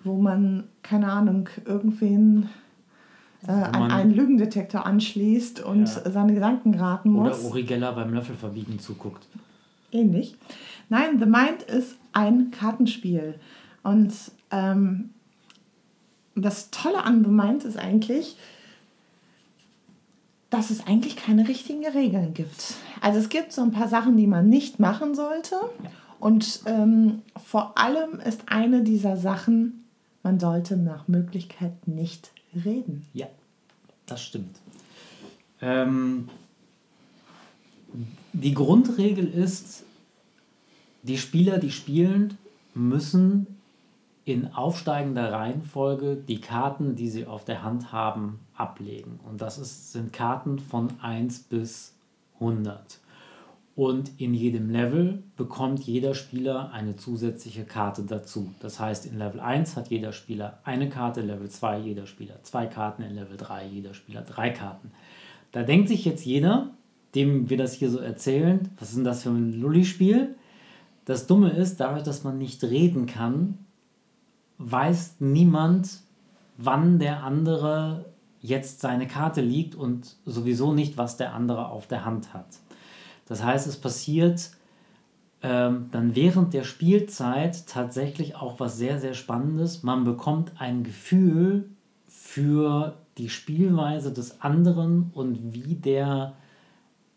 wo 0.03 0.19
man, 0.19 0.65
keine 0.81 1.11
Ahnung, 1.11 1.49
irgendwen 1.65 2.49
äh, 3.47 3.51
an 3.51 3.91
einen 3.91 4.11
Lügendetektor 4.11 4.85
anschließt 4.85 5.63
und 5.63 5.87
ja. 5.87 6.11
seine 6.11 6.33
Gedanken 6.33 6.73
raten 6.73 7.11
muss. 7.11 7.39
Oder 7.39 7.49
Uri 7.51 7.63
Geller 7.63 7.93
beim 7.93 8.11
Löffelverbiegen 8.11 8.79
zuguckt. 8.79 9.27
Ähnlich. 9.91 10.35
Nein, 10.89 11.19
The 11.19 11.27
Mind 11.27 11.61
ist 11.61 11.97
ein 12.11 12.49
Kartenspiel. 12.49 13.35
Und 13.83 14.13
ähm, 14.49 15.11
das 16.35 16.71
Tolle 16.71 17.03
an 17.03 17.23
The 17.23 17.29
Mind 17.29 17.63
ist 17.63 17.77
eigentlich, 17.77 18.37
dass 20.49 20.69
es 20.69 20.85
eigentlich 20.85 21.15
keine 21.15 21.47
richtigen 21.47 21.85
Regeln 21.85 22.33
gibt. 22.33 22.75
Also 23.01 23.19
es 23.19 23.29
gibt 23.29 23.51
so 23.51 23.61
ein 23.61 23.71
paar 23.71 23.87
Sachen, 23.87 24.17
die 24.17 24.27
man 24.27 24.49
nicht 24.49 24.79
machen 24.79 25.15
sollte. 25.15 25.55
Und 26.19 26.61
ähm, 26.65 27.21
vor 27.43 27.77
allem 27.77 28.19
ist 28.19 28.43
eine 28.47 28.83
dieser 28.83 29.17
Sachen, 29.17 29.83
man 30.21 30.39
sollte 30.39 30.77
nach 30.77 31.07
Möglichkeit 31.07 31.87
nicht 31.87 32.31
reden. 32.65 33.05
Ja, 33.13 33.27
das 34.05 34.23
stimmt. 34.23 34.57
Ähm, 35.61 36.29
die 38.31 38.53
Grundregel 38.53 39.27
ist, 39.27 39.83
die 41.01 41.17
Spieler, 41.17 41.57
die 41.57 41.71
spielen, 41.71 42.37
müssen 42.73 43.47
in 44.25 44.53
aufsteigender 44.53 45.31
Reihenfolge 45.31 46.15
die 46.15 46.39
Karten, 46.39 46.95
die 46.95 47.09
sie 47.09 47.25
auf 47.25 47.43
der 47.43 47.63
Hand 47.63 47.91
haben, 47.91 48.39
ablegen. 48.55 49.19
Und 49.27 49.41
das 49.41 49.57
ist, 49.57 49.91
sind 49.91 50.13
Karten 50.13 50.59
von 50.59 50.89
1 51.01 51.43
bis 51.43 51.95
100. 52.35 52.99
Und 53.75 54.11
in 54.19 54.35
jedem 54.35 54.69
Level 54.69 55.23
bekommt 55.35 55.79
jeder 55.81 56.13
Spieler 56.13 56.71
eine 56.71 56.95
zusätzliche 56.95 57.65
Karte 57.65 58.03
dazu. 58.03 58.53
Das 58.59 58.79
heißt, 58.79 59.07
in 59.07 59.17
Level 59.17 59.39
1 59.39 59.75
hat 59.75 59.89
jeder 59.89 60.11
Spieler 60.11 60.59
eine 60.63 60.89
Karte, 60.89 61.21
Level 61.21 61.49
2 61.49 61.79
jeder 61.79 62.05
Spieler 62.05 62.35
zwei 62.43 62.67
Karten, 62.67 63.01
in 63.01 63.15
Level 63.15 63.35
3 63.35 63.65
jeder 63.65 63.95
Spieler 63.95 64.21
drei 64.21 64.51
Karten. 64.51 64.91
Da 65.51 65.63
denkt 65.63 65.89
sich 65.89 66.05
jetzt 66.05 66.23
jeder, 66.23 66.69
dem 67.15 67.49
wir 67.49 67.57
das 67.57 67.73
hier 67.73 67.89
so 67.89 67.97
erzählen, 67.97 68.69
was 68.77 68.89
ist 68.89 68.97
denn 68.97 69.03
das 69.03 69.23
für 69.23 69.29
ein 69.29 69.59
Lulli-Spiel? 69.59 70.35
Das 71.05 71.27
Dumme 71.27 71.49
ist, 71.49 71.79
dadurch, 71.79 72.03
dass 72.03 72.23
man 72.23 72.37
nicht 72.37 72.63
reden 72.63 73.07
kann, 73.07 73.57
weiß 74.57 75.17
niemand, 75.19 76.01
wann 76.57 76.99
der 76.99 77.23
andere 77.23 78.05
jetzt 78.41 78.81
seine 78.81 79.07
Karte 79.07 79.41
liegt 79.41 79.73
und 79.75 80.17
sowieso 80.25 80.73
nicht, 80.73 80.97
was 80.97 81.17
der 81.17 81.33
andere 81.33 81.69
auf 81.69 81.87
der 81.87 82.05
Hand 82.05 82.33
hat. 82.33 82.47
Das 83.25 83.43
heißt, 83.43 83.67
es 83.67 83.77
passiert 83.77 84.51
ähm, 85.41 85.89
dann 85.91 86.15
während 86.15 86.53
der 86.53 86.63
Spielzeit 86.63 87.67
tatsächlich 87.67 88.35
auch 88.35 88.59
was 88.59 88.77
sehr, 88.77 88.99
sehr 88.99 89.13
Spannendes. 89.13 89.83
Man 89.83 90.03
bekommt 90.03 90.53
ein 90.59 90.83
Gefühl 90.83 91.69
für 92.07 92.97
die 93.17 93.29
Spielweise 93.29 94.11
des 94.11 94.41
anderen 94.41 95.11
und 95.13 95.53
wie 95.53 95.75
der 95.75 96.33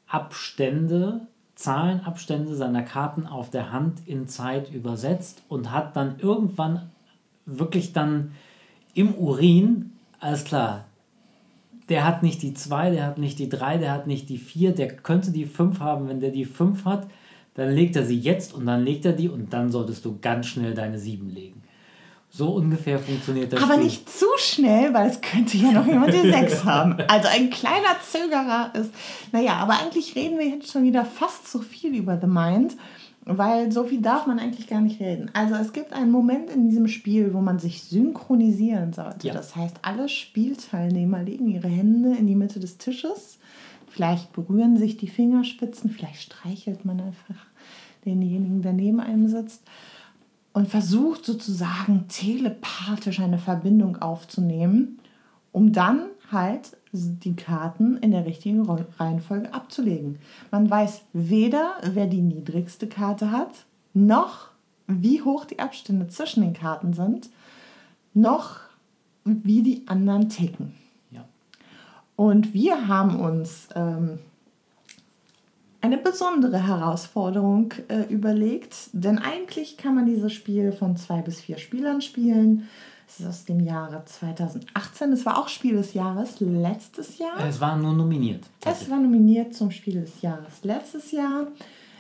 Abstände, 0.07 1.27
Zahlenabstände 1.55 2.55
seiner 2.55 2.83
Karten 2.83 3.27
auf 3.27 3.51
der 3.51 3.73
Hand 3.73 4.07
in 4.07 4.29
Zeit 4.29 4.73
übersetzt 4.73 5.43
und 5.49 5.73
hat 5.73 5.97
dann 5.97 6.19
irgendwann 6.19 6.91
wirklich 7.47 7.93
dann 7.93 8.33
im 8.95 9.15
Urin, 9.15 9.93
alles 10.21 10.45
klar, 10.45 10.85
der 11.89 12.05
hat 12.05 12.23
nicht 12.23 12.43
die 12.43 12.55
2, 12.55 12.91
der 12.91 13.07
hat 13.07 13.19
nicht 13.19 13.39
die 13.39 13.49
3, 13.49 13.79
der 13.79 13.93
hat 13.93 14.07
nicht 14.07 14.29
die 14.29 14.39
4, 14.39 14.73
der 14.73 14.89
könnte 14.97 15.31
die 15.31 15.45
5 15.45 15.81
haben, 15.81 16.09
wenn 16.09 16.21
der 16.21 16.31
die 16.31 16.45
5 16.45 16.85
hat, 16.85 17.07
dann 17.55 17.73
legt 17.73 17.97
er 17.97 18.05
sie 18.05 18.19
jetzt 18.19 18.53
und 18.53 18.67
dann 18.67 18.85
legt 18.85 19.05
er 19.05 19.13
die 19.13 19.29
und 19.29 19.53
dann 19.53 19.71
solltest 19.71 20.05
du 20.05 20.19
ganz 20.21 20.47
schnell 20.47 20.75
deine 20.75 20.99
7 20.99 21.31
legen. 21.31 21.63
So 22.29 22.51
ungefähr 22.51 22.99
funktioniert 22.99 23.53
das. 23.53 23.63
Aber 23.63 23.75
Spiel. 23.75 23.85
nicht 23.85 24.11
zu 24.11 24.27
schnell, 24.37 24.93
weil 24.93 25.09
es 25.09 25.21
könnte 25.21 25.57
ja 25.57 25.71
noch 25.73 25.87
jemand 25.87 26.13
die 26.13 26.31
6 26.31 26.65
haben. 26.65 26.99
Also 27.09 27.29
ein 27.29 27.49
kleiner 27.49 27.97
Zögerer 28.03 28.73
ist. 28.75 28.91
Naja, 29.33 29.55
aber 29.55 29.81
eigentlich 29.81 30.15
reden 30.17 30.39
wir 30.39 30.47
jetzt 30.47 30.71
schon 30.71 30.83
wieder 30.83 31.05
fast 31.05 31.51
zu 31.51 31.61
viel 31.61 31.95
über 31.95 32.19
The 32.21 32.27
Mind 32.27 32.77
weil 33.27 33.73
so 33.73 33.85
viel 33.85 34.01
darf 34.01 34.27
man 34.27 34.39
eigentlich 34.39 34.69
gar 34.69 34.81
nicht 34.81 35.01
reden. 35.01 35.31
Also 35.35 35.57
es 35.57 35.73
gibt 35.73 35.93
einen 35.93 36.13
Moment 36.13 36.49
in 36.49 36.69
diesem 36.69 36.87
Spiel, 36.87 37.35
wo 37.35 37.41
man 37.41 37.59
sich 37.59 37.83
synchronisieren 37.83 38.93
sollte. 38.93 39.27
Ja. 39.27 39.35
Das 39.35 39.57
heißt, 39.57 39.79
alle 39.83 40.09
Spielteilnehmer 40.09 41.23
legen 41.25 41.49
ihre 41.49 41.69
Hände 41.69 42.17
in 42.17 42.29
die 42.29 42.37
Mitte 42.37 42.61
des 42.61 42.79
Tisches. 42.79 43.39
Vielleicht 43.89 44.33
berühren 44.33 44.77
sich 44.77 44.97
die 44.97 45.09
Fingerspitzen, 45.09 45.91
vielleicht 45.91 46.23
streichelt 46.23 46.85
man 46.85 47.01
einfach 47.01 47.47
denjenigen, 48.05 48.63
der 48.63 48.73
neben 48.73 49.01
einem 49.01 49.27
sitzt 49.27 49.63
und 50.53 50.69
versucht 50.69 51.25
sozusagen 51.25 52.07
telepathisch 52.09 53.21
eine 53.21 53.39
Verbindung 53.39 53.97
aufzunehmen, 53.97 55.01
um 55.51 55.73
dann 55.73 56.07
halt 56.31 56.77
die 56.97 57.37
Karten 57.37 57.97
in 57.99 58.11
der 58.11 58.27
richtigen 58.27 58.63
Reihenfolge 58.99 59.53
abzulegen. 59.53 60.19
Man 60.51 60.69
weiß 60.69 61.03
weder, 61.13 61.75
wer 61.83 62.07
die 62.07 62.23
niedrigste 62.23 62.87
Karte 62.87 63.31
hat, 63.31 63.65
noch 63.95 64.49
wie 64.87 65.23
hoch 65.23 65.45
die 65.45 65.59
Abstände 65.59 66.09
zwischen 66.09 66.43
den 66.43 66.53
Karten 66.53 66.93
sind, 66.93 67.29
noch 68.15 68.61
wie 69.25 69.63
die 69.63 69.83
anderen 69.87 70.29
ticken. 70.29 70.75
Ja. 71.11 71.25
Und 72.15 72.55
wir 72.55 72.89
haben 72.89 73.19
uns 73.21 73.69
ähm, 73.75 74.19
eine 75.81 75.99
besondere 75.99 76.67
Herausforderung 76.67 77.73
äh, 77.89 78.03
überlegt, 78.13 78.91
denn 78.93 79.19
eigentlich 79.19 79.77
kann 79.77 79.95
man 79.95 80.07
dieses 80.07 80.33
Spiel 80.33 80.73
von 80.73 80.97
zwei 80.97 81.23
bis 81.23 81.41
vier 81.41 81.59
Spielern 81.59 82.01
spielen. 82.01 82.69
Es 83.09 83.21
ist 83.21 83.27
aus 83.27 83.45
dem 83.45 83.61
Jahre 83.61 84.05
2018. 84.05 85.13
Es 85.13 85.25
war 85.25 85.39
auch 85.39 85.49
Spiel 85.49 85.77
des 85.77 85.95
Jahres 85.95 86.41
letztes 86.41 87.19
Jahr. 87.19 87.39
Es 87.47 87.61
war 87.61 87.77
nur 87.77 87.93
nominiert. 87.93 88.45
Es 88.65 88.91
war 88.91 88.99
nominiert 88.99 89.55
zum 89.55 89.71
Spiel 89.71 90.01
des 90.01 90.23
Jahres 90.23 90.63
letztes 90.63 91.13
Jahr. 91.13 91.47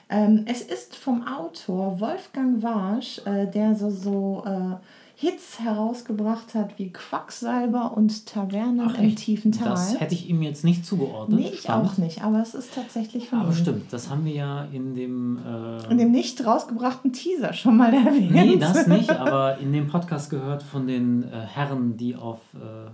Ähm, 0.09 0.44
es 0.46 0.62
ist 0.62 0.94
vom 0.96 1.26
Autor 1.26 2.00
Wolfgang 2.00 2.62
Warsch, 2.62 3.20
äh, 3.24 3.46
der 3.46 3.74
so, 3.74 3.90
so 3.90 4.44
äh, 4.46 4.76
Hits 5.19 5.61
herausgebracht 5.61 6.55
hat 6.55 6.79
wie 6.79 6.93
Quacksalber 6.93 7.97
und 7.97 8.27
Tavernen 8.27 8.83
Ach, 8.87 8.99
im 8.99 9.17
tiefen 9.17 9.51
Tal. 9.51 9.71
Das 9.71 9.99
hätte 9.99 10.12
ich 10.12 10.29
ihm 10.29 10.43
jetzt 10.43 10.62
nicht 10.62 10.85
zugeordnet. 10.85 11.41
Nee, 11.41 11.49
ich 11.55 11.61
Spannend. 11.61 11.89
auch 11.89 11.97
nicht, 11.97 12.23
aber 12.23 12.43
es 12.43 12.55
ist 12.55 12.75
tatsächlich 12.75 13.31
von 13.31 13.41
Aber 13.41 13.49
ihm. 13.49 13.55
stimmt, 13.55 13.91
das 13.95 14.11
haben 14.11 14.27
wir 14.27 14.35
ja 14.35 14.64
in 14.75 14.95
dem... 14.95 15.39
Äh 15.39 15.91
in 15.91 15.97
dem 15.97 16.11
nicht 16.11 16.45
rausgebrachten 16.45 17.14
Teaser 17.14 17.55
schon 17.55 17.79
mal 17.79 17.95
erwähnt. 17.95 18.31
Nee, 18.31 18.59
das 18.59 18.87
nicht, 18.87 19.09
aber 19.09 19.57
in 19.57 19.73
dem 19.73 19.87
Podcast 19.87 20.29
gehört 20.29 20.62
von 20.62 20.87
den 20.87 21.23
äh, 21.23 21.47
Herren, 21.47 21.97
die 21.97 22.14
auf... 22.14 22.41
Äh, 22.55 22.91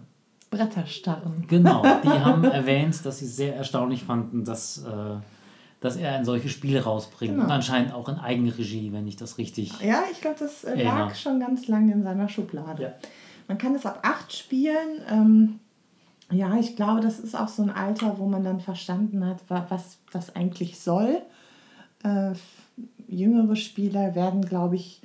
Bretter 0.48 0.86
starren. 0.86 1.44
Genau, 1.48 1.82
die 2.04 2.08
haben 2.08 2.44
erwähnt, 2.44 3.04
dass 3.04 3.18
sie 3.18 3.26
sehr 3.26 3.56
erstaunlich 3.56 4.04
fanden, 4.04 4.44
dass... 4.44 4.84
Äh, 4.84 5.16
dass 5.82 5.96
er 5.96 6.14
ein 6.14 6.24
solches 6.24 6.52
Spiel 6.52 6.78
rausbringt. 6.78 7.32
Genau. 7.32 7.44
Und 7.44 7.50
anscheinend 7.50 7.92
auch 7.92 8.08
in 8.08 8.14
Eigenregie, 8.14 8.92
wenn 8.92 9.06
ich 9.06 9.16
das 9.16 9.36
richtig. 9.36 9.72
Ja, 9.82 10.04
ich 10.10 10.20
glaube, 10.20 10.36
das 10.38 10.64
äh, 10.64 10.82
lag 10.82 11.14
schon 11.16 11.40
ganz 11.40 11.66
lange 11.66 11.92
in 11.92 12.04
seiner 12.04 12.28
Schublade. 12.28 12.82
Ja. 12.82 12.92
Man 13.48 13.58
kann 13.58 13.74
es 13.74 13.84
ab 13.84 13.98
acht 14.02 14.32
spielen. 14.32 15.02
Ähm, 15.10 15.58
ja, 16.30 16.56
ich 16.58 16.76
glaube, 16.76 17.00
das 17.00 17.18
ist 17.18 17.34
auch 17.34 17.48
so 17.48 17.62
ein 17.62 17.70
Alter, 17.70 18.18
wo 18.18 18.26
man 18.26 18.44
dann 18.44 18.60
verstanden 18.60 19.26
hat, 19.26 19.38
was 19.48 19.98
das 20.12 20.34
eigentlich 20.34 20.78
soll. 20.78 21.20
Äh, 22.04 22.32
jüngere 23.08 23.56
Spieler 23.56 24.14
werden, 24.14 24.42
glaube 24.42 24.76
ich, 24.76 25.02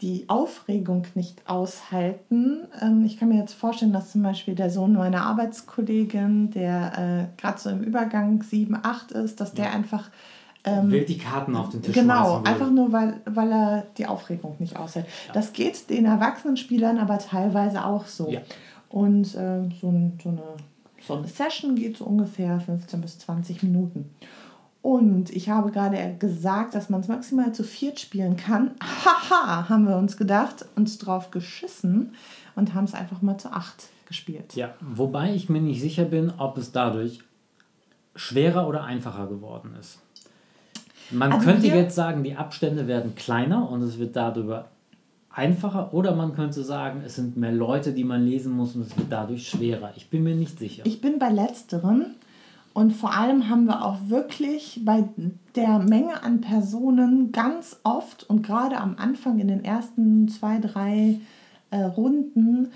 die 0.00 0.28
Aufregung 0.28 1.06
nicht 1.14 1.42
aushalten. 1.48 2.66
Ähm, 2.80 3.04
ich 3.04 3.18
kann 3.18 3.28
mir 3.28 3.38
jetzt 3.38 3.54
vorstellen, 3.54 3.92
dass 3.92 4.12
zum 4.12 4.22
Beispiel 4.22 4.54
der 4.54 4.70
Sohn 4.70 4.92
meiner 4.92 5.22
Arbeitskollegin, 5.22 6.50
der 6.50 7.28
äh, 7.36 7.40
gerade 7.40 7.58
so 7.58 7.70
im 7.70 7.82
Übergang 7.82 8.42
7, 8.42 8.78
8 8.82 9.12
ist, 9.12 9.40
dass 9.40 9.54
der 9.54 9.66
ja. 9.66 9.70
einfach. 9.72 10.10
Ähm, 10.64 10.90
Will 10.90 11.04
die 11.04 11.18
Karten 11.18 11.56
auf 11.56 11.70
den 11.70 11.82
Tisch 11.82 11.94
Genau, 11.94 12.42
einfach 12.44 12.70
nur, 12.70 12.92
weil, 12.92 13.20
weil 13.24 13.52
er 13.52 13.86
die 13.96 14.06
Aufregung 14.06 14.56
nicht 14.58 14.76
aushält. 14.76 15.06
Ja. 15.26 15.32
Das 15.32 15.52
geht 15.52 15.90
den 15.90 16.04
erwachsenen 16.04 16.56
Spielern 16.56 16.98
aber 16.98 17.18
teilweise 17.18 17.84
auch 17.84 18.06
so. 18.06 18.30
Ja. 18.30 18.40
Und 18.88 19.34
äh, 19.34 19.68
so, 19.80 19.92
so, 20.22 20.28
eine, 20.28 20.42
so 21.00 21.14
eine 21.14 21.26
Session 21.26 21.74
geht 21.74 21.96
so 21.96 22.04
ungefähr 22.04 22.60
15 22.60 23.00
bis 23.00 23.18
20 23.18 23.62
Minuten. 23.62 24.10
Und 24.80 25.30
ich 25.30 25.48
habe 25.48 25.70
gerade 25.72 26.16
gesagt, 26.18 26.74
dass 26.74 26.88
man 26.88 27.00
es 27.00 27.08
maximal 27.08 27.52
zu 27.52 27.64
viert 27.64 27.98
spielen 27.98 28.36
kann. 28.36 28.72
Haha, 28.80 29.68
haben 29.68 29.88
wir 29.88 29.96
uns 29.96 30.16
gedacht, 30.16 30.64
uns 30.76 30.98
drauf 30.98 31.30
geschissen 31.30 32.14
und 32.54 32.74
haben 32.74 32.84
es 32.84 32.94
einfach 32.94 33.20
mal 33.20 33.38
zu 33.38 33.52
acht 33.52 33.88
gespielt. 34.06 34.54
Ja, 34.54 34.74
wobei 34.80 35.34
ich 35.34 35.48
mir 35.48 35.60
nicht 35.60 35.80
sicher 35.80 36.04
bin, 36.04 36.32
ob 36.38 36.58
es 36.58 36.72
dadurch 36.72 37.20
schwerer 38.14 38.68
oder 38.68 38.84
einfacher 38.84 39.26
geworden 39.26 39.74
ist. 39.78 39.98
Man 41.10 41.32
also 41.32 41.46
könnte 41.46 41.66
jetzt 41.68 41.94
sagen, 41.94 42.22
die 42.22 42.36
Abstände 42.36 42.86
werden 42.86 43.14
kleiner 43.14 43.70
und 43.70 43.82
es 43.82 43.98
wird 43.98 44.14
darüber 44.16 44.68
einfacher 45.30 45.94
oder 45.94 46.14
man 46.14 46.34
könnte 46.34 46.62
sagen, 46.64 47.02
es 47.06 47.14
sind 47.14 47.36
mehr 47.36 47.52
Leute, 47.52 47.92
die 47.92 48.04
man 48.04 48.26
lesen 48.26 48.52
muss 48.52 48.74
und 48.74 48.82
es 48.82 48.96
wird 48.96 49.10
dadurch 49.10 49.48
schwerer. 49.48 49.92
Ich 49.96 50.10
bin 50.10 50.24
mir 50.24 50.34
nicht 50.34 50.58
sicher. 50.58 50.84
Ich 50.84 51.00
bin 51.00 51.18
bei 51.18 51.30
letzterem. 51.30 52.06
Und 52.78 52.92
vor 52.92 53.12
allem 53.12 53.48
haben 53.48 53.64
wir 53.64 53.84
auch 53.84 53.96
wirklich 54.06 54.82
bei 54.84 55.02
der 55.56 55.80
Menge 55.80 56.22
an 56.22 56.40
Personen 56.40 57.32
ganz 57.32 57.80
oft 57.82 58.22
und 58.30 58.46
gerade 58.46 58.76
am 58.76 58.94
Anfang 58.98 59.40
in 59.40 59.48
den 59.48 59.64
ersten 59.64 60.28
zwei, 60.28 60.60
drei 60.60 61.18
äh, 61.72 61.82
Runden 61.82 62.70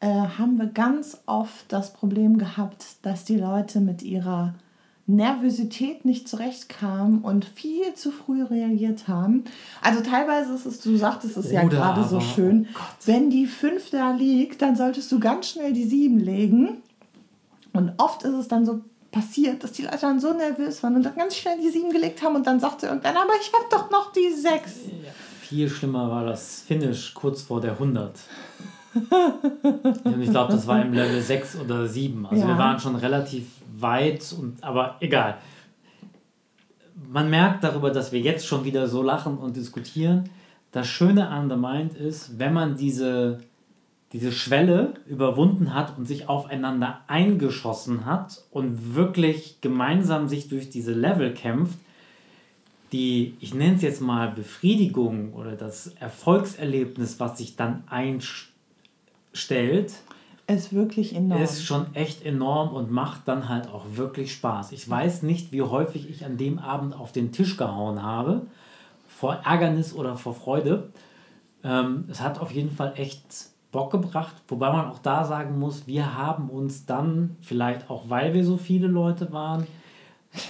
äh, 0.00 0.08
haben 0.08 0.58
wir 0.58 0.66
ganz 0.66 1.22
oft 1.24 1.72
das 1.72 1.94
Problem 1.94 2.36
gehabt, 2.36 2.96
dass 3.00 3.24
die 3.24 3.38
Leute 3.38 3.80
mit 3.80 4.02
ihrer 4.02 4.52
Nervosität 5.06 6.04
nicht 6.04 6.28
zurechtkamen 6.28 7.22
und 7.22 7.46
viel 7.46 7.94
zu 7.94 8.10
früh 8.10 8.42
reagiert 8.42 9.08
haben. 9.08 9.44
Also 9.80 10.02
teilweise 10.02 10.52
ist 10.52 10.66
es, 10.66 10.80
du 10.80 10.98
sagtest 10.98 11.38
es 11.38 11.50
ja 11.50 11.62
gerade 11.64 12.04
so 12.04 12.20
schön, 12.20 12.68
oh 12.74 12.78
wenn 13.06 13.30
die 13.30 13.46
fünf 13.46 13.88
da 13.88 14.10
liegt, 14.10 14.60
dann 14.60 14.76
solltest 14.76 15.10
du 15.12 15.18
ganz 15.18 15.48
schnell 15.48 15.72
die 15.72 15.84
sieben 15.84 16.20
legen. 16.20 16.82
Und 17.72 17.94
oft 17.96 18.22
ist 18.22 18.34
es 18.34 18.48
dann 18.48 18.66
so 18.66 18.82
passiert, 19.16 19.64
dass 19.64 19.72
die 19.72 19.82
Leute 19.82 19.98
dann 20.00 20.20
so 20.20 20.32
nervös 20.32 20.82
waren 20.82 20.96
und 20.96 21.02
dann 21.02 21.16
ganz 21.16 21.36
schnell 21.36 21.58
die 21.58 21.70
sieben 21.70 21.90
gelegt 21.90 22.22
haben 22.22 22.36
und 22.36 22.46
dann 22.46 22.60
sagte 22.60 22.86
irgendeiner, 22.86 23.22
aber 23.22 23.32
ich 23.40 23.50
habe 23.52 23.64
doch 23.70 23.90
noch 23.90 24.12
die 24.12 24.30
sechs. 24.30 24.74
Ja, 25.02 25.10
viel 25.40 25.68
schlimmer 25.70 26.10
war 26.10 26.24
das 26.24 26.62
Finish 26.66 27.14
kurz 27.14 27.42
vor 27.42 27.60
der 27.60 27.72
100. 27.72 28.18
und 30.04 30.22
ich 30.22 30.30
glaube, 30.30 30.52
das 30.52 30.66
war 30.66 30.82
im 30.82 30.92
Level 30.92 31.20
6 31.20 31.60
oder 31.60 31.86
7. 31.86 32.26
Also 32.26 32.42
ja. 32.42 32.48
wir 32.48 32.58
waren 32.58 32.78
schon 32.78 32.96
relativ 32.96 33.46
weit, 33.78 34.34
und, 34.38 34.62
aber 34.62 34.96
egal. 35.00 35.38
Man 37.08 37.30
merkt 37.30 37.64
darüber, 37.64 37.90
dass 37.90 38.12
wir 38.12 38.20
jetzt 38.20 38.46
schon 38.46 38.64
wieder 38.64 38.86
so 38.86 39.02
lachen 39.02 39.38
und 39.38 39.56
diskutieren, 39.56 40.28
das 40.72 40.86
Schöne 40.88 41.28
an 41.28 41.48
The 41.48 41.56
Mind 41.56 41.94
ist, 41.94 42.38
wenn 42.38 42.52
man 42.52 42.76
diese, 42.76 43.40
diese 44.16 44.32
Schwelle 44.32 44.94
überwunden 45.06 45.74
hat 45.74 45.98
und 45.98 46.06
sich 46.06 46.26
aufeinander 46.26 47.00
eingeschossen 47.06 48.06
hat 48.06 48.42
und 48.50 48.94
wirklich 48.94 49.60
gemeinsam 49.60 50.26
sich 50.26 50.48
durch 50.48 50.70
diese 50.70 50.94
Level 50.94 51.34
kämpft, 51.34 51.76
die, 52.92 53.34
ich 53.40 53.52
nenne 53.52 53.76
es 53.76 53.82
jetzt 53.82 54.00
mal 54.00 54.30
Befriedigung 54.30 55.34
oder 55.34 55.52
das 55.52 55.88
Erfolgserlebnis, 56.00 57.20
was 57.20 57.36
sich 57.36 57.56
dann 57.56 57.84
einstellt, 57.88 59.92
ist 60.46 60.72
wirklich 60.72 61.14
enorm. 61.14 61.42
Ist 61.42 61.62
schon 61.62 61.94
echt 61.94 62.24
enorm 62.24 62.74
und 62.74 62.90
macht 62.90 63.28
dann 63.28 63.50
halt 63.50 63.68
auch 63.68 63.84
wirklich 63.96 64.32
Spaß. 64.32 64.72
Ich 64.72 64.88
weiß 64.88 65.24
nicht, 65.24 65.52
wie 65.52 65.60
häufig 65.60 66.08
ich 66.08 66.24
an 66.24 66.38
dem 66.38 66.58
Abend 66.58 66.98
auf 66.98 67.12
den 67.12 67.32
Tisch 67.32 67.58
gehauen 67.58 68.02
habe, 68.02 68.46
vor 69.08 69.34
Ärgernis 69.44 69.92
oder 69.92 70.16
vor 70.16 70.34
Freude. 70.34 70.88
Ähm, 71.62 72.04
es 72.10 72.22
hat 72.22 72.40
auf 72.40 72.50
jeden 72.50 72.70
Fall 72.70 72.94
echt 72.96 73.54
Bock 73.76 73.92
gebracht, 73.92 74.34
wobei 74.48 74.72
man 74.72 74.86
auch 74.86 75.00
da 75.00 75.26
sagen 75.26 75.58
muss, 75.58 75.86
wir 75.86 76.16
haben 76.16 76.48
uns 76.48 76.86
dann, 76.86 77.36
vielleicht 77.42 77.90
auch 77.90 78.08
weil 78.08 78.32
wir 78.32 78.42
so 78.42 78.56
viele 78.56 78.86
Leute 78.86 79.32
waren, 79.32 79.66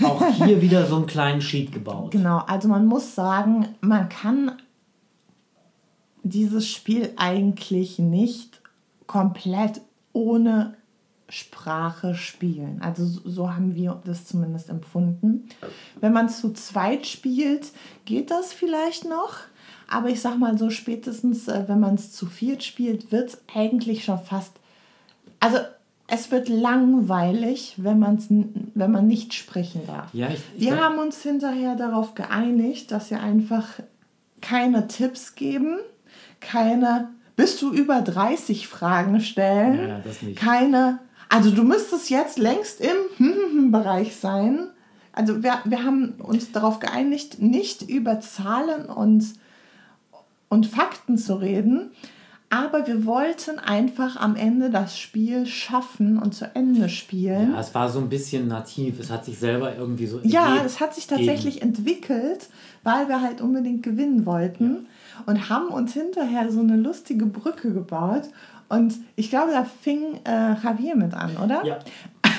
auch 0.05 0.25
hier 0.35 0.63
wieder 0.63 0.87
so 0.87 0.95
einen 0.95 1.07
kleinen 1.07 1.41
Sheet 1.41 1.73
gebaut. 1.73 2.13
Genau, 2.13 2.39
also 2.47 2.69
man 2.69 2.87
muss 2.87 3.17
sagen, 3.17 3.67
man 3.81 4.09
kann 4.09 4.53
dieses 6.23 6.69
Spiel 6.69 7.13
eigentlich 7.17 7.99
nicht 7.99 8.63
komplett 9.09 9.81
ohne 10.13 10.75
Sprache 11.29 12.15
spielen. 12.15 12.81
Also 12.81 13.05
so 13.05 13.53
haben 13.53 13.75
wir 13.75 14.01
das 14.05 14.25
zumindest 14.25 14.71
empfunden. 14.71 15.49
Wenn 16.01 16.13
man 16.13 16.29
zu 16.29 16.53
zweit 16.53 17.09
spielt, 17.09 17.73
geht 18.05 18.31
das 18.31 18.53
vielleicht 18.53 19.05
noch. 19.05 19.39
Aber 19.89 20.09
ich 20.09 20.21
sag 20.21 20.39
mal 20.39 20.59
so, 20.59 20.71
spätestens 20.71 21.49
äh, 21.49 21.65
wenn 21.67 21.81
man 21.81 21.95
es 21.95 22.13
zu 22.13 22.27
viert 22.27 22.63
spielt, 22.65 23.13
wird 23.13 23.31
es 23.31 23.39
eigentlich 23.55 24.05
schon 24.05 24.19
fast. 24.19 24.53
Also 25.41 25.59
es 26.09 26.31
wird 26.31 26.49
langweilig, 26.49 27.75
wenn, 27.79 27.99
man's, 27.99 28.27
wenn 28.29 28.91
man 28.91 29.07
nicht 29.07 29.35
sprechen 29.35 29.83
darf. 29.87 30.13
Ja, 30.13 30.29
ich, 30.29 30.41
wir 30.57 30.77
ja. 30.77 30.79
haben 30.79 30.99
uns 30.99 31.23
hinterher 31.23 31.75
darauf 31.75 32.15
geeinigt, 32.15 32.91
dass 32.91 33.11
wir 33.11 33.21
einfach 33.21 33.67
keine 34.41 34.87
Tipps 34.87 35.35
geben, 35.35 35.79
keine 36.41 37.09
bis 37.37 37.59
du 37.61 37.71
über 37.71 38.01
30 38.01 38.67
Fragen 38.67 39.21
stellen. 39.21 39.89
Ja, 39.89 40.01
das 40.03 40.23
nicht. 40.23 40.39
Keine, 40.39 40.99
also 41.29 41.51
du 41.51 41.63
müsstest 41.63 42.11
jetzt 42.11 42.39
längst 42.39 42.81
im 42.81 43.71
Bereich 43.71 44.17
sein. 44.17 44.71
Also 45.13 45.43
wir, 45.43 45.59
wir 45.65 45.85
haben 45.85 46.15
uns 46.19 46.53
darauf 46.53 46.81
geeinigt, 46.81 47.41
nicht 47.41 47.83
über 47.83 48.21
Zahlen 48.21 48.87
und, 48.87 49.25
und 50.49 50.67
Fakten 50.67 51.19
zu 51.19 51.35
reden, 51.35 51.91
aber 52.49 52.87
wir 52.87 53.05
wollten 53.05 53.59
einfach 53.59 54.17
am 54.17 54.37
Ende 54.37 54.71
das 54.71 54.99
Spiel 54.99 55.47
schaffen 55.47 56.19
und 56.19 56.33
zu 56.33 56.55
Ende 56.55 56.89
spielen. 56.89 57.53
Ja, 57.53 57.61
es 57.61 57.75
war 57.75 57.89
so 57.89 57.99
ein 57.99 58.09
bisschen 58.09 58.47
nativ. 58.47 59.01
Es 59.01 59.11
hat 59.11 59.25
sich 59.25 59.39
selber 59.39 59.77
irgendwie 59.77 60.07
so. 60.07 60.21
Ja, 60.23 60.63
es 60.65 60.79
hat 60.79 60.95
sich 60.95 61.09
tatsächlich 61.09 61.61
entwickelt, 61.61 62.49
weil 62.85 63.09
wir 63.09 63.21
halt 63.21 63.41
unbedingt 63.41 63.83
gewinnen 63.83 64.27
wollten. 64.27 64.63
Ja 64.63 64.81
und 65.25 65.49
haben 65.49 65.69
uns 65.69 65.95
hinterher 65.95 66.51
so 66.51 66.61
eine 66.61 66.77
lustige 66.77 67.27
Brücke 67.27 67.73
gebaut. 67.73 68.25
Und 68.69 68.95
ich 69.15 69.31
glaube, 69.31 69.53
da 69.53 69.65
fing 69.65 70.21
äh, 70.25 70.55
Javier 70.63 70.97
mit 70.97 71.15
an, 71.15 71.37
oder? 71.37 71.65
Ja. 71.65 71.79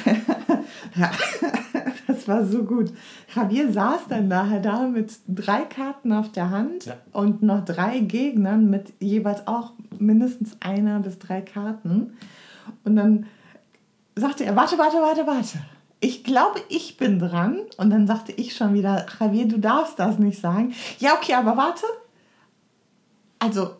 das 2.08 2.28
war 2.28 2.46
so 2.46 2.64
gut. 2.64 2.92
Javier 3.36 3.72
saß 3.72 4.08
dann 4.10 4.28
nachher 4.28 4.60
da 4.60 4.88
mit 4.88 5.14
drei 5.28 5.62
Karten 5.62 6.14
auf 6.14 6.32
der 6.32 6.50
Hand 6.50 6.86
ja. 6.86 6.96
und 7.14 7.44
noch 7.44 7.66
drei 7.66 8.00
Gegnern 8.00 8.70
mit 8.70 8.94
jeweils 9.00 9.48
auch 9.48 9.74
mindestens 10.00 10.58
einer 10.62 11.00
bis 11.00 11.20
drei 11.20 11.42
Karten. 11.42 12.18
Und 12.84 12.96
dann 12.96 13.28
sagte 14.16 14.46
er, 14.46 14.56
warte, 14.56 14.78
warte, 14.78 14.98
warte, 14.98 15.28
warte. 15.28 15.60
Ich 16.00 16.24
glaube, 16.24 16.60
ich 16.70 16.98
bin 16.98 17.20
dran. 17.20 17.60
Und 17.78 17.90
dann 17.90 18.08
sagte 18.08 18.32
ich 18.32 18.56
schon 18.56 18.74
wieder, 18.74 19.06
Javier, 19.20 19.48
du 19.48 19.60
darfst 19.60 20.00
das 20.00 20.20
nicht 20.20 20.40
sagen. 20.40 20.74
Ja, 21.00 21.16
okay, 21.16 21.34
aber 21.34 21.58
warte, 21.58 21.86
also, 23.40 23.72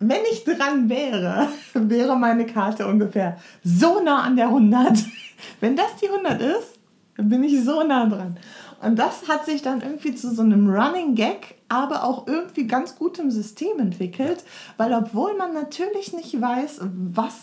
wenn 0.00 0.22
ich 0.32 0.44
dran 0.44 0.88
wäre, 0.88 1.48
wäre 1.74 2.16
meine 2.16 2.46
Karte 2.46 2.86
ungefähr 2.86 3.38
so 3.62 4.02
nah 4.02 4.22
an 4.22 4.36
der 4.36 4.46
100. 4.46 5.04
Wenn 5.60 5.76
das 5.76 5.96
die 6.02 6.08
100 6.08 6.40
ist, 6.40 6.78
dann 7.16 7.28
bin 7.28 7.44
ich 7.44 7.62
so 7.62 7.84
nah 7.84 8.06
dran. 8.06 8.38
Und 8.82 8.98
das 8.98 9.28
hat 9.28 9.44
sich 9.44 9.60
dann 9.60 9.82
irgendwie 9.82 10.14
zu 10.14 10.34
so 10.34 10.40
einem 10.40 10.70
Running 10.70 11.14
Gag, 11.14 11.56
aber 11.68 12.04
auch 12.04 12.26
irgendwie 12.26 12.66
ganz 12.66 12.96
gutem 12.96 13.30
System 13.30 13.78
entwickelt, 13.78 14.42
weil 14.78 14.94
obwohl 14.94 15.36
man 15.36 15.52
natürlich 15.52 16.14
nicht 16.14 16.40
weiß, 16.40 16.80
was, 17.12 17.34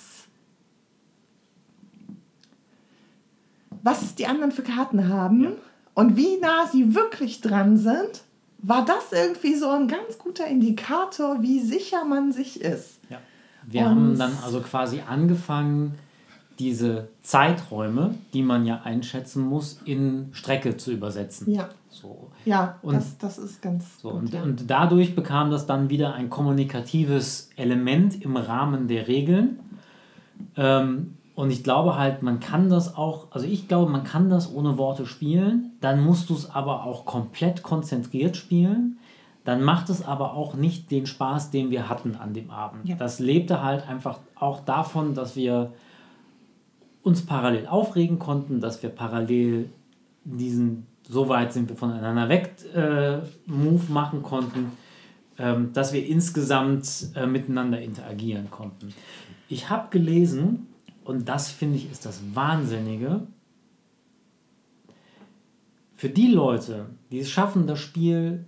was 3.83 4.15
die 4.15 4.25
anderen 4.25 4.51
für 4.51 4.63
Karten 4.63 5.09
haben 5.09 5.43
ja. 5.43 5.51
und 5.93 6.17
wie 6.17 6.37
nah 6.37 6.65
sie 6.65 6.95
wirklich 6.95 7.39
dran 7.41 7.77
sind, 7.77 8.23
war 8.59 8.85
das 8.85 9.11
irgendwie 9.11 9.55
so 9.55 9.69
ein 9.69 9.87
ganz 9.87 10.17
guter 10.17 10.47
Indikator, 10.47 11.41
wie 11.41 11.59
sicher 11.59 12.05
man 12.05 12.31
sich 12.31 12.61
ist. 12.61 12.99
Ja. 13.09 13.19
Wir 13.65 13.81
Und 13.81 13.87
haben 13.87 14.17
dann 14.17 14.37
also 14.43 14.61
quasi 14.61 15.01
angefangen, 15.07 15.95
diese 16.59 17.09
Zeiträume, 17.21 18.15
die 18.33 18.41
man 18.41 18.65
ja 18.65 18.81
einschätzen 18.83 19.43
muss, 19.43 19.79
in 19.85 20.29
Strecke 20.31 20.77
zu 20.77 20.91
übersetzen. 20.91 21.53
Ja. 21.53 21.69
So. 21.89 22.31
Ja, 22.45 22.77
und 22.81 22.95
das, 22.95 23.17
das 23.17 23.37
ist 23.37 23.61
ganz 23.61 23.99
so. 24.01 24.11
Gut, 24.11 24.19
und, 24.19 24.33
ja. 24.33 24.43
und 24.43 24.69
dadurch 24.69 25.15
bekam 25.15 25.51
das 25.51 25.65
dann 25.65 25.89
wieder 25.89 26.13
ein 26.13 26.29
kommunikatives 26.29 27.49
Element 27.55 28.21
im 28.23 28.37
Rahmen 28.37 28.87
der 28.87 29.07
Regeln. 29.07 29.59
Ähm, 30.55 31.16
und 31.37 31.51
ich 31.51 31.63
glaube 31.63 31.99
halt, 31.99 32.23
man 32.23 32.39
kann 32.39 32.67
das 32.67 32.95
auch, 32.97 33.27
also 33.29 33.45
ich 33.45 33.67
glaube, 33.67 33.91
man 33.91 34.03
kann 34.03 34.27
das 34.27 34.51
ohne 34.51 34.79
Worte 34.79 35.05
spielen. 35.05 35.73
Dann 35.81 36.03
musst 36.03 36.31
du 36.31 36.33
es 36.33 36.49
aber 36.49 36.83
auch 36.83 37.05
komplett 37.05 37.61
konzentriert 37.61 38.35
spielen. 38.35 38.97
Dann 39.43 39.61
macht 39.61 39.91
es 39.91 40.03
aber 40.03 40.33
auch 40.33 40.55
nicht 40.55 40.89
den 40.89 41.05
Spaß, 41.05 41.51
den 41.51 41.69
wir 41.69 41.89
hatten 41.89 42.15
an 42.15 42.33
dem 42.33 42.49
Abend. 42.49 42.89
Ja. 42.89 42.95
Das 42.95 43.19
lebte 43.19 43.61
halt 43.61 43.87
einfach 43.87 44.17
auch 44.33 44.61
davon, 44.61 45.13
dass 45.13 45.35
wir 45.35 45.73
uns 47.03 47.23
parallel 47.23 47.67
aufregen 47.67 48.17
konnten, 48.17 48.59
dass 48.59 48.81
wir 48.81 48.89
parallel 48.89 49.69
diesen, 50.23 50.87
so 51.07 51.29
weit 51.29 51.53
sind 51.53 51.69
wir 51.69 51.75
voneinander 51.75 52.29
weg, 52.29 52.55
äh, 52.73 53.17
Move 53.45 53.83
machen 53.89 54.23
konnten, 54.23 54.71
ähm, 55.37 55.71
dass 55.71 55.93
wir 55.93 56.03
insgesamt 56.03 57.11
äh, 57.13 57.27
miteinander 57.27 57.79
interagieren 57.79 58.49
konnten. 58.49 58.91
Ich 59.49 59.69
habe 59.69 59.89
gelesen, 59.91 60.69
und 61.07 61.29
das 61.29 61.49
finde 61.49 61.77
ich 61.77 61.89
ist 61.89 62.05
das 62.05 62.21
Wahnsinnige. 62.35 63.25
Für 65.93 66.09
die 66.09 66.27
Leute, 66.27 66.87
die 67.11 67.19
es 67.19 67.29
schaffen, 67.29 67.65
das 67.65 67.79
Spiel 67.79 68.45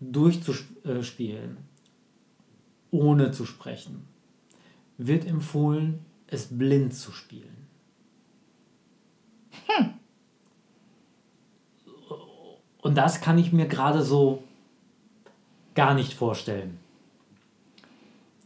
durchzuspielen, 0.00 1.58
ohne 2.90 3.30
zu 3.30 3.44
sprechen, 3.44 4.06
wird 4.96 5.26
empfohlen, 5.26 5.98
es 6.28 6.46
blind 6.46 6.94
zu 6.94 7.12
spielen. 7.12 7.68
Hm. 9.66 9.92
Und 12.80 12.94
das 12.94 13.20
kann 13.20 13.36
ich 13.36 13.52
mir 13.52 13.66
gerade 13.68 14.02
so 14.02 14.42
gar 15.74 15.92
nicht 15.92 16.14
vorstellen. 16.14 16.78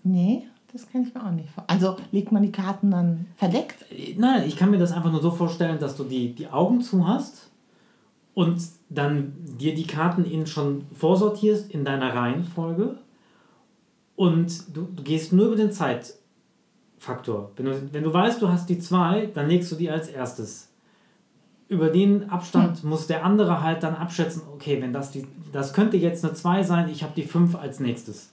Nee. 0.03 0.49
Das 0.77 0.91
kann 0.91 1.05
ich 1.05 1.14
mir 1.14 1.24
auch 1.24 1.31
nicht 1.31 1.49
vorstellen. 1.49 1.81
Also 1.81 1.97
legt 2.12 2.33
man 2.33 2.43
die 2.43 2.53
Karten 2.53 2.91
dann 2.91 3.27
verdeckt? 3.37 3.87
Nein, 4.18 4.45
ich 4.47 4.57
kann 4.57 4.70
mir 4.70 4.77
das 4.77 4.93
einfach 4.93 5.11
nur 5.11 5.22
so 5.22 5.31
vorstellen, 5.31 5.79
dass 5.79 5.97
du 5.97 6.05
die, 6.05 6.35
die 6.35 6.49
Augen 6.49 6.83
zu 6.83 7.09
hast 7.09 7.51
und 8.35 8.61
dann 8.91 9.33
dir 9.59 9.74
die 9.74 9.87
Karten 9.87 10.27
in 10.27 10.47
schon 10.47 10.85
vorsortierst 10.93 11.70
in 11.70 11.87
deiner 11.87 12.14
Reihenfolge 12.14 12.99
und 14.16 14.77
du, 14.77 14.83
du 14.83 15.03
gehst 15.03 15.33
nur 15.33 15.47
über 15.47 15.57
den 15.57 15.72
Zeitfaktor. 15.72 17.53
Wenn 17.57 17.64
du, 17.64 17.93
wenn 17.95 18.05
du 18.05 18.12
weißt, 18.12 18.43
du 18.43 18.51
hast 18.51 18.68
die 18.68 18.79
zwei, 18.79 19.31
dann 19.33 19.49
legst 19.49 19.72
du 19.72 19.77
die 19.77 19.89
als 19.89 20.09
erstes. 20.09 20.68
Über 21.68 21.89
den 21.89 22.29
Abstand 22.29 22.83
hm. 22.83 22.91
muss 22.91 23.07
der 23.07 23.24
andere 23.24 23.62
halt 23.62 23.83
dann 23.83 23.95
abschätzen, 23.95 24.43
okay, 24.53 24.83
wenn 24.83 24.93
das 24.93 25.11
die, 25.11 25.27
das 25.53 25.72
könnte 25.72 25.97
jetzt 25.97 26.22
eine 26.22 26.35
2 26.35 26.64
sein, 26.64 26.91
ich 26.91 27.03
habe 27.03 27.14
die 27.16 27.22
5 27.22 27.57
als 27.57 27.81
nächstes. 27.81 28.33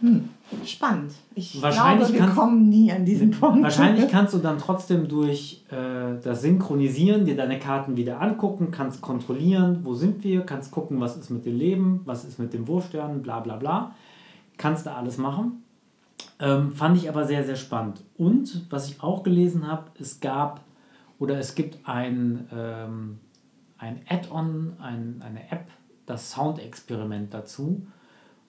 Hm. 0.00 0.28
Spannend. 0.64 1.12
Ich 1.34 1.60
wahrscheinlich 1.62 2.08
glaube, 2.08 2.12
wir 2.14 2.20
kannst, 2.20 2.36
kommen 2.36 2.68
nie 2.68 2.90
an 2.90 3.04
diesen 3.04 3.30
Punkt. 3.30 3.62
Wahrscheinlich 3.62 4.08
kannst 4.10 4.34
du 4.34 4.38
dann 4.38 4.58
trotzdem 4.58 5.08
durch 5.08 5.64
äh, 5.70 6.20
das 6.22 6.42
Synchronisieren 6.42 7.24
dir 7.24 7.36
deine 7.36 7.58
Karten 7.58 7.96
wieder 7.96 8.20
angucken, 8.20 8.70
kannst 8.70 9.00
kontrollieren, 9.00 9.80
wo 9.84 9.94
sind 9.94 10.24
wir, 10.24 10.40
kannst 10.42 10.70
gucken, 10.70 11.00
was 11.00 11.16
ist 11.16 11.30
mit 11.30 11.46
dem 11.46 11.56
Leben, 11.56 12.00
was 12.04 12.24
ist 12.24 12.38
mit 12.38 12.52
den 12.52 12.66
Wurfsternen, 12.66 13.22
bla 13.22 13.40
bla 13.40 13.56
bla. 13.56 13.94
Kannst 14.56 14.86
du 14.86 14.92
alles 14.92 15.18
machen. 15.18 15.62
Ähm, 16.40 16.72
fand 16.72 16.96
ich 16.96 17.08
aber 17.08 17.26
sehr, 17.26 17.44
sehr 17.44 17.56
spannend. 17.56 18.02
Und 18.16 18.66
was 18.70 18.88
ich 18.88 19.02
auch 19.02 19.22
gelesen 19.22 19.68
habe, 19.68 19.84
es 19.98 20.20
gab 20.20 20.62
oder 21.18 21.38
es 21.38 21.54
gibt 21.54 21.86
ein, 21.86 22.48
ähm, 22.52 23.18
ein 23.78 24.00
Add-on, 24.08 24.72
ein, 24.80 25.22
eine 25.24 25.50
App, 25.50 25.66
das 26.06 26.32
Soundexperiment 26.32 27.32
dazu 27.32 27.86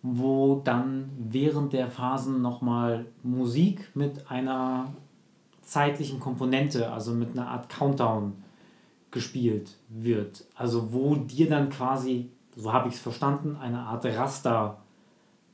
wo 0.03 0.61
dann 0.63 1.09
während 1.17 1.73
der 1.73 1.89
Phasen 1.89 2.41
nochmal 2.41 3.05
Musik 3.23 3.91
mit 3.95 4.29
einer 4.31 4.93
zeitlichen 5.61 6.19
Komponente, 6.19 6.91
also 6.91 7.13
mit 7.13 7.31
einer 7.31 7.47
Art 7.47 7.69
Countdown 7.69 8.33
gespielt 9.11 9.77
wird. 9.89 10.45
Also 10.55 10.91
wo 10.93 11.15
dir 11.15 11.49
dann 11.49 11.69
quasi, 11.69 12.29
so 12.55 12.73
habe 12.73 12.87
ich 12.87 12.95
es 12.95 12.99
verstanden, 12.99 13.57
eine 13.57 13.79
Art 13.79 14.05
Raster 14.05 14.77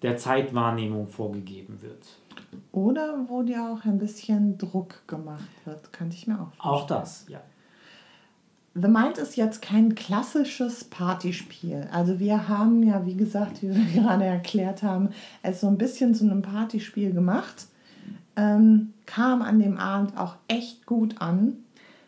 der 0.02 0.16
Zeitwahrnehmung 0.18 1.08
vorgegeben 1.08 1.82
wird. 1.82 2.06
Oder 2.72 3.26
wo 3.28 3.41
dir 3.41 3.64
auch 3.64 3.84
ein 3.84 3.98
bisschen 3.98 4.58
Druck 4.58 5.08
gemacht 5.08 5.50
wird, 5.66 5.91
könnte 5.91 6.16
ich 6.16 6.28
mir 6.28 6.36
auch 6.36 6.54
vorstellen. 6.54 6.74
Auch 6.74 6.88
das, 6.88 7.26
ja. 7.28 7.41
The 8.80 8.88
Mind 8.88 9.17
ist 9.17 9.36
jetzt 9.38 9.63
kein 9.63 9.95
klassisches 9.95 10.84
Partyspiel. 10.84 11.88
Also 11.91 12.19
wir 12.19 12.47
haben 12.47 12.84
ja, 12.84 13.05
wie 13.07 13.15
gesagt, 13.15 13.63
wie 13.63 13.75
wir 13.75 13.86
gerade 14.01 14.25
erklärt 14.25 14.84
haben, 14.84 15.09
es 15.41 15.61
so 15.61 15.67
ein 15.67 15.80
bisschen 15.80 16.13
zu 16.13 16.25
einem 16.25 16.43
Partyspiel 16.43 17.11
gemacht. 17.11 17.67
Ähm, 18.36 18.93
kam 19.07 19.41
an 19.41 19.59
dem 19.59 19.78
Abend 19.78 20.15
auch 20.15 20.36
echt 20.47 20.86
gut 20.86 21.19
an. 21.19 21.53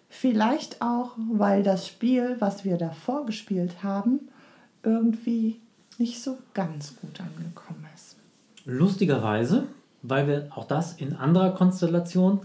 Vielleicht 0.10 0.82
auch, 0.82 1.12
weil 1.18 1.64
das 1.64 1.88
Spiel, 1.88 2.36
was 2.40 2.66
wir 2.66 2.78
davor 2.78 3.26
gespielt 3.26 3.82
haben, 3.82 4.30
irgendwie 4.84 5.60
nicht 5.98 6.22
so 6.22 6.38
ganz 6.54 6.96
gut 6.98 7.20
angekommen 7.20 7.86
ist. 7.96 8.16
Lustigerweise, 8.66 9.68
weil 10.04 10.28
wir 10.28 10.50
auch 10.56 10.66
das 10.66 10.94
in 10.94 11.16
anderer 11.16 11.52
Konstellation 11.52 12.42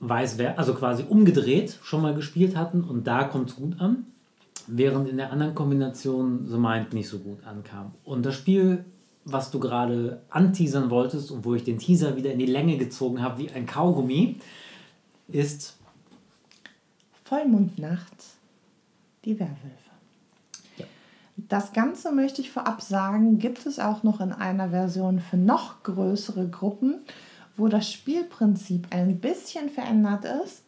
weiß 0.00 0.38
wer, 0.38 0.58
also 0.58 0.74
quasi 0.74 1.04
umgedreht 1.08 1.78
schon 1.82 2.02
mal 2.02 2.14
gespielt 2.14 2.56
hatten 2.56 2.82
und 2.82 3.06
da 3.06 3.24
kommt 3.24 3.50
es 3.50 3.56
gut 3.56 3.80
an, 3.80 4.06
während 4.66 5.08
in 5.08 5.16
der 5.16 5.32
anderen 5.32 5.54
Kombination 5.54 6.46
The 6.48 6.58
Mind 6.58 6.92
nicht 6.92 7.08
so 7.08 7.18
gut 7.18 7.44
ankam. 7.44 7.94
Und 8.04 8.26
das 8.26 8.34
Spiel, 8.34 8.84
was 9.24 9.50
du 9.50 9.58
gerade 9.58 10.22
anteasern 10.28 10.90
wolltest 10.90 11.30
und 11.30 11.44
wo 11.44 11.54
ich 11.54 11.64
den 11.64 11.78
Teaser 11.78 12.16
wieder 12.16 12.32
in 12.32 12.38
die 12.38 12.46
Länge 12.46 12.76
gezogen 12.76 13.22
habe 13.22 13.38
wie 13.38 13.50
ein 13.50 13.66
Kaugummi, 13.66 14.36
ist 15.28 15.76
Vollmondnacht, 17.24 18.14
die 19.24 19.38
Werwölfe. 19.38 19.86
Das 21.36 21.72
Ganze 21.72 22.12
möchte 22.12 22.40
ich 22.40 22.50
vorab 22.50 22.80
sagen, 22.80 23.38
gibt 23.38 23.66
es 23.66 23.78
auch 23.78 24.02
noch 24.02 24.20
in 24.20 24.32
einer 24.32 24.70
Version 24.70 25.20
für 25.20 25.36
noch 25.36 25.82
größere 25.82 26.48
Gruppen, 26.48 27.00
wo 27.56 27.68
das 27.68 27.90
Spielprinzip 27.90 28.86
ein 28.90 29.18
bisschen 29.18 29.68
verändert 29.68 30.24
ist. 30.44 30.62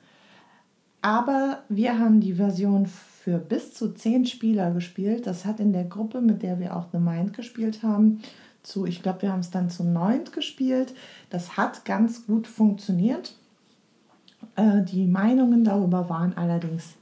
Aber 1.02 1.62
wir 1.68 1.98
haben 1.98 2.20
die 2.20 2.34
Version 2.34 2.86
für 2.86 3.38
bis 3.38 3.74
zu 3.74 3.94
zehn 3.94 4.26
Spieler 4.26 4.72
gespielt. 4.72 5.26
Das 5.26 5.44
hat 5.44 5.60
in 5.60 5.72
der 5.72 5.84
Gruppe, 5.84 6.20
mit 6.20 6.42
der 6.42 6.58
wir 6.58 6.76
auch 6.76 6.86
The 6.92 6.98
Mind 6.98 7.34
gespielt 7.34 7.82
haben, 7.82 8.20
zu, 8.62 8.84
ich 8.86 9.02
glaube, 9.02 9.22
wir 9.22 9.32
haben 9.32 9.40
es 9.40 9.50
dann 9.50 9.70
zu 9.70 9.84
neunt 9.84 10.32
gespielt. 10.32 10.94
Das 11.30 11.56
hat 11.56 11.84
ganz 11.84 12.26
gut 12.26 12.46
funktioniert. 12.46 13.34
Äh, 14.56 14.82
die 14.82 15.06
Meinungen 15.06 15.64
darüber 15.64 16.08
waren 16.08 16.36
allerdings 16.36 16.94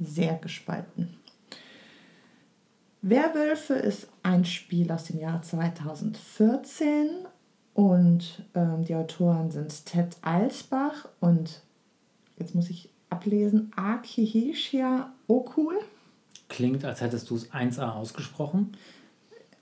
sehr 0.00 0.34
gespalten. 0.34 1.16
Werwölfe 3.02 3.74
ist 3.74 4.08
ein 4.22 4.44
Spiel 4.44 4.90
aus 4.90 5.04
dem 5.04 5.20
Jahr 5.20 5.42
2014 5.42 7.08
und 7.74 8.42
ähm, 8.54 8.84
die 8.84 8.94
Autoren 8.94 9.50
sind 9.50 9.84
Ted 9.84 10.16
Alsbach 10.22 11.08
und 11.20 11.60
jetzt 12.38 12.54
muss 12.54 12.70
ich 12.70 12.88
ablesen, 13.10 13.72
Akihishia 13.76 15.12
Okul. 15.26 15.78
Klingt, 16.48 16.84
als 16.84 17.00
hättest 17.00 17.28
du 17.30 17.36
es 17.36 17.50
1a 17.52 17.92
ausgesprochen. 17.92 18.76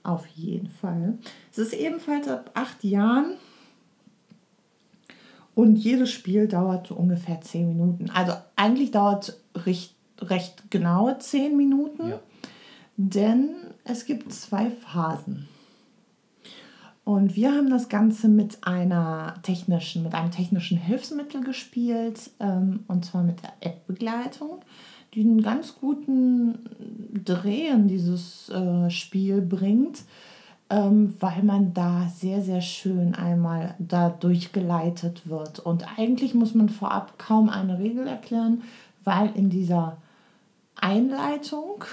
Auf 0.03 0.27
jeden 0.27 0.69
Fall. 0.69 1.17
Es 1.51 1.57
ist 1.57 1.73
ebenfalls 1.73 2.27
ab 2.27 2.51
acht 2.53 2.83
Jahren 2.83 3.37
und 5.55 5.75
jedes 5.75 6.11
Spiel 6.11 6.47
dauert 6.47 6.87
so 6.87 6.95
ungefähr 6.95 7.41
zehn 7.41 7.67
Minuten. 7.69 8.09
Also 8.09 8.33
eigentlich 8.55 8.91
dauert 8.91 9.29
es 9.55 9.65
recht, 9.65 9.95
recht 10.19 10.69
genaue 10.71 11.19
zehn 11.19 11.55
Minuten. 11.57 12.09
Ja 12.09 12.19
denn 12.97 13.73
es 13.83 14.05
gibt 14.05 14.31
zwei 14.33 14.69
Phasen. 14.69 15.47
Und 17.05 17.35
wir 17.35 17.51
haben 17.51 17.69
das 17.69 17.89
Ganze 17.89 18.29
mit 18.29 18.65
einer 18.65 19.35
technischen, 19.43 20.03
mit 20.03 20.13
einem 20.13 20.31
technischen 20.31 20.77
Hilfsmittel 20.77 21.43
gespielt, 21.43 22.31
ähm, 22.39 22.85
und 22.87 23.03
zwar 23.05 23.23
mit 23.23 23.43
der 23.43 23.51
App-Begleitung, 23.59 24.61
die 25.13 25.21
einen 25.21 25.41
ganz 25.41 25.75
guten 25.75 26.59
Dreh 27.25 27.67
in 27.67 27.87
dieses 27.87 28.49
äh, 28.49 28.89
Spiel 28.89 29.41
bringt, 29.41 30.03
ähm, 30.69 31.13
weil 31.19 31.43
man 31.43 31.73
da 31.73 32.07
sehr, 32.07 32.41
sehr 32.41 32.61
schön 32.61 33.13
einmal 33.15 33.75
da 33.79 34.09
durchgeleitet 34.09 35.27
wird. 35.27 35.59
Und 35.59 35.85
eigentlich 35.97 36.33
muss 36.33 36.55
man 36.55 36.69
vorab 36.69 37.19
kaum 37.19 37.49
eine 37.49 37.79
Regel 37.79 38.07
erklären, 38.07 38.61
weil 39.03 39.29
in 39.35 39.49
dieser 39.49 39.97
Einleitung 40.75 41.83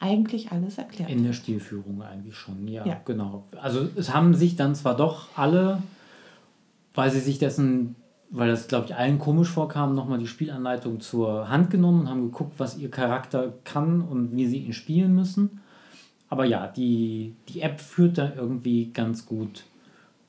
eigentlich 0.00 0.52
alles 0.52 0.78
erklärt. 0.78 1.10
In 1.10 1.24
der 1.24 1.32
Stilführung 1.32 2.02
eigentlich 2.02 2.36
schon, 2.36 2.68
ja, 2.68 2.86
ja, 2.86 3.00
genau. 3.04 3.44
Also 3.60 3.88
es 3.96 4.12
haben 4.12 4.34
sich 4.34 4.56
dann 4.56 4.74
zwar 4.74 4.96
doch 4.96 5.28
alle, 5.36 5.82
weil 6.94 7.10
sie 7.10 7.20
sich 7.20 7.38
dessen, 7.38 7.96
weil 8.30 8.48
das 8.48 8.68
glaube 8.68 8.86
ich 8.86 8.94
allen 8.94 9.18
komisch 9.18 9.48
vorkam, 9.48 9.94
nochmal 9.94 10.18
die 10.18 10.26
Spielanleitung 10.26 11.00
zur 11.00 11.48
Hand 11.48 11.70
genommen 11.70 12.02
und 12.02 12.08
haben 12.08 12.30
geguckt, 12.30 12.54
was 12.58 12.76
ihr 12.76 12.90
Charakter 12.90 13.52
kann 13.64 14.00
und 14.02 14.36
wie 14.36 14.46
sie 14.46 14.58
ihn 14.58 14.72
spielen 14.72 15.14
müssen. 15.14 15.60
Aber 16.28 16.44
ja, 16.44 16.66
die, 16.66 17.34
die 17.48 17.60
App 17.60 17.80
führt 17.80 18.18
da 18.18 18.32
irgendwie 18.34 18.90
ganz 18.92 19.24
gut 19.24 19.64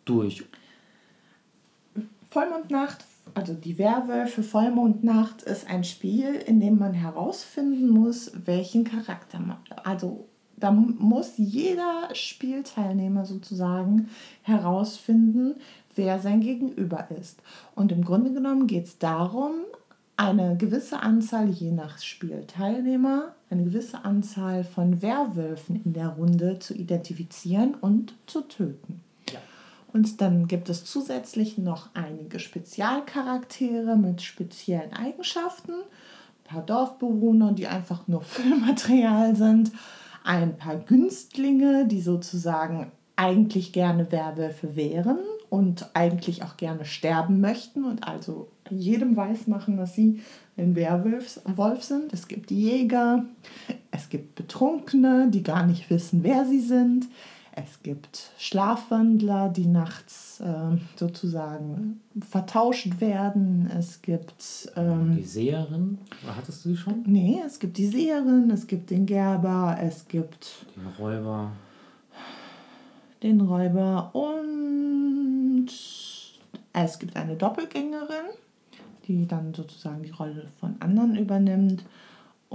durch. 0.05 0.43
Vollmondnacht 2.29 3.03
also 3.35 3.53
die 3.53 3.77
Werwölfe 3.77 4.43
Vollmondnacht 4.43 5.43
ist 5.43 5.69
ein 5.69 5.83
Spiel, 5.83 6.35
in 6.35 6.59
dem 6.59 6.79
man 6.79 6.93
herausfinden 6.93 7.89
muss, 7.89 8.31
welchen 8.45 8.85
Charakter 8.85 9.39
man. 9.39 9.57
Also 9.83 10.27
da 10.57 10.71
muss 10.71 11.33
jeder 11.35 12.09
Spielteilnehmer 12.13 13.25
sozusagen 13.25 14.09
herausfinden, 14.41 15.55
wer 15.95 16.19
sein 16.19 16.39
Gegenüber 16.39 17.09
ist. 17.19 17.41
Und 17.75 17.91
im 17.91 18.05
Grunde 18.05 18.31
genommen 18.31 18.67
geht 18.67 18.85
es 18.85 18.97
darum, 18.99 19.51
eine 20.17 20.55
gewisse 20.55 21.01
Anzahl, 21.01 21.49
je 21.49 21.71
nach 21.71 21.99
Spielteilnehmer, 21.99 23.35
eine 23.49 23.65
gewisse 23.65 24.05
Anzahl 24.05 24.63
von 24.63 25.01
Werwölfen 25.01 25.81
in 25.83 25.91
der 25.91 26.07
Runde 26.07 26.59
zu 26.59 26.73
identifizieren 26.73 27.75
und 27.75 28.15
zu 28.25 28.41
töten. 28.41 29.01
Und 29.95 30.19
dann 30.19 30.49
gibt 30.49 30.67
es 30.67 30.83
zusätzlich 30.83 31.57
noch 31.57 31.87
einige 31.93 32.39
Spezialcharaktere 32.39 33.95
mit 33.95 34.21
speziellen 34.21 34.91
Eigenschaften, 34.91 35.71
ein 35.71 36.43
paar 36.43 36.63
Dorfbewohner, 36.63 37.53
die 37.53 37.67
einfach 37.67 38.05
nur 38.05 38.21
Füllmaterial 38.21 39.37
sind, 39.37 39.71
ein 40.25 40.57
paar 40.57 40.75
Günstlinge, 40.75 41.87
die 41.87 42.01
sozusagen 42.01 42.91
eigentlich 43.15 43.71
gerne 43.71 44.11
Werwölfe 44.11 44.75
wären 44.75 45.19
und 45.49 45.89
eigentlich 45.93 46.43
auch 46.43 46.57
gerne 46.57 46.83
sterben 46.83 47.39
möchten 47.39 47.85
und 47.85 48.05
also 48.05 48.49
jedem 48.69 49.15
weiß 49.15 49.47
machen, 49.47 49.77
dass 49.77 49.95
sie 49.95 50.19
ein 50.57 50.75
Werwolf 50.75 51.83
sind. 51.83 52.11
Es 52.11 52.27
gibt 52.27 52.51
Jäger, 52.51 53.23
es 53.91 54.09
gibt 54.09 54.35
Betrunkene, 54.35 55.29
die 55.29 55.41
gar 55.41 55.65
nicht 55.65 55.89
wissen, 55.89 56.21
wer 56.21 56.43
sie 56.43 56.59
sind. 56.59 57.07
Es 57.57 57.81
gibt 57.83 58.31
Schlafwandler, 58.37 59.47
die 59.47 59.65
nachts 59.65 60.41
äh, 60.41 60.77
sozusagen 60.97 62.01
vertauscht 62.29 62.99
werden. 62.99 63.71
Es 63.77 64.01
gibt. 64.01 64.69
Ähm, 64.75 65.15
die 65.15 65.23
Seherin, 65.23 65.99
hattest 66.27 66.65
du 66.65 66.69
die 66.69 66.77
schon? 66.77 67.03
Nee, 67.05 67.41
es 67.45 67.59
gibt 67.59 67.77
die 67.77 67.87
Seherin, 67.87 68.51
es 68.51 68.67
gibt 68.67 68.89
den 68.89 69.05
Gerber, 69.05 69.77
es 69.81 70.05
gibt. 70.09 70.65
Den 70.75 70.87
Räuber. 70.99 71.51
Den 73.23 73.39
Räuber 73.39 74.13
und 74.13 75.69
es 76.73 76.99
gibt 76.99 77.15
eine 77.15 77.37
Doppelgängerin, 77.37 78.25
die 79.07 79.25
dann 79.25 79.53
sozusagen 79.53 80.03
die 80.03 80.11
Rolle 80.11 80.47
von 80.59 80.75
anderen 80.81 81.15
übernimmt. 81.15 81.85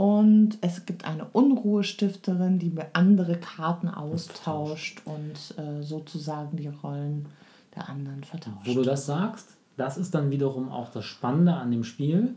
Und 0.00 0.56
es 0.62 0.86
gibt 0.86 1.04
eine 1.04 1.26
Unruhestifterin, 1.26 2.58
die 2.58 2.72
andere 2.94 3.36
Karten 3.36 3.86
austauscht 3.86 5.02
und 5.04 5.34
äh, 5.58 5.82
sozusagen 5.82 6.56
die 6.56 6.68
Rollen 6.68 7.26
der 7.76 7.90
anderen 7.90 8.24
vertauscht. 8.24 8.64
Wo 8.64 8.72
du 8.72 8.82
das 8.82 9.04
sagst, 9.04 9.58
das 9.76 9.98
ist 9.98 10.14
dann 10.14 10.30
wiederum 10.30 10.70
auch 10.70 10.88
das 10.90 11.04
Spannende 11.04 11.52
an 11.52 11.70
dem 11.70 11.84
Spiel. 11.84 12.34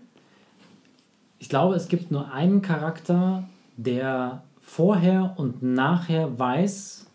Ich 1.40 1.48
glaube, 1.48 1.76
es 1.76 1.88
gibt 1.88 2.12
nur 2.12 2.34
einen 2.34 2.62
Charakter, 2.62 3.48
der 3.78 4.44
vorher 4.60 5.36
und 5.38 5.64
nachher 5.64 6.38
weiß, 6.38 7.08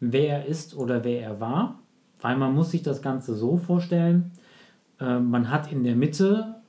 wer 0.00 0.38
er 0.38 0.46
ist 0.46 0.74
oder 0.74 1.04
wer 1.04 1.20
er 1.20 1.38
war. 1.38 1.80
Weil 2.22 2.38
man 2.38 2.54
muss 2.54 2.70
sich 2.70 2.82
das 2.82 3.02
Ganze 3.02 3.34
so 3.34 3.58
vorstellen, 3.58 4.32
äh, 5.00 5.18
man 5.18 5.50
hat 5.50 5.70
in 5.70 5.84
der 5.84 5.96
Mitte 5.96 6.62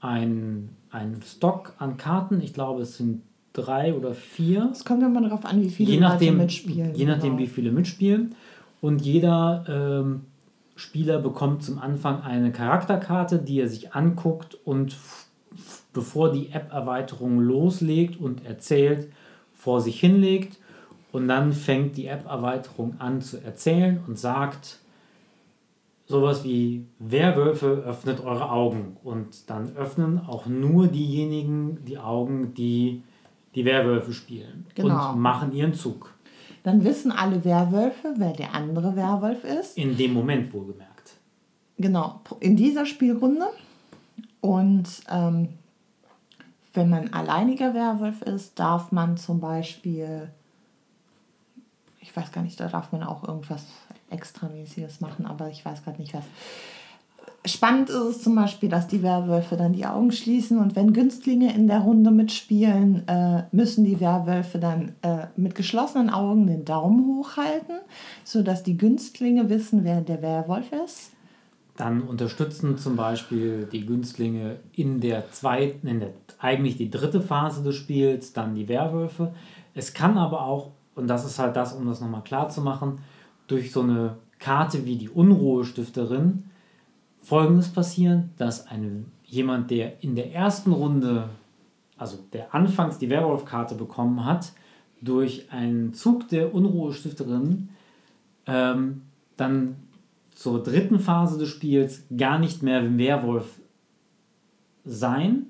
ein 0.00 0.74
einen 0.90 1.22
Stock 1.22 1.74
an 1.78 1.96
Karten. 1.96 2.40
Ich 2.40 2.54
glaube, 2.54 2.82
es 2.82 2.96
sind 2.96 3.22
drei 3.52 3.94
oder 3.94 4.14
vier. 4.14 4.70
Es 4.72 4.84
kommt 4.84 5.02
immer 5.02 5.22
darauf 5.22 5.44
an, 5.44 5.60
wie 5.62 5.70
viele 5.70 5.92
je 5.92 6.00
nachdem, 6.00 6.34
Leute 6.34 6.42
mitspielen. 6.42 6.94
Je 6.94 7.04
nachdem, 7.04 7.36
genau. 7.36 7.38
wie 7.38 7.46
viele 7.46 7.72
mitspielen. 7.72 8.34
Und 8.80 9.02
jeder 9.02 9.64
ähm, 9.68 10.22
Spieler 10.76 11.18
bekommt 11.18 11.62
zum 11.62 11.78
Anfang 11.78 12.22
eine 12.22 12.52
Charakterkarte, 12.52 13.38
die 13.38 13.60
er 13.60 13.68
sich 13.68 13.94
anguckt 13.94 14.58
und 14.64 14.96
bevor 15.92 16.32
die 16.32 16.50
App-Erweiterung 16.50 17.40
loslegt 17.40 18.18
und 18.18 18.46
erzählt, 18.46 19.08
vor 19.52 19.80
sich 19.80 20.00
hinlegt. 20.00 20.58
Und 21.12 21.28
dann 21.28 21.52
fängt 21.52 21.96
die 21.96 22.06
App-Erweiterung 22.06 22.94
an 23.00 23.20
zu 23.20 23.42
erzählen 23.42 24.00
und 24.06 24.18
sagt 24.18 24.79
sowas 26.10 26.42
wie 26.42 26.86
Werwölfe 26.98 27.84
öffnet 27.86 28.20
eure 28.24 28.50
Augen. 28.50 28.96
Und 29.04 29.48
dann 29.48 29.76
öffnen 29.76 30.18
auch 30.18 30.46
nur 30.46 30.88
diejenigen 30.88 31.84
die 31.84 31.98
Augen, 31.98 32.52
die 32.54 33.02
die 33.54 33.64
Werwölfe 33.64 34.12
spielen 34.12 34.66
Genau. 34.74 35.12
und 35.12 35.20
machen 35.20 35.52
ihren 35.52 35.72
Zug. 35.74 36.12
Dann 36.62 36.84
wissen 36.84 37.10
alle 37.12 37.44
Werwölfe, 37.44 38.14
wer 38.16 38.32
der 38.32 38.54
andere 38.54 38.94
Werwolf 38.96 39.44
ist. 39.44 39.78
In 39.78 39.96
dem 39.96 40.12
Moment 40.12 40.52
wohlgemerkt. 40.52 41.14
Genau, 41.78 42.20
in 42.40 42.56
dieser 42.56 42.86
Spielrunde. 42.86 43.46
Und 44.40 44.88
ähm, 45.10 45.48
wenn 46.74 46.90
man 46.90 47.12
alleiniger 47.12 47.72
Werwolf 47.72 48.22
ist, 48.22 48.58
darf 48.58 48.92
man 48.92 49.16
zum 49.16 49.40
Beispiel, 49.40 50.30
ich 52.00 52.14
weiß 52.14 52.30
gar 52.32 52.42
nicht, 52.42 52.58
da 52.60 52.68
darf 52.68 52.92
man 52.92 53.02
auch 53.02 53.26
irgendwas 53.26 53.64
extramäßiges 54.10 55.00
machen, 55.00 55.26
aber 55.26 55.48
ich 55.48 55.64
weiß 55.64 55.84
gerade 55.84 56.00
nicht 56.00 56.14
was. 56.14 56.24
Spannend 57.46 57.88
ist 57.88 57.96
es 57.96 58.22
zum 58.22 58.34
Beispiel, 58.34 58.68
dass 58.68 58.86
die 58.86 59.02
Werwölfe 59.02 59.56
dann 59.56 59.72
die 59.72 59.86
Augen 59.86 60.12
schließen 60.12 60.58
und 60.58 60.76
wenn 60.76 60.92
Günstlinge 60.92 61.54
in 61.54 61.68
der 61.68 61.78
Runde 61.78 62.10
mitspielen, 62.10 63.08
äh, 63.08 63.44
müssen 63.50 63.84
die 63.84 63.98
Werwölfe 63.98 64.58
dann 64.58 64.92
äh, 65.00 65.26
mit 65.36 65.54
geschlossenen 65.54 66.10
Augen 66.10 66.46
den 66.46 66.66
Daumen 66.66 67.06
hochhalten, 67.06 67.76
sodass 68.24 68.62
die 68.62 68.76
Günstlinge 68.76 69.48
wissen, 69.48 69.84
wer 69.84 70.02
der 70.02 70.20
Werwolf 70.20 70.70
ist. 70.84 71.12
Dann 71.78 72.02
unterstützen 72.02 72.76
zum 72.76 72.96
Beispiel 72.96 73.66
die 73.72 73.86
Günstlinge 73.86 74.56
in 74.74 75.00
der 75.00 75.30
zweiten, 75.32 75.86
in 75.86 76.00
der 76.00 76.10
eigentlich 76.40 76.76
die 76.76 76.90
dritte 76.90 77.22
Phase 77.22 77.62
des 77.62 77.76
Spiels, 77.76 78.34
dann 78.34 78.54
die 78.54 78.68
Werwölfe. 78.68 79.32
Es 79.74 79.94
kann 79.94 80.18
aber 80.18 80.44
auch, 80.44 80.72
und 80.94 81.06
das 81.06 81.24
ist 81.24 81.38
halt 81.38 81.56
das, 81.56 81.72
um 81.72 81.86
das 81.86 82.02
nochmal 82.02 82.22
klar 82.22 82.50
zu 82.50 82.60
machen, 82.60 82.98
durch 83.50 83.72
so 83.72 83.82
eine 83.82 84.16
Karte 84.38 84.84
wie 84.86 84.96
die 84.96 85.08
Unruhestifterin 85.08 86.44
folgendes 87.20 87.68
passieren, 87.68 88.30
dass 88.38 88.66
eine, 88.66 89.04
jemand, 89.24 89.70
der 89.70 90.02
in 90.02 90.14
der 90.14 90.32
ersten 90.32 90.72
Runde, 90.72 91.28
also 91.96 92.18
der 92.32 92.54
anfangs 92.54 92.98
die 92.98 93.10
Werwolf-Karte 93.10 93.74
bekommen 93.74 94.24
hat, 94.24 94.52
durch 95.02 95.50
einen 95.50 95.94
Zug 95.94 96.28
der 96.28 96.54
Unruhestifterin 96.54 97.70
ähm, 98.46 99.02
dann 99.36 99.76
zur 100.34 100.62
dritten 100.62 100.98
Phase 101.00 101.38
des 101.38 101.48
Spiels 101.48 102.04
gar 102.16 102.38
nicht 102.38 102.62
mehr 102.62 102.96
Werwolf 102.98 103.60
sein, 104.84 105.46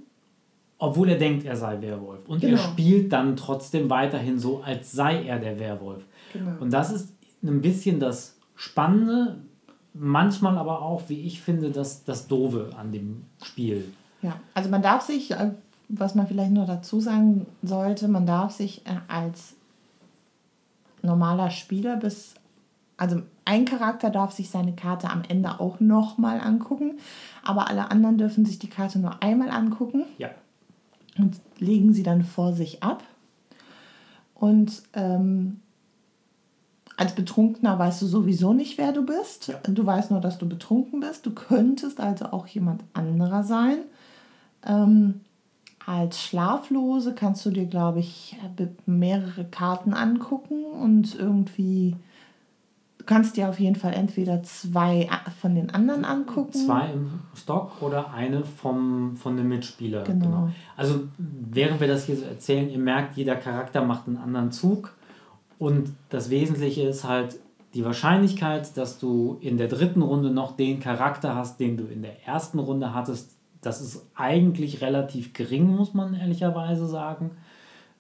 obwohl 0.78 1.10
er 1.10 1.18
denkt, 1.18 1.44
er 1.44 1.56
sei 1.56 1.80
Werwolf. 1.80 2.26
Und 2.26 2.42
er 2.42 2.50
Genau. 2.50 2.62
spielt 2.62 3.12
dann 3.12 3.36
trotzdem 3.36 3.90
weiterhin 3.90 4.38
so, 4.38 4.62
als 4.62 4.92
sei 4.92 5.24
er 5.24 5.38
der 5.38 5.58
Werwolf. 5.58 6.04
Genau. 6.32 6.52
Und 6.60 6.72
das 6.72 6.90
ist 6.90 7.12
ein 7.42 7.60
bisschen 7.62 8.00
das 8.00 8.36
Spannende, 8.54 9.38
manchmal 9.94 10.58
aber 10.58 10.82
auch, 10.82 11.02
wie 11.08 11.20
ich 11.20 11.40
finde, 11.40 11.70
das, 11.70 12.04
das 12.04 12.28
Doofe 12.28 12.70
an 12.76 12.92
dem 12.92 13.24
Spiel. 13.42 13.92
Ja, 14.22 14.38
also 14.54 14.68
man 14.68 14.82
darf 14.82 15.02
sich, 15.02 15.30
äh, 15.32 15.52
was 15.88 16.14
man 16.14 16.26
vielleicht 16.26 16.52
noch 16.52 16.66
dazu 16.66 17.00
sagen 17.00 17.46
sollte, 17.62 18.06
man 18.08 18.26
darf 18.26 18.52
sich 18.52 18.86
äh, 18.86 18.90
als 19.08 19.54
normaler 21.02 21.50
Spieler 21.50 21.96
bis, 21.96 22.34
also 22.98 23.22
ein 23.46 23.64
Charakter 23.64 24.10
darf 24.10 24.32
sich 24.32 24.50
seine 24.50 24.74
Karte 24.74 25.08
am 25.10 25.22
Ende 25.26 25.58
auch 25.58 25.80
nochmal 25.80 26.40
angucken, 26.40 26.98
aber 27.42 27.68
alle 27.68 27.90
anderen 27.90 28.18
dürfen 28.18 28.44
sich 28.44 28.58
die 28.58 28.68
Karte 28.68 28.98
nur 28.98 29.22
einmal 29.22 29.48
angucken 29.50 30.04
Ja. 30.18 30.28
und 31.18 31.40
legen 31.58 31.94
sie 31.94 32.02
dann 32.02 32.22
vor 32.22 32.52
sich 32.52 32.82
ab. 32.82 33.02
Und 34.34 34.82
ähm, 34.94 35.60
als 37.00 37.14
Betrunkener 37.14 37.78
weißt 37.78 38.02
du 38.02 38.06
sowieso 38.06 38.52
nicht, 38.52 38.76
wer 38.76 38.92
du 38.92 39.06
bist. 39.06 39.48
Ja. 39.48 39.56
Du 39.62 39.86
weißt 39.86 40.10
nur, 40.10 40.20
dass 40.20 40.36
du 40.36 40.46
betrunken 40.46 41.00
bist. 41.00 41.24
Du 41.24 41.30
könntest 41.30 41.98
also 41.98 42.26
auch 42.26 42.46
jemand 42.46 42.84
anderer 42.92 43.42
sein. 43.42 43.78
Ähm, 44.66 45.22
als 45.86 46.22
Schlaflose 46.22 47.14
kannst 47.14 47.46
du 47.46 47.50
dir, 47.50 47.64
glaube 47.64 48.00
ich, 48.00 48.36
mehrere 48.84 49.46
Karten 49.46 49.94
angucken 49.94 50.66
und 50.66 51.18
irgendwie. 51.18 51.96
Du 52.98 53.06
kannst 53.06 53.38
dir 53.38 53.48
auf 53.48 53.58
jeden 53.58 53.76
Fall 53.76 53.94
entweder 53.94 54.42
zwei 54.42 55.08
von 55.40 55.54
den 55.54 55.70
anderen 55.70 56.04
angucken. 56.04 56.52
Zwei 56.52 56.90
im 56.92 57.08
Stock 57.34 57.80
oder 57.80 58.12
eine 58.12 58.44
vom, 58.44 59.16
von 59.16 59.38
dem 59.38 59.48
Mitspieler. 59.48 60.04
Genau. 60.04 60.50
Also 60.76 61.04
während 61.16 61.80
wir 61.80 61.88
das 61.88 62.04
hier 62.04 62.16
so 62.16 62.26
erzählen, 62.26 62.68
ihr 62.68 62.78
merkt, 62.78 63.16
jeder 63.16 63.36
Charakter 63.36 63.82
macht 63.82 64.06
einen 64.06 64.18
anderen 64.18 64.52
Zug. 64.52 64.92
Und 65.60 65.94
das 66.08 66.30
Wesentliche 66.30 66.88
ist 66.88 67.04
halt 67.04 67.38
die 67.74 67.84
Wahrscheinlichkeit, 67.84 68.74
dass 68.78 68.98
du 68.98 69.36
in 69.42 69.58
der 69.58 69.68
dritten 69.68 70.00
Runde 70.00 70.30
noch 70.30 70.56
den 70.56 70.80
Charakter 70.80 71.34
hast, 71.34 71.60
den 71.60 71.76
du 71.76 71.84
in 71.84 72.00
der 72.00 72.26
ersten 72.26 72.58
Runde 72.58 72.94
hattest. 72.94 73.36
Das 73.60 73.82
ist 73.82 74.06
eigentlich 74.14 74.80
relativ 74.80 75.34
gering, 75.34 75.66
muss 75.66 75.92
man 75.92 76.14
ehrlicherweise 76.14 76.86
sagen. 76.86 77.32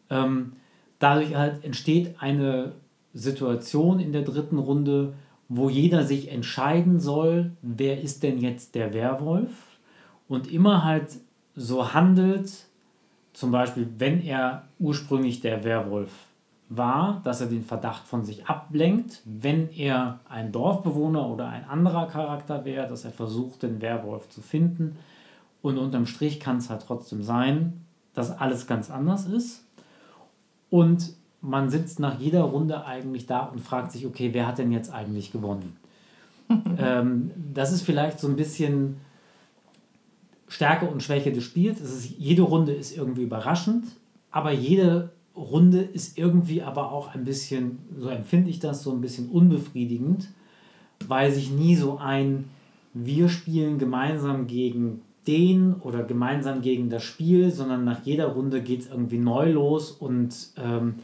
Ähm, 0.08 0.54
dadurch 1.00 1.36
halt 1.36 1.62
entsteht 1.62 2.14
eine 2.18 2.72
Situation 3.12 4.00
in 4.00 4.14
der 4.14 4.22
dritten 4.22 4.58
Runde, 4.58 5.12
wo 5.50 5.68
jeder 5.68 6.04
sich 6.04 6.32
entscheiden 6.32 6.98
soll, 6.98 7.52
wer 7.60 8.00
ist 8.00 8.22
denn 8.22 8.38
jetzt 8.38 8.74
der 8.74 8.94
Werwolf 8.94 9.50
und 10.28 10.50
immer 10.50 10.82
halt 10.82 11.08
so 11.54 11.92
handelt, 11.92 12.50
zum 13.34 13.50
Beispiel, 13.50 13.86
wenn 13.98 14.22
er 14.22 14.64
ursprünglich 14.78 15.42
der 15.42 15.62
Werwolf 15.62 16.29
war, 16.70 17.20
dass 17.24 17.40
er 17.40 17.48
den 17.48 17.64
Verdacht 17.64 18.06
von 18.06 18.24
sich 18.24 18.46
ablenkt, 18.46 19.22
wenn 19.24 19.68
er 19.70 20.20
ein 20.28 20.52
Dorfbewohner 20.52 21.28
oder 21.28 21.48
ein 21.48 21.64
anderer 21.64 22.06
Charakter 22.06 22.64
wäre, 22.64 22.86
dass 22.86 23.04
er 23.04 23.10
versucht, 23.10 23.64
den 23.64 23.82
Werwolf 23.82 24.28
zu 24.28 24.40
finden. 24.40 24.96
Und 25.62 25.78
unterm 25.78 26.06
Strich 26.06 26.38
kann 26.38 26.58
es 26.58 26.70
halt 26.70 26.84
trotzdem 26.86 27.24
sein, 27.24 27.84
dass 28.14 28.30
alles 28.30 28.68
ganz 28.68 28.88
anders 28.88 29.26
ist. 29.26 29.64
Und 30.70 31.12
man 31.40 31.70
sitzt 31.70 31.98
nach 31.98 32.20
jeder 32.20 32.42
Runde 32.42 32.84
eigentlich 32.86 33.26
da 33.26 33.40
und 33.40 33.60
fragt 33.60 33.90
sich, 33.90 34.06
okay, 34.06 34.30
wer 34.32 34.46
hat 34.46 34.58
denn 34.58 34.70
jetzt 34.70 34.92
eigentlich 34.92 35.32
gewonnen? 35.32 35.76
ähm, 36.78 37.32
das 37.52 37.72
ist 37.72 37.82
vielleicht 37.82 38.20
so 38.20 38.28
ein 38.28 38.36
bisschen 38.36 38.96
Stärke 40.46 40.86
und 40.86 41.02
Schwäche 41.02 41.32
des 41.32 41.42
Spiels. 41.42 41.80
Es 41.80 41.90
ist, 41.90 42.10
jede 42.16 42.42
Runde 42.42 42.72
ist 42.72 42.96
irgendwie 42.96 43.24
überraschend, 43.24 43.86
aber 44.30 44.52
jede 44.52 45.10
Runde 45.36 45.80
ist 45.80 46.18
irgendwie 46.18 46.62
aber 46.62 46.92
auch 46.92 47.14
ein 47.14 47.24
bisschen, 47.24 47.78
so 47.98 48.08
empfinde 48.08 48.50
ich 48.50 48.58
das, 48.58 48.82
so 48.82 48.92
ein 48.92 49.00
bisschen 49.00 49.28
unbefriedigend, 49.28 50.28
weil 51.06 51.30
sich 51.32 51.50
nie 51.50 51.76
so 51.76 51.98
ein, 51.98 52.50
wir 52.92 53.28
spielen 53.28 53.78
gemeinsam 53.78 54.46
gegen 54.46 55.02
den 55.26 55.74
oder 55.74 56.02
gemeinsam 56.02 56.62
gegen 56.62 56.90
das 56.90 57.02
Spiel, 57.02 57.50
sondern 57.50 57.84
nach 57.84 58.04
jeder 58.04 58.28
Runde 58.28 58.62
geht 58.62 58.80
es 58.80 58.90
irgendwie 58.90 59.18
neu 59.18 59.52
los 59.52 59.92
und 59.92 60.34
ähm, 60.56 60.94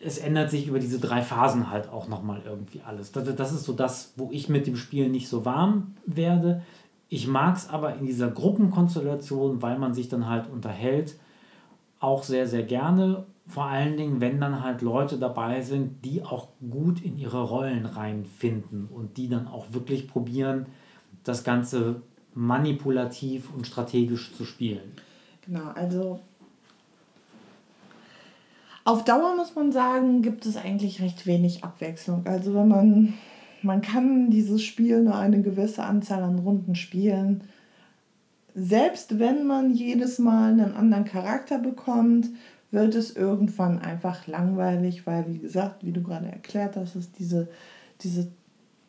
es 0.00 0.18
ändert 0.18 0.50
sich 0.50 0.68
über 0.68 0.78
diese 0.78 1.00
drei 1.00 1.22
Phasen 1.22 1.70
halt 1.70 1.88
auch 1.88 2.08
nochmal 2.08 2.42
irgendwie 2.44 2.80
alles. 2.86 3.10
Das, 3.10 3.34
das 3.34 3.52
ist 3.52 3.64
so 3.64 3.72
das, 3.72 4.12
wo 4.16 4.28
ich 4.30 4.48
mit 4.48 4.66
dem 4.66 4.76
Spiel 4.76 5.08
nicht 5.08 5.28
so 5.28 5.44
warm 5.44 5.94
werde. 6.06 6.62
Ich 7.08 7.26
mag 7.26 7.56
es 7.56 7.68
aber 7.68 7.96
in 7.96 8.06
dieser 8.06 8.30
Gruppenkonstellation, 8.30 9.60
weil 9.60 9.78
man 9.78 9.94
sich 9.94 10.08
dann 10.08 10.28
halt 10.28 10.48
unterhält, 10.48 11.16
auch 12.00 12.22
sehr, 12.22 12.46
sehr 12.46 12.62
gerne. 12.62 13.26
Vor 13.46 13.64
allen 13.64 13.96
Dingen, 13.96 14.20
wenn 14.20 14.40
dann 14.40 14.62
halt 14.62 14.82
Leute 14.82 15.18
dabei 15.18 15.62
sind, 15.62 16.04
die 16.04 16.22
auch 16.22 16.48
gut 16.70 17.02
in 17.02 17.16
ihre 17.16 17.42
Rollen 17.42 17.86
reinfinden 17.86 18.88
und 18.92 19.16
die 19.16 19.28
dann 19.28 19.48
auch 19.48 19.72
wirklich 19.72 20.06
probieren, 20.06 20.66
das 21.24 21.44
Ganze 21.44 22.02
manipulativ 22.34 23.52
und 23.54 23.66
strategisch 23.66 24.34
zu 24.34 24.44
spielen. 24.44 24.92
Genau, 25.46 25.70
also 25.74 26.20
auf 28.88 29.04
Dauer 29.04 29.36
muss 29.36 29.54
man 29.54 29.70
sagen, 29.70 30.22
gibt 30.22 30.46
es 30.46 30.56
eigentlich 30.56 31.02
recht 31.02 31.26
wenig 31.26 31.62
Abwechslung. 31.62 32.26
Also 32.26 32.54
wenn 32.54 32.68
man, 32.68 33.14
man 33.60 33.82
kann 33.82 34.30
dieses 34.30 34.62
Spiel 34.62 35.02
nur 35.02 35.14
eine 35.14 35.42
gewisse 35.42 35.82
Anzahl 35.82 36.22
an 36.22 36.38
Runden 36.38 36.74
spielen. 36.74 37.44
Selbst 38.60 39.20
wenn 39.20 39.46
man 39.46 39.72
jedes 39.72 40.18
Mal 40.18 40.50
einen 40.52 40.74
anderen 40.74 41.04
Charakter 41.04 41.58
bekommt, 41.58 42.28
wird 42.72 42.96
es 42.96 43.14
irgendwann 43.14 43.78
einfach 43.78 44.26
langweilig, 44.26 45.06
weil, 45.06 45.26
wie 45.28 45.38
gesagt, 45.38 45.84
wie 45.84 45.92
du 45.92 46.02
gerade 46.02 46.26
erklärt 46.26 46.76
hast, 46.76 46.96
es 46.96 47.12
diese, 47.12 47.48
diese 48.00 48.28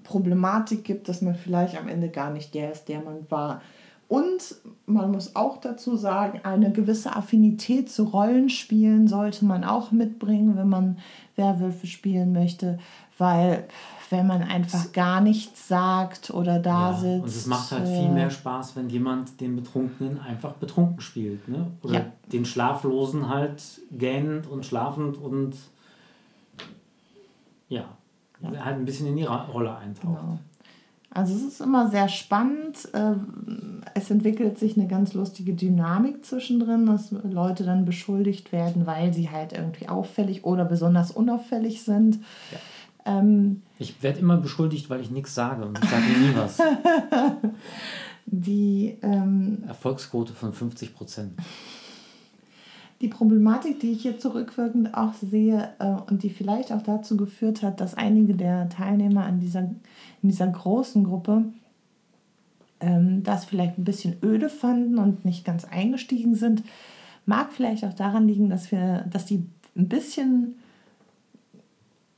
Problematik 0.04 0.84
gibt, 0.84 1.08
dass 1.08 1.22
man 1.22 1.36
vielleicht 1.36 1.78
am 1.78 1.88
Ende 1.88 2.10
gar 2.10 2.32
nicht 2.32 2.56
der 2.56 2.72
ist, 2.72 2.90
der 2.90 3.02
man 3.02 3.30
war. 3.30 3.62
und 4.08 4.56
man 4.88 5.12
muss 5.12 5.36
auch 5.36 5.58
dazu 5.58 5.96
sagen, 5.96 6.40
eine 6.44 6.72
gewisse 6.72 7.16
Affinität 7.16 7.92
zu 7.92 8.06
Rollenspielen 8.06 9.08
sollte 9.08 9.46
man 9.46 9.64
auch 9.64 9.92
mitbringen, 9.92 10.58
wenn 10.58 10.70
man 10.70 10.98
Werwölfe 11.36 11.86
spielen 11.86 12.34
möchte, 12.34 12.80
weil 13.20 13.66
wenn 14.10 14.28
man 14.28 14.42
einfach 14.42 14.92
gar 14.92 15.22
nichts 15.22 15.68
sagt 15.68 16.32
oder 16.32 16.60
da 16.60 16.92
ja, 16.92 16.98
sitzt. 16.98 17.24
Und 17.24 17.30
es 17.30 17.46
macht 17.46 17.72
halt 17.72 17.88
viel 17.88 18.10
mehr 18.10 18.30
Spaß, 18.30 18.76
wenn 18.76 18.90
jemand 18.90 19.40
den 19.40 19.56
Betrunkenen 19.56 20.20
einfach 20.20 20.54
betrunken 20.54 21.02
spielt. 21.02 21.48
Ne? 21.48 21.68
Oder 21.84 21.94
ja. 21.94 22.06
den 22.32 22.46
Schlaflosen 22.46 23.30
halt 23.30 23.62
gähnend 23.92 24.48
und 24.48 24.66
schlafend 24.66 25.18
und 25.18 25.56
ja, 27.68 27.86
ja. 28.42 28.66
halt 28.66 28.78
ein 28.78 28.86
bisschen 28.86 29.08
in 29.08 29.18
die 29.18 29.26
Rolle 29.26 29.76
eintaucht. 29.78 30.20
Genau. 30.20 30.40
Also 31.12 31.34
es 31.34 31.42
ist 31.42 31.62
immer 31.62 31.90
sehr 31.90 32.08
spannend. 32.08 32.88
Ähm, 32.94 33.82
es 33.96 34.12
entwickelt 34.12 34.60
sich 34.60 34.78
eine 34.78 34.88
ganz 34.88 35.14
lustige 35.14 35.54
Dynamik 35.54 36.24
zwischendrin, 36.24 36.86
dass 36.86 37.12
Leute 37.12 37.64
dann 37.64 37.86
beschuldigt 37.86 38.52
werden, 38.52 38.86
weil 38.86 39.14
sie 39.14 39.30
halt 39.30 39.54
irgendwie 39.54 39.90
auffällig 39.90 40.44
oder 40.44 40.66
besonders 40.66 41.12
unauffällig 41.12 41.82
sind. 41.84 42.20
Ja. 42.52 43.20
Ähm, 43.20 43.64
ich 43.80 44.04
werde 44.04 44.20
immer 44.20 44.38
beschuldigt, 44.38 44.90
weil 44.90 45.00
ich 45.00 45.10
nichts 45.10 45.34
sage 45.34 45.66
und 45.66 45.82
ich 45.82 45.90
sage 45.90 46.04
nie 46.04 46.36
was. 46.36 46.58
Die 48.26 48.98
ähm, 49.02 49.64
Erfolgsquote 49.66 50.34
von 50.34 50.54
50 50.54 50.94
Prozent. 50.94 51.32
Die 53.02 53.08
Problematik, 53.08 53.80
die 53.80 53.94
ich 53.94 54.02
hier 54.02 54.20
zurückwirkend 54.20 54.94
auch 54.94 55.14
sehe 55.14 55.70
äh, 55.80 55.96
und 56.12 56.24
die 56.24 56.30
vielleicht 56.30 56.74
auch 56.74 56.82
dazu 56.82 57.16
geführt 57.16 57.64
hat, 57.64 57.80
dass 57.80 57.96
einige 57.96 58.36
der 58.36 58.68
Teilnehmer 58.68 59.24
an 59.24 59.40
dieser, 59.40 59.62
in 59.62 60.30
dieser 60.30 60.48
großen 60.48 61.06
Gruppe 61.06 61.46
ähm, 62.82 63.24
das 63.24 63.46
vielleicht 63.46 63.78
ein 63.78 63.86
bisschen 63.86 64.18
öde 64.22 64.50
fanden 64.50 64.98
und 64.98 65.24
nicht 65.24 65.46
ganz 65.46 65.64
eingestiegen 65.64 66.36
sind, 66.36 66.64
mag 67.26 67.54
vielleicht 67.54 67.86
auch 67.86 67.94
daran 67.94 68.28
liegen, 68.28 68.50
dass 68.50 68.72
wir, 68.72 69.06
dass 69.10 69.26
die 69.26 69.46
ein 69.78 69.88
bisschen 69.88 70.59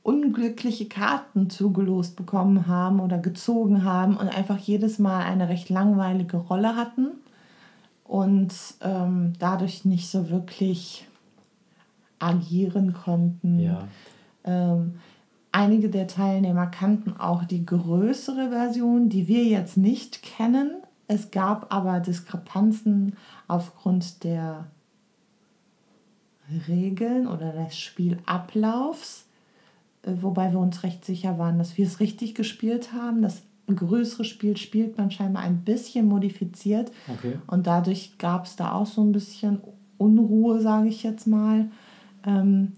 unglückliche 0.02 0.86
Karten 0.86 1.48
zugelost 1.48 2.16
bekommen 2.16 2.66
haben 2.66 3.00
oder 3.00 3.18
gezogen 3.18 3.84
haben 3.84 4.16
und 4.16 4.28
einfach 4.28 4.58
jedes 4.58 4.98
Mal 4.98 5.20
eine 5.24 5.48
recht 5.48 5.70
langweilige 5.70 6.38
Rolle 6.38 6.74
hatten 6.74 7.08
und 8.04 8.52
ähm, 8.80 9.34
dadurch 9.38 9.84
nicht 9.84 10.08
so 10.08 10.28
wirklich 10.28 11.06
agieren 12.18 12.92
konnten. 12.92 13.60
Ja. 13.60 13.88
Ähm, 14.44 14.94
einige 15.52 15.88
der 15.88 16.08
Teilnehmer 16.08 16.66
kannten 16.66 17.16
auch 17.16 17.44
die 17.44 17.64
größere 17.64 18.50
Version, 18.50 19.08
die 19.08 19.28
wir 19.28 19.44
jetzt 19.44 19.76
nicht 19.76 20.22
kennen. 20.22 20.82
Es 21.08 21.30
gab 21.30 21.72
aber 21.72 22.00
Diskrepanzen 22.00 23.16
aufgrund 23.48 24.24
der 24.24 24.66
Regeln 26.68 27.26
oder 27.26 27.52
des 27.52 27.78
Spielablaufs, 27.78 29.26
wobei 30.04 30.52
wir 30.52 30.58
uns 30.58 30.82
recht 30.82 31.04
sicher 31.04 31.38
waren, 31.38 31.58
dass 31.58 31.76
wir 31.78 31.86
es 31.86 32.00
richtig 32.00 32.34
gespielt 32.34 32.92
haben. 32.92 33.22
Das 33.22 33.42
größere 33.72 34.24
Spiel 34.24 34.56
spielt 34.56 34.98
man 34.98 35.10
scheinbar 35.10 35.42
ein 35.42 35.64
bisschen 35.64 36.06
modifiziert. 36.06 36.90
Okay. 37.08 37.38
Und 37.46 37.66
dadurch 37.66 38.18
gab 38.18 38.46
es 38.46 38.56
da 38.56 38.72
auch 38.72 38.86
so 38.86 39.02
ein 39.02 39.12
bisschen 39.12 39.60
Unruhe, 39.98 40.60
sage 40.60 40.88
ich 40.88 41.02
jetzt 41.02 41.26
mal. 41.26 41.70
Ähm, 42.26 42.72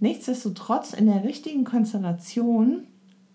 nichtsdestotrotz 0.00 0.92
in 0.92 1.06
der 1.06 1.24
richtigen 1.24 1.64
Konstellation, 1.64 2.84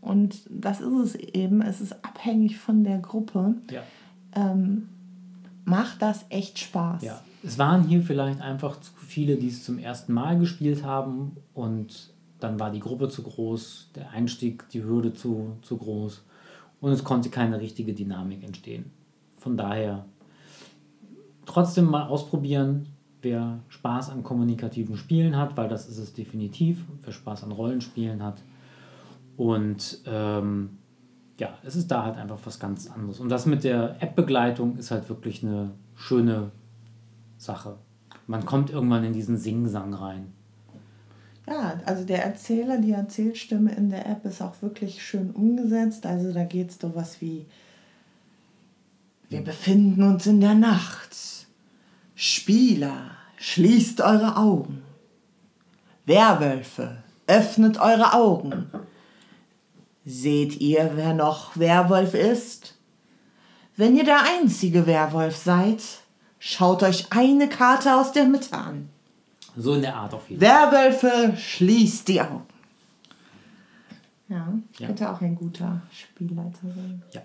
und 0.01 0.41
das 0.49 0.81
ist 0.81 0.93
es 0.93 1.15
eben, 1.15 1.61
es 1.61 1.81
ist 1.81 1.93
abhängig 2.03 2.57
von 2.57 2.83
der 2.83 2.99
Gruppe, 2.99 3.55
ja. 3.71 3.81
ähm, 4.35 4.89
macht 5.63 6.01
das 6.01 6.25
echt 6.29 6.59
Spaß. 6.59 7.03
Ja. 7.03 7.21
Es 7.43 7.57
waren 7.57 7.83
hier 7.83 8.01
vielleicht 8.01 8.41
einfach 8.41 8.79
zu 8.79 8.91
viele, 9.07 9.35
die 9.37 9.47
es 9.47 9.63
zum 9.63 9.79
ersten 9.79 10.13
Mal 10.13 10.37
gespielt 10.37 10.83
haben 10.83 11.37
und 11.53 12.10
dann 12.41 12.59
war 12.59 12.71
die 12.71 12.79
Gruppe 12.79 13.09
zu 13.09 13.23
groß, 13.23 13.91
der 13.95 14.11
Einstieg, 14.11 14.67
die 14.69 14.83
Hürde 14.83 15.13
zu, 15.13 15.57
zu 15.61 15.77
groß 15.77 16.23
und 16.81 16.91
es 16.91 17.03
konnte 17.03 17.29
keine 17.29 17.59
richtige 17.59 17.93
Dynamik 17.93 18.43
entstehen. 18.43 18.91
Von 19.37 19.57
daher 19.57 20.05
trotzdem 21.45 21.85
mal 21.85 22.07
ausprobieren, 22.07 22.87
wer 23.21 23.59
Spaß 23.69 24.09
an 24.09 24.23
kommunikativen 24.23 24.97
Spielen 24.97 25.37
hat, 25.37 25.55
weil 25.57 25.69
das 25.69 25.87
ist 25.87 25.97
es 25.97 26.13
definitiv, 26.13 26.85
wer 27.03 27.13
Spaß 27.13 27.43
an 27.43 27.51
Rollenspielen 27.51 28.23
hat. 28.23 28.41
Und 29.37 29.99
ähm, 30.05 30.77
ja, 31.39 31.49
es 31.63 31.75
ist 31.75 31.89
da 31.89 32.03
halt 32.03 32.17
einfach 32.17 32.39
was 32.45 32.59
ganz 32.59 32.89
anderes. 32.89 33.19
Und 33.19 33.29
das 33.29 33.45
mit 33.45 33.63
der 33.63 34.01
App-Begleitung 34.01 34.77
ist 34.77 34.91
halt 34.91 35.09
wirklich 35.09 35.43
eine 35.43 35.71
schöne 35.95 36.51
Sache. 37.37 37.77
Man 38.27 38.45
kommt 38.45 38.69
irgendwann 38.69 39.03
in 39.03 39.13
diesen 39.13 39.37
Singsang 39.37 39.93
rein. 39.93 40.33
Ja, 41.47 41.79
also 41.85 42.03
der 42.03 42.23
Erzähler, 42.23 42.77
die 42.77 42.91
Erzählstimme 42.91 43.73
in 43.73 43.89
der 43.89 44.05
App 44.05 44.25
ist 44.25 44.41
auch 44.41 44.61
wirklich 44.61 45.03
schön 45.03 45.31
umgesetzt. 45.31 46.05
Also 46.05 46.31
da 46.31 46.43
geht 46.43 46.69
es 46.69 46.77
so 46.79 46.95
was 46.95 47.19
wie, 47.21 47.45
wir 49.29 49.41
befinden 49.41 50.03
uns 50.03 50.27
in 50.27 50.41
der 50.41 50.53
Nacht. 50.53 51.15
Spieler, 52.15 53.11
schließt 53.37 54.01
eure 54.01 54.37
Augen. 54.37 54.83
Werwölfe, 56.05 56.97
öffnet 57.27 57.79
eure 57.79 58.13
Augen. 58.13 58.69
Seht 60.05 60.59
ihr, 60.59 60.91
wer 60.95 61.13
noch 61.13 61.57
Werwolf 61.57 62.13
ist? 62.13 62.75
Wenn 63.77 63.95
ihr 63.95 64.03
der 64.03 64.23
einzige 64.23 64.85
Werwolf 64.85 65.37
seid, 65.37 65.81
schaut 66.37 66.83
euch 66.83 67.07
eine 67.11 67.47
Karte 67.47 67.95
aus 67.95 68.11
der 68.11 68.25
Mitte 68.25 68.53
an. 68.55 68.89
So 69.55 69.73
in 69.73 69.81
der 69.81 69.95
Art 69.95 70.13
auf 70.13 70.29
jeden 70.29 70.41
Fall. 70.41 70.71
Werwölfe, 70.71 71.37
schließt 71.37 72.07
die 72.07 72.21
Augen. 72.21 72.43
Ja, 74.29 74.53
ja. 74.79 74.87
könnte 74.87 75.11
auch 75.11 75.19
ein 75.19 75.35
guter 75.35 75.81
Spielleiter 75.91 76.61
sein. 76.63 77.03
Ja. 77.11 77.21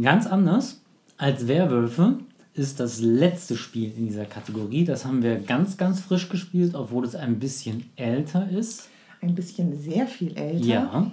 Ganz 0.00 0.26
anders 0.26 0.80
als 1.18 1.46
Werwölfe 1.46 2.18
ist 2.54 2.80
das 2.80 3.00
letzte 3.00 3.56
Spiel 3.56 3.92
in 3.96 4.06
dieser 4.06 4.24
Kategorie. 4.24 4.84
Das 4.84 5.04
haben 5.04 5.22
wir 5.22 5.38
ganz, 5.40 5.76
ganz 5.76 6.00
frisch 6.00 6.28
gespielt, 6.28 6.74
obwohl 6.74 7.04
es 7.04 7.14
ein 7.14 7.38
bisschen 7.38 7.90
älter 7.96 8.48
ist. 8.48 8.88
Ein 9.20 9.34
bisschen 9.34 9.78
sehr 9.78 10.06
viel 10.06 10.36
älter. 10.36 10.64
Ja. 10.64 11.10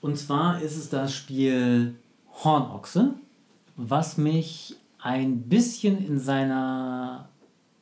Und 0.00 0.16
zwar 0.18 0.62
ist 0.62 0.76
es 0.76 0.88
das 0.88 1.14
Spiel 1.14 1.94
Hornochse, 2.44 3.14
was 3.76 4.16
mich 4.16 4.76
ein 5.00 5.42
bisschen 5.42 6.04
in 6.04 6.18
seiner 6.18 7.28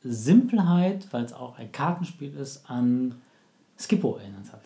Simpelheit, 0.03 1.07
weil 1.11 1.25
es 1.25 1.33
auch 1.33 1.57
ein 1.57 1.71
Kartenspiel 1.71 2.33
ist, 2.35 2.69
an 2.69 3.15
Skippo 3.77 4.17
erinnert 4.17 4.51
hat. 4.51 4.61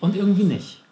Und 0.00 0.16
irgendwie 0.16 0.44
nicht. 0.44 0.82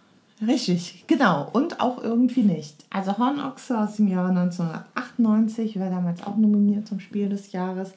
Richtig, 0.47 1.05
genau. 1.07 1.49
Und 1.53 1.81
auch 1.81 2.03
irgendwie 2.03 2.43
nicht. 2.43 2.85
Also 2.91 3.19
Hornochse 3.19 3.79
aus 3.79 3.97
dem 3.97 4.09
Jahre 4.09 4.29
1998 4.29 5.81
war 5.81 5.91
damals 5.91 6.23
auch 6.23 6.37
nominiert 6.37 6.87
zum 6.87 7.01
Spiel 7.01 7.29
des 7.29 7.53
Jahres. 7.53 7.93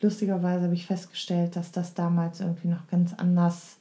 Lustigerweise 0.00 0.64
habe 0.64 0.74
ich 0.74 0.86
festgestellt, 0.86 1.56
dass 1.56 1.70
das 1.70 1.94
damals 1.94 2.40
irgendwie 2.40 2.68
noch 2.68 2.86
ganz 2.88 3.12
anders 3.14 3.76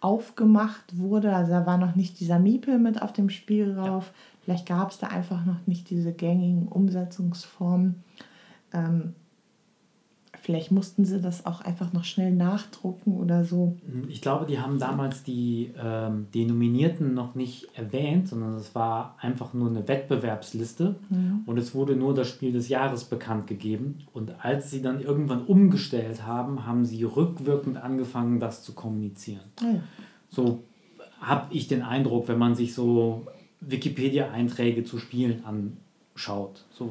aufgemacht 0.00 0.98
wurde. 0.98 1.34
Also 1.34 1.52
da 1.52 1.64
war 1.64 1.78
noch 1.78 1.94
nicht 1.94 2.20
dieser 2.20 2.38
Miepel 2.38 2.78
mit 2.78 3.00
auf 3.00 3.12
dem 3.12 3.30
Spiel 3.30 3.74
drauf. 3.74 4.06
Ja. 4.06 4.12
Vielleicht 4.44 4.66
gab 4.66 4.90
es 4.90 4.98
da 4.98 5.06
einfach 5.06 5.44
noch 5.46 5.66
nicht 5.66 5.88
diese 5.88 6.12
gängigen 6.12 6.68
Umsetzungsformen. 6.68 8.02
Ähm, 8.74 9.14
Vielleicht 10.44 10.70
mussten 10.70 11.06
sie 11.06 11.22
das 11.22 11.46
auch 11.46 11.62
einfach 11.62 11.94
noch 11.94 12.04
schnell 12.04 12.30
nachdrucken 12.30 13.16
oder 13.16 13.44
so. 13.44 13.78
Ich 14.10 14.20
glaube, 14.20 14.44
die 14.44 14.58
haben 14.58 14.78
damals 14.78 15.22
die, 15.22 15.72
ähm, 15.82 16.26
die 16.34 16.44
Nominierten 16.44 17.14
noch 17.14 17.34
nicht 17.34 17.68
erwähnt, 17.72 18.28
sondern 18.28 18.52
es 18.52 18.74
war 18.74 19.16
einfach 19.18 19.54
nur 19.54 19.70
eine 19.70 19.88
Wettbewerbsliste 19.88 20.96
mhm. 21.08 21.44
und 21.46 21.56
es 21.56 21.74
wurde 21.74 21.96
nur 21.96 22.12
das 22.12 22.28
Spiel 22.28 22.52
des 22.52 22.68
Jahres 22.68 23.04
bekannt 23.04 23.46
gegeben. 23.46 24.00
Und 24.12 24.44
als 24.44 24.70
sie 24.70 24.82
dann 24.82 25.00
irgendwann 25.00 25.46
umgestellt 25.46 26.26
haben, 26.26 26.66
haben 26.66 26.84
sie 26.84 27.04
rückwirkend 27.04 27.78
angefangen, 27.78 28.38
das 28.38 28.62
zu 28.62 28.74
kommunizieren. 28.74 29.44
Ah 29.62 29.76
ja. 29.76 29.80
So 30.28 30.64
habe 31.22 31.54
ich 31.54 31.68
den 31.68 31.80
Eindruck, 31.80 32.28
wenn 32.28 32.38
man 32.38 32.54
sich 32.54 32.74
so 32.74 33.26
Wikipedia-Einträge 33.62 34.84
zu 34.84 34.98
Spielen 34.98 35.42
anschaut. 35.46 36.66
So 36.70 36.90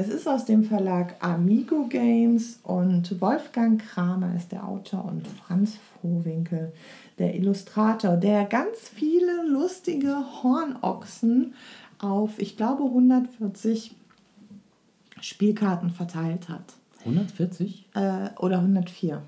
es 0.00 0.08
ist 0.08 0.26
aus 0.26 0.46
dem 0.46 0.64
Verlag 0.64 1.16
Amigo 1.20 1.86
Games 1.86 2.58
und 2.62 3.20
Wolfgang 3.20 3.78
Kramer 3.78 4.34
ist 4.34 4.50
der 4.50 4.66
Autor 4.66 5.04
und 5.04 5.26
Franz 5.26 5.76
Frohwinkel 6.00 6.72
der 7.18 7.34
Illustrator, 7.34 8.16
der 8.16 8.46
ganz 8.46 8.78
viele 8.78 9.46
lustige 9.46 10.16
Hornochsen 10.42 11.52
auf, 11.98 12.38
ich 12.38 12.56
glaube, 12.56 12.84
140 12.84 13.94
Spielkarten 15.20 15.90
verteilt 15.90 16.48
hat. 16.48 16.72
140? 17.00 17.84
Äh, 17.94 18.30
oder 18.38 18.60
104. 18.60 19.20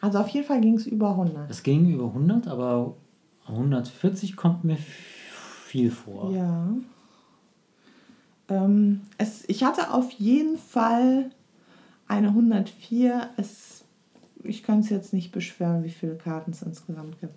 Also 0.00 0.18
auf 0.18 0.28
jeden 0.28 0.46
Fall 0.46 0.62
ging 0.62 0.76
es 0.76 0.86
über 0.86 1.10
100. 1.10 1.50
Es 1.50 1.62
ging 1.62 1.92
über 1.92 2.06
100, 2.06 2.48
aber 2.48 2.94
140 3.48 4.34
kommt 4.34 4.64
mir 4.64 4.78
viel 4.78 5.90
vor. 5.90 6.32
Ja. 6.32 6.68
Ähm, 8.52 9.00
es, 9.18 9.48
ich 9.48 9.64
hatte 9.64 9.92
auf 9.92 10.10
jeden 10.12 10.58
Fall 10.58 11.30
eine 12.06 12.28
104. 12.28 13.30
Es, 13.36 13.84
ich 14.42 14.62
kann 14.62 14.80
es 14.80 14.90
jetzt 14.90 15.12
nicht 15.12 15.32
beschweren, 15.32 15.84
wie 15.84 15.90
viele 15.90 16.16
Karten 16.16 16.50
es 16.50 16.62
insgesamt 16.62 17.18
gibt. 17.20 17.34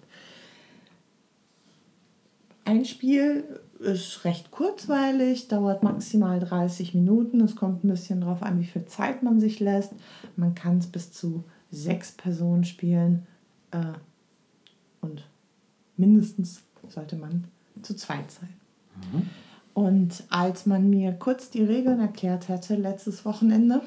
Ein 2.66 2.84
Spiel 2.84 3.44
ist 3.80 4.26
recht 4.26 4.52
kurzweilig, 4.52 5.48
dauert 5.48 5.84
maximal 5.84 6.40
30 6.40 6.96
Minuten. 6.96 7.40
Es 7.42 7.56
kommt 7.56 7.84
ein 7.84 7.90
bisschen 7.90 8.22
darauf 8.22 8.42
an, 8.42 8.60
wie 8.60 8.66
viel 8.66 8.86
Zeit 8.86 9.24
man 9.24 9.40
sich 9.40 9.60
lässt. 9.60 9.94
Man 10.36 10.56
kann 10.56 10.80
es 10.80 10.88
bis 10.88 11.12
zu 11.12 11.44
sechs 11.72 12.12
Personen 12.12 12.64
spielen 12.64 13.28
äh, 13.72 13.94
und 15.02 15.28
mindestens 15.96 16.64
sollte 16.90 17.16
man 17.16 17.46
zu 17.82 17.96
zweit 17.96 18.32
sein. 18.32 18.54
Mhm. 19.14 19.30
Und 19.76 20.24
als 20.30 20.66
man 20.66 20.90
mir 20.90 21.12
kurz 21.12 21.50
die 21.50 21.64
Regeln 21.64 22.00
erklärt 22.00 22.48
hatte, 22.48 22.76
letztes 22.76 23.26
Wochenende, 23.26 23.82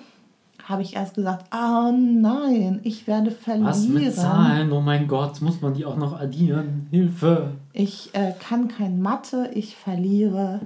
habe 0.63 0.83
ich 0.83 0.97
erst 0.97 1.15
gesagt, 1.15 1.47
oh 1.51 1.91
nein, 1.91 2.81
ich 2.83 3.07
werde 3.07 3.31
verlieren. 3.31 3.67
Was 3.67 3.89
mit 3.89 4.15
Zahlen? 4.15 4.71
Oh 4.71 4.83
mein 4.83 5.09
Gott, 5.09 5.41
muss 5.41 5.63
man 5.63 5.73
die 5.73 5.87
auch 5.87 5.97
noch 5.97 6.21
addieren? 6.21 6.89
Hilfe! 6.91 7.53
Ich 7.73 8.11
äh, 8.13 8.35
kann 8.39 8.69
kein 8.69 9.01
Mathe, 9.01 9.51
ich 9.55 9.77
verliere. 9.77 10.61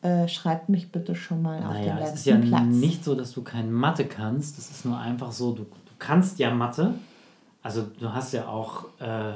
Äh, 0.00 0.28
schreibt 0.28 0.68
mich 0.68 0.92
bitte 0.92 1.16
schon 1.16 1.42
mal 1.42 1.58
naja, 1.58 1.70
auf 1.70 1.74
den 1.74 1.82
letzten 1.82 1.98
Platz. 1.98 2.14
Es 2.14 2.20
ist 2.20 2.26
ja 2.26 2.36
Platz. 2.36 2.66
nicht 2.68 3.04
so, 3.04 3.16
dass 3.16 3.32
du 3.32 3.42
kein 3.42 3.72
Mathe 3.72 4.04
kannst. 4.04 4.58
Es 4.58 4.70
ist 4.70 4.84
nur 4.84 4.96
einfach 4.96 5.32
so, 5.32 5.50
du, 5.50 5.64
du 5.64 5.92
kannst 5.98 6.38
ja 6.38 6.54
Mathe. 6.54 6.94
Also 7.64 7.82
du 7.98 8.12
hast 8.12 8.32
ja 8.32 8.46
auch 8.46 8.84
äh, 9.00 9.32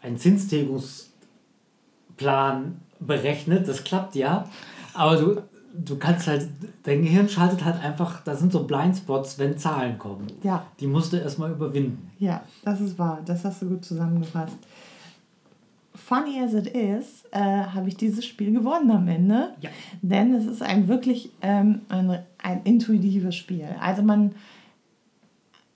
einen 0.00 0.16
Zinstilgungsplan 0.16 2.80
berechnet, 2.98 3.68
das 3.68 3.84
klappt 3.84 4.14
ja. 4.14 4.46
Aber 4.96 5.16
du, 5.16 5.42
du 5.84 5.96
kannst 5.96 6.26
halt, 6.26 6.48
dein 6.82 7.02
Gehirn 7.02 7.28
schaltet 7.28 7.64
halt 7.64 7.82
einfach, 7.82 8.22
da 8.22 8.34
sind 8.34 8.52
so 8.52 8.64
Blindspots, 8.64 9.38
wenn 9.38 9.58
Zahlen 9.58 9.98
kommen. 9.98 10.26
Ja. 10.42 10.66
Die 10.80 10.86
musst 10.86 11.12
du 11.12 11.18
erstmal 11.18 11.50
überwinden. 11.50 12.10
Ja, 12.18 12.42
das 12.64 12.80
ist 12.80 12.98
wahr. 12.98 13.20
Das 13.24 13.44
hast 13.44 13.62
du 13.62 13.68
gut 13.68 13.84
zusammengefasst. 13.84 14.56
Funny 15.94 16.40
as 16.40 16.54
it 16.54 16.68
is, 16.68 17.24
äh, 17.32 17.40
habe 17.40 17.88
ich 17.88 17.96
dieses 17.96 18.24
Spiel 18.24 18.52
gewonnen 18.52 18.90
am 18.90 19.08
Ende. 19.08 19.54
Ja. 19.60 19.70
Denn 20.02 20.34
es 20.34 20.46
ist 20.46 20.62
ein 20.62 20.88
wirklich 20.88 21.30
ähm, 21.42 21.80
ein, 21.88 22.22
ein 22.42 22.62
intuitives 22.62 23.34
Spiel. 23.34 23.68
Also 23.80 24.02
man, 24.02 24.34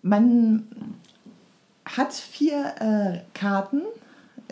man 0.02 0.68
hat 1.84 2.12
vier 2.12 2.74
äh, 2.78 3.18
Karten. 3.34 3.82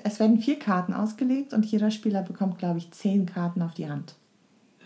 Es 0.03 0.19
werden 0.21 0.39
vier 0.39 0.59
Karten 0.59 0.93
ausgelegt 0.95 1.53
und 1.53 1.65
jeder 1.67 1.91
Spieler 1.91 2.23
bekommt, 2.23 2.59
glaube 2.59 2.79
ich, 2.79 2.91
zehn 2.91 3.27
Karten 3.27 3.63
auf 3.63 3.75
die 3.75 3.89
Hand. 3.89 4.15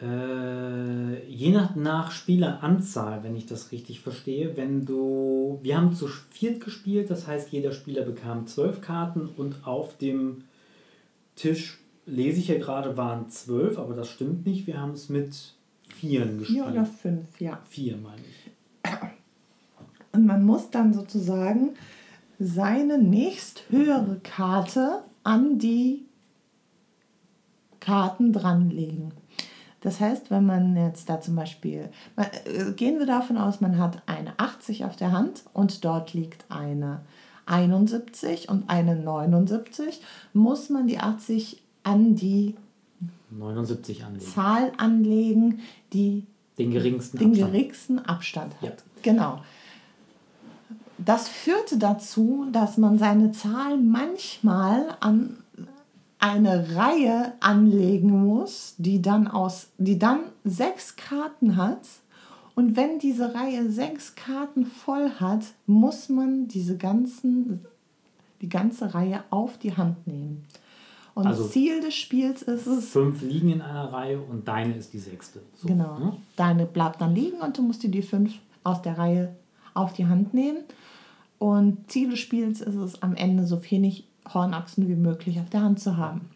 Äh, 0.02 1.24
je 1.28 1.52
nach, 1.52 1.76
nach 1.76 2.10
Spieleranzahl, 2.10 3.22
wenn 3.22 3.36
ich 3.36 3.46
das 3.46 3.70
richtig 3.70 4.00
verstehe, 4.00 4.56
wenn 4.56 4.84
du. 4.84 5.60
Wir 5.62 5.76
haben 5.76 5.94
zu 5.94 6.08
viert 6.08 6.64
gespielt, 6.64 7.08
das 7.08 7.28
heißt, 7.28 7.52
jeder 7.52 7.70
Spieler 7.72 8.02
bekam 8.02 8.48
zwölf 8.48 8.80
Karten 8.80 9.28
und 9.36 9.64
auf 9.64 9.96
dem 9.98 10.42
Tisch, 11.36 11.78
lese 12.04 12.40
ich 12.40 12.48
ja 12.48 12.58
gerade, 12.58 12.96
waren 12.96 13.28
zwölf, 13.28 13.78
aber 13.78 13.94
das 13.94 14.08
stimmt 14.08 14.44
nicht. 14.44 14.66
Wir 14.66 14.80
haben 14.80 14.92
es 14.92 15.08
mit 15.08 15.54
Vieren 15.88 16.38
gespielt. 16.38 16.64
Vier 16.64 16.72
oder 16.72 16.84
fünf, 16.84 17.40
ja. 17.40 17.60
Vier, 17.68 17.96
meine 17.96 18.22
ich. 18.22 18.90
Und 20.12 20.26
man 20.26 20.44
muss 20.44 20.70
dann 20.70 20.92
sozusagen 20.92 21.70
seine 22.40 22.98
nächsthöhere 22.98 24.18
Karte 24.24 25.04
an 25.22 25.58
die 25.58 26.06
Karten 27.78 28.32
dranlegen. 28.32 29.12
Das 29.82 30.00
heißt, 30.00 30.30
wenn 30.30 30.46
man 30.46 30.76
jetzt 30.76 31.08
da 31.08 31.20
zum 31.20 31.34
Beispiel, 31.34 31.90
äh, 32.16 32.72
gehen 32.72 32.98
wir 32.98 33.06
davon 33.06 33.36
aus, 33.36 33.60
man 33.60 33.78
hat 33.78 34.02
eine 34.06 34.32
80 34.38 34.84
auf 34.84 34.96
der 34.96 35.12
Hand 35.12 35.42
und 35.52 35.84
dort 35.84 36.14
liegt 36.14 36.44
eine 36.48 37.00
71 37.46 38.48
und 38.48 38.70
eine 38.70 38.96
79, 38.96 40.00
muss 40.32 40.70
man 40.70 40.86
die 40.86 40.98
80 40.98 41.60
an 41.82 42.14
die 42.14 42.54
79 43.30 44.04
anlegen. 44.04 44.24
Zahl 44.24 44.72
anlegen, 44.76 45.60
die 45.92 46.26
den 46.58 46.70
geringsten 46.70 47.18
den 47.18 47.30
Abstand, 47.30 47.52
geringsten 47.52 47.98
Abstand 47.98 48.54
hat. 48.56 48.62
Ja. 48.62 48.72
Genau. 49.02 49.40
Das 50.98 51.28
führte 51.28 51.78
dazu, 51.78 52.46
dass 52.52 52.76
man 52.76 52.98
seine 52.98 53.32
Zahl 53.32 53.76
manchmal 53.78 54.96
an 55.00 55.41
eine 56.22 56.76
Reihe 56.76 57.32
anlegen 57.40 58.10
muss, 58.10 58.76
die 58.78 59.02
dann 59.02 59.26
aus, 59.26 59.70
die 59.78 59.98
dann 59.98 60.20
sechs 60.44 60.94
Karten 60.94 61.56
hat. 61.56 61.80
Und 62.54 62.76
wenn 62.76 63.00
diese 63.00 63.34
Reihe 63.34 63.68
sechs 63.68 64.14
Karten 64.14 64.64
voll 64.64 65.10
hat, 65.18 65.46
muss 65.66 66.08
man 66.08 66.46
diese 66.46 66.76
ganzen, 66.76 67.66
die 68.40 68.48
ganze 68.48 68.94
Reihe 68.94 69.24
auf 69.30 69.58
die 69.58 69.76
Hand 69.76 70.06
nehmen. 70.06 70.46
Und 71.14 71.26
also 71.26 71.48
Ziel 71.48 71.80
des 71.80 71.96
Spiels 71.96 72.42
ist 72.42 72.68
es. 72.68 72.90
Fünf 72.90 73.20
liegen 73.22 73.50
in 73.50 73.60
einer 73.60 73.92
Reihe 73.92 74.20
und 74.20 74.46
deine 74.46 74.76
ist 74.76 74.92
die 74.92 75.00
sechste. 75.00 75.40
So, 75.56 75.66
genau. 75.66 75.98
Ne? 75.98 76.16
Deine 76.36 76.66
bleibt 76.66 77.00
dann 77.00 77.16
liegen 77.16 77.40
und 77.40 77.58
du 77.58 77.62
musst 77.62 77.82
dir 77.82 77.90
die 77.90 78.00
fünf 78.00 78.32
aus 78.62 78.80
der 78.80 78.96
Reihe 78.96 79.34
auf 79.74 79.92
die 79.92 80.06
Hand 80.06 80.34
nehmen. 80.34 80.58
Und 81.40 81.90
Ziel 81.90 82.10
des 82.10 82.20
Spiels 82.20 82.60
ist 82.60 82.76
es, 82.76 83.02
am 83.02 83.16
Ende 83.16 83.44
so 83.44 83.60
wenig 83.68 84.06
Hornachsen 84.32 84.88
wie 84.88 84.94
möglich 84.94 85.40
auf 85.40 85.50
der 85.50 85.62
Hand 85.62 85.80
zu 85.80 85.96
haben. 85.96 86.30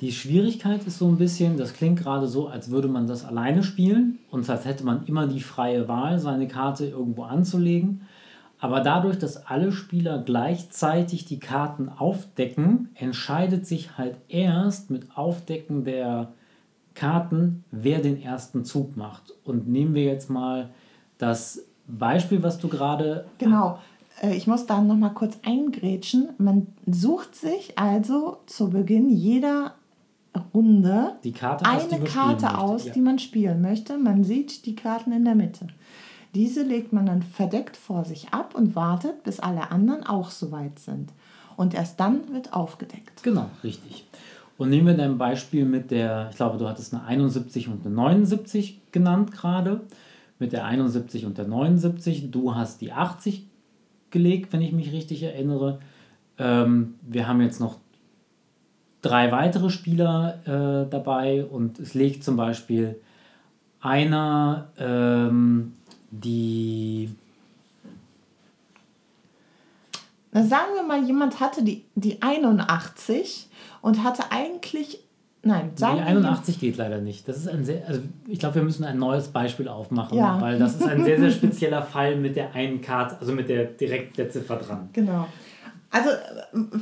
Die 0.00 0.12
Schwierigkeit 0.12 0.86
ist 0.86 0.98
so 0.98 1.08
ein 1.08 1.18
bisschen, 1.18 1.56
das 1.56 1.72
klingt 1.72 1.98
gerade 1.98 2.28
so, 2.28 2.46
als 2.46 2.70
würde 2.70 2.86
man 2.86 3.08
das 3.08 3.24
alleine 3.24 3.64
spielen 3.64 4.18
und 4.30 4.48
als 4.48 4.64
hätte 4.64 4.84
man 4.84 5.04
immer 5.06 5.26
die 5.26 5.40
freie 5.40 5.88
Wahl, 5.88 6.20
seine 6.20 6.46
Karte 6.46 6.86
irgendwo 6.86 7.24
anzulegen. 7.24 8.02
Aber 8.60 8.80
dadurch, 8.80 9.18
dass 9.18 9.46
alle 9.46 9.72
Spieler 9.72 10.18
gleichzeitig 10.18 11.24
die 11.24 11.40
Karten 11.40 11.88
aufdecken, 11.88 12.90
entscheidet 12.94 13.66
sich 13.66 13.98
halt 13.98 14.16
erst 14.28 14.90
mit 14.90 15.16
Aufdecken 15.16 15.84
der 15.84 16.32
Karten, 16.94 17.64
wer 17.70 18.00
den 18.00 18.20
ersten 18.20 18.64
Zug 18.64 18.96
macht. 18.96 19.32
Und 19.44 19.68
nehmen 19.68 19.94
wir 19.94 20.04
jetzt 20.04 20.30
mal 20.30 20.70
das 21.18 21.64
Beispiel, 21.86 22.42
was 22.42 22.58
du 22.58 22.68
gerade. 22.68 23.24
Genau. 23.38 23.78
Äh, 24.22 24.36
ich 24.36 24.46
muss 24.46 24.66
da 24.66 24.80
noch 24.80 24.96
mal 24.96 25.10
kurz 25.10 25.38
eingrätschen. 25.44 26.30
Man 26.38 26.68
sucht 26.86 27.34
sich 27.34 27.78
also 27.78 28.38
zu 28.46 28.70
Beginn 28.70 29.10
jeder 29.10 29.74
Runde 30.54 31.16
die 31.24 31.32
Karte 31.32 31.64
eine 31.64 32.04
Karte 32.04 32.58
aus, 32.58 32.86
ja. 32.86 32.92
die 32.92 33.00
man 33.00 33.18
spielen 33.18 33.60
möchte. 33.60 33.98
Man 33.98 34.24
sieht 34.24 34.66
die 34.66 34.76
Karten 34.76 35.12
in 35.12 35.24
der 35.24 35.34
Mitte. 35.34 35.66
Diese 36.34 36.62
legt 36.62 36.92
man 36.92 37.06
dann 37.06 37.22
verdeckt 37.22 37.76
vor 37.76 38.04
sich 38.04 38.28
ab 38.32 38.54
und 38.54 38.76
wartet, 38.76 39.24
bis 39.24 39.40
alle 39.40 39.70
anderen 39.70 40.04
auch 40.04 40.30
soweit 40.30 40.78
sind. 40.78 41.10
Und 41.56 41.74
erst 41.74 41.98
dann 41.98 42.32
wird 42.32 42.52
aufgedeckt. 42.52 43.22
Genau, 43.22 43.50
richtig. 43.64 44.06
Und 44.58 44.70
nehmen 44.70 44.88
wir 44.88 44.94
dein 44.94 45.18
Beispiel 45.18 45.64
mit 45.64 45.90
der, 45.90 46.28
ich 46.30 46.36
glaube, 46.36 46.58
du 46.58 46.68
hattest 46.68 46.92
eine 46.92 47.04
71 47.04 47.68
und 47.68 47.86
eine 47.86 47.94
79 47.94 48.80
genannt 48.92 49.32
gerade. 49.32 49.80
Mit 50.40 50.52
der 50.52 50.66
71 50.66 51.26
und 51.26 51.38
der 51.38 51.48
79. 51.48 52.30
Du 52.30 52.54
hast 52.54 52.80
die 52.80 52.92
80 52.92 53.47
gelegt, 54.10 54.52
wenn 54.52 54.62
ich 54.62 54.72
mich 54.72 54.92
richtig 54.92 55.22
erinnere. 55.22 55.80
Ähm, 56.38 56.94
wir 57.02 57.26
haben 57.26 57.40
jetzt 57.40 57.60
noch 57.60 57.78
drei 59.02 59.30
weitere 59.32 59.70
Spieler 59.70 60.40
äh, 60.44 60.90
dabei 60.90 61.44
und 61.44 61.78
es 61.78 61.94
legt 61.94 62.24
zum 62.24 62.36
Beispiel 62.36 63.00
einer 63.80 64.68
ähm, 64.78 65.74
die. 66.10 67.10
Na, 70.32 70.42
sagen 70.44 70.74
wir 70.74 70.82
mal, 70.82 71.04
jemand 71.04 71.40
hatte 71.40 71.62
die, 71.62 71.84
die 71.94 72.20
81 72.22 73.48
und 73.80 74.02
hatte 74.02 74.30
eigentlich 74.30 75.00
Nein, 75.48 75.70
sagen 75.76 75.96
Die 75.96 76.02
81 76.02 76.60
geht 76.60 76.76
leider 76.76 76.98
nicht. 76.98 77.26
Das 77.26 77.38
ist 77.38 77.48
ein 77.48 77.64
sehr, 77.64 77.86
also 77.88 78.02
ich 78.26 78.38
glaube, 78.38 78.56
wir 78.56 78.62
müssen 78.62 78.84
ein 78.84 78.98
neues 78.98 79.28
Beispiel 79.28 79.66
aufmachen, 79.66 80.18
ja. 80.18 80.38
weil 80.42 80.58
das 80.58 80.74
ist 80.74 80.86
ein 80.86 81.02
sehr, 81.04 81.18
sehr 81.18 81.30
spezieller 81.38 81.82
Fall 81.82 82.16
mit 82.16 82.36
der 82.36 82.54
einen 82.54 82.82
Karte, 82.82 83.16
also 83.18 83.32
mit 83.32 83.48
der 83.48 83.64
direkt 83.64 84.18
der 84.18 84.28
Ziffer 84.28 84.56
dran. 84.56 84.90
Genau. 84.92 85.26
Also 85.90 86.10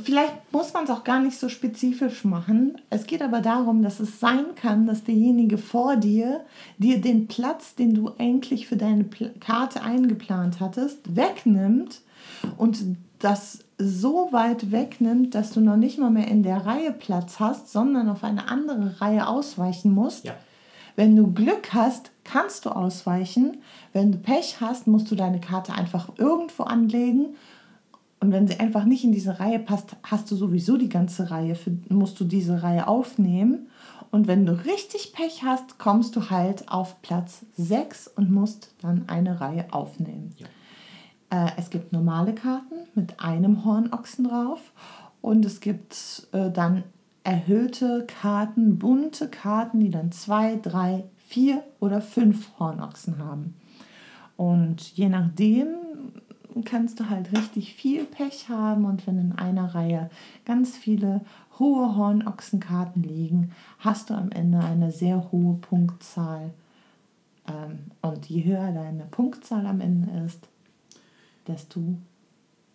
vielleicht 0.03 0.51
muss 0.51 0.73
man 0.73 0.83
es 0.83 0.89
auch 0.89 1.05
gar 1.05 1.21
nicht 1.21 1.39
so 1.39 1.47
spezifisch 1.47 2.25
machen. 2.25 2.77
Es 2.89 3.07
geht 3.07 3.21
aber 3.21 3.39
darum, 3.39 3.81
dass 3.81 4.01
es 4.01 4.19
sein 4.19 4.47
kann, 4.55 4.85
dass 4.85 5.05
derjenige 5.05 5.57
vor 5.57 5.95
dir 5.95 6.41
dir 6.77 6.99
den 6.99 7.27
Platz, 7.27 7.75
den 7.75 7.93
du 7.93 8.11
eigentlich 8.17 8.67
für 8.67 8.75
deine 8.75 9.05
Karte 9.39 9.81
eingeplant 9.81 10.59
hattest, 10.59 11.15
wegnimmt 11.15 12.01
und 12.57 12.97
das 13.19 13.59
so 13.77 14.29
weit 14.31 14.71
wegnimmt, 14.71 15.35
dass 15.35 15.51
du 15.51 15.61
noch 15.61 15.77
nicht 15.77 15.99
mal 15.99 16.09
mehr 16.09 16.27
in 16.27 16.43
der 16.43 16.65
Reihe 16.65 16.91
Platz 16.91 17.39
hast, 17.39 17.71
sondern 17.71 18.09
auf 18.09 18.23
eine 18.23 18.49
andere 18.49 18.99
Reihe 19.01 19.27
ausweichen 19.27 19.93
musst. 19.93 20.25
Ja. 20.25 20.33
Wenn 20.95 21.15
du 21.15 21.31
Glück 21.31 21.73
hast, 21.73 22.11
kannst 22.23 22.65
du 22.65 22.71
ausweichen. 22.71 23.57
Wenn 23.93 24.11
du 24.11 24.17
Pech 24.17 24.61
hast, 24.61 24.87
musst 24.87 25.11
du 25.11 25.15
deine 25.15 25.39
Karte 25.39 25.73
einfach 25.73 26.09
irgendwo 26.17 26.63
anlegen. 26.63 27.35
Und 28.19 28.31
wenn 28.31 28.47
sie 28.47 28.59
einfach 28.59 28.83
nicht 28.83 29.03
in 29.03 29.11
diese 29.11 29.39
Reihe 29.39 29.59
passt, 29.59 29.95
hast 30.01 30.31
du 30.31 30.35
sowieso 30.35 30.77
die 30.77 30.89
ganze 30.89 31.29
Reihe, 31.29 31.55
musst 31.89 32.19
du 32.19 32.23
diese 32.23 32.63
Reihe 32.63 32.87
aufnehmen. 32.87 33.67
Und 34.09 34.27
wenn 34.27 34.47
du 34.47 34.53
richtig 34.65 35.13
Pech 35.13 35.43
hast, 35.43 35.77
kommst 35.77 36.15
du 36.15 36.31
halt 36.31 36.67
auf 36.67 36.99
Platz 37.03 37.45
6 37.57 38.07
und 38.07 38.31
musst 38.31 38.73
dann 38.81 39.03
eine 39.07 39.39
Reihe 39.39 39.65
aufnehmen. 39.71 40.33
Ja. 40.37 40.47
Äh, 41.29 41.51
es 41.57 41.69
gibt 41.69 41.93
normale 41.93 42.33
Karten 42.33 42.75
mit 42.95 43.19
einem 43.19 43.65
Hornochsen 43.65 44.25
drauf 44.25 44.71
und 45.21 45.45
es 45.45 45.59
gibt 45.59 46.27
äh, 46.31 46.49
dann 46.51 46.83
erhöhte 47.23 48.05
Karten, 48.07 48.79
bunte 48.79 49.27
Karten, 49.27 49.79
die 49.79 49.89
dann 49.89 50.11
zwei, 50.11 50.55
drei, 50.55 51.03
vier 51.27 51.63
oder 51.79 52.01
fünf 52.01 52.57
Hornochsen 52.57 53.17
haben. 53.17 53.55
Und 54.37 54.95
je 54.95 55.09
nachdem 55.09 55.67
kannst 56.63 56.99
du 56.99 57.09
halt 57.09 57.35
richtig 57.35 57.73
viel 57.73 58.05
Pech 58.05 58.49
haben 58.49 58.85
und 58.85 59.05
wenn 59.05 59.19
in 59.19 59.31
einer 59.33 59.75
Reihe 59.75 60.09
ganz 60.45 60.77
viele 60.77 61.21
hohe 61.59 61.95
Hornochsenkarten 61.95 63.03
liegen, 63.03 63.51
hast 63.79 64.09
du 64.09 64.13
am 64.13 64.31
Ende 64.31 64.59
eine 64.59 64.91
sehr 64.91 65.31
hohe 65.31 65.55
Punktzahl. 65.55 66.51
Ähm, 67.47 67.91
und 68.01 68.27
je 68.27 68.43
höher 68.45 68.71
deine 68.71 69.05
Punktzahl 69.05 69.65
am 69.65 69.81
Ende 69.81 70.25
ist, 70.25 70.47
desto 71.47 71.81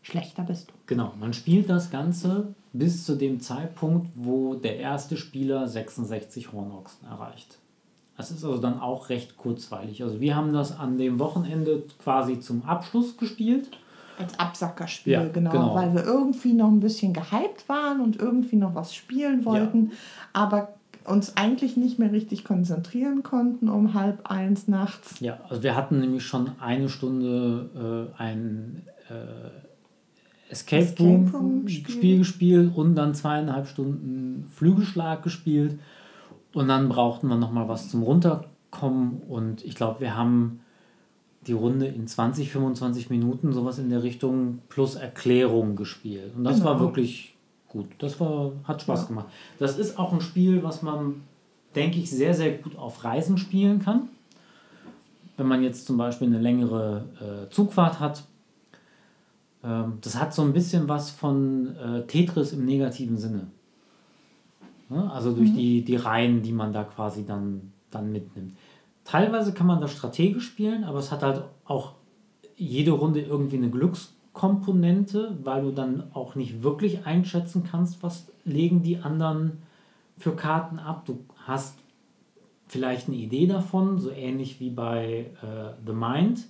schlechter 0.03 0.43
bist 0.43 0.71
du. 0.71 0.75
Genau, 0.87 1.13
man 1.19 1.33
spielt 1.33 1.69
das 1.71 1.91
Ganze 1.91 2.55
bis 2.73 3.05
zu 3.05 3.17
dem 3.17 3.41
Zeitpunkt, 3.41 4.09
wo 4.15 4.55
der 4.55 4.79
erste 4.79 5.17
Spieler 5.17 5.69
66 5.69 6.53
Hornochsen 6.53 7.07
erreicht. 7.07 7.59
Das 8.17 8.31
ist 8.31 8.45
also 8.45 8.59
dann 8.59 8.81
auch 8.81 9.09
recht 9.09 9.37
kurzweilig. 9.37 10.03
Also 10.03 10.21
wir 10.21 10.37
haben 10.37 10.53
das 10.53 10.79
an 10.79 10.99
dem 10.99 11.19
Wochenende 11.19 11.85
quasi 12.03 12.41
zum 12.41 12.65
Abschluss 12.65 13.17
gespielt. 13.17 13.71
Als 14.19 14.39
Absackerspiel, 14.39 15.13
Ja, 15.13 15.29
genau, 15.29 15.51
genau. 15.51 15.75
Weil 15.75 15.95
wir 15.95 16.05
irgendwie 16.05 16.53
noch 16.53 16.69
ein 16.69 16.81
bisschen 16.81 17.15
gehypt 17.15 17.69
waren 17.69 18.01
und 18.01 18.17
irgendwie 18.17 18.57
noch 18.57 18.75
was 18.75 18.95
spielen 18.95 19.45
wollten, 19.45 19.93
aber 20.33 20.75
uns 21.05 21.37
eigentlich 21.37 21.77
nicht 21.77 21.99
mehr 21.99 22.13
richtig 22.13 22.45
konzentrieren 22.45 23.23
konnten 23.23 23.69
um 23.69 23.95
halb 23.95 24.31
eins 24.31 24.69
nachts. 24.69 25.21
Ja, 25.21 25.39
also 25.49 25.63
wir 25.63 25.77
hatten 25.77 26.01
nämlich 26.01 26.25
schon 26.25 26.53
eine 26.61 26.89
Stunde 26.89 28.11
äh, 28.17 28.21
ein 28.23 28.83
äh, 29.09 30.51
Escape, 30.51 30.83
Escape 30.83 31.09
Room, 31.09 31.29
Room 31.35 31.69
Spiel. 31.69 31.95
Spiel. 31.95 32.19
gespielt 32.19 32.73
und 32.77 32.95
dann 32.95 33.15
zweieinhalb 33.15 33.67
Stunden 33.67 34.47
Flügelschlag 34.55 35.23
gespielt. 35.23 35.79
Und 36.53 36.69
dann 36.69 36.89
brauchten 36.91 37.29
wir 37.29 37.37
nochmal 37.37 37.69
was 37.69 37.89
zum 37.89 38.03
Runterkommen. 38.03 39.23
Und 39.29 39.65
ich 39.65 39.75
glaube, 39.75 40.01
wir 40.01 40.17
haben 40.17 40.61
die 41.47 41.55
Runde 41.55 41.87
in 41.87 42.07
20, 42.07 42.53
25 42.53 43.09
Minuten 43.11 43.53
sowas 43.53 43.79
in 43.79 43.89
der 43.89 44.03
Richtung 44.03 44.59
plus 44.69 44.95
Erklärung 44.95 45.75
gespielt. 45.77 46.35
Und 46.37 46.45
das 46.45 46.59
Genau. 46.59 46.67
war 46.71 46.81
wirklich 46.81 47.32
gut. 47.73 47.87
Das 47.99 48.21
war, 48.21 48.53
hat 48.65 48.83
Spaß 48.83 49.01
Ja. 49.03 49.07
gemacht. 49.09 49.27
Das 49.59 49.79
ist 49.79 49.99
auch 49.99 50.13
ein 50.13 50.21
Spiel, 50.21 50.63
was 50.63 50.83
man, 50.83 51.23
denke 51.75 51.99
ich, 51.99 52.11
sehr, 52.11 52.35
sehr 52.35 52.53
gut 52.59 52.77
auf 52.77 53.03
Reisen 53.03 53.39
spielen 53.39 53.81
kann. 53.81 54.09
Wenn 55.37 55.49
man 55.49 55.63
jetzt 55.63 55.87
zum 55.87 55.97
Beispiel 55.97 56.29
eine 56.29 56.39
längere 56.39 57.47
äh, 57.49 57.51
Zugfahrt 57.51 57.99
hat. 57.99 58.25
Ähm, 59.65 59.99
das 60.03 60.21
hat 60.21 60.35
so 60.35 60.43
ein 60.43 60.53
bisschen 60.53 60.89
was 60.89 61.11
von 61.11 61.75
äh, 61.77 62.03
Tetris 62.07 62.53
im 62.53 62.65
negativen 62.67 63.17
Sinne. 63.17 63.47
Ne? 64.91 65.11
Also 65.11 65.33
durch 65.33 65.53
die, 65.55 65.83
die 65.83 65.97
Reihen, 65.97 66.43
die 66.43 66.53
man 66.53 66.73
da 66.73 66.85
quasi 66.85 67.25
dann, 67.25 67.73
dann 67.91 68.13
mitnimmt. 68.13 68.55
Teilweise 69.05 69.53
kann 69.55 69.67
man 69.67 69.81
das 69.81 69.93
strategisch 69.93 70.45
spielen, 70.47 70.85
aber 70.85 70.99
es 70.99 71.11
hat 71.11 71.23
halt 71.23 71.43
auch 71.65 71.95
jede 72.57 72.93
Runde 72.93 73.21
irgendwie 73.23 73.57
eine 73.57 73.71
Glückskomponente, 74.33 75.37
weil 75.43 75.63
du 75.63 75.71
dann 75.71 76.05
auch 76.15 76.35
nicht 76.35 76.63
wirklich 76.63 77.07
einschätzen 77.07 77.65
kannst, 77.69 78.03
was 78.03 78.27
legen 78.45 78.83
die 78.83 78.99
anderen 78.99 79.63
für 80.19 80.35
Karten 80.35 80.79
ab. 80.79 81.05
Du 81.07 81.25
hast 81.47 81.79
vielleicht 82.67 83.09
eine 83.09 83.17
Idee 83.17 83.47
davon, 83.47 83.99
so 83.99 84.11
ähnlich 84.11 84.61
wie 84.61 84.71
bei 84.71 85.31
äh, 85.43 85.75
The 85.87 85.93
Mind. 85.93 86.47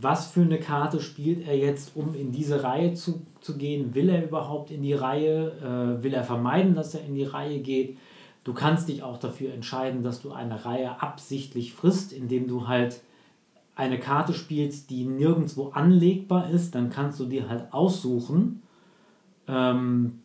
Was 0.00 0.28
für 0.28 0.40
eine 0.40 0.58
Karte 0.58 1.00
spielt 1.00 1.46
er 1.46 1.56
jetzt, 1.56 1.94
um 1.94 2.14
in 2.14 2.32
diese 2.32 2.64
Reihe 2.64 2.94
zu, 2.94 3.22
zu 3.40 3.56
gehen? 3.56 3.94
Will 3.94 4.08
er 4.08 4.24
überhaupt 4.24 4.70
in 4.70 4.82
die 4.82 4.94
Reihe? 4.94 5.52
Äh, 5.60 6.02
will 6.02 6.14
er 6.14 6.24
vermeiden, 6.24 6.74
dass 6.74 6.94
er 6.94 7.04
in 7.04 7.14
die 7.14 7.24
Reihe 7.24 7.60
geht? 7.60 7.98
Du 8.44 8.52
kannst 8.52 8.88
dich 8.88 9.02
auch 9.02 9.18
dafür 9.18 9.52
entscheiden, 9.54 10.02
dass 10.02 10.20
du 10.20 10.32
eine 10.32 10.64
Reihe 10.64 11.00
absichtlich 11.00 11.72
frisst, 11.72 12.12
indem 12.12 12.46
du 12.48 12.66
halt 12.66 13.00
eine 13.76 13.98
Karte 13.98 14.34
spielst, 14.34 14.90
die 14.90 15.04
nirgendwo 15.04 15.68
anlegbar 15.68 16.50
ist. 16.50 16.74
Dann 16.74 16.90
kannst 16.90 17.18
du 17.20 17.26
dir 17.26 17.48
halt 17.48 17.72
aussuchen, 17.72 18.62
ähm, 19.48 20.20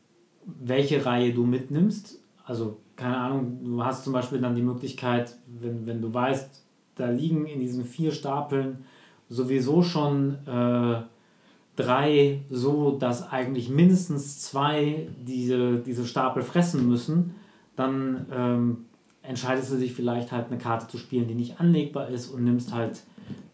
welche 0.46 1.06
Reihe 1.06 1.34
du 1.34 1.46
mitnimmst. 1.46 2.22
Also, 2.46 2.78
keine 2.96 3.18
Ahnung, 3.18 3.60
du 3.64 3.84
hast 3.84 4.04
zum 4.04 4.14
Beispiel 4.14 4.40
dann 4.40 4.56
die 4.56 4.62
Möglichkeit, 4.62 5.38
wenn, 5.48 5.86
wenn 5.86 6.02
du 6.02 6.14
weißt, 6.14 6.64
da 6.96 7.10
liegen 7.10 7.46
in 7.46 7.60
diesen 7.60 7.86
vier 7.86 8.12
Stapeln 8.12 8.80
sowieso 9.30 9.84
schon 9.84 10.36
äh, 10.46 11.02
drei 11.76 12.42
so, 12.50 12.92
dass 12.92 13.32
eigentlich 13.32 13.70
mindestens 13.70 14.42
zwei 14.42 15.08
diese, 15.26 15.78
diese 15.78 16.06
Stapel 16.06 16.44
fressen 16.44 16.90
müssen, 16.90 17.36
dann 17.76 18.26
ähm, 18.34 18.86
entscheidest 19.22 19.72
du 19.72 19.78
dich 19.78 19.94
vielleicht 19.94 20.32
halt 20.32 20.48
eine 20.48 20.58
Karte 20.58 20.88
zu 20.88 20.98
spielen, 20.98 21.28
die 21.28 21.36
nicht 21.36 21.60
anlegbar 21.60 22.10
ist 22.10 22.28
und 22.28 22.44
nimmst 22.44 22.74
halt 22.74 23.04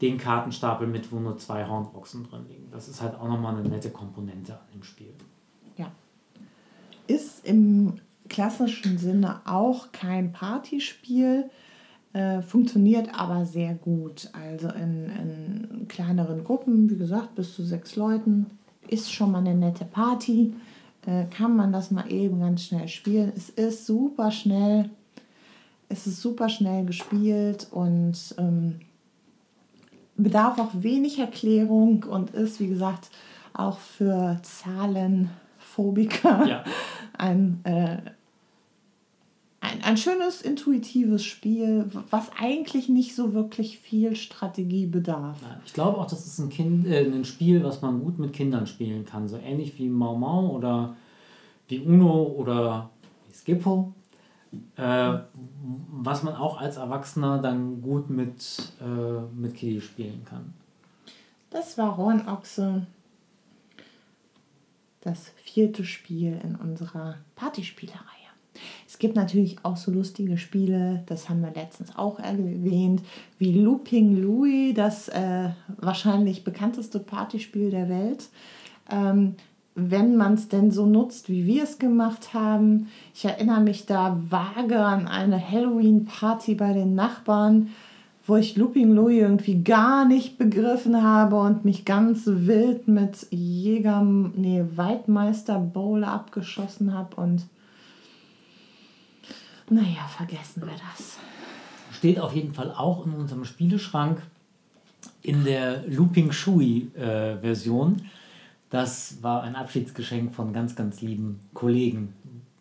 den 0.01 0.17
Kartenstapel 0.17 0.88
mit, 0.88 1.11
wo 1.11 1.19
nur 1.19 1.38
zwei 1.38 1.67
Hornboxen 1.67 2.23
drin 2.23 2.45
liegen. 2.47 2.67
Das 2.71 2.88
ist 2.88 3.01
halt 3.01 3.15
auch 3.15 3.28
nochmal 3.28 3.55
eine 3.55 3.67
nette 3.67 3.89
Komponente 3.89 4.53
an 4.53 4.65
dem 4.73 4.84
Spiel. 4.84 5.13
Ja. 5.78 5.91
Ist 7.07 7.45
im 7.45 7.99
klassischen 8.30 8.97
Sinne 8.97 9.41
auch 9.45 9.91
kein 9.91 10.32
Partyspiel, 10.32 11.49
äh, 12.13 12.41
funktioniert 12.41 13.13
aber 13.13 13.45
sehr 13.45 13.73
gut. 13.73 14.30
Also 14.32 14.69
in, 14.69 15.09
in 15.09 15.88
kleineren 15.88 16.43
Gruppen, 16.43 16.89
wie 16.89 16.97
gesagt, 16.97 17.36
bis 17.36 17.53
zu 17.53 17.63
sechs 17.63 17.95
Leuten, 17.95 18.45
ist 18.88 19.11
schon 19.11 19.32
mal 19.32 19.39
eine 19.39 19.53
nette 19.53 19.86
Party. 19.86 20.53
Äh, 21.05 21.26
kann 21.26 21.55
man 21.55 21.73
das 21.73 21.91
mal 21.91 22.09
eben 22.11 22.39
ganz 22.39 22.63
schnell 22.63 22.88
spielen. 22.88 23.34
Es 23.36 23.49
ist 23.49 23.86
super 23.86 24.32
schnell. 24.32 24.89
Es 25.89 26.07
ist 26.07 26.21
super 26.21 26.49
schnell 26.49 26.86
gespielt 26.86 27.67
und 27.71 28.17
ähm, 28.38 28.80
bedarf 30.18 30.59
auch 30.59 30.72
wenig 30.74 31.20
Erklärung 31.20 32.03
und 32.03 32.32
ist, 32.32 32.59
wie 32.59 32.68
gesagt, 32.68 33.09
auch 33.53 33.80
für 33.80 34.39
Zahlenphobiker 34.41 36.47
Ja. 36.47 36.63
ein, 37.18 37.61
äh, 37.63 37.97
ein, 39.61 39.84
ein 39.84 39.97
schönes, 39.97 40.41
intuitives 40.41 41.24
Spiel, 41.24 41.89
was 42.09 42.30
eigentlich 42.39 42.89
nicht 42.89 43.16
so 43.16 43.34
wirklich 43.34 43.80
viel 43.80 44.16
Strategie 44.16 44.86
bedarf. 44.86 45.38
Ich 45.66 45.74
glaube 45.74 45.97
auch, 45.97 46.07
das 46.07 46.26
ist 46.26 46.39
ein, 46.39 46.49
kind, 46.49 46.88
äh, 46.88 47.05
ein 47.05 47.26
Spiel, 47.26 47.63
was 47.63 47.82
man 47.82 48.01
gut 48.01 48.20
mit 48.20 48.34
Kindern 48.34 48.68
spielen 48.68 49.05
kann. 49.05 49.28
So 49.28 49.38
ähnlich 49.38 49.78
wie 49.80 49.89
Mau 49.89 50.16
Mau 50.16 50.49
oder 50.49 50.95
wie 51.68 51.80
Uno 51.80 52.24
oder 52.24 52.89
wie 53.28 53.34
Skippo. 53.34 53.93
Äh, 54.76 55.20
was 55.91 56.24
man 56.24 56.36
auch 56.36 56.60
als 56.60 56.78
Erwachsener 56.78 57.39
dann 57.39 57.82
gut 57.82 58.10
mit, 58.10 58.74
äh, 58.82 59.22
mit 59.36 59.56
Kiddies 59.56 59.84
spielen 59.84 60.24
kann. 60.26 60.53
Das 61.49 61.77
war 61.77 61.98
Hornochse, 61.98 62.86
das 65.02 65.30
vierte 65.44 65.86
Spiel 65.86 66.40
in 66.44 66.56
unserer 66.56 67.15
Partyspielereihe. 67.36 68.02
Es 68.88 68.99
gibt 68.99 69.15
natürlich 69.15 69.57
auch 69.64 69.77
so 69.77 69.91
lustige 69.91 70.38
Spiele, 70.38 71.03
das 71.07 71.30
haben 71.30 71.41
wir 71.41 71.52
letztens 71.52 71.95
auch 71.95 72.19
erwähnt, 72.19 73.02
wie 73.38 73.60
Looping 73.60 74.15
Louis, 74.22 74.73
das 74.73 75.10
äh, 75.10 75.49
wahrscheinlich 75.77 76.44
bekannteste 76.44 76.99
Partyspiel 76.99 77.72
der 77.72 77.90
Welt. 77.90 78.30
Ähm, 78.90 79.36
wenn 79.76 80.15
man 80.15 80.35
es 80.35 80.47
denn 80.47 80.72
so 80.72 80.85
nutzt, 80.85 81.27
wie 81.30 81.45
wir 81.45 81.64
es 81.64 81.77
gemacht 81.80 82.34
haben. 82.34 82.88
Ich 83.14 83.26
erinnere 83.26 83.60
mich 83.60 83.85
da 83.85 84.18
vage 84.30 84.80
an 84.80 85.07
eine 85.07 85.52
Halloween-Party 85.52 86.56
bei 86.56 86.72
den 86.72 86.95
Nachbarn, 86.95 87.69
wo 88.26 88.38
ich 88.38 88.56
Looping 88.56 88.93
Louis 88.93 89.19
irgendwie 89.19 89.61
gar 89.61 90.06
nicht 90.06 90.38
begriffen 90.38 91.03
habe 91.03 91.35
und 91.35 91.65
mich 91.65 91.84
ganz 91.84 92.23
wild 92.26 92.88
mit 92.88 93.27
Jäger, 93.30 94.02
nee, 94.02 94.64
Waldmeister 94.76 95.60
Bowler 95.60 96.07
abgeschossen 96.07 96.93
habe 96.93 97.18
und 97.18 97.43
naja, 99.69 100.07
vergessen 100.15 100.61
wir 100.61 100.73
das. 100.73 101.18
Steht 101.91 102.19
auf 102.19 102.34
jeden 102.34 102.53
Fall 102.53 102.72
auch 102.72 103.06
in 103.06 103.14
unserem 103.14 103.45
Spieleschrank 103.45 104.22
in 105.22 105.43
der 105.43 105.84
Looping 105.88 106.31
Shui 106.31 106.91
äh. 106.95 107.35
Das 108.76 109.23
war 109.23 109.41
ein 109.43 109.56
Abschiedsgeschenk 109.56 110.35
von 110.35 110.52
ganz, 110.52 110.76
ganz 110.76 110.99
lieben 110.99 111.39
Kollegen. 111.53 112.14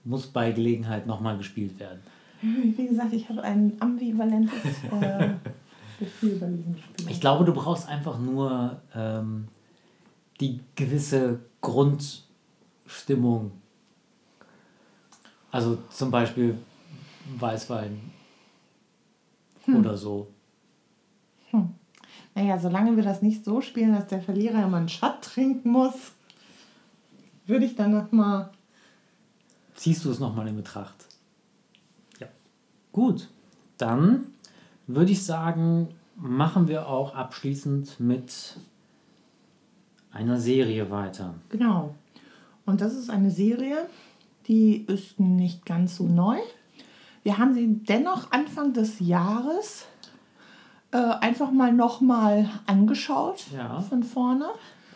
Muss 0.04 0.28
bei 0.28 0.52
Gelegenheit 0.52 1.08
nochmal 1.08 1.36
gespielt 1.36 1.80
werden. 1.80 1.98
Wie 2.40 2.86
gesagt, 2.86 3.12
ich 3.12 3.28
habe 3.28 3.42
ein 3.42 3.72
ambivalentes 3.80 4.62
äh, 4.92 5.30
Gefühl 5.98 6.36
bei 6.38 6.46
diesem 6.46 6.76
Spiel. 6.76 7.10
Ich 7.10 7.20
glaube, 7.20 7.44
du 7.44 7.52
brauchst 7.52 7.88
einfach 7.88 8.20
nur 8.20 8.80
ähm, 8.94 9.48
die 10.40 10.60
gewisse 10.76 11.40
Grundstimmung. 11.60 13.50
Also 15.50 15.78
zum 15.90 16.12
Beispiel 16.12 16.56
Weißwein 17.40 17.98
Hm. 19.64 19.76
oder 19.80 19.96
so. 19.96 20.28
Naja, 22.34 22.58
solange 22.58 22.96
wir 22.96 23.04
das 23.04 23.22
nicht 23.22 23.44
so 23.44 23.60
spielen, 23.60 23.92
dass 23.92 24.08
der 24.08 24.20
Verlierer 24.20 24.64
immer 24.64 24.78
einen 24.78 24.88
Shot 24.88 25.22
trinken 25.22 25.70
muss, 25.70 26.12
würde 27.46 27.64
ich 27.64 27.76
dann 27.76 27.92
nochmal. 27.92 28.50
Ziehst 29.74 30.04
du 30.04 30.10
es 30.10 30.18
nochmal 30.18 30.48
in 30.48 30.56
Betracht? 30.56 31.06
Ja. 32.20 32.26
Gut, 32.92 33.28
dann 33.78 34.26
würde 34.86 35.12
ich 35.12 35.24
sagen, 35.24 35.88
machen 36.16 36.68
wir 36.68 36.88
auch 36.88 37.14
abschließend 37.14 38.00
mit 38.00 38.56
einer 40.10 40.38
Serie 40.38 40.90
weiter. 40.90 41.34
Genau. 41.50 41.94
Und 42.66 42.80
das 42.80 42.94
ist 42.94 43.10
eine 43.10 43.30
Serie, 43.30 43.88
die 44.46 44.84
ist 44.86 45.20
nicht 45.20 45.66
ganz 45.66 45.96
so 45.96 46.04
neu. 46.04 46.38
Wir 47.22 47.38
haben 47.38 47.54
sie 47.54 47.66
dennoch 47.66 48.30
Anfang 48.32 48.72
des 48.72 49.00
Jahres 49.00 49.86
äh, 50.94 50.96
einfach 51.20 51.50
mal 51.50 51.72
nochmal 51.72 52.48
angeschaut 52.66 53.44
Ja. 53.54 53.80
von 53.80 54.02
vorne. 54.04 54.46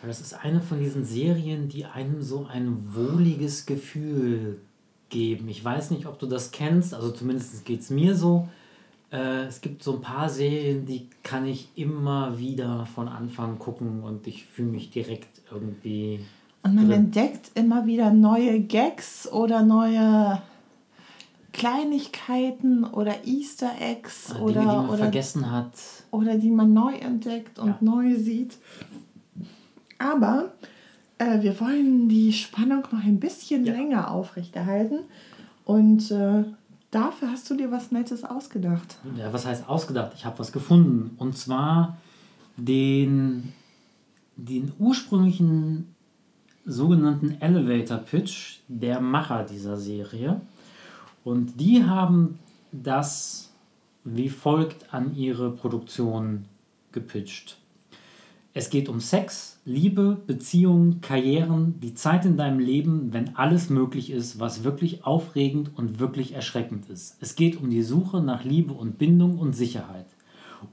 Das 0.05 0.21
ist 0.21 0.33
eine 0.33 0.61
von 0.61 0.79
diesen 0.79 1.03
Serien, 1.03 1.67
die 1.67 1.83
einem 1.85 2.21
so 2.21 2.47
ein 2.51 2.87
wohliges 2.95 3.65
Gefühl 3.65 4.61
geben. 5.09 5.49
Ich 5.49 5.63
weiß 5.63 5.91
nicht, 5.91 6.05
ob 6.05 6.17
du 6.19 6.25
das 6.25 6.51
kennst, 6.51 6.93
also 6.93 7.11
zumindest 7.11 7.65
geht 7.65 7.81
es 7.81 7.89
mir 7.89 8.15
so. 8.15 8.47
Äh, 9.11 9.45
es 9.47 9.59
gibt 9.59 9.83
so 9.83 9.95
ein 9.95 10.01
paar 10.01 10.29
Serien, 10.29 10.85
die 10.85 11.09
kann 11.23 11.45
ich 11.45 11.67
immer 11.75 12.37
wieder 12.39 12.85
von 12.95 13.07
Anfang 13.09 13.59
gucken 13.59 14.03
und 14.03 14.25
ich 14.27 14.45
fühle 14.45 14.69
mich 14.69 14.89
direkt 14.91 15.41
irgendwie. 15.51 16.21
Und 16.63 16.75
man 16.75 16.87
drin. 16.87 16.99
entdeckt 17.05 17.51
immer 17.55 17.85
wieder 17.85 18.11
neue 18.13 18.61
Gags 18.61 19.29
oder 19.31 19.63
neue 19.63 20.41
Kleinigkeiten 21.53 22.83
oder 22.83 23.25
Easter 23.25 23.71
Eggs 23.79 24.27
Dinge, 24.27 24.41
oder, 24.43 24.59
die 24.61 24.65
man 24.67 24.89
oder, 24.89 24.97
vergessen 24.97 25.51
hat. 25.51 25.71
oder 26.11 26.35
die 26.37 26.51
man 26.51 26.73
neu 26.73 26.93
entdeckt 26.95 27.59
und 27.59 27.67
Ja. 27.69 27.77
neu 27.81 28.15
sieht. 28.15 28.57
Aber 29.97 30.53
äh, 31.17 31.41
wir 31.41 31.59
wollen 31.59 32.07
die 32.09 32.31
Spannung 32.33 32.83
noch 32.91 33.03
ein 33.03 33.19
bisschen 33.19 33.65
Ja. 33.65 33.73
länger 33.73 34.11
aufrechterhalten. 34.11 34.99
Und 35.65 36.09
äh, 36.11 36.43
dafür 36.91 37.31
hast 37.31 37.49
du 37.49 37.55
dir 37.55 37.71
was 37.71 37.91
Nettes 37.91 38.23
ausgedacht. 38.23 38.97
Ja, 39.17 39.31
was 39.33 39.45
heißt 39.45 39.67
ausgedacht? 39.67 40.13
Ich 40.15 40.25
habe 40.25 40.39
was 40.39 40.51
gefunden. 40.51 41.15
Und 41.17 41.37
zwar 41.37 41.97
den, 42.57 43.53
den 44.35 44.71
ursprünglichen 44.79 45.93
sogenannten 46.65 47.39
Elevator 47.41 47.97
Pitch 47.97 48.57
der 48.67 49.01
Macher 49.01 49.43
dieser 49.43 49.77
Serie. 49.77 50.39
Und 51.23 51.59
die 51.59 51.83
haben 51.83 52.39
das 52.71 53.49
wie 54.03 54.29
folgt 54.29 54.93
an 54.93 55.15
ihre 55.15 55.51
Produktion 55.51 56.45
gepitcht. 56.91 57.57
Es 58.53 58.69
geht 58.69 58.89
um 58.89 58.99
Sex, 58.99 59.59
Liebe, 59.63 60.17
Beziehungen, 60.25 61.01
Karrieren, 61.01 61.79
die 61.81 61.93
Zeit 61.93 62.25
in 62.25 62.35
deinem 62.35 62.59
Leben, 62.59 63.13
wenn 63.13 63.35
alles 63.35 63.69
möglich 63.69 64.09
ist, 64.09 64.39
was 64.39 64.63
wirklich 64.63 65.05
aufregend 65.05 65.71
und 65.77 65.99
wirklich 65.99 66.33
erschreckend 66.33 66.89
ist. 66.89 67.17
Es 67.21 67.35
geht 67.35 67.61
um 67.61 67.69
die 67.69 67.83
Suche 67.83 68.21
nach 68.21 68.43
Liebe 68.43 68.73
und 68.73 68.97
Bindung 68.97 69.37
und 69.37 69.53
Sicherheit. 69.53 70.07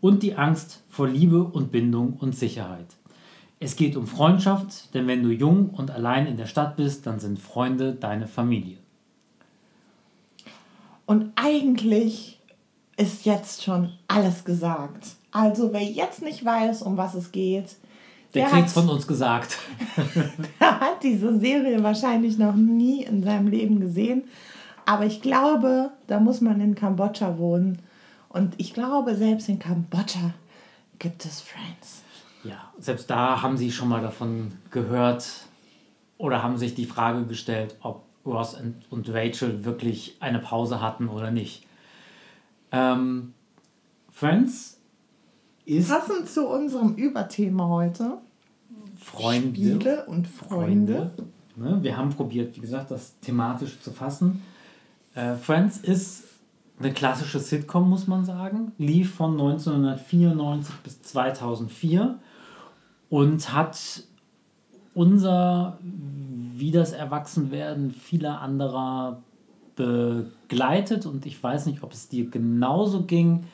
Und 0.01 0.23
die 0.23 0.35
Angst 0.35 0.83
vor 0.89 1.07
Liebe 1.07 1.45
und 1.45 1.71
Bindung 1.71 2.15
und 2.15 2.35
Sicherheit. 2.35 2.87
Es 3.61 3.77
geht 3.77 3.97
um 3.97 4.07
Freundschaft, 4.07 4.95
denn 4.95 5.07
wenn 5.07 5.23
du 5.23 5.31
jung 5.31 5.71
und 5.71 5.91
allein 5.91 6.27
in 6.27 6.37
der 6.37 6.47
Stadt 6.47 6.77
bist, 6.77 7.07
dann 7.07 7.21
sind 7.21 7.39
Freunde 7.39 7.95
deine 7.95 8.27
Familie. 8.27 8.79
Und 11.07 11.33
eigentlich 11.37 12.41
ist 12.97 13.25
jetzt 13.25 13.63
schon 13.63 13.93
alles 14.09 14.45
gesagt. 14.45 15.07
Also 15.31 15.73
wer 15.73 15.83
jetzt 15.83 16.23
nicht 16.23 16.45
weiß, 16.45 16.83
um 16.83 16.97
was 16.97 17.15
es 17.15 17.31
geht, 17.31 17.77
Der 18.35 18.43
der 18.43 18.51
kriegt's 18.51 18.77
hat, 18.77 18.85
von 18.85 18.91
uns 18.91 19.07
gesagt. 19.07 19.59
der 20.61 20.81
hat 20.81 21.03
diese 21.03 21.39
Serie 21.39 21.83
wahrscheinlich 21.83 22.39
noch 22.39 22.55
nie 22.55 23.05
in 23.05 23.23
seinem 23.23 23.49
Leben 23.49 23.81
gesehen. 23.81 24.25
Aber 24.87 25.05
ich 25.05 25.21
glaube, 25.21 25.91
da 26.07 26.21
muss 26.21 26.41
man 26.41 26.61
in 26.61 26.75
Kambodscha 26.75 27.39
wohnen. 27.39 27.81
Und 28.29 28.55
ich 28.59 28.73
glaube, 28.73 29.17
selbst 29.17 29.49
in 29.49 29.59
Kambodscha 29.59 30.33
gibt 30.99 31.25
es 31.25 31.41
Friends. 31.41 32.03
Ja, 32.45 32.73
selbst 32.79 33.11
da 33.11 33.43
haben 33.43 33.57
sie 33.57 33.73
schon 33.73 33.89
mal 33.89 34.01
davon 34.01 34.53
gehört 34.71 35.27
oder 36.17 36.43
haben 36.43 36.57
sich 36.57 36.75
die 36.75 36.87
Frage 36.87 37.25
gestellt, 37.27 37.77
ob 37.83 38.06
Ross 38.27 38.55
und- 38.55 38.83
und 38.91 39.09
Rachel 39.09 39.65
wirklich 39.65 40.17
eine 40.21 40.39
Pause 40.39 40.81
hatten 40.81 41.09
oder 41.09 41.31
nicht. 41.31 41.67
Ähm, 42.73 43.33
Friends 44.11 44.79
ist 45.65 45.89
Passend 45.89 46.29
zu 46.29 46.47
unserem 46.49 46.95
Überthema 46.95 47.69
heute, 47.69 48.19
Freunde. 48.99 49.49
Spiele 49.49 50.07
und 50.07 50.27
Freunde. 50.27 51.11
Ne? 51.57 51.79
Wir 51.83 51.97
haben 51.97 52.11
probiert, 52.11 52.57
wie 52.57 52.61
gesagt, 52.61 52.91
das 52.91 53.19
thematisch 53.21 53.81
zu 53.81 53.91
fassen. 53.91 54.43
Äh, 55.15 55.35
Friends 55.35 55.79
ist 55.79 56.25
eine 56.79 56.93
klassische 56.93 57.41
Sitcom, 57.41 57.89
muss 57.89 58.07
man 58.07 58.25
sagen. 58.25 58.73
Lief 58.79 59.15
von 59.15 59.33
1994 59.33 60.75
bis 60.83 61.03
2004 61.03 62.19
und 63.09 63.53
hat 63.53 64.03
unser, 64.95 65.79
wie 66.59 66.71
das 66.71 66.93
Erwachsenwerden 66.93 67.91
vieler 67.91 68.41
anderer 68.41 69.23
begleitet. 69.77 71.07
Und 71.07 71.27
ich 71.27 71.43
weiß 71.43 71.67
nicht, 71.67 71.83
ob 71.83 71.93
es 71.93 72.09
dir 72.09 72.31
genauso 72.31 73.03
ging. 73.03 73.45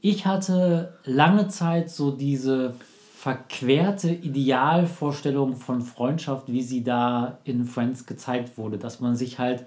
Ich 0.00 0.26
hatte 0.26 0.98
lange 1.04 1.48
Zeit 1.48 1.90
so 1.90 2.10
diese 2.10 2.74
verquerte 3.14 4.10
Idealvorstellung 4.10 5.54
von 5.54 5.80
Freundschaft, 5.80 6.50
wie 6.50 6.62
sie 6.62 6.82
da 6.82 7.38
in 7.44 7.64
Friends 7.64 8.04
gezeigt 8.04 8.58
wurde, 8.58 8.78
dass 8.78 8.98
man 8.98 9.14
sich 9.14 9.38
halt 9.38 9.64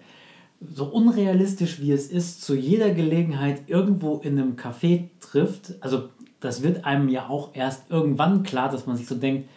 so 0.61 0.85
unrealistisch 0.85 1.79
wie 1.79 1.93
es 1.93 2.07
ist, 2.07 2.41
zu 2.41 2.55
jeder 2.55 2.89
Gelegenheit 2.91 3.63
irgendwo 3.67 4.17
in 4.17 4.37
einem 4.37 4.55
Café 4.57 5.05
trifft. 5.21 5.75
Also 5.79 6.09
das 6.41 6.63
wird 6.63 6.83
einem 6.83 7.07
ja 7.07 7.29
auch 7.29 7.51
erst 7.53 7.89
irgendwann 7.89 8.43
klar, 8.43 8.69
dass 8.69 8.87
man 8.87 8.97
sich 8.97 9.07
so 9.07 9.15
denkt, 9.15 9.49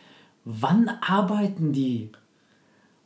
wann 0.45 0.89
arbeiten 1.01 1.73
die? 1.73 2.11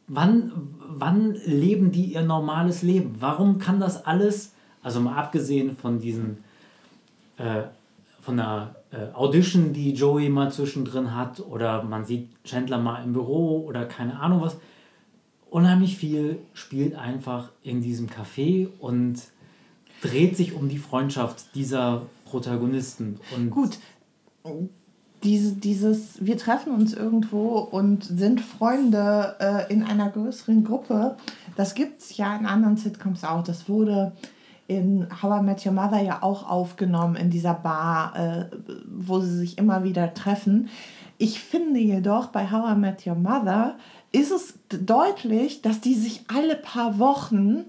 Wann, 0.08 0.52
wann 0.78 1.34
leben 1.46 1.92
die 1.92 2.12
ihr 2.12 2.22
normales 2.22 2.82
Leben? 2.82 3.16
Warum 3.20 3.58
kann 3.58 3.80
das 3.80 4.04
alles, 4.04 4.52
also 4.82 5.00
mal 5.00 5.16
abgesehen 5.16 5.76
von 5.76 5.98
diesen, 5.98 6.38
äh, 7.36 7.62
von 8.20 8.36
der 8.36 8.76
äh, 8.90 9.12
Audition, 9.14 9.72
die 9.72 9.92
Joey 9.92 10.28
mal 10.28 10.52
zwischendrin 10.52 11.14
hat, 11.14 11.40
oder 11.40 11.82
man 11.82 12.04
sieht 12.04 12.28
Chandler 12.44 12.78
mal 12.78 13.02
im 13.02 13.12
Büro 13.12 13.64
oder 13.66 13.86
keine 13.86 14.20
Ahnung 14.20 14.42
was, 14.42 14.56
unheimlich 15.50 15.96
viel 15.96 16.38
spielt 16.52 16.94
einfach 16.94 17.50
in 17.62 17.80
diesem 17.80 18.08
Café 18.08 18.68
und 18.80 19.22
dreht 20.02 20.36
sich 20.36 20.54
um 20.54 20.68
die 20.68 20.78
Freundschaft 20.78 21.54
dieser 21.54 22.06
Protagonisten. 22.24 23.20
Und 23.34 23.50
Gut, 23.50 23.78
diese, 25.22 25.54
dieses, 25.54 26.24
wir 26.24 26.36
treffen 26.36 26.72
uns 26.72 26.94
irgendwo 26.94 27.58
und 27.58 28.04
sind 28.04 28.40
Freunde 28.40 29.36
äh, 29.40 29.72
in 29.72 29.82
einer 29.82 30.10
größeren 30.10 30.64
Gruppe, 30.64 31.16
das 31.56 31.74
gibt 31.74 32.00
es 32.00 32.16
ja 32.16 32.36
in 32.36 32.46
anderen 32.46 32.76
Sitcoms 32.76 33.24
auch. 33.24 33.42
Das 33.44 33.68
wurde 33.68 34.12
in 34.66 35.06
How 35.22 35.40
I 35.40 35.44
Met 35.44 35.66
Your 35.66 35.72
Mother 35.72 36.00
ja 36.00 36.22
auch 36.22 36.48
aufgenommen, 36.48 37.16
in 37.16 37.30
dieser 37.30 37.54
Bar, 37.54 38.16
äh, 38.16 38.44
wo 38.86 39.20
sie 39.20 39.36
sich 39.36 39.58
immer 39.58 39.84
wieder 39.84 40.14
treffen. 40.14 40.68
Ich 41.18 41.40
finde 41.40 41.80
jedoch, 41.80 42.28
bei 42.28 42.50
How 42.50 42.72
I 42.74 42.78
Met 42.78 43.06
Your 43.06 43.14
Mother 43.14 43.76
ist 44.12 44.32
es 44.32 44.54
deutlich, 44.68 45.62
dass 45.62 45.80
die 45.80 45.94
sich 45.94 46.24
alle 46.28 46.56
paar 46.56 46.98
Wochen 46.98 47.64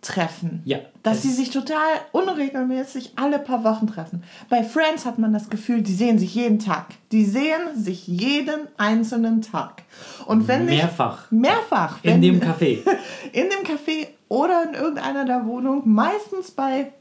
treffen. 0.00 0.62
Ja, 0.64 0.78
Dass 1.04 1.22
sie 1.22 1.30
sich 1.30 1.50
total 1.50 1.78
unregelmäßig 2.12 3.12
alle 3.16 3.38
paar 3.38 3.62
Wochen 3.62 3.86
treffen. 3.86 4.24
Bei 4.48 4.64
Friends 4.64 5.04
hat 5.06 5.18
man 5.18 5.32
das 5.32 5.50
Gefühl, 5.50 5.82
die 5.82 5.92
sehen 5.94 6.18
sich 6.18 6.34
jeden 6.34 6.58
Tag. 6.58 6.86
Die 7.12 7.24
sehen 7.24 7.60
sich 7.76 8.06
jeden 8.08 8.66
einzelnen 8.78 9.42
Tag. 9.42 9.82
Und 10.26 10.48
wenn 10.48 10.64
nicht- 10.64 10.78
Mehrfach. 10.82 11.30
mehrfach. 11.30 11.98
in 12.02 12.14
wenn- 12.14 12.22
dem 12.22 12.40
Café. 12.42 12.78
in 13.32 13.44
dem 13.50 13.64
Café 13.64 14.08
oder 14.28 14.64
in 14.66 14.74
irgendeiner 14.74 15.24
der 15.24 15.46
Wohnung, 15.46 15.82
meistens 15.84 16.50
bei 16.50 16.92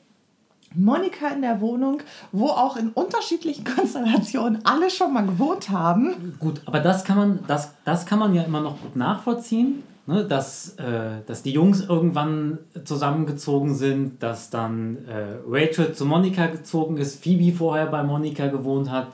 Monika 0.75 1.27
in 1.29 1.41
der 1.43 1.61
Wohnung, 1.61 1.99
wo 2.31 2.47
auch 2.47 2.75
in 2.77 2.89
unterschiedlichen 2.89 3.63
Konstellationen 3.75 4.59
alle 4.65 4.89
schon 4.89 5.13
mal 5.13 5.25
gewohnt 5.25 5.69
haben. 5.69 6.35
Gut, 6.39 6.61
aber 6.65 6.79
das 6.79 7.03
kann 7.03 7.15
man, 7.17 7.39
das, 7.47 7.71
das 7.85 8.05
kann 8.05 8.19
man 8.19 8.33
ja 8.33 8.41
immer 8.43 8.59
noch 8.59 8.81
gut 8.81 8.95
nachvollziehen, 8.95 9.83
ne? 10.05 10.25
dass, 10.25 10.75
äh, 10.75 11.21
dass 11.25 11.43
die 11.43 11.51
Jungs 11.51 11.85
irgendwann 11.85 12.59
zusammengezogen 12.83 13.75
sind, 13.75 14.21
dass 14.21 14.49
dann 14.49 15.05
äh, 15.07 15.37
Rachel 15.47 15.93
zu 15.93 16.05
Monika 16.05 16.47
gezogen 16.47 16.97
ist, 16.97 17.23
Phoebe 17.23 17.55
vorher 17.55 17.87
bei 17.87 18.03
Monika 18.03 18.47
gewohnt 18.47 18.89
hat, 18.89 19.07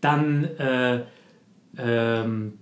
dann 0.00 0.44
äh, 0.44 1.02
ähm, 1.78 2.54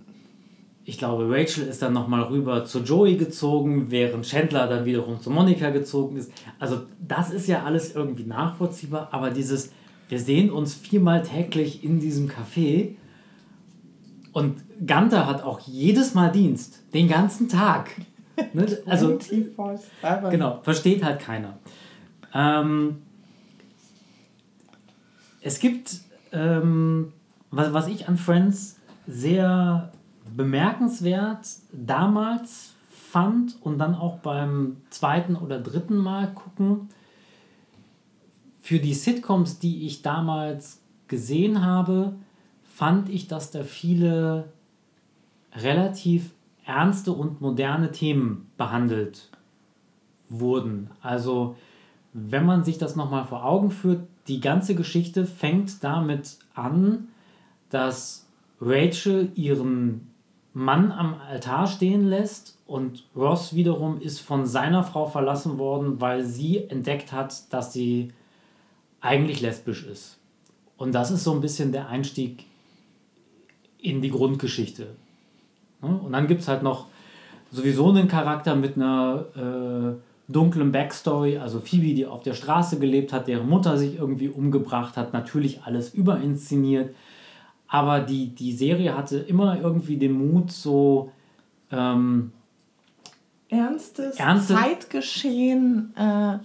ich 0.87 0.99
glaube, 0.99 1.27
Rachel 1.27 1.67
ist 1.67 1.81
dann 1.81 1.93
nochmal 1.93 2.23
rüber 2.23 2.63
zu 2.63 2.79
Joey 2.79 3.17
gezogen, 3.17 3.89
während 3.89 4.25
Chandler 4.25 4.67
dann 4.67 4.85
wiederum 4.85 5.19
zu 5.19 5.31
Monika 5.31 5.71
gezogen 5.71 6.15
ist. 6.15 6.31
Also 6.59 6.81
das 7.05 7.31
ist 7.31 7.47
ja 7.47 7.63
alles 7.63 7.95
irgendwie 7.95 8.25
nachvollziehbar, 8.25 9.09
aber 9.11 9.31
dieses, 9.31 9.71
wir 10.09 10.19
sehen 10.19 10.51
uns 10.51 10.75
viermal 10.75 11.23
täglich 11.23 11.83
in 11.83 11.99
diesem 11.99 12.29
Café 12.29 12.95
und 14.31 14.57
Gunther 14.79 15.27
hat 15.27 15.43
auch 15.43 15.59
jedes 15.61 16.13
Mal 16.13 16.31
Dienst, 16.31 16.81
den 16.93 17.07
ganzen 17.07 17.49
Tag. 17.49 17.91
Ne? 18.53 18.65
Also, 18.85 19.17
genau, 20.29 20.59
versteht 20.61 21.03
halt 21.03 21.19
keiner. 21.19 21.57
Ähm, 22.33 22.97
es 25.41 25.59
gibt, 25.59 25.99
ähm, 26.33 27.13
was, 27.51 27.71
was 27.71 27.87
ich 27.87 28.09
an 28.09 28.17
Friends 28.17 28.77
sehr 29.07 29.91
bemerkenswert 30.35 31.47
damals 31.71 32.73
fand 33.11 33.55
und 33.61 33.77
dann 33.77 33.95
auch 33.95 34.17
beim 34.19 34.77
zweiten 34.89 35.35
oder 35.35 35.59
dritten 35.59 35.95
Mal 35.95 36.33
gucken, 36.33 36.89
für 38.61 38.79
die 38.79 38.95
Sitcoms, 38.95 39.59
die 39.59 39.85
ich 39.85 40.01
damals 40.01 40.81
gesehen 41.07 41.63
habe, 41.63 42.15
fand 42.63 43.09
ich, 43.09 43.27
dass 43.27 43.51
da 43.51 43.63
viele 43.63 44.51
relativ 45.55 46.31
ernste 46.65 47.11
und 47.11 47.41
moderne 47.41 47.91
Themen 47.91 48.51
behandelt 48.57 49.29
wurden. 50.29 50.89
Also 51.01 51.55
wenn 52.13 52.45
man 52.45 52.63
sich 52.63 52.77
das 52.77 52.95
nochmal 52.95 53.25
vor 53.25 53.45
Augen 53.45 53.71
führt, 53.71 54.07
die 54.27 54.39
ganze 54.39 54.73
Geschichte 54.73 55.25
fängt 55.25 55.83
damit 55.83 56.39
an, 56.53 57.09
dass 57.69 58.27
Rachel 58.59 59.31
ihren 59.35 60.11
Mann 60.53 60.91
am 60.91 61.15
Altar 61.15 61.67
stehen 61.67 62.07
lässt 62.07 62.57
und 62.65 63.03
Ross 63.15 63.53
wiederum 63.53 63.99
ist 63.99 64.21
von 64.21 64.45
seiner 64.45 64.83
Frau 64.83 65.05
verlassen 65.05 65.57
worden, 65.57 65.99
weil 65.99 66.23
sie 66.23 66.63
entdeckt 66.69 67.11
hat, 67.11 67.51
dass 67.53 67.73
sie 67.73 68.13
eigentlich 69.01 69.41
lesbisch 69.41 69.85
ist. 69.85 70.17
Und 70.77 70.95
das 70.95 71.11
ist 71.11 71.23
so 71.23 71.33
ein 71.33 71.41
bisschen 71.41 71.71
der 71.71 71.89
Einstieg 71.89 72.45
in 73.77 74.01
die 74.01 74.09
Grundgeschichte. 74.09 74.95
Und 75.81 76.11
dann 76.11 76.27
gibt 76.27 76.41
es 76.41 76.47
halt 76.47 76.63
noch 76.63 76.87
sowieso 77.51 77.89
einen 77.89 78.07
Charakter 78.07 78.55
mit 78.55 78.75
einer 78.75 79.25
äh, 79.35 80.31
dunklen 80.31 80.71
Backstory, 80.71 81.37
also 81.37 81.59
Phoebe, 81.59 81.93
die 81.93 82.05
auf 82.05 82.23
der 82.23 82.33
Straße 82.33 82.79
gelebt 82.79 83.13
hat, 83.13 83.27
deren 83.27 83.47
Mutter 83.47 83.77
sich 83.77 83.97
irgendwie 83.97 84.29
umgebracht 84.29 84.97
hat, 84.97 85.13
natürlich 85.13 85.63
alles 85.63 85.93
überinszeniert. 85.93 86.95
Aber 87.67 87.99
die, 87.99 88.29
die 88.29 88.53
Serie 88.53 88.95
hatte 88.97 89.17
immer 89.17 89.59
irgendwie 89.59 89.97
den 89.97 90.13
Mut, 90.13 90.51
so 90.51 91.11
ähm, 91.71 92.31
ernstes 93.49 94.17
ernste, 94.17 94.55
Zeitgeschehen 94.55 95.93
äh, 95.95 96.37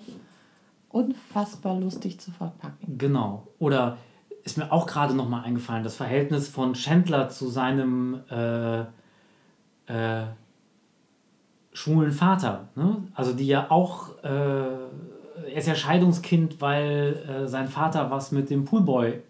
unfassbar 0.90 1.78
lustig 1.78 2.20
zu 2.20 2.31
verpacken. 2.31 2.98
Genau. 2.98 3.47
Oder 3.59 3.98
ist 4.44 4.59
mir 4.59 4.73
auch 4.73 4.86
gerade 4.86 5.15
noch 5.15 5.28
mal 5.28 5.43
eingefallen, 5.43 5.85
das 5.85 5.97
Verhältnis 5.97 6.48
von 6.48 6.74
Chandler 6.74 7.28
zu 7.28 7.48
seinem 7.48 8.20
äh, 8.31 8.85
äh, 9.90 10.26
schwulen 11.72 12.12
Vater. 12.12 12.68
Ne? 12.74 12.96
Also 13.14 13.32
die 13.32 13.46
ja 13.46 13.70
auch, 13.70 14.22
äh, 14.22 14.28
er 14.28 15.56
ist 15.56 15.66
ja 15.66 15.74
Scheidungskind, 15.74 16.60
weil 16.60 17.16
äh, 17.28 17.48
sein 17.48 17.68
Vater 17.68 18.10
was 18.10 18.32
mit 18.32 18.50
dem 18.50 18.64
Poolboy 18.64 19.20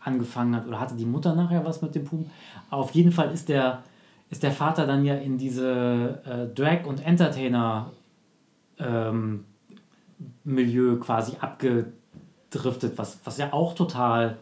angefangen 0.00 0.54
hat 0.54 0.66
oder 0.66 0.80
hatte 0.80 0.94
die 0.94 1.06
Mutter 1.06 1.34
nachher 1.34 1.64
was 1.64 1.82
mit 1.82 1.94
dem 1.94 2.04
Pool. 2.04 2.26
Auf 2.70 2.90
jeden 2.92 3.10
Fall 3.10 3.32
ist 3.32 3.48
der, 3.48 3.82
ist 4.30 4.42
der 4.42 4.52
Vater 4.52 4.86
dann 4.86 5.04
ja 5.04 5.14
in 5.14 5.38
diese 5.38 6.20
äh, 6.24 6.54
Drag- 6.54 6.86
und 6.86 7.04
Entertainer 7.04 7.90
ähm, 8.78 9.44
quasi 11.00 11.32
abgedriftet, 11.40 12.98
was, 12.98 13.18
was 13.24 13.38
ja 13.38 13.52
auch 13.52 13.74
total 13.74 14.36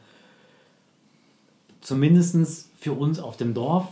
zumindest 1.81 2.69
für 2.78 2.93
uns 2.93 3.20
auf 3.20 3.36
dem 3.36 3.55
Dorf 3.55 3.86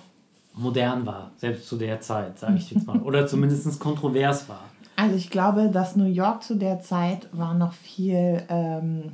modern 0.54 1.06
war, 1.06 1.30
selbst 1.36 1.68
zu 1.68 1.76
der 1.76 2.00
Zeit, 2.00 2.38
sage 2.38 2.56
ich 2.56 2.70
jetzt 2.70 2.86
mal. 2.86 2.98
Oder 3.02 3.26
zumindest 3.26 3.78
kontrovers 3.78 4.48
war. 4.48 4.64
Also 4.96 5.16
ich 5.16 5.30
glaube, 5.30 5.70
dass 5.70 5.96
New 5.96 6.04
York 6.04 6.42
zu 6.42 6.56
der 6.56 6.80
Zeit 6.80 7.28
war 7.32 7.54
noch 7.54 7.72
viel, 7.72 8.42
ähm, 8.48 9.12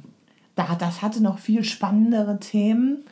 da, 0.55 0.75
das 0.75 1.03
hatte 1.03 1.23
noch 1.23 1.39
viel 1.39 1.63
spannendere 1.63 2.41
Themen, 2.41 3.05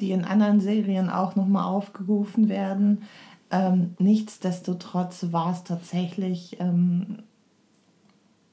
die 0.00 0.12
in 0.12 0.24
anderen 0.24 0.60
Serien 0.60 1.10
auch 1.10 1.36
nochmal 1.36 1.64
aufgerufen 1.64 2.48
werden. 2.48 3.02
Ähm, 3.50 3.94
nichtsdestotrotz 3.98 5.26
war 5.30 5.52
es 5.52 5.62
tatsächlich 5.64 6.58
ähm, 6.58 7.18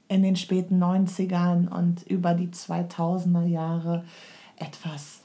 in 0.10 0.24
den 0.24 0.36
späten 0.36 0.84
90ern 0.84 1.70
und 1.70 2.04
über 2.04 2.34
die 2.34 2.50
2000er 2.50 3.46
Jahre 3.46 4.04
etwas 4.58 5.22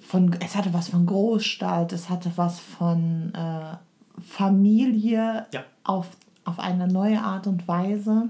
von, 0.00 0.34
es 0.40 0.56
hatte 0.56 0.72
was 0.72 0.88
von 0.88 1.06
Großstadt, 1.06 1.92
es 1.92 2.08
hatte 2.08 2.32
was 2.36 2.60
von 2.60 3.32
äh, 3.34 3.76
Familie 4.20 5.46
ja. 5.52 5.64
auf, 5.84 6.08
auf 6.44 6.58
eine 6.58 6.88
neue 6.88 7.20
Art 7.20 7.46
und 7.46 7.66
Weise. 7.68 8.28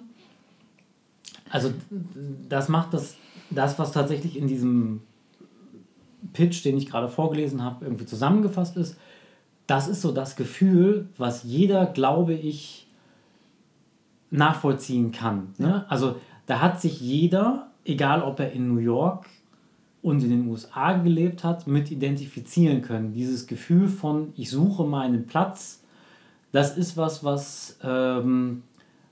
Also 1.51 1.73
das 2.49 2.69
macht 2.69 2.95
das, 2.95 3.17
das, 3.51 3.79
was 3.79 3.93
tatsächlich 3.93 4.37
in 4.37 4.49
diesem 4.49 5.03
Pitch, 6.33 6.65
den 6.65 6.77
ich 6.77 6.87
gerade 6.87 7.09
vorgelesen 7.09 7.63
habe, 7.63 7.85
irgendwie 7.85 8.07
zusammengefasst 8.07 8.77
ist, 8.77 8.97
das 9.67 9.89
ist 9.89 10.03
so 10.03 10.13
das 10.13 10.37
Gefühl, 10.37 11.09
was 11.17 11.43
jeder, 11.43 11.87
glaube 11.87 12.35
ich, 12.35 12.87
nachvollziehen 14.31 15.13
kann. 15.13 15.55
Ne? 15.59 15.85
Also 15.89 16.21
da 16.47 16.61
hat 16.61 16.81
sich 16.81 17.01
jeder, 17.01 17.69
egal 17.85 18.23
ob 18.23 18.41
er 18.41 18.53
in 18.53 18.73
New 18.73 18.81
York 18.81 19.27
und 20.07 20.23
in 20.23 20.31
den 20.31 20.47
USA 20.47 20.93
gelebt 20.93 21.43
hat, 21.43 21.67
mit 21.67 21.91
identifizieren 21.91 22.81
können. 22.81 23.13
Dieses 23.13 23.49
Gefühl 23.49 23.89
von, 23.89 24.33
ich 24.37 24.51
suche 24.51 24.85
meinen 24.85 25.27
Platz, 25.27 25.83
das 26.53 26.77
ist 26.77 26.97
was, 26.97 27.25
was, 27.25 27.77
ähm, 27.83 28.63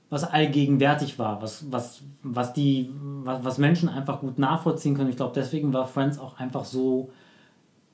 was 0.09 0.23
allgegenwärtig 0.23 1.19
war, 1.19 1.41
was, 1.41 1.69
was, 1.69 2.01
was, 2.23 2.53
die, 2.53 2.89
was, 3.25 3.43
was 3.43 3.57
Menschen 3.57 3.89
einfach 3.89 4.21
gut 4.21 4.39
nachvollziehen 4.39 4.95
können. 4.95 5.09
Ich 5.09 5.17
glaube, 5.17 5.33
deswegen 5.35 5.73
war 5.73 5.85
Friends 5.85 6.17
auch 6.17 6.39
einfach 6.39 6.63
so 6.63 7.09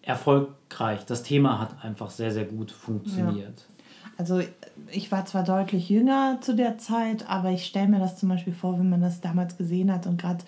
erfolgreich. 0.04 1.04
Das 1.04 1.24
Thema 1.24 1.58
hat 1.60 1.84
einfach 1.84 2.12
sehr, 2.12 2.32
sehr 2.32 2.46
gut 2.46 2.72
funktioniert. 2.72 3.66
Ja. 3.68 3.84
Also 4.20 4.42
ich 4.92 5.12
war 5.12 5.26
zwar 5.26 5.44
deutlich 5.44 5.90
jünger 5.90 6.38
zu 6.42 6.56
der 6.56 6.78
Zeit, 6.78 7.28
aber 7.28 7.50
ich 7.50 7.66
stelle 7.66 7.88
mir 7.88 8.00
das 8.00 8.20
zum 8.20 8.30
Beispiel 8.30 8.54
vor, 8.54 8.78
wenn 8.78 8.92
man 8.92 9.02
das 9.02 9.22
damals 9.22 9.58
gesehen 9.58 9.92
hat 9.92 10.06
und 10.06 10.22
gerade 10.22 10.44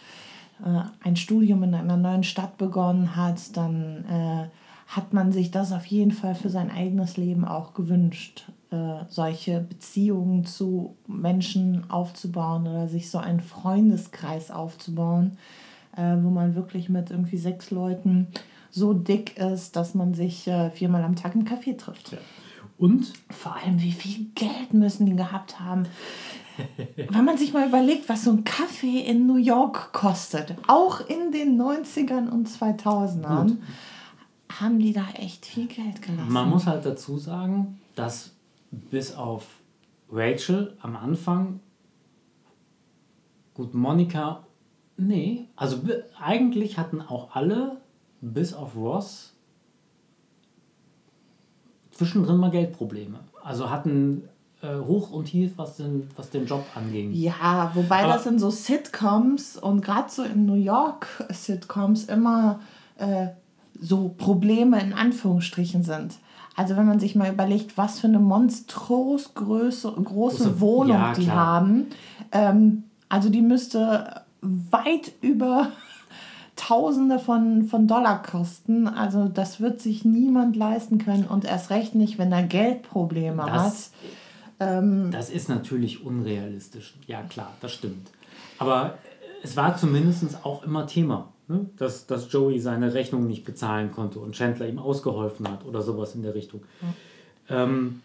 äh, 0.64 0.82
ein 1.04 1.16
Studium 1.16 1.64
in 1.64 1.74
einer 1.74 1.98
neuen 1.98 2.24
Stadt 2.24 2.58
begonnen 2.58 3.16
hat, 3.16 3.56
dann 3.56 4.06
äh, 4.06 4.50
hat 4.88 5.14
man 5.14 5.32
sich 5.32 5.52
das 5.52 5.72
auf 5.72 5.86
jeden 5.86 6.12
Fall 6.12 6.36
für 6.36 6.50
sein 6.50 6.70
eigenes 6.70 7.18
Leben 7.18 7.46
auch 7.46 7.74
gewünscht, 7.74 8.46
äh, 8.72 9.06
solche 9.08 9.62
Beziehungen 9.62 10.46
zu 10.46 10.96
Menschen 11.08 11.90
aufzubauen 11.90 12.68
oder 12.68 12.88
sich 12.88 13.10
so 13.10 13.18
einen 13.18 13.40
Freundeskreis 13.40 14.52
aufzubauen, 14.52 15.38
äh, 15.96 16.16
wo 16.22 16.30
man 16.30 16.56
wirklich 16.56 16.90
mit 16.90 17.12
irgendwie 17.12 17.38
sechs 17.38 17.72
Leuten 17.72 18.28
so 18.70 18.94
dick 18.94 19.38
ist, 19.38 19.76
dass 19.76 19.94
man 19.94 20.14
sich 20.14 20.48
äh, 20.48 20.72
viermal 20.72 21.04
am 21.04 21.16
Tag 21.16 21.36
im 21.36 21.46
Café 21.46 21.78
trifft. 21.78 22.12
Ja. 22.12 22.18
Und? 22.78 23.14
Vor 23.30 23.56
allem, 23.56 23.82
wie 23.82 23.92
viel 23.92 24.28
Geld 24.36 24.74
müssen 24.74 25.06
die 25.06 25.16
gehabt 25.16 25.60
haben? 25.60 25.86
Wenn 27.10 27.26
man 27.26 27.38
sich 27.38 27.54
mal 27.54 27.68
überlegt, 27.68 28.10
was 28.10 28.24
so 28.24 28.32
ein 28.32 28.44
Kaffee 28.44 29.00
in 29.00 29.28
New 29.28 29.38
York 29.38 29.94
kostet, 29.94 30.56
auch 30.68 31.08
in 31.08 31.32
den 31.32 31.60
90ern 31.60 32.30
und 32.30 32.48
2000ern, 32.48 33.48
Gut. 33.48 33.58
haben 34.60 34.80
die 34.80 34.94
da 34.94 35.06
echt 35.16 35.46
viel 35.46 35.68
Geld 35.68 36.02
gelassen. 36.02 36.32
Man 36.32 36.50
muss 36.50 36.68
halt 36.68 36.86
dazu 36.86 37.18
sagen, 37.18 37.80
dass 37.96 38.32
bis 38.72 39.16
auf 39.16 39.48
Rachel 40.12 40.78
am 40.82 40.96
Anfang, 40.96 41.60
gut, 43.54 43.74
Monika, 43.74 44.46
nee, 44.98 45.46
also 45.56 45.82
eigentlich 46.20 46.78
hatten 46.78 47.02
auch 47.02 47.36
alle, 47.36 47.82
bis 48.22 48.54
auf 48.54 48.76
Ross, 48.76 49.34
zwischendrin 51.92 52.38
mal 52.38 52.52
Geldprobleme. 52.52 53.20
Also 53.44 53.70
hatten 53.70 54.30
äh, 54.64 54.80
hoch 54.80 55.12
und 55.12 55.26
tief, 55.26 55.54
was 55.58 55.78
den, 55.78 56.10
was 56.16 56.30
den 56.30 56.46
Job 56.46 56.66
anging. 56.76 57.12
Ja, 57.14 57.72
wobei 57.74 58.04
Aber 58.04 58.14
das 58.14 58.26
in 58.26 58.40
so 58.40 58.50
Sitcoms 58.50 59.58
und 59.58 59.82
gerade 59.82 60.10
so 60.10 60.24
in 60.24 60.46
New 60.46 60.56
York 60.56 61.08
Sitcoms 61.30 62.06
immer 62.06 62.60
äh, 62.98 63.28
so 63.80 64.14
Probleme 64.18 64.80
in 64.82 64.94
Anführungsstrichen 64.94 65.84
sind. 65.84 66.16
Also 66.56 66.78
wenn 66.78 66.86
man 66.86 67.00
sich 67.00 67.16
mal 67.16 67.32
überlegt, 67.32 67.78
was 67.78 68.00
für 68.00 68.08
eine 68.08 68.20
monströs 68.20 69.34
große, 69.34 69.92
große 69.92 70.60
Wohnung 70.62 70.98
ja, 70.98 71.14
die 71.14 71.32
haben. 71.32 71.88
Ähm, 72.32 72.84
also 73.10 73.30
die 73.30 73.42
müsste 73.42 74.22
weit 74.42 75.12
über 75.22 75.70
Tausende 76.56 77.18
von, 77.18 77.64
von 77.66 77.88
Dollar 77.88 78.22
kosten. 78.22 78.88
Also 78.88 79.28
das 79.28 79.60
wird 79.60 79.82
sich 79.82 80.06
niemand 80.06 80.56
leisten 80.56 81.00
können 81.00 81.26
und 81.26 81.46
erst 81.46 81.72
recht 81.72 81.96
nicht, 81.96 82.20
wenn 82.20 82.32
er 82.32 82.44
Geldprobleme 82.44 83.44
Das- 83.48 83.52
hat. 83.52 83.74
Ähm, 84.64 85.12
Das 85.12 85.30
ist 85.30 85.50
natürlich 85.50 86.04
unrealistisch. 86.04 86.96
Ja, 87.08 87.22
klar, 87.24 87.54
das 87.62 87.74
stimmt. 87.74 88.10
Aber 88.60 88.98
es 89.44 89.58
war 89.58 89.76
zumindest 89.76 90.46
auch 90.46 90.64
immer 90.64 90.88
Thema, 90.88 91.30
ne? 91.48 91.66
dass, 91.78 92.08
dass 92.08 92.32
Joey 92.32 92.60
seine 92.60 92.94
Rechnung 92.94 93.28
nicht 93.28 93.44
bezahlen 93.44 93.92
konnte 93.92 94.20
und 94.20 94.34
Chandler 94.36 94.68
ihm 94.68 94.80
ausgeholfen 94.80 95.48
hat 95.50 95.66
oder 95.66 95.82
sowas 95.82 96.16
in 96.16 96.24
der 96.24 96.34
Richtung. 96.34 96.62
Ähm, 97.50 98.02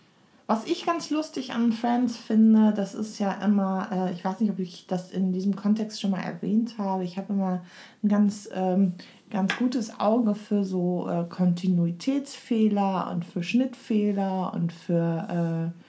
Was 0.47 0.64
ich 0.66 0.85
ganz 0.85 1.10
lustig 1.10 1.52
an 1.52 1.72
Friends 1.72 2.16
finde, 2.16 2.72
das 2.74 2.94
ist 2.94 3.18
ja 3.18 3.32
immer, 3.44 3.89
äh, 3.93 4.12
ich 4.12 4.24
weiß 4.24 4.40
nicht, 4.40 4.51
ob 4.51 4.59
ich 4.59 4.86
das 4.89 5.12
in 5.12 5.32
diesem 5.32 5.55
Kontext 5.55 6.01
schon 6.01 6.10
mal 6.10 6.22
erwähnt 6.22 6.76
habe, 6.78 7.05
ich 7.05 7.16
habe 7.18 7.32
immer 7.35 7.62
ein 8.02 8.09
ganz, 8.09 8.48
ähm, 8.52 8.94
ganz 9.30 9.56
gutes 9.59 10.01
Auge 10.01 10.35
für 10.35 10.64
so 10.64 11.06
äh, 11.09 11.24
Kontinuitätsfehler 11.28 13.10
und 13.12 13.24
für 13.24 13.43
Schnittfehler 13.43 14.52
und 14.55 14.72
für, 14.72 15.72
äh, 15.74 15.88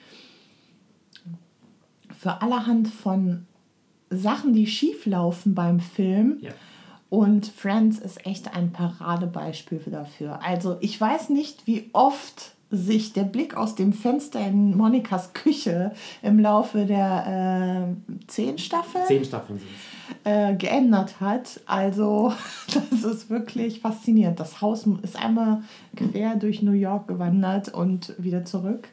für 2.20 2.42
allerhand 2.42 2.90
von 2.90 3.46
Sachen, 4.10 4.52
die 4.54 4.68
schief 4.68 5.06
laufen 5.06 5.56
beim 5.56 5.80
Film. 5.80 6.40
ja. 6.42 6.52
Und 7.10 7.48
Friends 7.48 7.98
ist 7.98 8.24
echt 8.28 8.56
ein 8.56 8.72
Paradebeispiel 8.72 9.82
dafür. 9.88 10.44
Also 10.44 10.78
ich 10.80 11.02
weiß 11.02 11.30
nicht, 11.30 11.66
wie 11.66 11.90
oft 11.92 12.52
sich 12.70 13.14
der 13.14 13.24
Blick 13.24 13.58
aus 13.58 13.74
dem 13.74 13.94
Fenster 13.94 14.46
in 14.46 14.78
Monikas 14.78 15.34
Küche 15.34 15.92
im 16.22 16.40
Laufe 16.40 16.86
der 16.86 17.88
äh, 17.90 18.12
zehn 18.28 18.60
Staffeln 18.60 19.06
Zehn 19.08 19.26
Staffeln 19.26 19.60
äh, 20.24 20.54
geändert 20.54 21.20
hat. 21.20 21.62
Also 21.66 22.32
das 22.92 23.04
ist 23.04 23.32
wirklich 23.32 23.80
faszinierend. 23.80 24.40
Das 24.40 24.62
Haus 24.62 24.86
ist 25.02 25.16
einmal 25.16 25.64
quer 25.96 26.36
durch 26.36 26.62
New 26.62 26.74
York 26.74 27.08
gewandert 27.08 27.74
und 27.74 28.14
wieder 28.20 28.46
zurück. 28.46 28.90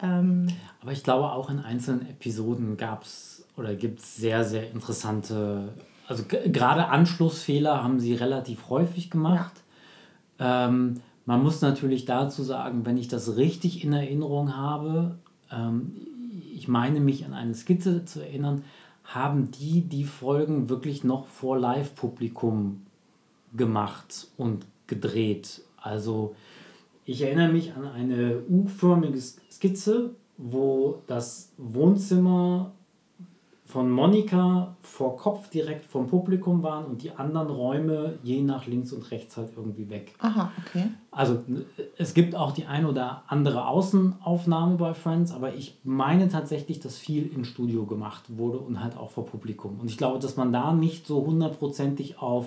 Ähm, 0.00 0.48
Aber 0.80 0.92
ich 0.92 1.02
glaube, 1.02 1.32
auch 1.32 1.50
in 1.50 1.60
einzelnen 1.60 2.08
Episoden 2.08 2.76
gab 2.76 3.04
es 3.04 3.46
oder 3.56 3.74
gibt 3.74 4.00
es 4.00 4.16
sehr, 4.16 4.44
sehr 4.44 4.70
interessante, 4.70 5.72
also 6.08 6.24
gerade 6.24 6.88
Anschlussfehler 6.88 7.82
haben 7.82 8.00
sie 8.00 8.14
relativ 8.14 8.68
häufig 8.68 9.10
gemacht. 9.10 9.62
Ähm, 10.38 11.00
man 11.24 11.42
muss 11.42 11.62
natürlich 11.62 12.04
dazu 12.04 12.42
sagen, 12.42 12.84
wenn 12.84 12.98
ich 12.98 13.08
das 13.08 13.36
richtig 13.36 13.82
in 13.82 13.92
Erinnerung 13.92 14.56
habe, 14.56 15.16
ähm, 15.50 15.92
ich 16.54 16.68
meine 16.68 17.00
mich 17.00 17.24
an 17.24 17.32
eine 17.32 17.54
Skizze 17.54 18.04
zu 18.04 18.20
erinnern, 18.20 18.62
haben 19.04 19.50
die 19.50 19.82
die 19.82 20.04
Folgen 20.04 20.68
wirklich 20.68 21.04
noch 21.04 21.26
vor 21.26 21.58
Live-Publikum 21.58 22.82
gemacht 23.56 24.28
und 24.36 24.66
gedreht. 24.86 25.62
Also 25.80 26.34
ich 27.06 27.22
erinnere 27.22 27.48
mich 27.48 27.74
an 27.74 27.86
eine 27.86 28.42
U-förmige 28.48 29.18
Skizze, 29.18 30.10
wo 30.36 31.02
das 31.06 31.52
Wohnzimmer 31.56 32.72
von 33.64 33.90
Monika 33.90 34.76
vor 34.80 35.16
Kopf 35.16 35.48
direkt 35.50 35.84
vom 35.86 36.06
Publikum 36.06 36.62
waren 36.62 36.84
und 36.84 37.02
die 37.02 37.10
anderen 37.10 37.48
Räume 37.48 38.18
je 38.22 38.40
nach 38.42 38.66
links 38.66 38.92
und 38.92 39.10
rechts 39.10 39.36
halt 39.36 39.50
irgendwie 39.56 39.90
weg. 39.90 40.14
aha, 40.20 40.52
okay. 40.64 40.88
Also 41.10 41.42
es 41.96 42.14
gibt 42.14 42.36
auch 42.36 42.52
die 42.52 42.66
ein 42.66 42.86
oder 42.86 43.24
andere 43.26 43.66
Außenaufnahme 43.66 44.76
bei 44.76 44.94
Friends, 44.94 45.32
aber 45.32 45.54
ich 45.54 45.78
meine 45.82 46.28
tatsächlich, 46.28 46.78
dass 46.78 46.96
viel 46.96 47.26
im 47.34 47.44
Studio 47.44 47.86
gemacht 47.86 48.24
wurde 48.28 48.58
und 48.58 48.82
halt 48.82 48.96
auch 48.96 49.10
vor 49.10 49.26
Publikum. 49.26 49.80
Und 49.80 49.90
ich 49.90 49.98
glaube, 49.98 50.20
dass 50.20 50.36
man 50.36 50.52
da 50.52 50.72
nicht 50.72 51.06
so 51.06 51.26
hundertprozentig 51.26 52.18
auf 52.18 52.46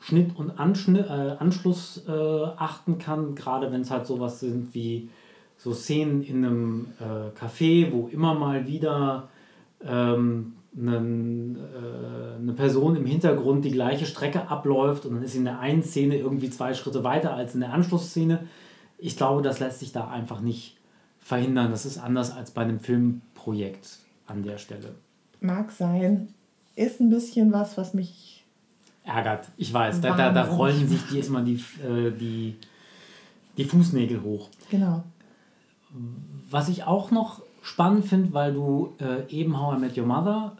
Schnitt 0.00 0.34
und 0.36 0.58
Anschnitt, 0.58 1.06
äh, 1.06 1.36
Anschluss 1.38 2.02
äh, 2.08 2.10
achten 2.10 2.98
kann, 2.98 3.34
gerade 3.34 3.70
wenn 3.70 3.82
es 3.82 3.90
halt 3.90 4.06
sowas 4.06 4.40
sind 4.40 4.74
wie 4.74 5.10
so 5.58 5.74
Szenen 5.74 6.22
in 6.22 6.44
einem 6.44 6.86
äh, 6.98 7.38
Café, 7.38 7.92
wo 7.92 8.08
immer 8.08 8.34
mal 8.34 8.66
wieder 8.66 9.28
ähm, 9.84 10.54
einen, 10.76 11.56
äh, 11.56 12.38
eine 12.38 12.52
Person 12.54 12.96
im 12.96 13.04
Hintergrund 13.04 13.64
die 13.64 13.70
gleiche 13.70 14.06
Strecke 14.06 14.48
abläuft 14.48 15.04
und 15.04 15.14
dann 15.14 15.22
ist 15.22 15.32
sie 15.32 15.38
in 15.38 15.44
der 15.44 15.60
einen 15.60 15.82
Szene 15.82 16.16
irgendwie 16.16 16.48
zwei 16.48 16.72
Schritte 16.72 17.04
weiter 17.04 17.34
als 17.34 17.54
in 17.54 17.60
der 17.60 17.74
Anschlussszene. 17.74 18.46
Ich 18.96 19.18
glaube, 19.18 19.42
das 19.42 19.60
lässt 19.60 19.80
sich 19.80 19.92
da 19.92 20.08
einfach 20.08 20.40
nicht 20.40 20.78
verhindern. 21.18 21.70
Das 21.70 21.84
ist 21.84 21.98
anders 21.98 22.34
als 22.34 22.52
bei 22.52 22.62
einem 22.62 22.80
Filmprojekt 22.80 23.98
an 24.26 24.42
der 24.42 24.58
Stelle. 24.58 24.94
Mag 25.40 25.70
sein. 25.70 26.28
Ist 26.76 27.00
ein 27.00 27.10
bisschen 27.10 27.52
was, 27.52 27.76
was 27.76 27.92
mich 27.92 28.39
Ärgert, 29.04 29.48
ich 29.56 29.72
weiß. 29.72 30.00
Da, 30.00 30.16
da, 30.16 30.30
da 30.30 30.44
rollen 30.44 30.86
sich 30.86 31.06
die 31.08 31.16
jetzt 31.16 31.30
mal 31.30 31.44
die, 31.44 31.62
äh, 31.82 32.10
die, 32.10 32.56
die 33.56 33.64
Fußnägel 33.64 34.22
hoch. 34.22 34.48
genau. 34.70 35.04
Was 36.50 36.68
ich 36.68 36.84
auch 36.84 37.10
noch 37.10 37.42
spannend 37.62 38.04
finde, 38.04 38.32
weil 38.32 38.54
du 38.54 38.94
äh, 39.00 39.28
eben 39.28 39.58
How 39.58 39.76
I 39.76 39.80
Met 39.80 39.98
Your 39.98 40.06
Mother 40.06 40.56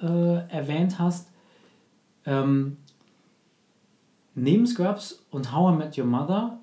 äh, 0.50 0.52
erwähnt 0.52 0.98
hast, 0.98 1.28
ähm, 2.26 2.78
neben 4.34 4.66
Scrubs 4.66 5.24
und 5.30 5.52
How 5.54 5.72
I 5.72 5.76
Met 5.76 5.98
Your 5.98 6.06
Mother 6.06 6.58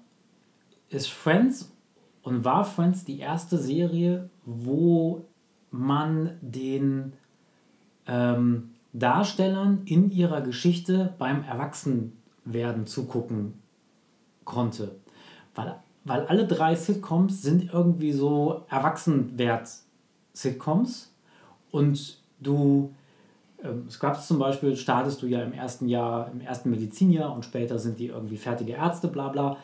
ist 0.89 1.07
Friends 1.07 1.71
und 2.23 2.43
war 2.43 2.65
Friends 2.65 3.05
die 3.05 3.19
erste 3.19 3.57
Serie, 3.57 4.29
wo 4.45 5.25
man 5.71 6.37
den 6.41 7.13
ähm, 8.05 8.71
Darstellern 8.99 9.81
in 9.85 10.11
ihrer 10.11 10.41
Geschichte 10.41 11.15
beim 11.17 11.43
Erwachsenwerden 11.43 12.85
zugucken 12.85 13.53
konnte. 14.43 14.95
Weil, 15.55 15.77
weil 16.03 16.27
alle 16.27 16.45
drei 16.47 16.75
Sitcoms 16.75 17.41
sind 17.41 17.73
irgendwie 17.73 18.11
so 18.13 18.65
Erwachsenwert-Sitcoms 18.69 21.11
und 21.71 22.19
du, 22.39 22.93
ähm, 23.63 23.89
Scrubs 23.89 24.27
zum 24.27 24.37
Beispiel, 24.39 24.75
startest 24.75 25.21
du 25.21 25.27
ja 25.27 25.41
im 25.43 25.53
ersten 25.53 25.87
Jahr, 25.87 26.29
im 26.31 26.41
ersten 26.41 26.69
Medizinjahr 26.69 27.33
und 27.33 27.45
später 27.45 27.79
sind 27.79 27.99
die 27.99 28.07
irgendwie 28.07 28.35
fertige 28.37 28.73
Ärzte, 28.73 29.07
bla 29.07 29.29
bla. 29.29 29.57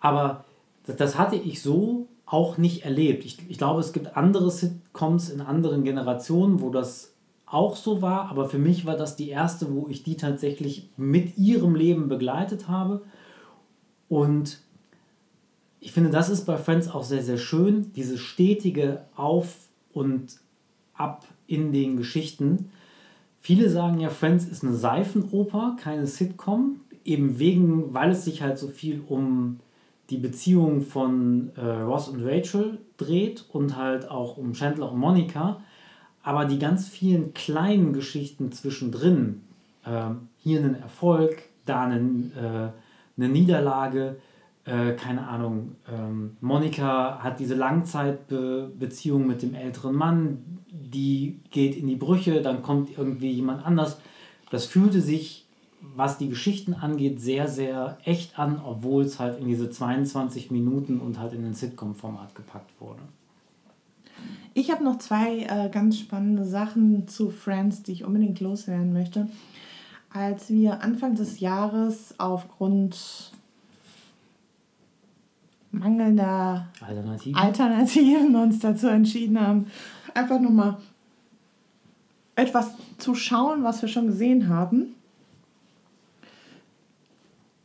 Aber 0.00 0.44
das, 0.86 0.96
das 0.96 1.18
hatte 1.18 1.36
ich 1.36 1.62
so 1.62 2.06
auch 2.26 2.58
nicht 2.58 2.84
erlebt. 2.84 3.24
Ich, 3.24 3.38
ich 3.48 3.58
glaube, 3.58 3.80
es 3.80 3.92
gibt 3.92 4.16
andere 4.16 4.50
Sitcoms 4.50 5.30
in 5.30 5.40
anderen 5.40 5.84
Generationen, 5.84 6.60
wo 6.60 6.70
das 6.70 7.12
auch 7.50 7.76
so 7.76 8.02
war, 8.02 8.30
aber 8.30 8.48
für 8.48 8.58
mich 8.58 8.84
war 8.84 8.96
das 8.96 9.16
die 9.16 9.28
erste, 9.28 9.72
wo 9.72 9.88
ich 9.88 10.02
die 10.02 10.16
tatsächlich 10.16 10.88
mit 10.96 11.38
ihrem 11.38 11.74
Leben 11.74 12.08
begleitet 12.08 12.68
habe. 12.68 13.02
Und 14.08 14.60
ich 15.80 15.92
finde, 15.92 16.10
das 16.10 16.28
ist 16.28 16.44
bei 16.44 16.56
Friends 16.56 16.88
auch 16.90 17.04
sehr, 17.04 17.22
sehr 17.22 17.38
schön, 17.38 17.92
dieses 17.94 18.20
stetige 18.20 19.04
Auf 19.16 19.54
und 19.92 20.38
Ab 20.94 21.24
in 21.46 21.72
den 21.72 21.96
Geschichten. 21.96 22.70
Viele 23.40 23.70
sagen 23.70 24.00
ja, 24.00 24.10
Friends 24.10 24.44
ist 24.46 24.64
eine 24.64 24.74
Seifenoper, 24.74 25.76
keine 25.80 26.06
Sitcom, 26.06 26.80
eben 27.04 27.38
wegen, 27.38 27.94
weil 27.94 28.10
es 28.10 28.24
sich 28.24 28.42
halt 28.42 28.58
so 28.58 28.66
viel 28.66 29.00
um 29.06 29.60
die 30.10 30.16
Beziehung 30.16 30.82
von 30.82 31.50
äh, 31.56 31.64
Ross 31.64 32.08
und 32.08 32.24
Rachel 32.24 32.78
dreht 32.96 33.44
und 33.50 33.76
halt 33.76 34.10
auch 34.10 34.36
um 34.36 34.54
Chandler 34.54 34.90
und 34.90 34.98
Monica. 34.98 35.62
Aber 36.28 36.44
die 36.44 36.58
ganz 36.58 36.86
vielen 36.86 37.32
kleinen 37.32 37.94
Geschichten 37.94 38.52
zwischendrin, 38.52 39.40
ähm, 39.86 40.28
hier 40.36 40.58
einen 40.58 40.74
Erfolg, 40.74 41.38
da 41.64 41.84
einen, 41.84 42.32
äh, 42.36 42.68
eine 43.16 43.28
Niederlage, 43.30 44.16
äh, 44.66 44.92
keine 44.92 45.26
Ahnung, 45.26 45.76
ähm, 45.90 46.36
Monika 46.42 47.20
hat 47.22 47.40
diese 47.40 47.54
Langzeitbeziehung 47.54 49.26
mit 49.26 49.40
dem 49.40 49.54
älteren 49.54 49.94
Mann, 49.94 50.60
die 50.70 51.40
geht 51.50 51.74
in 51.74 51.86
die 51.86 51.96
Brüche, 51.96 52.42
dann 52.42 52.60
kommt 52.60 52.98
irgendwie 52.98 53.30
jemand 53.30 53.64
anders. 53.64 53.98
Das 54.50 54.66
fühlte 54.66 55.00
sich, 55.00 55.46
was 55.80 56.18
die 56.18 56.28
Geschichten 56.28 56.74
angeht, 56.74 57.22
sehr, 57.22 57.48
sehr 57.48 57.96
echt 58.04 58.38
an, 58.38 58.60
obwohl 58.62 59.04
es 59.04 59.18
halt 59.18 59.40
in 59.40 59.48
diese 59.48 59.70
22 59.70 60.50
Minuten 60.50 61.00
und 61.00 61.18
halt 61.18 61.32
in 61.32 61.42
den 61.42 61.54
Sitcom-Format 61.54 62.34
gepackt 62.34 62.78
wurde. 62.78 63.00
Ich 64.58 64.72
habe 64.72 64.82
noch 64.82 64.98
zwei 64.98 65.42
äh, 65.42 65.68
ganz 65.70 66.00
spannende 66.00 66.44
Sachen 66.44 67.06
zu 67.06 67.30
Friends, 67.30 67.84
die 67.84 67.92
ich 67.92 68.04
unbedingt 68.04 68.40
loswerden 68.40 68.92
möchte. 68.92 69.28
Als 70.12 70.50
wir 70.50 70.82
Anfang 70.82 71.14
des 71.14 71.38
Jahres 71.38 72.12
aufgrund 72.18 73.30
mangelnder 75.70 76.66
Alternativ. 76.80 77.36
Alternativen 77.36 78.34
uns 78.34 78.58
dazu 78.58 78.88
entschieden 78.88 79.40
haben, 79.40 79.66
einfach 80.12 80.40
nur 80.40 80.50
mal 80.50 80.78
etwas 82.34 82.72
zu 82.98 83.14
schauen, 83.14 83.62
was 83.62 83.80
wir 83.80 83.88
schon 83.88 84.08
gesehen 84.08 84.48
haben 84.48 84.96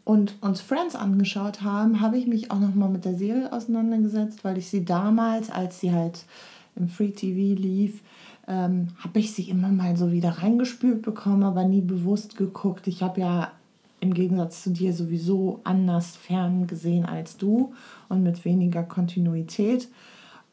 und 0.04 0.36
uns 0.42 0.62
Friends 0.62 0.94
angeschaut 0.94 1.64
haben, 1.64 2.02
habe 2.02 2.20
ich 2.20 2.28
mich 2.28 2.52
auch 2.52 2.60
noch 2.60 2.76
mal 2.76 2.90
mit 2.90 3.04
der 3.04 3.16
Serie 3.16 3.52
auseinandergesetzt, 3.52 4.44
weil 4.44 4.60
ich 4.60 4.70
sie 4.70 4.86
damals, 4.86 5.50
als 5.50 5.80
sie 5.80 5.92
halt 5.92 6.26
im 6.76 6.88
Free 6.88 7.12
TV 7.12 7.60
lief, 7.60 8.02
ähm, 8.48 8.88
habe 9.00 9.20
ich 9.20 9.34
sie 9.34 9.50
immer 9.50 9.70
mal 9.70 9.96
so 9.96 10.12
wieder 10.12 10.30
reingespült 10.30 11.02
bekommen, 11.02 11.44
aber 11.44 11.64
nie 11.64 11.82
bewusst 11.82 12.38
geguckt. 12.38 12.88
Ich 12.88 13.02
habe 13.02 13.22
ja 13.22 13.52
im 14.00 14.14
Gegensatz 14.14 14.64
zu 14.64 14.72
dir 14.72 14.94
sowieso 14.94 15.62
anders 15.64 16.18
fern 16.18 16.68
gesehen 16.68 17.06
als 17.06 17.38
du 17.38 17.74
und 18.10 18.22
mit 18.22 18.44
weniger 18.44 18.84
Kontinuität. 18.84 19.88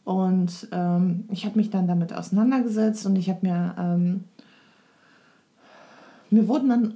Und 0.05 0.69
ähm, 0.73 1.25
ich 1.31 1.45
habe 1.45 1.59
mich 1.59 1.71
dann 1.71 1.89
damit 1.89 2.13
auseinandergesetzt 2.13 3.07
und 3.07 3.17
ich 3.17 3.29
habe 3.29 3.47
mir, 3.47 3.75
ähm, 3.79 4.25
mir 6.31 6.47
wurden 6.47 6.69
dann 6.69 6.95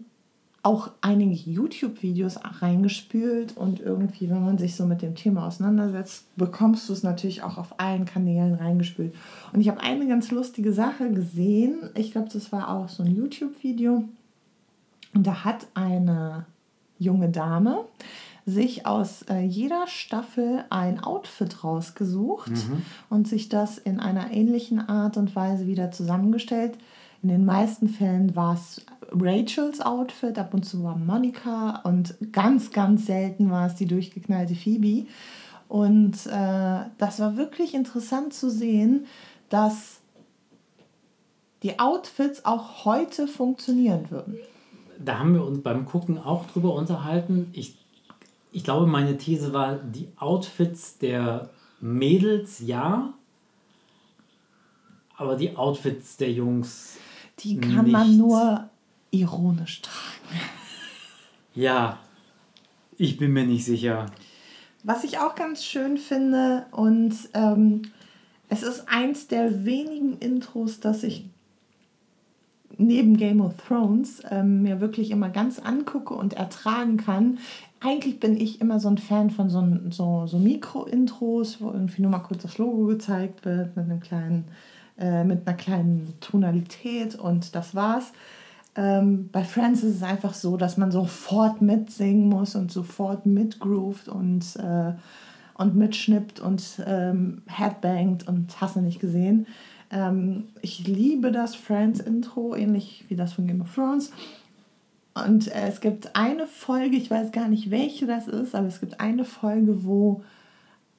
auch 0.65 0.91
einige 1.03 1.35
YouTube-Videos 1.35 2.41
reingespült 2.61 3.55
und 3.55 3.81
irgendwie, 3.81 4.31
wenn 4.31 4.43
man 4.43 4.57
sich 4.57 4.75
so 4.75 4.87
mit 4.87 5.03
dem 5.03 5.15
Thema 5.15 5.47
auseinandersetzt, 5.47 6.25
bekommst 6.37 6.89
du 6.89 6.95
es 6.95 7.03
natürlich 7.03 7.43
auch 7.43 7.59
auf 7.59 7.79
allen 7.79 8.07
Kanälen 8.07 8.55
reingespült. 8.55 9.15
Und 9.53 9.61
ich 9.61 9.69
habe 9.69 9.81
eine 9.81 10.09
ganz 10.09 10.31
lustige 10.31 10.73
Sache 10.73 11.11
gesehen. 11.11 11.91
Ich 11.95 12.13
glaube, 12.13 12.31
das 12.33 12.51
war 12.51 12.71
auch 12.71 12.89
so 12.89 13.03
ein 13.03 13.15
YouTube-Video. 13.15 14.05
Und 15.15 15.27
da 15.27 15.45
hat 15.45 15.67
eine 15.75 16.47
junge 16.99 17.29
Dame 17.29 17.85
sich 18.47 18.87
aus 18.87 19.23
äh, 19.23 19.41
jeder 19.41 19.87
Staffel 19.87 20.65
ein 20.71 21.03
Outfit 21.03 21.63
rausgesucht 21.63 22.51
mhm. 22.51 22.83
und 23.11 23.29
sich 23.29 23.51
das 23.51 23.79
in 23.79 24.01
einer 24.01 24.33
ähnlichen 24.33 24.81
Art 24.81 25.17
und 25.19 25.37
Weise 25.37 25.67
wieder 25.67 25.91
zusammengestellt. 25.91 26.79
In 27.23 27.31
den 27.31 27.45
meisten 27.45 27.89
Fällen 27.89 28.37
war 28.37 28.55
es 28.55 28.85
Rachels 29.15 29.81
Outfit, 29.81 30.39
ab 30.39 30.55
und 30.55 30.65
zu 30.65 30.83
war 30.83 30.97
Monika 30.97 31.81
und 31.85 32.17
ganz, 32.33 32.71
ganz 32.71 33.07
selten 33.07 33.51
war 33.51 33.67
es 33.67 33.75
die 33.75 33.87
durchgeknallte 33.87 34.55
Phoebe. 34.55 35.07
Und 35.69 36.27
äh, 36.27 36.81
das 36.99 37.21
war 37.21 37.37
wirklich 37.37 37.75
interessant 37.75 38.35
zu 38.35 38.51
sehen, 38.51 39.07
dass 39.49 40.01
die 41.63 41.79
Outfits 41.79 42.45
auch 42.45 42.85
heute 42.85 43.27
funktionieren 43.27 44.11
würden. 44.11 44.37
Da 45.03 45.19
haben 45.19 45.35
wir 45.35 45.45
uns 45.45 45.63
beim 45.63 45.87
Gucken 45.87 46.19
auch 46.19 46.47
drüber 46.47 46.75
unterhalten. 46.75 47.49
Ich, 47.53 47.77
ich 48.53 48.65
glaube, 48.65 48.87
meine 48.87 49.17
These 49.17 49.53
war, 49.53 49.77
die 49.77 50.09
Outfits 50.17 50.99
der 50.99 51.51
Mädels 51.81 52.61
ja, 52.61 53.15
aber 55.17 55.37
die 55.37 55.57
Outfits 55.57 56.17
der 56.17 56.33
Jungs. 56.33 56.97
Die 57.41 57.59
kann 57.59 57.85
nicht. 57.85 57.93
man 57.93 58.17
nur 58.17 58.71
ironisch 59.15 59.83
tragen. 59.83 60.41
Ja, 61.55 61.99
ich 62.97 63.17
bin 63.17 63.33
mir 63.33 63.47
nicht 63.47 63.65
sicher. 63.65 64.07
Was 64.83 65.05
ich 65.05 65.19
auch 65.19 65.35
ganz 65.35 65.65
schön 65.65 65.97
finde 65.97 66.67
und 66.73 67.15
ähm, 67.33 67.83
es 68.49 68.63
ist 68.63 68.89
eins 68.89 69.29
der 69.29 69.65
wenigen 69.65 70.19
Intros, 70.19 70.81
das 70.81 71.03
ich 71.03 71.25
neben 72.77 73.17
Game 73.17 73.41
of 73.41 73.55
Thrones 73.67 74.23
ähm, 74.31 74.63
mir 74.63 74.81
wirklich 74.81 75.11
immer 75.11 75.29
ganz 75.29 75.59
angucke 75.59 76.15
und 76.15 76.35
ertragen 76.35 76.97
kann. 76.97 77.39
Eigentlich 77.81 78.19
bin 78.19 78.37
ich 78.37 78.61
immer 78.61 78.81
so 78.81 78.89
ein 78.89 78.99
Fan 78.99 79.31
von 79.31 79.49
so, 79.49 79.65
so, 79.91 80.27
so 80.27 80.39
Mikro-Intros, 80.39 81.61
wo 81.61 81.71
irgendwie 81.71 82.03
nur 82.03 82.11
mal 82.11 82.19
kurz 82.19 82.43
das 82.43 82.59
Logo 82.59 82.87
gezeigt 82.87 83.45
wird 83.45 83.77
mit 83.77 83.85
einem 83.87 84.01
kleinen, 84.01 84.45
äh, 84.99 85.25
mit 85.25 85.47
einer 85.47 85.57
kleinen 85.57 86.15
Tonalität 86.21 87.15
und 87.15 87.55
das 87.55 87.75
war's. 87.75 88.13
Ähm, 88.77 89.29
bei 89.31 89.45
Friends 89.45 89.83
ist 89.83 89.97
es 89.97 90.03
einfach 90.03 90.35
so, 90.35 90.57
dass 90.57 90.77
man 90.77 90.91
sofort 90.91 91.63
mitsingen 91.63 92.29
muss 92.29 92.57
und 92.57 92.73
sofort 92.73 93.25
mitgroovt 93.25 94.09
und, 94.09 94.57
äh, 94.57 94.95
und 95.55 95.77
mitschnippt 95.77 96.41
und 96.41 96.83
ähm, 96.85 97.43
headbangt 97.47 98.27
und 98.27 98.61
hast 98.61 98.77
du 98.77 98.81
nicht 98.81 99.01
gesehen. 99.01 99.47
Ähm, 99.91 100.49
ich 100.61 100.87
liebe 100.87 101.31
das 101.31 101.55
Friends-Intro, 101.55 102.57
ähnlich 102.57 103.05
wie 103.09 103.17
das 103.17 103.35
von 103.35 103.47
Game 103.47 103.61
of 103.61 103.73
Thrones. 103.75 104.11
Und 105.15 105.47
äh, 105.55 105.69
es 105.69 105.81
gibt 105.81 106.17
eine 106.17 106.47
Folge, 106.47 106.97
ich 106.97 107.11
weiß 107.11 107.31
gar 107.31 107.47
nicht, 107.47 107.71
welche 107.71 108.07
das 108.07 108.27
ist, 108.27 108.57
aber 108.57 108.67
es 108.67 108.81
gibt 108.81 108.99
eine 108.99 109.25
Folge, 109.25 109.85
wo 109.85 110.25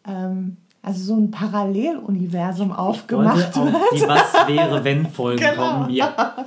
ähm, 0.08 0.56
also 0.86 1.04
so 1.04 1.16
ein 1.16 1.32
Paralleluniversum 1.32 2.72
aufgemacht 2.72 3.56
wird. 3.56 3.76
Die 3.94 4.02
Was 4.02 4.34
wäre 4.48 4.84
wenn 4.84 5.08
Folge 5.08 5.44
genau. 5.44 5.80
kommen. 5.80 5.90
Ja. 5.90 6.36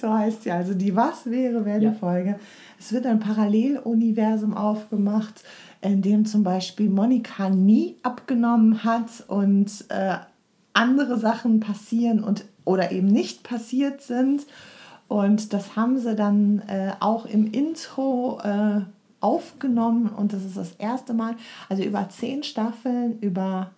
So 0.00 0.12
heißt 0.12 0.44
sie 0.44 0.52
also 0.52 0.74
die 0.74 0.94
Was 0.94 1.26
wäre 1.26 1.64
wenn 1.64 1.82
ja. 1.82 1.92
Folge. 1.92 2.38
Es 2.78 2.92
wird 2.92 3.04
ein 3.04 3.18
Paralleluniversum 3.18 4.56
aufgemacht, 4.56 5.42
in 5.80 6.02
dem 6.02 6.24
zum 6.24 6.44
Beispiel 6.44 6.88
Monika 6.88 7.50
nie 7.50 7.96
abgenommen 8.04 8.84
hat 8.84 9.24
und 9.26 9.84
äh, 9.88 10.18
andere 10.72 11.18
Sachen 11.18 11.58
passieren 11.58 12.22
und 12.22 12.44
oder 12.64 12.92
eben 12.92 13.08
nicht 13.08 13.42
passiert 13.42 14.02
sind. 14.02 14.46
Und 15.08 15.52
das 15.52 15.74
haben 15.74 15.98
sie 15.98 16.14
dann 16.14 16.62
äh, 16.68 16.92
auch 17.00 17.26
im 17.26 17.50
Intro 17.50 18.40
äh, 18.44 18.82
aufgenommen 19.20 20.08
und 20.08 20.32
das 20.32 20.44
ist 20.44 20.56
das 20.56 20.72
erste 20.78 21.12
Mal, 21.12 21.34
also 21.68 21.82
über 21.82 22.08
zehn 22.08 22.44
Staffeln, 22.44 23.18
über 23.18 23.72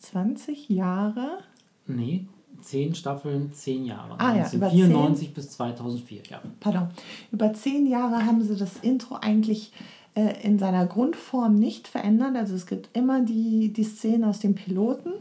20 0.00 0.68
Jahre? 0.68 1.38
Nee, 1.86 2.26
10 2.62 2.94
Staffeln, 2.94 3.52
10 3.52 3.86
Jahre. 3.86 4.14
Ah, 4.18 4.34
ja, 4.36 4.44
1994 4.44 5.34
bis 5.34 5.50
2004, 5.50 6.22
ja. 6.28 6.40
Pardon. 6.58 6.88
Über 7.32 7.52
10 7.52 7.86
Jahre 7.86 8.26
haben 8.26 8.42
sie 8.42 8.56
das 8.56 8.76
Intro 8.82 9.16
eigentlich 9.16 9.72
äh, 10.14 10.42
in 10.42 10.58
seiner 10.58 10.86
Grundform 10.86 11.54
nicht 11.54 11.88
verändert. 11.88 12.36
Also 12.36 12.54
es 12.54 12.66
gibt 12.66 12.88
immer 12.96 13.20
die, 13.20 13.72
die 13.72 13.84
Szenen 13.84 14.24
aus 14.24 14.40
dem 14.40 14.54
Piloten. 14.54 15.12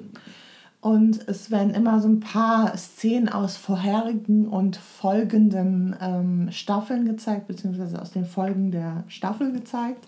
Und 0.81 1.27
es 1.27 1.51
werden 1.51 1.73
immer 1.73 1.99
so 1.99 2.07
ein 2.07 2.21
paar 2.21 2.77
Szenen 2.77 3.27
aus 3.27 3.57
vorherigen 3.57 4.47
und 4.47 4.77
folgenden 4.77 5.93
ähm, 5.99 6.51
Staffeln 6.51 7.05
gezeigt, 7.05 7.47
beziehungsweise 7.47 8.01
aus 8.01 8.11
den 8.11 8.23
Folgen 8.23 8.71
der 8.71 9.03
Staffel 9.07 9.51
gezeigt. 9.51 10.07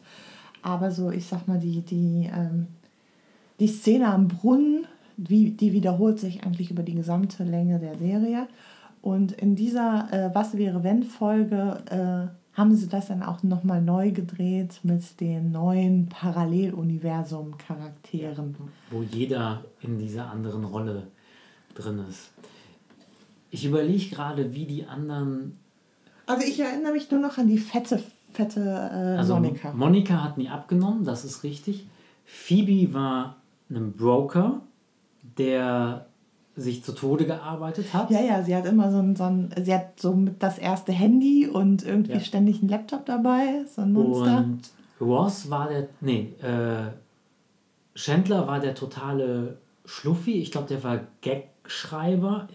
Aber 0.61 0.91
so, 0.91 1.11
ich 1.11 1.26
sag 1.26 1.48
mal, 1.48 1.60
die, 1.60 1.81
die 1.81 2.30
ähm, 2.34 2.68
die 3.61 3.67
Szene 3.67 4.07
am 4.07 4.27
Brunnen, 4.27 4.88
die, 5.17 5.55
die 5.55 5.71
wiederholt 5.71 6.19
sich 6.19 6.43
eigentlich 6.43 6.71
über 6.71 6.81
die 6.81 6.95
gesamte 6.95 7.43
Länge 7.43 7.77
der 7.79 7.95
Serie. 7.95 8.47
Und 9.01 9.33
in 9.33 9.55
dieser 9.55 10.07
äh, 10.11 10.31
Was 10.33 10.57
wäre 10.57 10.83
wenn 10.83 11.03
Folge 11.03 11.77
äh, 11.89 12.27
haben 12.57 12.75
sie 12.75 12.89
das 12.89 13.07
dann 13.07 13.23
auch 13.23 13.41
nochmal 13.43 13.81
neu 13.81 14.11
gedreht 14.11 14.81
mit 14.83 15.21
den 15.21 15.51
neuen 15.51 16.09
Paralleluniversum-Charakteren. 16.09 18.55
Wo 18.89 19.03
jeder 19.03 19.63
in 19.81 19.97
dieser 19.97 20.29
anderen 20.29 20.65
Rolle 20.65 21.07
drin 21.75 22.03
ist. 22.09 22.31
Ich 23.51 23.63
überlege 23.65 24.13
gerade, 24.13 24.53
wie 24.53 24.65
die 24.65 24.85
anderen. 24.85 25.57
Also 26.25 26.45
ich 26.45 26.59
erinnere 26.59 26.91
mich 26.93 27.09
nur 27.11 27.21
noch 27.21 27.38
an 27.38 27.47
die 27.47 27.57
fette, 27.57 28.03
fette 28.33 28.59
äh, 28.59 29.17
also 29.17 29.35
Monika. 29.35 29.71
Monika 29.71 30.21
hat 30.23 30.38
nie 30.38 30.49
abgenommen, 30.49 31.05
das 31.05 31.23
ist 31.23 31.43
richtig. 31.43 31.85
Phoebe 32.25 32.93
war 32.93 33.38
einem 33.72 33.93
Broker, 33.93 34.61
der 35.38 36.06
sich 36.56 36.84
zu 36.84 36.91
Tode 36.91 37.26
gearbeitet 37.26 37.93
hat. 37.93 38.11
Ja, 38.11 38.22
ja, 38.22 38.43
sie 38.43 38.56
hat 38.56 38.65
immer 38.65 38.91
so 38.91 38.99
ein, 38.99 39.15
so 39.15 39.23
ein 39.23 39.53
sie 39.64 39.73
hat 39.73 39.99
so 39.99 40.14
mit 40.14 40.43
das 40.43 40.57
erste 40.57 40.91
Handy 40.91 41.48
und 41.48 41.84
irgendwie 41.84 42.14
ja. 42.14 42.19
ständig 42.19 42.60
einen 42.60 42.69
Laptop 42.69 43.06
dabei, 43.06 43.65
so 43.73 43.81
ein 43.81 43.93
Monster. 43.93 44.38
Und 44.38 44.69
Ross 44.99 45.49
war 45.49 45.69
der, 45.69 45.88
nee, 46.02 46.34
äh, 46.41 46.91
Chandler 47.95 48.48
war 48.48 48.60
der 48.60 48.76
totale 48.76 49.57
Schluffi. 49.85 50.34
Ich 50.34 50.52
glaube, 50.52 50.68
der 50.68 50.84
war 50.84 50.99
Gagschreiber 51.22 52.48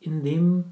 in 0.00 0.24
dem 0.24 0.64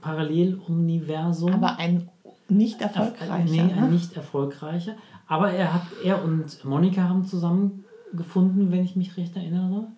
Paralleluniversum. 0.00 1.52
Aber 1.52 1.78
ein 1.78 2.08
nicht 2.48 2.80
erfolgreicher. 2.80 3.50
Nee, 3.50 3.60
ein 3.60 3.80
ne? 3.80 3.90
nicht 3.90 4.16
erfolgreicher. 4.16 4.96
Aber 5.26 5.50
er 5.50 5.72
hat, 5.72 5.82
er 6.04 6.22
und 6.22 6.64
Monika 6.64 7.08
haben 7.08 7.24
zusammen 7.24 7.83
gefunden, 8.16 8.70
wenn 8.70 8.84
ich 8.84 8.96
mich 8.96 9.16
recht 9.16 9.36
erinnere. 9.36 9.88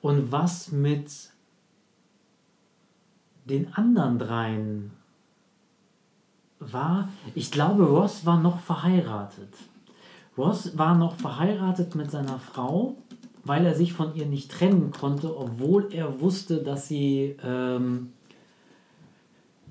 Und 0.00 0.30
was 0.30 0.70
mit 0.70 1.10
den 3.44 3.72
anderen 3.74 4.18
dreien 4.18 4.90
war, 6.60 7.08
ich 7.34 7.50
glaube, 7.50 7.84
Ross 7.84 8.26
war 8.26 8.40
noch 8.40 8.60
verheiratet. 8.60 9.54
Ross 10.36 10.78
war 10.78 10.96
noch 10.96 11.16
verheiratet 11.16 11.94
mit 11.94 12.10
seiner 12.10 12.38
Frau, 12.38 12.96
weil 13.44 13.64
er 13.64 13.74
sich 13.74 13.92
von 13.92 14.14
ihr 14.14 14.26
nicht 14.26 14.50
trennen 14.50 14.92
konnte, 14.92 15.36
obwohl 15.36 15.92
er 15.92 16.20
wusste, 16.20 16.62
dass 16.62 16.86
sie, 16.86 17.36
ähm, 17.42 18.12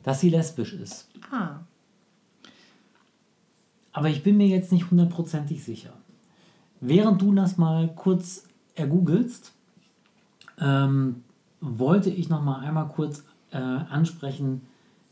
dass 0.04 0.20
sie 0.20 0.30
lesbisch 0.30 0.74
ist. 0.74 1.10
Ah. 1.32 1.60
Aber 3.94 4.10
ich 4.10 4.24
bin 4.24 4.38
mir 4.38 4.48
jetzt 4.48 4.72
nicht 4.72 4.92
hundertprozentig 4.92 5.64
sicher. 5.64 5.94
Während 6.80 7.22
du 7.22 7.34
das 7.34 7.58
mal 7.58 7.94
kurz 7.96 8.44
ergoogelst, 8.76 9.54
ähm, 10.60 11.24
wollte 11.60 12.10
ich 12.10 12.30
noch 12.30 12.44
mal 12.44 12.60
einmal 12.60 12.88
kurz 12.88 13.24
äh, 13.52 13.58
ansprechen, 13.58 14.62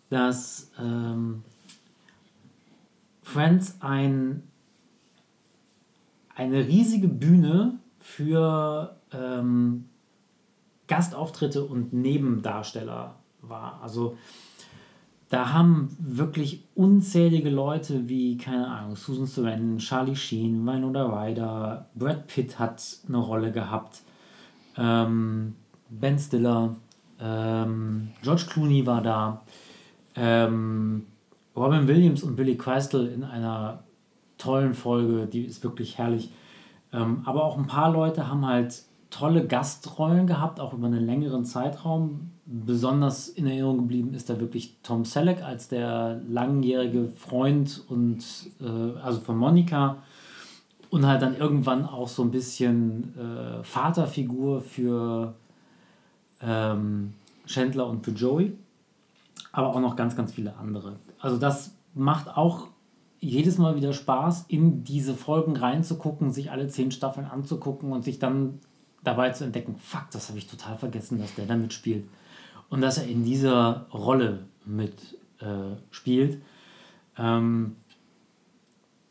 dass 0.09 0.71
ähm, 0.79 1.43
Friends 3.23 3.77
ein, 3.79 4.43
eine 6.35 6.67
riesige 6.67 7.07
Bühne 7.07 7.79
für 7.99 8.95
ähm, 9.11 9.85
Gastauftritte 10.87 11.63
und 11.63 11.93
Nebendarsteller 11.93 13.15
war. 13.41 13.81
Also 13.81 14.17
da 15.29 15.53
haben 15.53 15.95
wirklich 15.99 16.63
unzählige 16.75 17.49
Leute 17.49 18.07
wie, 18.07 18.37
keine 18.37 18.67
Ahnung, 18.67 18.95
Susan 18.95 19.25
Sarandon, 19.25 19.79
Charlie 19.79 20.15
Sheen, 20.15 20.65
Winona 20.65 21.05
Ryder, 21.05 21.89
Brad 21.95 22.27
Pitt 22.27 22.59
hat 22.59 22.83
eine 23.07 23.17
Rolle 23.17 23.51
gehabt, 23.51 24.01
ähm, 24.77 25.55
Ben 25.89 26.19
Stiller, 26.19 26.75
ähm, 27.19 28.09
George 28.21 28.45
Clooney 28.49 28.85
war 28.85 29.01
da, 29.01 29.41
ähm, 30.15 31.05
Robin 31.55 31.87
Williams 31.87 32.23
und 32.23 32.35
Billy 32.35 32.57
Crystal 32.57 33.07
in 33.07 33.23
einer 33.23 33.83
tollen 34.37 34.73
Folge, 34.73 35.25
die 35.25 35.45
ist 35.45 35.63
wirklich 35.63 35.97
herrlich. 35.97 36.31
Ähm, 36.91 37.21
aber 37.25 37.45
auch 37.45 37.57
ein 37.57 37.67
paar 37.67 37.91
Leute 37.91 38.27
haben 38.29 38.45
halt 38.45 38.83
tolle 39.09 39.47
Gastrollen 39.47 40.27
gehabt, 40.27 40.59
auch 40.59 40.73
über 40.73 40.87
einen 40.87 41.05
längeren 41.05 41.45
Zeitraum. 41.45 42.31
Besonders 42.45 43.27
in 43.29 43.47
Erinnerung 43.47 43.77
geblieben 43.77 44.13
ist 44.13 44.29
da 44.29 44.39
wirklich 44.39 44.77
Tom 44.83 45.03
Selleck 45.03 45.41
als 45.41 45.67
der 45.67 46.21
langjährige 46.29 47.07
Freund 47.07 47.83
und 47.87 48.23
äh, 48.61 48.99
also 48.99 49.19
von 49.19 49.37
Monika 49.37 49.97
und 50.91 51.07
halt 51.07 51.23
dann 51.23 51.35
irgendwann 51.35 51.85
auch 51.85 52.07
so 52.07 52.21
ein 52.21 52.29
bisschen 52.29 53.15
äh, 53.17 53.63
Vaterfigur 53.63 54.61
für 54.61 55.33
ähm, 56.41 57.13
Chandler 57.47 57.87
und 57.87 58.05
für 58.05 58.11
Joey, 58.11 58.55
aber 59.51 59.69
auch 59.69 59.79
noch 59.79 59.95
ganz, 59.95 60.15
ganz 60.15 60.31
viele 60.31 60.55
andere. 60.57 60.97
Also 61.19 61.37
das 61.37 61.75
macht 61.95 62.37
auch 62.37 62.67
jedes 63.19 63.57
Mal 63.57 63.75
wieder 63.75 63.93
Spaß, 63.93 64.45
in 64.49 64.83
diese 64.83 65.15
Folgen 65.15 65.57
reinzugucken, 65.57 66.31
sich 66.31 66.51
alle 66.51 66.67
zehn 66.67 66.91
Staffeln 66.91 67.25
anzugucken 67.25 67.91
und 67.91 68.03
sich 68.03 68.19
dann 68.19 68.59
dabei 69.03 69.31
zu 69.31 69.43
entdecken, 69.45 69.75
fuck, 69.77 70.11
das 70.11 70.29
habe 70.29 70.37
ich 70.37 70.47
total 70.47 70.77
vergessen, 70.77 71.19
dass 71.19 71.33
der 71.35 71.45
da 71.45 71.55
mitspielt. 71.55 72.05
Und 72.69 72.81
dass 72.81 72.97
er 72.97 73.07
in 73.07 73.23
dieser 73.23 73.87
Rolle 73.93 74.39
mitspielt. 74.65 75.21
Äh, 75.41 75.75
spielt. 75.91 76.41
ähm, 77.17 77.75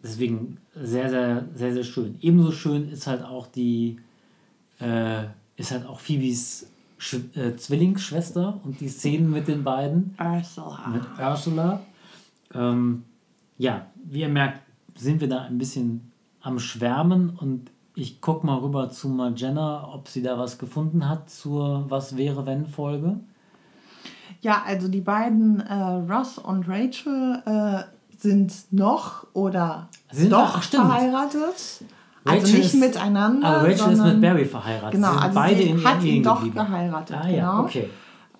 deswegen 0.02 0.58
sehr, 0.74 1.10
sehr, 1.10 1.48
sehr, 1.54 1.74
sehr 1.74 1.84
schön. 1.84 2.16
Ebenso 2.20 2.50
schön 2.50 2.88
ist 2.88 3.06
halt 3.06 3.22
auch 3.22 3.46
die, 3.46 3.98
äh, 4.80 5.24
ist 5.56 5.70
halt 5.70 5.86
auch 5.86 6.00
Phoebes 6.00 6.66
Sch 6.98 7.16
äh, 7.34 7.56
Zwillingsschwester 7.56 8.60
und 8.64 8.80
die 8.80 8.88
Szenen 8.88 9.30
mit 9.30 9.48
den 9.48 9.64
beiden. 9.64 10.16
Ursula. 10.18 10.88
Mit 10.88 11.02
Ursula. 11.20 11.80
Ähm, 12.54 13.04
ja, 13.58 13.86
wie 14.04 14.20
ihr 14.20 14.28
merkt, 14.28 14.60
sind 14.96 15.20
wir 15.20 15.28
da 15.28 15.42
ein 15.42 15.58
bisschen 15.58 16.12
am 16.40 16.58
Schwärmen 16.58 17.30
und 17.30 17.70
ich 17.94 18.20
gucke 18.20 18.46
mal 18.46 18.58
rüber 18.58 18.90
zu 18.90 19.08
Margenna, 19.08 19.92
ob 19.92 20.08
sie 20.08 20.22
da 20.22 20.38
was 20.38 20.58
gefunden 20.58 21.08
hat 21.08 21.30
zur 21.30 21.90
Was 21.90 22.16
wäre 22.16 22.46
wenn 22.46 22.66
Folge. 22.66 23.20
Ja, 24.44 24.62
also 24.66 24.88
die 24.88 25.00
beiden 25.00 25.60
äh, 25.60 25.72
Ross 25.72 26.36
und 26.36 26.68
Rachel 26.68 27.42
äh, 27.46 27.84
sind 28.18 28.52
noch 28.70 29.26
oder 29.32 29.88
sind 30.12 30.30
doch 30.30 30.62
verheiratet. 30.62 31.82
Rachel 32.26 32.40
also 32.40 32.56
nicht 32.58 32.66
ist, 32.66 32.74
miteinander. 32.74 33.48
Aber 33.48 33.66
Rachel 33.66 33.92
ist 33.92 34.04
mit 34.04 34.20
Barry 34.20 34.44
verheiratet. 34.44 34.92
Genau, 34.92 35.12
sie 35.12 35.18
also 35.18 35.34
beide 35.34 35.62
sie 35.62 35.68
in 35.70 35.82
hat 35.82 36.02
ihn 36.02 36.22
doch 36.22 36.42
geblieben. 36.42 36.56
geheiratet. 36.56 37.16
Ah, 37.18 37.22
genau. 37.22 37.36
ja, 37.36 37.60
okay. 37.60 37.88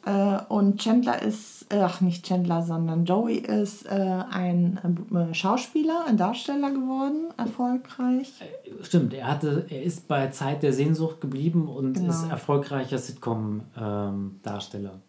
Äh, 0.04 0.36
und 0.48 0.78
Chandler 0.78 1.22
ist, 1.22 1.72
äh, 1.72 1.80
ach 1.80 2.02
nicht 2.02 2.26
Chandler, 2.26 2.62
sondern 2.62 3.06
Joey 3.06 3.38
ist 3.38 3.86
äh, 3.86 4.24
ein 4.30 4.78
äh, 5.10 5.32
Schauspieler, 5.32 6.04
ein 6.06 6.18
Darsteller 6.18 6.70
geworden, 6.70 7.32
erfolgreich. 7.38 8.30
Äh, 8.42 8.84
stimmt, 8.84 9.14
er, 9.14 9.26
hatte, 9.26 9.64
er 9.70 9.82
ist 9.82 10.06
bei 10.06 10.26
Zeit 10.26 10.62
der 10.62 10.74
Sehnsucht 10.74 11.22
geblieben 11.22 11.66
und 11.66 11.94
genau. 11.94 12.10
ist 12.10 12.30
erfolgreicher 12.30 12.98
Sitcom-Darsteller. 12.98 14.90
Ähm, 14.90 15.00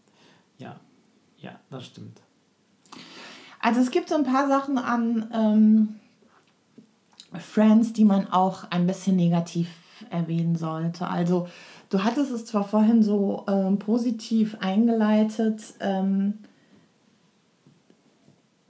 ja, 0.57 0.77
ja, 1.45 1.59
das 1.69 1.85
stimmt. 1.85 2.21
Also 3.61 3.81
es 3.81 3.91
gibt 3.91 4.09
so 4.09 4.15
ein 4.15 4.23
paar 4.23 4.47
Sachen 4.47 4.77
an 4.77 5.29
ähm, 5.33 5.95
Friends, 7.39 7.93
die 7.93 8.05
man 8.05 8.31
auch 8.31 8.69
ein 8.69 8.85
bisschen 8.85 9.15
negativ 9.15 9.69
erwähnen 10.11 10.55
sollte. 10.55 11.07
Also 11.07 11.47
Du 11.89 12.03
hattest 12.03 12.31
es 12.31 12.45
zwar 12.45 12.67
vorhin 12.67 13.03
so 13.03 13.45
ähm, 13.47 13.77
positiv 13.77 14.57
eingeleitet, 14.59 15.61
ähm, 15.79 16.39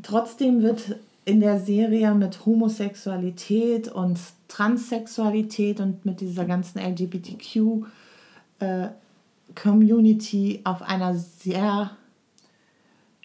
trotzdem 0.04 0.62
wird 0.62 0.98
in 1.24 1.40
der 1.40 1.60
Serie 1.60 2.14
mit 2.14 2.46
Homosexualität 2.46 3.88
und 3.88 4.20
Transsexualität 4.48 5.80
und 5.80 6.06
mit 6.06 6.22
dieser 6.22 6.46
ganzen 6.46 6.80
LGBTQ 6.80 7.86
äh, 8.60 8.90
Community 9.56 10.62
auf 10.64 10.82
einer 10.82 11.16
sehr 11.16 11.92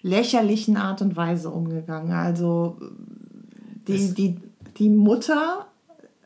lächerlichen 0.02 0.76
Art 0.76 1.02
und 1.02 1.16
Weise 1.16 1.50
umgegangen. 1.50 2.12
Also 2.12 2.76
die, 3.86 4.14
die, 4.14 4.36
die 4.78 4.88
Mutter 4.88 5.66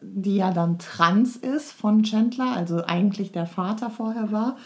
die 0.06 0.36
ja 0.36 0.52
dann 0.52 0.78
trans 0.78 1.36
ist 1.36 1.72
von 1.72 2.02
Chandler, 2.02 2.52
also 2.54 2.84
eigentlich 2.84 3.32
der 3.32 3.46
Vater 3.46 3.90
vorher 3.90 4.32
war, 4.32 4.56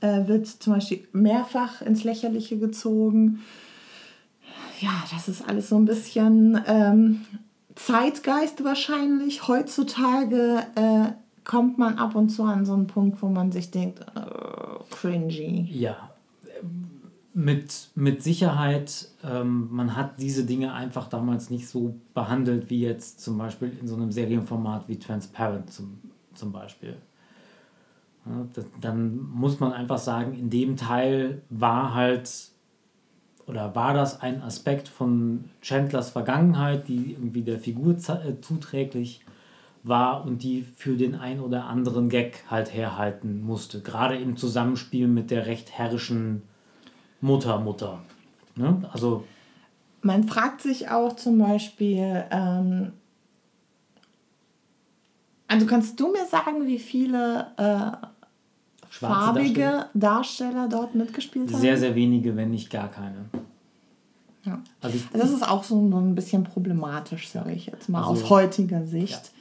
äh, 0.00 0.26
wird 0.26 0.46
zum 0.46 0.74
Beispiel 0.74 1.06
mehrfach 1.12 1.82
ins 1.82 2.04
Lächerliche 2.04 2.58
gezogen. 2.58 3.40
Ja, 4.80 5.04
das 5.12 5.28
ist 5.28 5.48
alles 5.48 5.68
so 5.68 5.76
ein 5.76 5.84
bisschen 5.84 6.60
ähm, 6.66 7.24
Zeitgeist 7.74 8.64
wahrscheinlich. 8.64 9.48
Heutzutage 9.48 10.62
äh, 10.76 11.12
kommt 11.44 11.78
man 11.78 11.98
ab 11.98 12.14
und 12.14 12.30
zu 12.30 12.44
an 12.44 12.64
so 12.64 12.74
einen 12.74 12.86
Punkt, 12.86 13.22
wo 13.22 13.28
man 13.28 13.50
sich 13.50 13.70
denkt, 13.70 14.00
äh, 14.00 14.94
cringy. 14.94 15.68
Ja, 15.70 16.10
mit, 17.38 17.90
mit 17.94 18.20
Sicherheit, 18.20 19.10
ähm, 19.22 19.68
man 19.70 19.94
hat 19.94 20.20
diese 20.20 20.44
Dinge 20.44 20.72
einfach 20.72 21.08
damals 21.08 21.50
nicht 21.50 21.68
so 21.68 21.94
behandelt 22.12 22.68
wie 22.68 22.80
jetzt 22.80 23.20
zum 23.20 23.38
Beispiel 23.38 23.78
in 23.80 23.86
so 23.86 23.94
einem 23.94 24.10
Serienformat 24.10 24.88
wie 24.88 24.98
Transparent 24.98 25.72
zum, 25.72 26.00
zum 26.34 26.50
Beispiel. 26.50 26.96
Ja, 28.26 28.44
das, 28.54 28.64
dann 28.80 29.18
muss 29.30 29.60
man 29.60 29.72
einfach 29.72 29.98
sagen, 29.98 30.34
in 30.34 30.50
dem 30.50 30.76
Teil 30.76 31.42
war 31.48 31.94
halt 31.94 32.28
oder 33.46 33.72
war 33.76 33.94
das 33.94 34.20
ein 34.20 34.42
Aspekt 34.42 34.88
von 34.88 35.44
Chandlers 35.62 36.10
Vergangenheit, 36.10 36.88
die 36.88 37.12
irgendwie 37.12 37.42
der 37.42 37.60
Figur 37.60 37.92
äh, 37.94 38.40
zuträglich 38.40 39.20
war 39.84 40.24
und 40.26 40.42
die 40.42 40.62
für 40.62 40.96
den 40.96 41.14
ein 41.14 41.38
oder 41.38 41.66
anderen 41.66 42.08
Gag 42.08 42.42
halt 42.50 42.74
herhalten 42.74 43.42
musste. 43.42 43.80
Gerade 43.80 44.16
im 44.16 44.36
Zusammenspiel 44.36 45.06
mit 45.06 45.30
der 45.30 45.46
recht 45.46 45.70
herrischen 45.70 46.42
Mutter, 47.20 47.58
Mutter. 47.58 48.00
Ne? 48.56 48.88
Also 48.92 49.24
man 50.02 50.24
fragt 50.24 50.62
sich 50.62 50.90
auch 50.90 51.16
zum 51.16 51.38
Beispiel, 51.38 52.24
ähm, 52.30 52.92
also 55.48 55.66
kannst 55.66 55.98
du 55.98 56.12
mir 56.12 56.26
sagen, 56.26 56.66
wie 56.66 56.78
viele 56.78 57.48
äh, 57.56 58.06
farbige 58.88 59.60
Darsteller? 59.60 59.90
Darsteller? 59.94 60.68
dort 60.68 60.94
mitgespielt 60.94 61.52
haben? 61.52 61.60
Sehr, 61.60 61.76
sehr 61.76 61.94
wenige, 61.94 62.36
wenn 62.36 62.50
nicht 62.50 62.70
gar 62.70 62.88
keine. 62.88 63.26
Ja. 64.44 64.60
Also, 64.80 64.96
ich, 64.96 65.04
also 65.12 65.18
das 65.18 65.30
ist 65.30 65.48
auch 65.48 65.64
so 65.64 65.76
ein 65.78 66.14
bisschen 66.14 66.44
problematisch, 66.44 67.28
sage 67.28 67.52
ich 67.52 67.66
jetzt 67.66 67.88
mal, 67.88 68.00
also, 68.00 68.24
aus 68.24 68.30
heutiger 68.30 68.86
Sicht. 68.86 69.32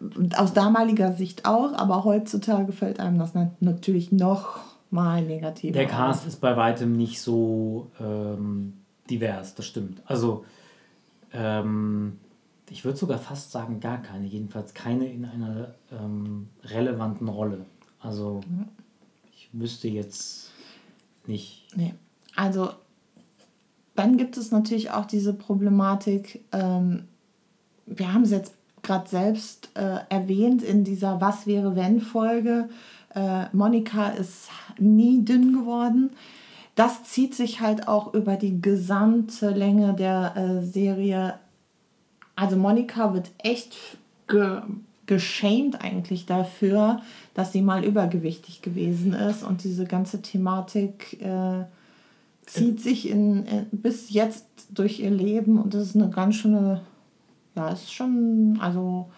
Ja. 0.00 0.38
Aus 0.38 0.52
damaliger 0.52 1.14
Sicht 1.14 1.46
auch, 1.46 1.72
aber 1.72 2.04
heutzutage 2.04 2.72
fällt 2.72 3.00
einem 3.00 3.18
das 3.18 3.32
natürlich 3.60 4.12
noch 4.12 4.75
mal 4.90 5.22
negativ. 5.22 5.72
Der 5.72 5.86
Cast 5.86 6.26
ist 6.26 6.40
bei 6.40 6.56
weitem 6.56 6.96
nicht 6.96 7.20
so 7.20 7.90
ähm, 8.00 8.74
divers, 9.10 9.54
das 9.54 9.66
stimmt. 9.66 10.02
Also, 10.06 10.44
ähm, 11.32 12.18
ich 12.70 12.84
würde 12.84 12.98
sogar 12.98 13.18
fast 13.18 13.52
sagen, 13.52 13.80
gar 13.80 14.02
keine, 14.02 14.26
jedenfalls 14.26 14.74
keine 14.74 15.06
in 15.06 15.24
einer 15.24 15.74
ähm, 15.92 16.48
relevanten 16.64 17.28
Rolle. 17.28 17.66
Also, 18.00 18.40
ich 19.32 19.48
wüsste 19.52 19.88
jetzt 19.88 20.50
nicht. 21.26 21.66
Nee. 21.74 21.94
Also, 22.34 22.70
dann 23.94 24.16
gibt 24.16 24.36
es 24.36 24.50
natürlich 24.50 24.90
auch 24.90 25.06
diese 25.06 25.32
Problematik, 25.32 26.44
ähm, 26.52 27.04
wir 27.86 28.12
haben 28.12 28.22
es 28.22 28.30
jetzt 28.30 28.54
gerade 28.82 29.08
selbst 29.08 29.70
äh, 29.74 29.98
erwähnt 30.08 30.62
in 30.62 30.84
dieser 30.84 31.20
Was 31.20 31.46
wäre 31.46 31.76
wenn 31.76 32.00
Folge. 32.00 32.68
Äh, 33.14 33.46
Monika 33.52 34.08
ist 34.08 34.48
nie 34.78 35.24
dünn 35.24 35.52
geworden. 35.52 36.10
Das 36.74 37.04
zieht 37.04 37.34
sich 37.34 37.60
halt 37.60 37.88
auch 37.88 38.12
über 38.14 38.36
die 38.36 38.60
gesamte 38.60 39.50
Länge 39.50 39.94
der 39.94 40.36
äh, 40.36 40.62
Serie. 40.62 41.38
Also 42.34 42.56
Monika 42.56 43.14
wird 43.14 43.30
echt 43.38 43.76
ge 44.28 44.60
geschämt 45.06 45.84
eigentlich 45.84 46.26
dafür, 46.26 47.00
dass 47.32 47.52
sie 47.52 47.62
mal 47.62 47.84
übergewichtig 47.84 48.60
gewesen 48.60 49.12
ist 49.12 49.44
und 49.44 49.62
diese 49.62 49.84
ganze 49.84 50.20
Thematik 50.20 51.22
äh, 51.22 51.64
zieht 52.44 52.80
sich 52.80 53.08
in, 53.08 53.46
in, 53.46 53.66
bis 53.70 54.10
jetzt 54.10 54.46
durch 54.70 55.00
ihr 55.00 55.10
Leben 55.10 55.60
und 55.60 55.74
das 55.74 55.82
ist 55.82 55.96
eine 55.96 56.10
ganz 56.10 56.36
schöne, 56.36 56.82
ja, 57.54 57.68
ist 57.68 57.92
schon, 57.92 58.58
also 58.60 59.08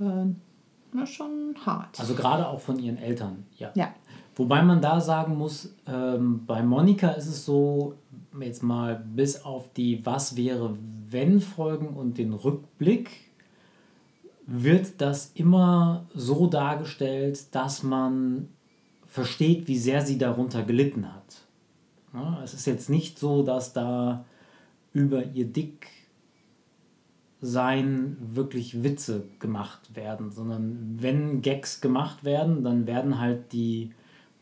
äh, 0.00 1.06
schon 1.06 1.54
hart. 1.64 2.00
Also 2.00 2.14
gerade 2.14 2.46
auch 2.48 2.60
von 2.60 2.78
ihren 2.78 2.98
Eltern, 2.98 3.44
ja. 3.56 3.70
Ja. 3.74 3.94
Wobei 4.36 4.62
man 4.62 4.80
da 4.82 5.00
sagen 5.00 5.36
muss, 5.36 5.74
ähm, 5.86 6.44
bei 6.46 6.62
Monika 6.62 7.08
ist 7.10 7.26
es 7.26 7.44
so, 7.44 7.94
jetzt 8.38 8.62
mal 8.62 9.02
bis 9.14 9.42
auf 9.42 9.72
die 9.72 10.04
Was 10.04 10.36
wäre 10.36 10.76
wenn 11.10 11.40
Folgen 11.40 11.88
und 11.88 12.18
den 12.18 12.32
Rückblick, 12.32 13.10
wird 14.46 15.00
das 15.00 15.32
immer 15.34 16.06
so 16.14 16.46
dargestellt, 16.46 17.54
dass 17.54 17.82
man 17.82 18.48
versteht, 19.06 19.66
wie 19.66 19.78
sehr 19.78 20.02
sie 20.02 20.18
darunter 20.18 20.62
gelitten 20.62 21.12
hat. 21.12 21.42
Ja, 22.14 22.40
es 22.44 22.54
ist 22.54 22.66
jetzt 22.66 22.88
nicht 22.90 23.18
so, 23.18 23.42
dass 23.42 23.72
da 23.72 24.24
über 24.92 25.24
ihr 25.24 25.46
Dicksein 27.40 28.16
wirklich 28.20 28.82
Witze 28.84 29.24
gemacht 29.40 29.96
werden, 29.96 30.30
sondern 30.30 30.96
wenn 31.00 31.42
Gags 31.42 31.80
gemacht 31.80 32.24
werden, 32.24 32.62
dann 32.62 32.86
werden 32.86 33.18
halt 33.20 33.52
die, 33.52 33.92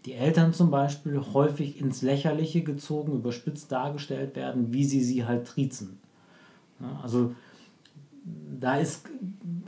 die 0.04 0.12
Eltern 0.12 0.52
zum 0.52 0.70
Beispiel 0.70 1.20
häufig 1.32 1.80
ins 1.80 2.02
Lächerliche 2.02 2.62
gezogen, 2.62 3.12
überspitzt 3.12 3.72
dargestellt 3.72 4.36
werden, 4.36 4.72
wie 4.72 4.84
sie 4.84 5.02
sie 5.02 5.24
halt 5.24 5.46
triezen. 5.46 5.98
Ja, 6.80 7.00
also 7.02 7.34
da 8.60 8.76
ist 8.76 9.08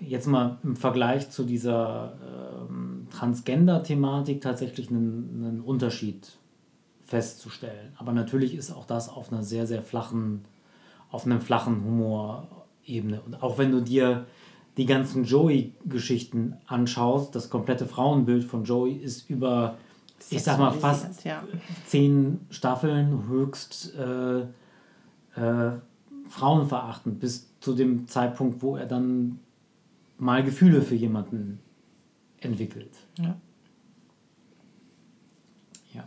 jetzt 0.00 0.26
mal 0.26 0.58
im 0.62 0.76
Vergleich 0.76 1.30
zu 1.30 1.44
dieser 1.44 2.66
ähm, 2.70 3.06
Transgender-Thematik 3.10 4.40
tatsächlich 4.40 4.90
ein, 4.90 5.62
Unterschied 5.64 6.32
festzustellen. 7.04 7.92
Aber 7.96 8.12
natürlich 8.12 8.54
ist 8.54 8.72
auch 8.72 8.84
das 8.84 9.08
auf 9.08 9.32
einer 9.32 9.42
sehr, 9.42 9.66
sehr 9.66 9.82
flachen, 9.82 10.42
auf 11.10 11.24
einem 11.24 11.40
flachen 11.40 11.84
Humorebene. 11.84 13.20
Und 13.20 13.42
auch 13.42 13.58
wenn 13.58 13.70
du 13.70 13.80
dir 13.80 14.26
die 14.76 14.86
ganzen 14.86 15.24
Joey-Geschichten 15.24 16.56
anschaust, 16.66 17.34
das 17.34 17.48
komplette 17.48 17.86
Frauenbild 17.86 18.44
von 18.44 18.64
Joey 18.64 18.92
ist 18.92 19.30
über, 19.30 19.78
ich 20.30 20.42
sag 20.42 20.58
mal, 20.58 20.72
fast 20.72 21.24
ja. 21.24 21.42
zehn 21.86 22.40
Staffeln 22.50 23.28
höchst 23.28 23.94
äh, 23.94 24.40
äh, 25.40 25.78
frauenverachtend, 26.28 27.20
bis 27.20 27.48
zu 27.60 27.74
dem 27.74 28.08
Zeitpunkt, 28.08 28.62
wo 28.62 28.76
er 28.76 28.86
dann 28.86 29.38
mal 30.18 30.42
Gefühle 30.42 30.82
für 30.82 30.94
jemanden 30.94 31.60
entwickelt. 32.40 32.92
Ja. 33.18 33.36
ja. 35.94 36.04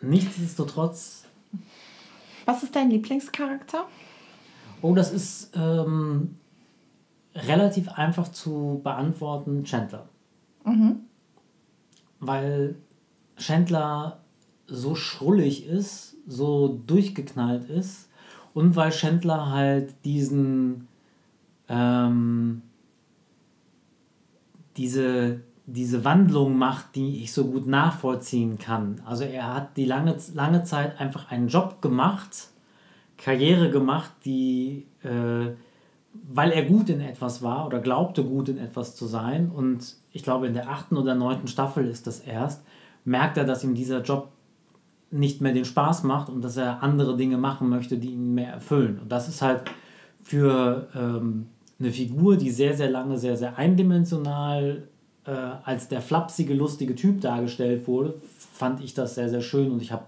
Nichtsdestotrotz. 0.00 1.24
Was 2.44 2.62
ist 2.62 2.74
dein 2.76 2.90
Lieblingscharakter? 2.90 3.86
Oh, 4.80 4.94
das 4.94 5.12
ist 5.12 5.50
ähm, 5.54 6.36
relativ 7.34 7.88
einfach 7.88 8.28
zu 8.28 8.80
beantworten, 8.82 9.64
Chandler. 9.64 10.08
Mhm. 10.64 11.07
Weil 12.20 12.76
Chandler 13.36 14.20
so 14.66 14.94
schrullig 14.94 15.66
ist, 15.66 16.16
so 16.26 16.80
durchgeknallt 16.86 17.68
ist 17.70 18.08
und 18.54 18.76
weil 18.76 18.90
Chandler 18.90 19.50
halt 19.50 19.94
diesen 20.04 20.88
ähm, 21.68 22.62
diese, 24.78 25.40
diese 25.66 26.04
Wandlung 26.04 26.56
macht, 26.56 26.94
die 26.94 27.22
ich 27.22 27.32
so 27.32 27.46
gut 27.46 27.66
nachvollziehen 27.66 28.58
kann. 28.58 29.02
Also 29.04 29.24
er 29.24 29.54
hat 29.54 29.76
die 29.76 29.84
lange, 29.84 30.16
lange 30.34 30.62
Zeit 30.64 30.98
einfach 31.00 31.30
einen 31.30 31.48
Job 31.48 31.82
gemacht, 31.82 32.48
Karriere 33.18 33.70
gemacht, 33.70 34.12
die, 34.24 34.86
äh, 35.02 35.50
weil 36.26 36.50
er 36.50 36.64
gut 36.64 36.88
in 36.88 37.00
etwas 37.00 37.42
war 37.42 37.66
oder 37.66 37.80
glaubte 37.80 38.24
gut 38.24 38.48
in 38.48 38.58
etwas 38.58 38.96
zu 38.96 39.06
sein. 39.06 39.50
Und 39.50 39.96
ich 40.12 40.22
glaube, 40.22 40.46
in 40.46 40.54
der 40.54 40.68
achten 40.68 40.96
oder 40.96 41.14
neunten 41.14 41.48
Staffel 41.48 41.86
ist 41.86 42.06
das 42.06 42.20
erst, 42.20 42.62
merkt 43.04 43.36
er, 43.36 43.44
dass 43.44 43.64
ihm 43.64 43.74
dieser 43.74 44.02
Job 44.02 44.28
nicht 45.10 45.40
mehr 45.40 45.52
den 45.52 45.64
Spaß 45.64 46.04
macht 46.04 46.28
und 46.28 46.42
dass 46.42 46.56
er 46.56 46.82
andere 46.82 47.16
Dinge 47.16 47.38
machen 47.38 47.68
möchte, 47.68 47.96
die 47.96 48.10
ihn 48.10 48.34
mehr 48.34 48.52
erfüllen. 48.52 48.98
Und 49.00 49.10
das 49.10 49.28
ist 49.28 49.40
halt 49.40 49.62
für 50.22 50.88
ähm, 50.94 51.46
eine 51.80 51.90
Figur, 51.90 52.36
die 52.36 52.50
sehr, 52.50 52.74
sehr 52.74 52.90
lange, 52.90 53.16
sehr, 53.16 53.36
sehr 53.36 53.56
eindimensional 53.56 54.88
äh, 55.24 55.30
als 55.30 55.88
der 55.88 56.02
flapsige, 56.02 56.54
lustige 56.54 56.94
Typ 56.94 57.20
dargestellt 57.20 57.86
wurde, 57.86 58.14
fand 58.52 58.82
ich 58.82 58.94
das 58.94 59.14
sehr, 59.14 59.28
sehr 59.28 59.40
schön 59.40 59.70
und 59.70 59.80
ich 59.80 59.92
habe 59.92 60.04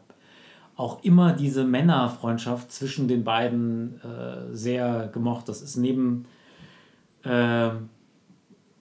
auch 0.80 1.04
immer 1.04 1.34
diese 1.34 1.64
Männerfreundschaft 1.64 2.72
zwischen 2.72 3.06
den 3.06 3.22
beiden 3.22 4.00
äh, 4.00 4.56
sehr 4.56 5.08
gemocht. 5.08 5.48
Das 5.50 5.60
ist 5.60 5.76
neben, 5.76 6.24
äh, 7.22 7.68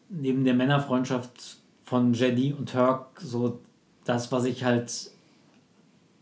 neben 0.08 0.46
der 0.46 0.54
Männerfreundschaft 0.54 1.58
von 1.84 2.14
Jedi 2.14 2.54
und 2.54 2.72
Turk 2.72 3.20
so 3.20 3.60
das, 4.06 4.32
was 4.32 4.46
ich 4.46 4.64
halt 4.64 5.12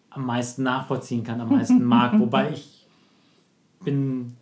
am 0.10 0.26
meisten 0.26 0.64
nachvollziehen 0.64 1.24
kann, 1.24 1.40
am 1.41 1.49
meisten 1.49 1.84
mag. 1.84 2.14
Wobei 2.20 2.54
ich 2.54 2.88
bin, 3.84 4.36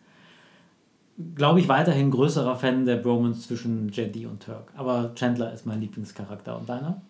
glaube 1.36 1.60
ich, 1.60 1.68
weiterhin 1.68 2.12
größerer 2.12 2.56
Fan 2.56 2.86
der 2.86 2.95
Bromance 2.95 3.41
zwischen 3.41 3.90
Jedi 3.90 4.26
und 4.26 4.41
Turk. 4.41 4.72
Aber 4.78 5.14
Chandler 5.16 5.52
ist 5.52 5.66
mein 5.66 5.82
Lieblingscharakter. 5.82 6.57
Und 6.57 6.70
deiner? 6.70 7.02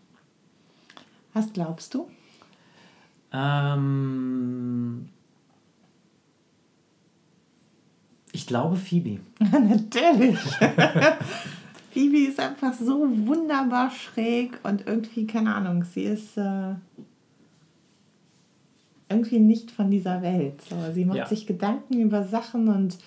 Was 1.34 1.53
glaubst 1.53 1.93
du? 1.93 2.10
Ähm, 3.35 5.09
ich 8.31 8.47
glaube 8.47 8.77
Phoebe. 8.77 9.19
Natürlich. 9.39 10.39
Phoebe 11.91 12.17
ist 12.29 12.39
einfach 12.39 12.73
so 12.73 13.07
wunderbar 13.27 13.91
schräg 13.91 14.59
und 14.63 14.87
irgendwie, 14.87 15.27
keine 15.27 15.53
Ahnung, 15.53 15.83
sie 15.83 16.03
ist. 16.03 16.37
Äh 16.37 16.75
irgendwie 19.09 19.39
nicht 19.39 19.71
von 19.71 19.91
dieser 19.91 20.21
Welt. 20.21 20.61
So, 20.67 20.75
sie 20.93 21.05
macht 21.05 21.17
ja. 21.17 21.25
sich 21.25 21.45
Gedanken 21.45 22.01
über 22.01 22.23
Sachen 22.23 22.67
und, 22.69 22.97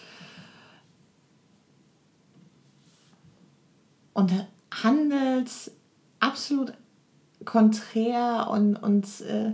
und 4.15 4.33
handelt 4.71 5.51
absolut 6.21 6.73
konträr 7.45 8.49
und, 8.51 8.77
und 8.77 9.07
äh, 9.23 9.53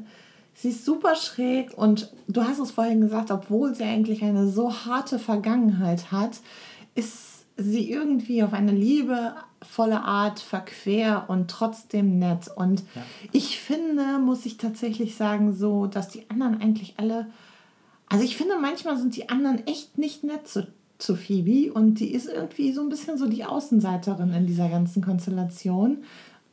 sie 0.55 0.69
ist 0.69 0.85
super 0.85 1.17
schräg 1.17 1.77
und 1.77 2.13
du 2.29 2.43
hast 2.43 2.59
es 2.59 2.71
vorhin 2.71 3.01
gesagt, 3.01 3.31
obwohl 3.31 3.75
sie 3.75 3.85
eigentlich 3.85 4.23
eine 4.23 4.49
so 4.49 4.73
harte 4.73 5.19
Vergangenheit 5.19 6.13
hat, 6.13 6.41
ist 6.95 7.45
sie 7.57 7.91
irgendwie 7.91 8.43
auf 8.43 8.53
eine 8.53 8.73
Liebe 8.73 9.35
volle 9.63 10.03
Art 10.03 10.41
verquer 10.41 11.25
und 11.29 11.51
trotzdem 11.51 12.19
nett. 12.19 12.51
Und 12.55 12.81
ja. 12.95 13.03
ich 13.33 13.59
finde, 13.59 14.19
muss 14.19 14.47
ich 14.47 14.57
tatsächlich 14.57 15.17
sagen, 15.17 15.55
so, 15.55 15.87
dass 15.87 16.09
die 16.09 16.29
anderen 16.31 16.61
eigentlich 16.61 16.95
alle. 16.97 17.27
Also 18.09 18.25
ich 18.25 18.37
finde, 18.37 18.59
manchmal 18.61 18.97
sind 18.97 19.17
die 19.17 19.29
anderen 19.29 19.67
echt 19.67 19.99
nicht 19.99 20.25
nett 20.25 20.47
zu, 20.47 20.67
zu 20.99 21.17
Phoebe 21.17 21.73
und 21.73 22.01
die 22.01 22.13
ist 22.13 22.29
irgendwie 22.29 22.73
so 22.73 22.83
ein 22.83 22.89
bisschen 22.89 23.19
so 23.19 23.27
die 23.27 23.45
Außenseiterin 23.45 24.33
in 24.33 24.47
dieser 24.47 24.69
ganzen 24.69 25.03
Konstellation. 25.03 25.99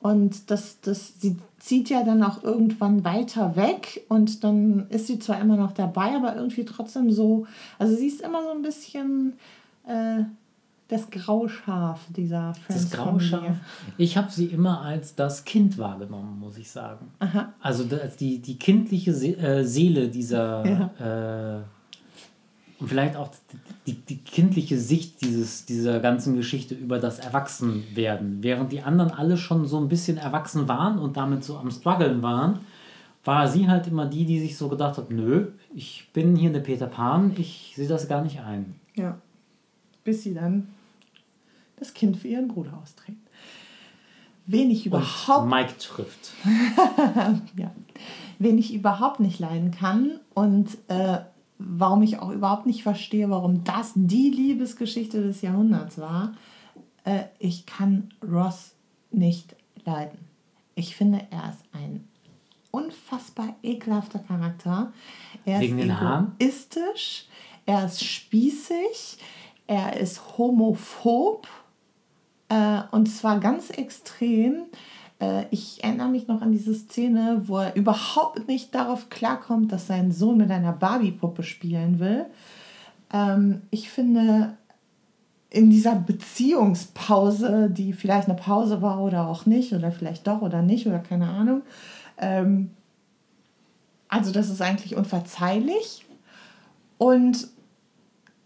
Und 0.02 0.50
das, 0.50 0.82
das, 0.82 1.20
sie 1.20 1.38
zieht 1.60 1.90
ja 1.90 2.04
dann 2.04 2.24
auch 2.24 2.44
irgendwann 2.44 3.04
weiter 3.04 3.56
weg 3.56 4.04
und 4.10 4.44
dann 4.44 4.88
ist 4.90 5.06
sie 5.08 5.20
zwar 5.20 5.40
immer 5.40 5.58
noch 5.58 5.74
dabei, 5.74 6.16
aber 6.16 6.36
irgendwie 6.36 6.66
trotzdem 6.66 7.12
so, 7.12 7.46
also 7.78 7.96
sie 7.96 8.08
ist 8.08 8.22
immer 8.22 8.42
so 8.42 8.50
ein 8.50 8.64
bisschen 8.64 9.34
äh, 9.86 10.24
das 10.88 11.10
Grauschaf 11.12 12.02
dieser 12.10 12.56
Friends. 12.56 12.90
Das 12.90 13.00
Grauschaf. 13.00 13.58
Ich 13.98 14.18
habe 14.18 14.32
sie 14.32 14.48
immer 14.48 14.82
als 14.82 15.14
das 15.14 15.46
Kind 15.46 15.78
wahrgenommen, 15.78 16.40
muss 16.40 16.58
ich 16.58 16.70
sagen. 16.70 17.12
Aha. 17.20 17.54
Also 17.62 17.86
als 17.96 18.18
die, 18.18 18.40
die 18.40 18.58
kindliche 18.58 19.12
äh, 19.12 19.64
Seele 19.64 20.10
dieser 20.10 20.66
ja. 21.00 21.60
äh, 21.60 21.62
und 22.82 22.88
vielleicht 22.88 23.16
auch 23.16 23.30
die, 23.86 23.94
die 23.94 24.18
kindliche 24.18 24.80
Sicht 24.80 25.22
dieses, 25.22 25.66
dieser 25.66 26.00
ganzen 26.00 26.36
Geschichte 26.36 26.74
über 26.74 26.98
das 26.98 27.20
Erwachsenwerden. 27.20 28.42
Während 28.42 28.72
die 28.72 28.82
anderen 28.82 29.12
alle 29.12 29.38
schon 29.38 29.68
so 29.68 29.80
ein 29.80 29.88
bisschen 29.88 30.18
erwachsen 30.18 30.68
waren 30.68 30.98
und 30.98 31.16
damit 31.16 31.44
so 31.44 31.58
am 31.58 31.70
struggeln 31.70 32.24
waren, 32.24 32.62
war 33.24 33.48
sie 33.48 33.68
halt 33.68 33.86
immer 33.86 34.08
die, 34.08 34.26
die 34.26 34.40
sich 34.40 34.58
so 34.58 34.68
gedacht 34.68 34.98
hat, 34.98 35.12
nö, 35.12 35.50
ich 35.76 36.10
bin 36.12 36.36
hier 36.36 36.50
eine 36.50 36.60
Peter 36.60 36.88
Pan, 36.88 37.34
ich 37.38 37.74
sehe 37.76 37.88
das 37.88 38.08
gar 38.08 38.24
nicht 38.24 38.40
ein. 38.40 38.74
Ja. 38.96 39.20
Bis 40.04 40.24
sie 40.24 40.34
dann 40.34 40.68
das 41.78 41.94
Kind 41.94 42.18
für 42.18 42.30
ihren 42.30 42.48
Bruder 42.48 42.80
austrägt. 42.82 43.20
Wen 44.48 44.72
ich 44.72 44.88
überhaupt. 44.88 45.44
Und 45.44 45.50
Mike 45.50 45.78
trifft. 45.78 46.32
ja. 47.56 47.72
Wen 48.40 48.58
ich 48.58 48.74
überhaupt 48.74 49.20
nicht 49.20 49.38
leiden 49.38 49.70
kann 49.70 50.20
und 50.34 50.80
äh, 50.88 51.20
warum 51.68 52.02
ich 52.02 52.20
auch 52.20 52.32
überhaupt 52.32 52.66
nicht 52.66 52.84
verstehe, 52.84 53.30
warum 53.30 53.64
das 53.64 53.92
die 53.96 54.30
Liebesgeschichte 54.30 55.22
des 55.22 55.42
Jahrhunderts 55.42 55.98
war. 55.98 56.34
Äh, 57.04 57.24
ich 57.40 57.66
kann 57.66 58.14
Ross 58.24 58.76
nicht 59.12 59.56
leiden. 59.86 60.20
Ich 60.76 60.96
finde, 60.96 61.28
er 61.30 61.50
ist 61.50 61.64
ein 61.74 62.08
unfassbar 62.72 63.56
ekelhafter 63.62 64.20
Charakter. 64.20 64.94
Er 65.46 65.60
Wegen 65.60 65.80
ist 65.80 65.90
egoistisch, 65.90 67.26
er 67.66 67.86
ist 67.86 68.04
spießig, 68.04 69.18
er 69.68 69.98
ist 70.00 70.38
homophob 70.38 71.48
äh, 72.50 72.82
und 72.92 73.08
zwar 73.08 73.40
ganz 73.40 73.70
extrem. 73.70 74.64
Äh, 75.22 75.46
ich 75.52 75.84
erinnere 75.84 76.10
mich 76.10 76.28
noch 76.28 76.42
an 76.42 76.52
diese 76.52 76.74
Szene, 76.74 77.44
wo 77.46 77.60
er 77.60 77.76
überhaupt 77.76 78.48
nicht 78.48 78.76
darauf 78.76 79.10
klarkommt, 79.10 79.72
dass 79.72 79.88
sein 79.88 80.12
Sohn 80.12 80.38
mit 80.38 80.52
einer 80.52 80.74
Barbie-Puppe 80.74 81.44
spielen 81.44 82.00
will. 82.00 82.26
Ähm, 83.14 83.62
ich 83.70 83.90
finde, 83.90 84.58
in 85.50 85.70
dieser 85.70 85.96
Beziehungspause, 85.96 87.70
die 87.70 87.94
vielleicht 87.94 88.28
eine 88.28 88.38
Pause 88.38 88.82
war 88.82 89.02
oder 89.02 89.28
auch 89.28 89.46
nicht, 89.46 89.74
oder 89.74 89.92
vielleicht 89.92 90.26
doch 90.26 90.42
oder 90.42 90.62
nicht, 90.62 90.88
oder 90.88 91.00
keine 91.00 91.30
Ahnung, 91.30 91.62
ähm, 92.18 92.72
also 94.08 94.32
das 94.32 94.50
ist 94.50 94.62
eigentlich 94.62 94.96
unverzeihlich. 94.96 96.06
Und 96.98 97.48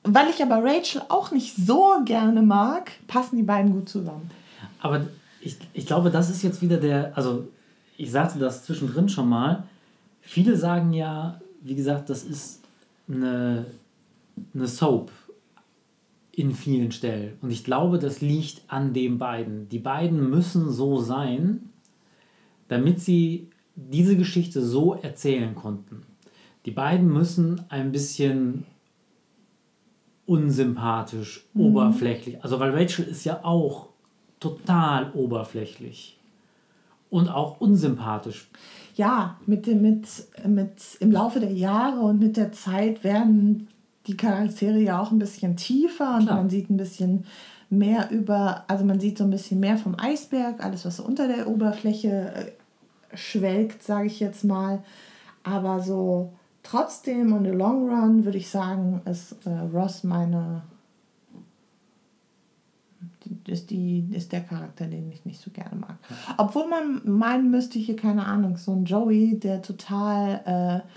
weil 0.03 0.30
ich 0.30 0.41
aber 0.41 0.64
Rachel 0.64 1.02
auch 1.10 1.31
nicht 1.31 1.56
so 1.56 1.95
gerne 2.06 2.41
mag, 2.43 2.91
passen 3.07 3.38
die 3.38 3.43
beiden 3.43 3.72
gut 3.72 3.89
zusammen. 3.89 4.30
Aber 4.80 5.07
ich, 5.46 5.58
ich 5.74 5.86
glaube, 5.86 6.10
das 6.10 6.30
ist 6.30 6.44
jetzt 6.44 6.62
wieder 6.62 6.78
der, 6.78 7.16
also 7.16 7.48
ich 7.98 8.12
sagte 8.12 8.40
das 8.40 8.66
zwischendrin 8.66 9.10
schon 9.10 9.30
mal, 9.30 9.64
viele 10.22 10.58
sagen 10.58 10.92
ja, 10.92 11.40
wie 11.62 11.76
gesagt, 11.76 12.10
das 12.10 12.24
ist 12.24 12.62
eine, 13.08 13.66
eine 14.54 14.68
Soap 14.68 15.12
in 16.32 16.54
vielen 16.54 16.92
Stellen. 16.92 17.38
Und 17.42 17.52
ich 17.52 17.64
glaube, 17.64 18.00
das 18.00 18.22
liegt 18.22 18.64
an 18.68 18.94
den 18.94 19.18
beiden. 19.18 19.70
Die 19.70 19.80
beiden 19.80 20.30
müssen 20.30 20.72
so 20.72 21.00
sein, 21.00 21.70
damit 22.68 23.00
sie 23.00 23.50
diese 23.76 24.18
Geschichte 24.18 24.62
so 24.66 24.96
erzählen 24.96 25.56
konnten. 25.56 26.02
Die 26.66 26.72
beiden 26.72 27.12
müssen 27.12 27.62
ein 27.70 27.92
bisschen 27.92 28.66
unsympathisch, 30.26 31.46
mhm. 31.54 31.62
oberflächlich. 31.62 32.44
Also 32.44 32.60
weil 32.60 32.72
Rachel 32.72 33.06
ist 33.06 33.24
ja 33.24 33.44
auch 33.44 33.90
total 34.46 35.12
oberflächlich 35.14 36.18
und 37.10 37.30
auch 37.30 37.60
unsympathisch. 37.60 38.48
Ja, 38.96 39.38
mit, 39.46 39.66
dem, 39.66 39.82
mit, 39.82 40.08
mit 40.46 40.82
im 41.00 41.12
Laufe 41.12 41.40
der 41.40 41.52
Jahre 41.52 42.02
und 42.02 42.20
mit 42.20 42.38
der 42.38 42.52
Zeit 42.52 43.04
werden 43.04 43.68
die 44.06 44.16
Charaktere 44.16 44.80
ja 44.80 45.02
auch 45.02 45.12
ein 45.12 45.20
bisschen 45.20 45.58
tiefer 45.58 46.18
und 46.18 46.26
Klar. 46.26 46.38
man 46.38 46.50
sieht 46.50 46.70
ein 46.70 46.78
bisschen 46.78 47.26
mehr 47.72 48.12
über, 48.12 48.64
also 48.68 48.86
man 48.86 49.00
sieht 49.00 49.18
so 49.18 49.24
ein 49.24 49.32
bisschen 49.32 49.60
mehr 49.60 49.78
vom 49.78 49.96
Eisberg, 49.98 50.64
alles 50.64 50.86
was 50.86 50.98
so 50.98 51.04
unter 51.04 51.28
der 51.28 51.48
Oberfläche 51.48 52.32
äh, 52.36 53.18
schwelgt, 53.18 53.82
sage 53.82 54.06
ich 54.06 54.20
jetzt 54.20 54.44
mal. 54.44 54.84
Aber 55.44 55.80
so 55.80 56.34
trotzdem 56.62 57.34
und 57.34 57.46
the 57.46 57.52
long 57.52 57.90
run 57.90 58.26
würde 58.26 58.38
ich 58.38 58.50
sagen, 58.50 59.02
ist 59.06 59.36
äh, 59.46 59.50
Ross 59.74 60.04
meine 60.04 60.62
ist, 63.47 63.69
die, 63.69 64.07
ist 64.11 64.31
der 64.31 64.41
Charakter, 64.41 64.85
den 64.85 65.11
ich 65.11 65.26
nicht 65.26 65.41
so 65.41 65.52
gerne 65.52 65.76
mag. 65.76 65.97
Obwohl 66.38 66.68
man 66.68 67.02
meinen 67.06 67.52
müsste, 67.52 67.80
hier, 67.80 67.95
keine 67.95 68.26
Ahnung, 68.26 68.57
so 68.57 68.73
ein 68.73 68.85
Joey, 68.85 69.39
der 69.39 69.61
total 69.61 70.84
äh, 70.84 70.88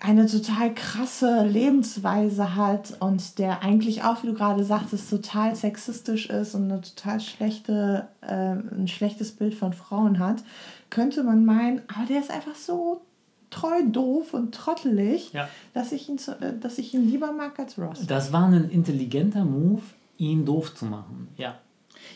eine 0.00 0.26
total 0.26 0.72
krasse 0.74 1.44
Lebensweise 1.44 2.54
hat 2.54 2.94
und 3.00 3.38
der 3.38 3.62
eigentlich 3.62 4.04
auch, 4.04 4.22
wie 4.22 4.28
du 4.28 4.34
gerade 4.34 4.62
sagtest, 4.62 5.10
total 5.10 5.56
sexistisch 5.56 6.30
ist 6.30 6.54
und 6.54 6.70
eine 6.70 6.80
total 6.80 7.20
schlechte, 7.20 8.06
äh, 8.20 8.52
ein 8.52 8.86
schlechtes 8.86 9.32
Bild 9.32 9.54
von 9.54 9.72
Frauen 9.72 10.20
hat, 10.20 10.44
könnte 10.88 11.24
man 11.24 11.44
meinen, 11.44 11.82
aber 11.88 12.06
der 12.06 12.20
ist 12.20 12.30
einfach 12.30 12.54
so 12.54 13.02
treu 13.50 13.82
doof 13.90 14.34
und 14.34 14.54
trottelig, 14.54 15.32
ja. 15.32 15.48
dass, 15.74 15.90
ich 15.90 16.08
ihn, 16.08 16.20
äh, 16.40 16.56
dass 16.58 16.78
ich 16.78 16.94
ihn 16.94 17.08
lieber 17.08 17.32
mag 17.32 17.58
als 17.58 17.76
Ross. 17.76 18.06
Das 18.06 18.32
war 18.32 18.46
ein 18.46 18.70
intelligenter 18.70 19.44
Move, 19.44 19.82
ihn 20.18 20.44
doof 20.44 20.74
zu 20.74 20.84
machen, 20.84 21.28
ja. 21.36 21.58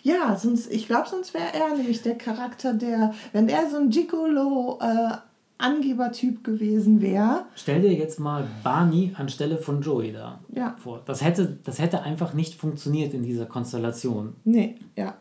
Ja, 0.03 0.37
sonst, 0.37 0.71
ich 0.71 0.87
glaube, 0.87 1.09
sonst 1.09 1.35
wäre 1.35 1.53
er 1.55 1.77
nämlich 1.77 2.03
der 2.03 2.17
Charakter, 2.17 2.75
der, 2.75 3.15
wenn 3.33 3.49
er 3.49 3.69
so 3.69 3.79
ein 3.79 3.91
Gigolo 3.91 4.79
äh, 4.81 5.17
Angebertyp 5.59 6.43
gewesen 6.43 7.01
wäre. 7.01 7.47
Stell 7.55 7.83
dir 7.83 7.93
jetzt 7.93 8.19
mal 8.19 8.47
Barney 8.65 9.15
anstelle 9.17 9.59
von 9.59 9.81
Joey 9.81 10.13
da 10.13 10.41
ja. 10.53 10.75
vor. 10.79 11.03
Das 11.05 11.23
hätte, 11.23 11.59
das 11.63 11.79
hätte 11.79 12.03
einfach 12.03 12.35
nicht 12.35 12.55
funktioniert 12.55 13.15
in 13.15 13.23
dieser 13.23 13.47
Konstellation. 13.47 14.35
Nee, 14.45 14.77
ja. 14.97 15.15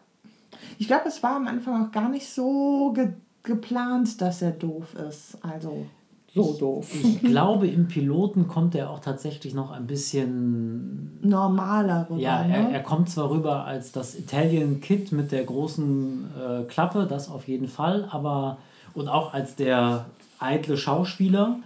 Ich 0.79 0.87
glaube, 0.87 1.07
es 1.07 1.21
war 1.21 1.35
am 1.35 1.47
Anfang 1.47 1.85
auch 1.85 1.91
gar 1.91 2.09
nicht 2.09 2.27
so 2.27 2.91
ge 2.93 3.13
geplant, 3.43 4.21
dass 4.21 4.43
er 4.43 4.51
doof 4.51 4.93
ist. 4.93 5.35
Also 5.41 5.87
so 6.33 6.55
doof. 6.57 6.89
Ich 6.93 7.19
glaube, 7.23 7.67
im 7.67 7.87
Piloten 7.87 8.47
kommt 8.47 8.75
er 8.75 8.89
auch 8.89 8.99
tatsächlich 8.99 9.53
noch 9.53 9.71
ein 9.71 9.87
bisschen 9.87 11.19
normaler 11.21 12.07
rüber. 12.09 12.21
Ja, 12.21 12.41
er, 12.43 12.63
ne? 12.63 12.73
er 12.73 12.83
kommt 12.83 13.09
zwar 13.09 13.29
rüber 13.29 13.65
als 13.65 13.91
das 13.91 14.15
Italian 14.15 14.79
Kid 14.79 15.11
mit 15.11 15.31
der 15.31 15.43
großen 15.43 16.25
äh, 16.35 16.63
Klappe, 16.63 17.05
das 17.09 17.29
auf 17.29 17.47
jeden 17.47 17.67
Fall, 17.67 18.07
aber 18.09 18.57
und 18.93 19.07
auch 19.07 19.33
als 19.33 19.55
der 19.55 20.05
eitle 20.39 20.77
Schauspieler, 20.77 21.57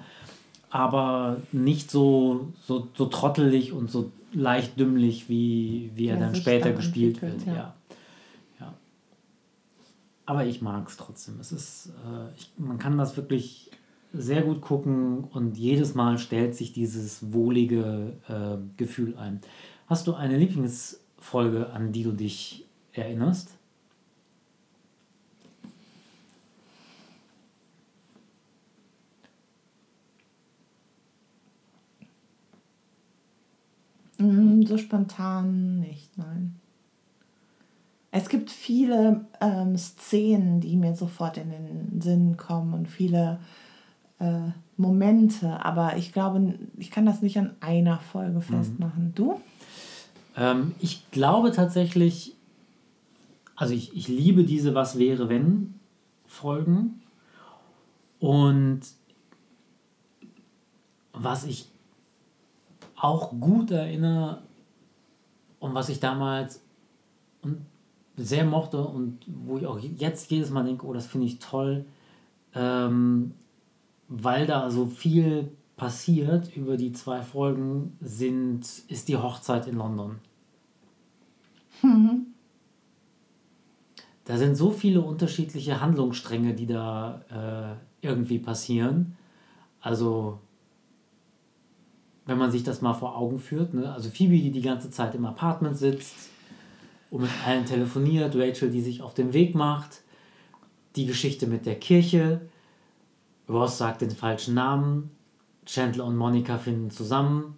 aber 0.70 1.38
nicht 1.52 1.90
so, 1.90 2.48
so, 2.66 2.88
so 2.96 3.06
trottelig 3.06 3.72
und 3.72 3.90
so 3.90 4.12
leicht 4.34 4.80
dümmlich, 4.80 5.30
wie, 5.30 5.92
wie 5.96 6.08
er 6.08 6.16
ja, 6.16 6.20
dann 6.20 6.36
später 6.36 6.74
gespielt 6.74 7.22
wird. 7.22 7.46
Ja. 7.46 7.54
ja. 7.54 7.74
ja. 8.60 8.74
Aber 10.26 10.46
ich 10.46 10.62
mag 10.62 10.88
es 10.90 10.98
trotzdem. 10.98 11.40
Es 11.40 11.52
ist, 11.52 11.92
äh, 12.06 12.36
ich, 12.36 12.52
man 12.58 12.78
kann 12.78 12.98
das 12.98 13.16
wirklich 13.16 13.65
sehr 14.18 14.42
gut 14.42 14.62
gucken 14.62 15.24
und 15.26 15.58
jedes 15.58 15.96
Mal 15.96 16.18
stellt 16.18 16.56
sich 16.56 16.74
dieses 16.74 17.34
wohlige 17.34 18.18
äh, 18.28 18.58
Gefühl 18.78 19.18
ein. 19.18 19.42
Hast 19.88 20.08
du 20.08 20.14
eine 20.14 20.38
Lieblingsfolge, 20.38 21.72
an 21.72 21.92
die 21.92 22.04
du 22.04 22.12
dich 22.12 22.66
erinnerst? 22.94 23.58
Mm, 34.18 34.64
so 34.64 34.78
spontan 34.78 35.80
nicht, 35.80 36.18
nein. 36.18 36.56
Es 38.12 38.30
gibt 38.30 38.50
viele 38.50 39.26
ähm, 39.42 39.78
Szenen, 39.78 40.62
die 40.62 40.78
mir 40.78 40.96
sofort 40.96 41.38
in 41.38 41.50
den 41.50 42.02
Sinn 42.02 42.38
kommen 42.38 42.74
und 42.74 42.88
viele 42.88 43.40
äh, 44.20 44.52
Momente, 44.78 45.64
aber 45.64 45.98
ich 45.98 46.12
glaube, 46.12 46.58
ich 46.78 46.92
kann 46.92 47.06
das 47.06 47.22
nicht 47.22 47.38
an 47.38 47.56
einer 47.60 48.00
Folge 48.00 48.38
mhm. 48.38 48.42
festmachen. 48.42 49.04
Mhm. 49.06 49.16
Du? 49.16 49.42
Ähm, 50.36 50.76
ich 50.80 51.10
glaube 51.12 51.52
tatsächlich, 51.52 52.36
also 53.56 53.74
ich, 53.74 53.96
ich 53.96 54.08
liebe 54.08 54.44
diese 54.44 54.76
Was 54.76 54.98
wäre 54.98 55.30
wenn 55.30 55.76
Folgen 56.26 57.02
und 58.20 58.82
was 61.14 61.46
ich 61.46 61.70
auch 62.96 63.32
gut 63.40 63.72
erinnere 63.72 64.42
und 65.60 65.74
was 65.74 65.90
ich 65.90 66.00
damals 66.00 66.62
sehr 68.18 68.46
mochte 68.46 68.82
und 68.82 69.20
wo 69.28 69.58
ich 69.58 69.68
auch 69.68 69.80
jetzt 69.80 70.32
jedes 70.32 70.50
Mal 70.50 70.64
denke, 70.64 70.86
oh, 70.86 70.94
das 70.94 71.06
finde 71.06 71.28
ich 71.28 71.40
toll, 71.40 71.86
ähm, 72.54 73.34
weil 74.07 74.45
da 74.45 74.69
so 74.69 74.86
viel 74.86 75.52
passiert 75.77 76.56
über 76.56 76.77
die 76.77 76.94
zwei 76.94 77.22
Folgen, 77.22 77.98
sind, 77.99 78.61
ist 78.88 79.07
die 79.07 79.18
Hochzeit 79.18 79.68
in 79.68 79.76
London. 79.76 80.19
Mhm. 81.82 82.27
Da 84.23 84.38
sind 84.38 84.56
so 84.56 84.72
viele 84.72 85.02
unterschiedliche 85.02 85.82
Handlungsstränge, 85.82 86.53
die 86.53 86.65
da 86.65 87.77
äh, 88.02 88.06
irgendwie 88.06 88.40
passieren. 88.40 89.18
Also, 89.82 90.40
wenn 92.26 92.40
man 92.40 92.52
sich 92.52 92.64
das 92.64 92.82
mal 92.82 92.95
vor 92.95 93.18
Augen 93.18 93.38
führt, 93.38 93.76
ne? 93.76 93.94
also 93.94 94.10
Phoebe, 94.10 94.38
die 94.38 94.52
die 94.52 94.61
ganze 94.61 94.90
Zeit 94.90 95.14
im 95.14 95.26
Apartment 95.26 95.77
sitzt 95.77 96.15
und 97.11 97.22
mit 97.22 97.30
allen 97.45 97.65
telefoniert, 97.65 98.36
Rachel, 98.36 98.72
die 98.72 98.82
sich 98.82 99.03
auf 99.03 99.14
den 99.14 99.34
Weg 99.34 99.53
macht, 99.53 100.02
die 100.95 101.06
Geschichte 101.06 101.45
mit 101.45 101.68
der 101.68 101.76
Kirche, 101.76 102.41
Ross 103.48 103.78
sagt 103.78 104.02
den 104.02 104.12
falschen 104.12 104.56
Namen, 104.56 105.12
Chandler 105.66 106.06
und 106.06 106.16
Monika 106.16 106.58
finden 106.58 106.92
zusammen, 106.92 107.56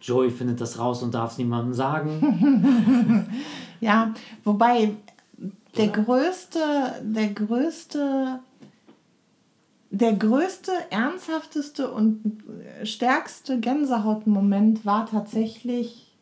Joey 0.00 0.30
findet 0.30 0.60
das 0.60 0.78
raus 0.78 1.02
und 1.02 1.14
darf 1.14 1.32
es 1.32 1.38
niemandem 1.38 1.74
sagen. 1.74 3.26
ja, 3.80 4.14
wobei 4.44 4.92
der 5.76 5.88
größte, 5.88 6.60
der 7.02 7.28
größte, 7.28 8.40
der 9.90 10.12
größte, 10.12 10.72
ernsthafteste 10.90 11.90
und 11.90 12.44
stärkste 12.84 13.58
Gänsehautmoment 13.58 14.84
war 14.84 15.06
tatsächlich. 15.06 16.14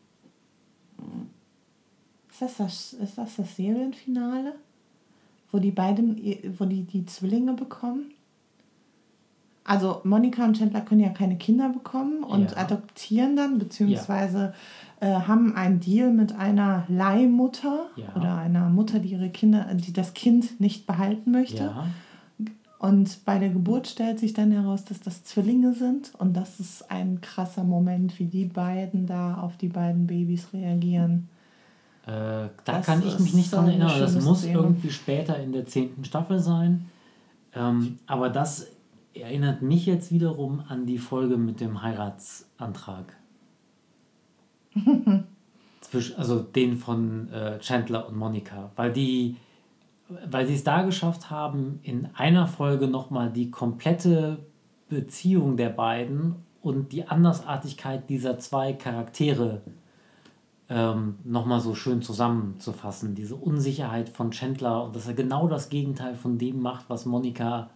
Ist 2.31 2.41
das 2.41 2.57
das, 2.57 2.93
ist 2.93 3.17
das, 3.17 3.35
das 3.35 3.55
Serienfinale? 3.55 4.55
Wo 5.51 5.59
die 5.59 5.71
beiden, 5.71 6.17
wo 6.57 6.65
die 6.65 6.83
die 6.83 7.05
Zwillinge 7.05 7.53
bekommen? 7.53 8.14
Also 9.67 10.01
Monika 10.03 10.45
und 10.45 10.57
Chandler 10.57 10.81
können 10.81 11.01
ja 11.01 11.09
keine 11.09 11.37
Kinder 11.37 11.69
bekommen 11.69 12.23
und 12.23 12.51
Ja. 12.51 12.57
adoptieren 12.57 13.35
dann, 13.35 13.57
beziehungsweise 13.57 14.53
äh, 15.01 15.07
haben 15.11 15.55
einen 15.55 15.79
Deal 15.79 16.11
mit 16.13 16.33
einer 16.37 16.85
Leihmutter 16.87 17.87
Ja. 17.95 18.15
oder 18.15 18.37
einer 18.37 18.69
Mutter, 18.69 18.99
die 18.99 19.09
ihre 19.09 19.29
Kinder, 19.29 19.67
die 19.73 19.91
das 19.91 20.13
Kind 20.13 20.59
nicht 20.61 20.85
behalten 20.87 21.31
möchte. 21.31 21.63
Ja. 21.63 21.87
Und 22.77 23.25
bei 23.25 23.39
der 23.39 23.49
Geburt 23.49 23.87
stellt 23.87 24.19
sich 24.19 24.33
dann 24.33 24.51
heraus, 24.51 24.85
dass 24.85 24.99
das 24.99 25.23
Zwillinge 25.23 25.73
sind. 25.73 26.11
Und 26.19 26.37
das 26.37 26.59
ist 26.59 26.91
ein 26.91 27.19
krasser 27.21 27.63
Moment, 27.63 28.19
wie 28.19 28.25
die 28.25 28.45
beiden 28.45 29.07
da 29.07 29.35
auf 29.39 29.57
die 29.57 29.69
beiden 29.69 30.05
Babys 30.05 30.49
reagieren. 30.53 31.27
Äh, 32.05 32.11
da 32.11 32.49
Das 32.65 32.85
kann 32.85 33.01
ich 33.05 33.17
mich 33.19 33.33
nicht 33.33 33.51
dran 33.51 33.67
erinnern. 33.67 33.91
Das 33.99 34.11
schöne 34.11 34.23
muss 34.23 34.39
Szene. 34.41 34.53
irgendwie 34.59 34.91
später 34.91 35.39
in 35.41 35.51
der 35.53 35.65
zehnten 35.65 36.05
Staffel 36.05 36.39
sein. 36.39 36.85
Ähm, 37.55 37.97
aber 38.05 38.29
das 38.29 38.67
erinnert 39.15 39.61
mich 39.61 39.85
jetzt 39.85 40.11
wiederum 40.11 40.63
an 40.67 40.85
die 40.85 40.97
Folge 40.97 41.37
mit 41.37 41.59
dem 41.59 41.81
Heiratsantrag. 41.81 43.15
Zwischen, 45.81 46.15
also 46.17 46.39
den 46.39 46.77
von 46.77 47.31
äh, 47.31 47.59
Chandler 47.59 48.07
und 48.07 48.17
Monika. 48.17 48.71
Weil 48.75 48.91
die, 48.91 49.37
weil 50.27 50.47
sie 50.47 50.55
es 50.55 50.63
da 50.63 50.81
geschafft 50.83 51.29
haben, 51.29 51.79
in 51.83 52.09
einer 52.15 52.47
Folge 52.47 52.87
nochmal 52.87 53.31
die 53.31 53.51
komplette 53.51 54.39
Beziehung 54.89 55.57
der 55.57 55.69
beiden 55.69 56.35
und 56.61 56.91
die 56.91 57.07
Andersartigkeit 57.07 58.09
dieser 58.09 58.39
zwei 58.39 58.73
Charaktere 58.73 59.61
ähm, 60.67 61.19
nochmal 61.23 61.59
so 61.59 61.75
schön 61.75 62.01
zusammenzufassen. 62.01 63.15
Diese 63.15 63.35
Unsicherheit 63.35 64.09
von 64.09 64.31
Chandler 64.31 64.83
und 64.83 64.95
dass 64.95 65.07
er 65.07 65.13
genau 65.13 65.47
das 65.47 65.69
Gegenteil 65.69 66.15
von 66.15 66.37
dem 66.37 66.59
macht, 66.59 66.85
was 66.89 67.05
Monika 67.05 67.69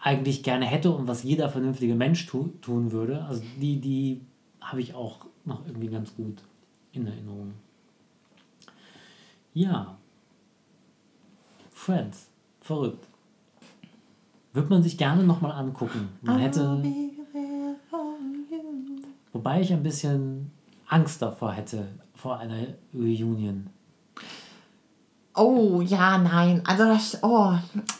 eigentlich 0.00 0.42
gerne 0.42 0.66
hätte 0.66 0.90
und 0.90 1.06
was 1.06 1.22
jeder 1.22 1.48
vernünftige 1.48 1.94
Mensch 1.94 2.26
tu 2.26 2.48
tun 2.62 2.92
würde. 2.92 3.24
Also 3.24 3.42
die, 3.60 3.80
die 3.80 4.20
habe 4.60 4.80
ich 4.80 4.94
auch 4.94 5.26
noch 5.44 5.66
irgendwie 5.66 5.88
ganz 5.88 6.14
gut 6.14 6.42
in 6.92 7.06
Erinnerung. 7.06 7.52
Ja. 9.52 9.96
Friends. 11.70 12.28
Verrückt. 12.60 13.06
Wird 14.52 14.68
man 14.70 14.82
sich 14.82 14.98
gerne 14.98 15.22
nochmal 15.22 15.52
angucken. 15.52 16.08
Man 16.22 16.38
hätte. 16.38 16.82
Wobei 19.32 19.60
ich 19.60 19.72
ein 19.72 19.82
bisschen 19.82 20.50
Angst 20.88 21.22
davor 21.22 21.52
hätte, 21.52 21.86
vor 22.14 22.38
einer 22.38 22.66
Reunion. 22.92 23.70
Oh, 25.34 25.80
ja, 25.80 26.18
nein. 26.18 26.62
Also, 26.66 26.84
das, 26.84 27.18
oh, 27.22 27.52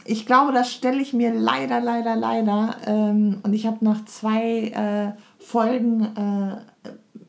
ich 0.05 0.27
glaube, 0.27 0.53
das 0.53 0.73
stelle 0.73 1.01
ich 1.01 1.13
mir 1.13 1.33
leider, 1.33 1.81
leider, 1.81 2.17
leider. 2.17 2.77
Ähm, 2.87 3.39
und 3.43 3.53
ich 3.53 3.67
habe 3.67 3.85
nach 3.85 4.05
zwei 4.05 4.69
äh, 4.69 5.13
Folgen 5.39 6.03
äh, 6.17 6.57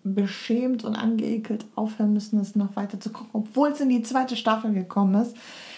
beschämt 0.04 0.84
und 0.84 0.96
angeekelt 0.96 1.66
aufhören 1.76 2.14
müssen, 2.14 2.40
es 2.40 2.56
noch 2.56 2.76
weiter 2.76 3.00
zu 3.00 3.12
gucken, 3.12 3.30
obwohl 3.34 3.70
es 3.70 3.82
in 3.82 3.90
die 3.90 4.02
zweite 4.02 4.36
Staffel 4.36 4.74
gekommen 4.74 5.22
ist. 5.22 5.36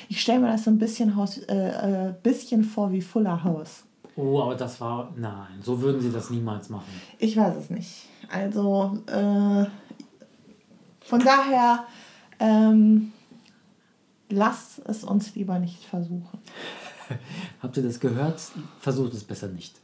Ich 0.10 0.22
stelle 0.22 0.40
mir 0.40 0.52
das 0.52 0.64
so 0.64 0.72
ein 0.72 0.78
bisschen, 0.78 1.16
Haus, 1.16 1.38
äh, 1.40 2.10
äh, 2.10 2.14
bisschen 2.24 2.64
vor 2.64 2.92
wie 2.92 3.02
Fuller 3.02 3.44
House. 3.44 3.84
Oh, 4.16 4.42
aber 4.42 4.56
das 4.56 4.80
war. 4.80 5.12
Nein, 5.18 5.60
so 5.62 5.82
würden 5.82 6.00
sie 6.00 6.12
das 6.12 6.30
niemals 6.30 6.70
machen. 6.70 6.86
Ich 7.18 7.36
weiß 7.36 7.56
es 7.56 7.70
nicht. 7.70 8.06
Also, 8.32 9.00
äh, 9.08 9.66
von 11.02 11.20
daher, 11.20 11.84
ähm, 12.40 13.12
lass 14.34 14.82
es 14.86 15.04
uns 15.04 15.36
lieber 15.36 15.60
nicht 15.60 15.84
versuchen. 15.86 16.40
Habt 17.62 17.78
ihr 17.78 17.84
das 17.84 18.00
gehört? 18.00 18.42
Versucht 18.80 19.14
es 19.14 19.24
besser 19.24 19.48
nicht. 19.48 19.80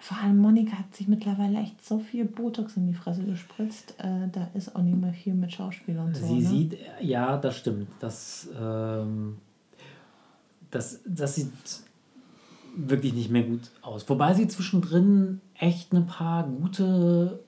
Vor 0.00 0.16
allem 0.18 0.38
Monika 0.38 0.78
hat 0.78 0.94
sich 0.94 1.06
mittlerweile 1.06 1.58
echt 1.58 1.84
so 1.84 1.98
viel 1.98 2.24
Botox 2.24 2.76
in 2.76 2.86
die 2.86 2.94
Fresse 2.94 3.24
gespritzt. 3.24 3.94
Äh, 3.98 4.28
da 4.32 4.48
ist 4.54 4.74
auch 4.74 4.82
nicht 4.82 4.96
mehr 4.96 5.12
viel 5.12 5.34
mit 5.34 5.52
Schauspiel 5.52 5.98
und 5.98 6.16
so. 6.16 6.26
Sie 6.26 6.40
ne? 6.40 6.48
sieht, 6.48 6.78
ja, 7.00 7.36
das 7.36 7.56
stimmt. 7.56 7.88
Das, 8.00 8.48
ähm, 8.58 9.36
das, 10.70 11.00
das 11.06 11.34
sieht 11.34 11.52
wirklich 12.74 13.12
nicht 13.12 13.30
mehr 13.30 13.42
gut 13.42 13.70
aus. 13.82 14.08
Wobei 14.08 14.34
sie 14.34 14.48
zwischendrin 14.48 15.40
echt 15.54 15.92
ein 15.92 16.06
paar 16.06 16.44
gute, 16.44 17.40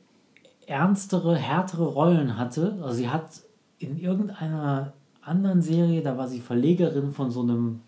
ernstere, 0.66 1.36
härtere 1.36 1.86
Rollen 1.86 2.36
hatte. 2.36 2.78
Also 2.82 2.94
sie 2.94 3.08
hat 3.08 3.40
in 3.78 3.98
irgendeiner 3.98 4.92
anderen 5.31 5.62
Serie, 5.62 6.02
da 6.02 6.19
war 6.19 6.28
sie 6.28 6.40
Verlegerin 6.40 7.12
von 7.12 7.31
so 7.31 7.40
einem 7.43 7.81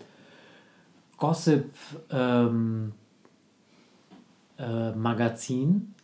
Gossip 1.19 1.70
ähm, 2.10 2.93
äh, 4.59 4.93
Magazin. 4.93 5.94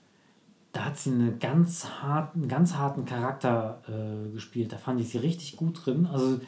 Da 0.73 0.87
hat 0.87 0.99
sie 0.99 1.11
eine 1.11 1.33
ganz 1.33 1.89
harten, 2.03 2.41
einen 2.41 2.49
ganz 2.49 2.75
harten 2.75 3.05
Charakter 3.05 3.81
äh, 3.89 4.31
gespielt. 4.33 4.73
Da 4.73 4.77
fand 4.77 5.01
ich 5.01 5.09
sie 5.09 5.19
richtig 5.19 5.57
gut 5.57 5.85
drin. 5.85 6.07
Also 6.07 6.41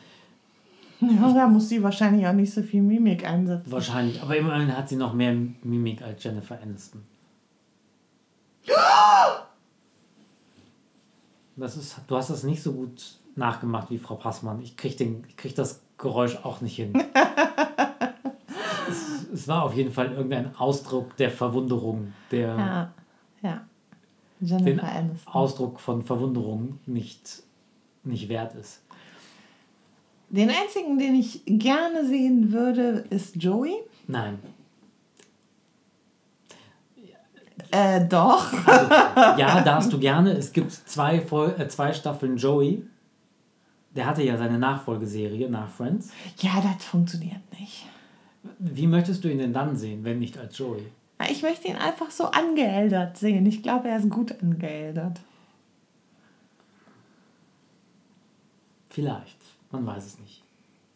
Ja, 1.00 1.32
da 1.32 1.46
muss 1.46 1.68
sie 1.68 1.82
wahrscheinlich 1.82 2.26
auch 2.26 2.32
nicht 2.34 2.52
so 2.52 2.62
viel 2.62 2.82
Mimik 2.82 3.26
einsetzen. 3.26 3.72
wahrscheinlich. 3.72 4.20
Aber 4.22 4.36
immerhin 4.36 4.76
hat 4.76 4.88
sie 4.88 4.96
noch 4.96 5.14
mehr 5.14 5.34
Mimik 5.62 6.02
als 6.02 6.22
Jennifer 6.22 6.60
Aniston. 6.60 7.02
Das 11.56 11.76
ist, 11.76 12.00
du 12.06 12.16
hast 12.16 12.30
das 12.30 12.42
nicht 12.44 12.62
so 12.62 12.72
gut 12.72 13.19
nachgemacht 13.36 13.90
wie 13.90 13.98
Frau 13.98 14.16
Passmann. 14.16 14.60
Ich 14.62 14.76
krieg, 14.76 14.96
den, 14.96 15.24
ich 15.28 15.36
krieg 15.36 15.54
das 15.54 15.82
Geräusch 15.98 16.36
auch 16.42 16.60
nicht 16.60 16.76
hin. 16.76 16.92
es, 18.88 19.28
es 19.32 19.48
war 19.48 19.64
auf 19.64 19.74
jeden 19.74 19.92
Fall 19.92 20.12
irgendein 20.12 20.54
Ausdruck 20.56 21.16
der 21.16 21.30
Verwunderung, 21.30 22.12
der 22.30 22.92
Ja, 23.42 23.62
ja. 24.40 24.58
den 24.58 24.80
Aniston. 24.80 25.32
Ausdruck 25.32 25.80
von 25.80 26.02
Verwunderung 26.02 26.78
nicht, 26.86 27.42
nicht 28.04 28.28
wert 28.28 28.54
ist. 28.54 28.82
Den 30.30 30.48
einzigen, 30.48 30.98
den 30.98 31.16
ich 31.16 31.42
gerne 31.44 32.06
sehen 32.06 32.52
würde, 32.52 33.04
ist 33.10 33.36
Joey. 33.42 33.74
Nein. 34.06 34.38
Äh, 37.72 38.04
doch. 38.06 38.52
Ja, 39.36 39.60
darfst 39.60 39.92
du 39.92 39.98
gerne. 39.98 40.32
Es 40.32 40.52
gibt 40.52 40.72
zwei, 40.72 41.16
äh, 41.18 41.68
zwei 41.68 41.92
Staffeln 41.92 42.36
Joey. 42.36 42.84
Der 43.94 44.06
hatte 44.06 44.22
ja 44.22 44.36
seine 44.36 44.58
Nachfolgeserie 44.58 45.50
nach 45.50 45.68
Friends. 45.68 46.12
Ja, 46.38 46.60
das 46.60 46.84
funktioniert 46.84 47.40
nicht. 47.58 47.86
Wie 48.58 48.86
möchtest 48.86 49.24
du 49.24 49.28
ihn 49.30 49.38
denn 49.38 49.52
dann 49.52 49.76
sehen, 49.76 50.04
wenn 50.04 50.18
nicht 50.18 50.38
als 50.38 50.56
Joey? 50.56 50.86
Ich 51.30 51.42
möchte 51.42 51.68
ihn 51.68 51.76
einfach 51.76 52.10
so 52.10 52.24
angeeldert 52.24 53.18
sehen. 53.18 53.44
Ich 53.46 53.62
glaube, 53.62 53.88
er 53.88 53.98
ist 53.98 54.08
gut 54.08 54.40
angeeldert. 54.40 55.20
Vielleicht. 58.88 59.36
Man 59.70 59.86
weiß 59.86 60.06
es 60.06 60.18
nicht. 60.18 60.42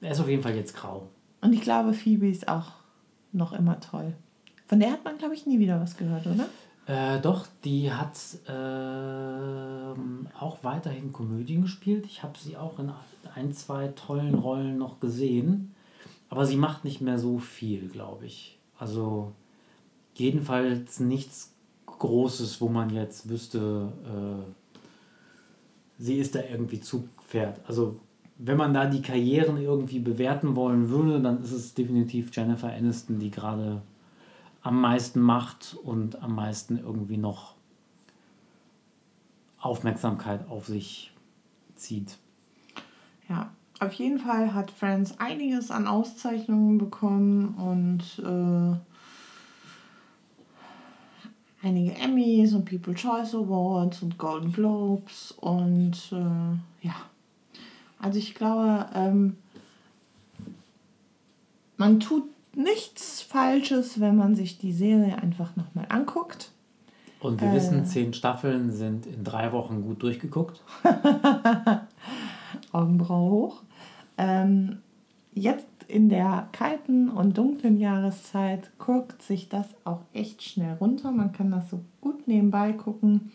Er 0.01 0.13
ist 0.13 0.21
auf 0.21 0.29
jeden 0.29 0.43
Fall 0.43 0.55
jetzt 0.55 0.75
grau. 0.75 1.09
Und 1.41 1.53
ich 1.53 1.61
glaube, 1.61 1.93
Phoebe 1.93 2.29
ist 2.29 2.49
auch 2.49 2.73
noch 3.33 3.53
immer 3.53 3.79
toll. 3.81 4.15
Von 4.67 4.81
der 4.81 4.93
hat 4.93 5.05
man, 5.05 5.19
glaube 5.19 5.35
ich, 5.35 5.47
nie 5.47 5.59
wieder 5.59 5.81
was 5.81 5.97
gehört, 5.97 6.27
oder? 6.27 6.47
Äh, 6.87 7.21
doch, 7.21 7.47
die 7.65 7.91
hat 7.93 8.19
ähm, 8.47 10.29
auch 10.39 10.59
weiterhin 10.63 11.13
Komödien 11.13 11.63
gespielt. 11.63 12.05
Ich 12.07 12.23
habe 12.23 12.39
sie 12.39 12.57
auch 12.57 12.79
in 12.79 12.93
ein, 13.35 13.53
zwei 13.53 13.89
tollen 13.89 14.35
Rollen 14.35 14.77
noch 14.77 15.01
gesehen. 15.01 15.75
Aber 16.29 16.47
sie 16.47 16.57
macht 16.57 16.85
nicht 16.85 17.01
mehr 17.01 17.19
so 17.19 17.39
viel, 17.39 17.89
glaube 17.89 18.27
ich. 18.27 18.59
Also 18.79 19.33
jedenfalls 20.15 21.01
nichts 21.01 21.53
Großes, 21.87 22.61
wo 22.61 22.69
man 22.69 22.91
jetzt 22.91 23.29
wüsste, 23.29 23.93
äh, 24.05 24.53
sie 25.99 26.17
ist 26.17 26.35
da 26.35 26.41
irgendwie 26.51 26.81
Zugpferd. 26.81 27.61
Also 27.67 28.01
wenn 28.37 28.57
man 28.57 28.75
da 28.75 28.87
die 28.87 29.01
Karrieren 29.01 29.59
irgendwie 29.59 30.01
bewerten 30.01 30.57
wollen 30.57 30.91
würde, 30.91 31.21
dann 31.21 31.43
ist 31.43 31.53
es 31.53 31.73
definitiv 31.73 32.35
Jennifer 32.35 32.73
Aniston, 32.73 33.21
die 33.21 33.31
gerade 33.31 33.81
am 34.65 34.81
meisten 34.81 35.21
macht 35.21 35.77
und 35.85 36.21
am 36.23 36.35
meisten 36.35 36.79
irgendwie 36.79 37.19
noch 37.19 37.55
Aufmerksamkeit 39.61 40.49
auf 40.49 40.67
sich 40.67 41.13
zieht. 41.77 42.19
Ja, 43.29 43.51
auf 43.79 43.93
jeden 43.93 44.19
Fall 44.19 44.55
hat 44.55 44.71
Friends 44.71 45.21
einiges 45.21 45.71
an 45.71 45.87
Auszeichnungen 45.87 46.79
bekommen 46.79 47.55
und 47.55 48.25
äh, 48.25 48.77
einige 51.67 51.95
Emmys 51.97 52.55
und 52.55 52.65
People 52.65 52.95
Choice 52.95 53.35
Awards 53.35 54.03
und 54.03 54.17
Golden 54.17 54.53
Globes 54.53 55.33
und 55.33 56.11
äh, 56.11 56.87
ja, 56.87 56.95
also 57.99 58.19
ich 58.19 58.35
glaube, 58.35 58.87
ähm, 58.95 59.37
man 61.77 62.01
tut 62.01 62.34
nichts 62.57 63.23
Falsches, 63.23 64.01
wenn 64.01 64.17
man 64.17 64.35
sich 64.35 64.59
die 64.59 64.73
Serie 64.73 65.17
einfach 65.21 65.57
nochmal 65.57 65.87
anguckt. 65.89 66.51
Und 67.21 67.41
wir 67.41 67.49
Äh. 67.49 67.55
wissen, 67.55 67.87
zehn 67.87 68.13
Staffeln 68.13 68.71
sind 68.73 69.07
in 69.07 69.25
drei 69.25 69.53
Wochen 69.53 69.83
gut 69.83 70.03
durchgeguckt. 70.03 70.61
Augenbraue 72.73 73.31
hoch. 73.31 73.63
Ähm, 74.19 74.79
jetzt 75.33 75.67
in 75.89 76.09
der 76.09 76.49
kalten 76.53 77.09
und 77.09 77.37
dunklen 77.37 77.79
Jahreszeit 77.79 78.71
guckt 78.79 79.23
sich 79.23 79.49
das 79.49 79.67
auch 79.85 80.01
echt 80.13 80.43
schnell 80.43 80.75
runter. 80.75 81.11
Man 81.11 81.33
kann 81.33 81.51
das 81.51 81.71
so 81.71 81.81
gut 82.01 82.27
nebenbei 82.29 82.73
gucken. 82.73 83.33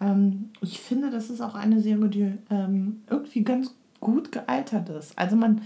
Ähm, 0.00 0.50
ich 0.60 0.80
finde, 0.80 1.10
das 1.10 1.30
ist 1.30 1.40
auch 1.40 1.54
eine 1.54 1.80
Serie, 1.80 2.08
die 2.08 2.32
ähm, 2.50 3.02
irgendwie 3.08 3.42
ganz 3.44 3.74
gut 4.00 4.30
gealtert 4.32 4.88
ist. 4.90 5.18
Also 5.18 5.36
man, 5.36 5.62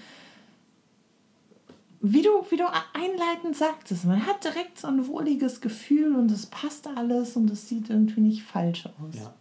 wie 2.00 2.22
du, 2.22 2.30
wie 2.48 2.56
du 2.56 2.64
einleitend 2.94 3.56
sagtest, 3.56 4.06
man 4.06 4.24
hat 4.26 4.42
direkt 4.42 4.78
so 4.78 4.88
ein 4.88 5.06
wohliges 5.06 5.60
Gefühl 5.60 6.14
und 6.16 6.30
es 6.30 6.46
passt 6.46 6.86
alles 6.86 7.36
und 7.36 7.50
es 7.50 7.68
sieht 7.68 7.90
irgendwie 7.90 8.22
nicht 8.22 8.42
falsch 8.42 8.86
aus. 8.86 9.16
Ja. 9.16 9.34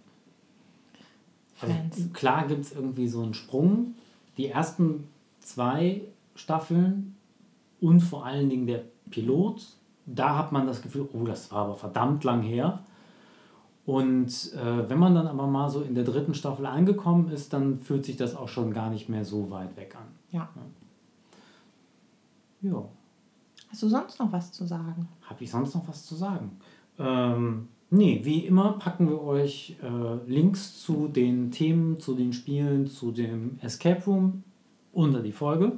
Also 1.62 2.10
klar 2.14 2.48
gibt 2.48 2.66
es 2.66 2.74
irgendwie 2.74 3.08
so 3.08 3.22
einen 3.22 3.34
Sprung. 3.34 3.96
Die 4.38 4.48
ersten 4.48 5.08
zwei 5.40 6.02
Staffeln 6.36 7.16
und 7.82 8.02
vor 8.02 8.26
allen 8.26 8.50
Dingen 8.50 8.68
der 8.68 8.84
Pilot, 9.10 9.66
da 10.06 10.38
hat 10.38 10.52
man 10.52 10.68
das 10.68 10.82
Gefühl, 10.82 11.08
oh, 11.14 11.24
das 11.24 11.52
war 11.52 11.66
aber 11.66 11.76
verdammt 11.76 12.24
lang 12.24 12.42
her. 12.42 12.84
Und 13.86 14.54
äh, 14.54 14.90
wenn 14.90 15.00
man 15.00 15.16
dann 15.16 15.28
aber 15.28 15.48
mal 15.48 15.70
so 15.70 15.82
in 15.82 15.96
der 15.96 16.04
dritten 16.04 16.34
Staffel 16.34 16.66
angekommen 16.66 17.30
ist, 17.30 17.54
dann 17.54 17.80
fühlt 17.80 18.06
sich 18.06 18.18
das 18.18 18.36
auch 18.36 18.48
schon 18.48 18.74
gar 18.74 18.90
nicht 18.90 19.10
mehr 19.10 19.26
so 19.26 19.50
weit 19.50 19.76
weg 19.78 19.96
an. 19.96 20.08
Ja. 20.32 20.50
Ja. 20.56 20.62
Hast 23.70 23.84
du 23.84 23.90
sonst 23.90 24.20
noch 24.20 24.32
was 24.32 24.52
zu 24.52 24.66
sagen? 24.66 25.08
Habe 25.22 25.44
ich 25.44 25.52
sonst 25.52 25.76
noch 25.76 25.88
was 25.88 26.06
zu 26.06 26.16
sagen? 26.16 26.60
Ähm, 26.98 27.68
nee, 27.90 28.22
wie 28.24 28.46
immer 28.46 28.74
packen 28.74 29.10
wir 29.10 29.22
euch 29.22 29.78
äh, 29.82 30.30
Links 30.32 30.82
zu 30.82 31.08
den 31.08 31.52
Themen, 31.52 32.00
zu 32.00 32.16
den 32.16 32.34
Spielen, 32.34 32.88
zu 32.88 33.12
dem 33.12 33.60
Escape 33.62 34.04
Room 34.06 34.44
unter 34.92 35.22
die 35.22 35.32
Folge. 35.32 35.74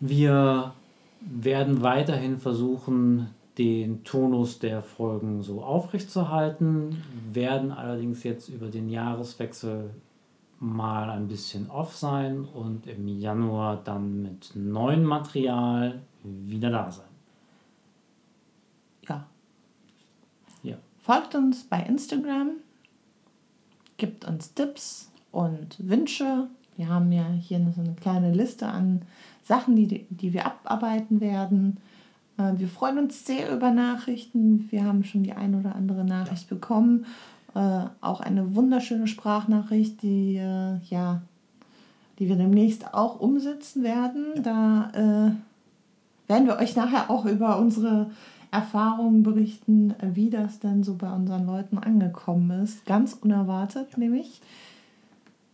Wir 0.00 0.74
werden 1.20 1.82
weiterhin 1.82 2.38
versuchen, 2.38 3.28
den 3.56 4.04
Tonus 4.04 4.60
der 4.60 4.82
Folgen 4.82 5.42
so 5.42 5.62
aufrechtzuerhalten, 5.62 7.02
werden 7.32 7.72
allerdings 7.72 8.22
jetzt 8.22 8.48
über 8.48 8.68
den 8.68 8.88
Jahreswechsel 8.88 9.90
mal 10.60 11.10
ein 11.10 11.28
bisschen 11.28 11.70
off 11.70 11.96
sein 11.96 12.44
und 12.44 12.86
im 12.86 13.06
Januar 13.06 13.76
dann 13.82 14.22
mit 14.22 14.52
neuem 14.54 15.04
Material 15.04 16.00
wieder 16.22 16.70
da 16.70 16.90
sein. 16.90 17.04
Ja. 19.08 19.26
ja. 20.62 20.76
Folgt 20.98 21.34
uns 21.34 21.64
bei 21.64 21.80
Instagram, 21.82 22.50
gibt 23.96 24.24
uns 24.24 24.54
Tipps 24.54 25.10
und 25.30 25.76
Wünsche. 25.78 26.48
Wir 26.76 26.88
haben 26.88 27.12
ja 27.12 27.28
hier 27.28 27.60
so 27.74 27.80
eine 27.80 27.94
kleine 27.94 28.32
Liste 28.32 28.66
an 28.66 29.02
Sachen, 29.44 29.76
die, 29.76 30.06
die 30.10 30.32
wir 30.32 30.46
abarbeiten 30.46 31.20
werden. 31.20 31.78
Äh, 32.36 32.52
wir 32.56 32.68
freuen 32.68 32.98
uns 32.98 33.24
sehr 33.24 33.54
über 33.54 33.70
Nachrichten. 33.70 34.68
Wir 34.70 34.84
haben 34.84 35.04
schon 35.04 35.22
die 35.22 35.32
ein 35.32 35.54
oder 35.54 35.74
andere 35.74 36.04
Nachricht 36.04 36.48
bekommen. 36.48 37.06
Äh, 37.58 37.88
auch 38.02 38.20
eine 38.20 38.54
wunderschöne 38.54 39.08
Sprachnachricht, 39.08 40.00
die, 40.02 40.36
äh, 40.36 40.78
ja, 40.90 41.22
die 42.20 42.28
wir 42.28 42.36
demnächst 42.36 42.94
auch 42.94 43.18
umsetzen 43.18 43.82
werden. 43.82 44.26
Da 44.44 44.90
äh, 44.94 46.30
werden 46.30 46.46
wir 46.46 46.58
euch 46.58 46.76
nachher 46.76 47.10
auch 47.10 47.24
über 47.24 47.58
unsere 47.58 48.12
Erfahrungen 48.52 49.24
berichten, 49.24 49.92
wie 50.00 50.30
das 50.30 50.60
denn 50.60 50.84
so 50.84 50.94
bei 50.94 51.10
unseren 51.10 51.46
Leuten 51.46 51.78
angekommen 51.78 52.62
ist. 52.62 52.86
Ganz 52.86 53.14
unerwartet, 53.14 53.88
ja. 53.90 53.98
nämlich. 53.98 54.40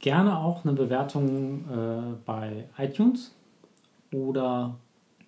Gerne 0.01 0.37
auch 0.37 0.63
eine 0.67 0.75
Bewertung 0.75 1.65
äh, 1.71 2.17
bei 2.27 2.67
iTunes 2.77 3.35
oder 4.13 4.75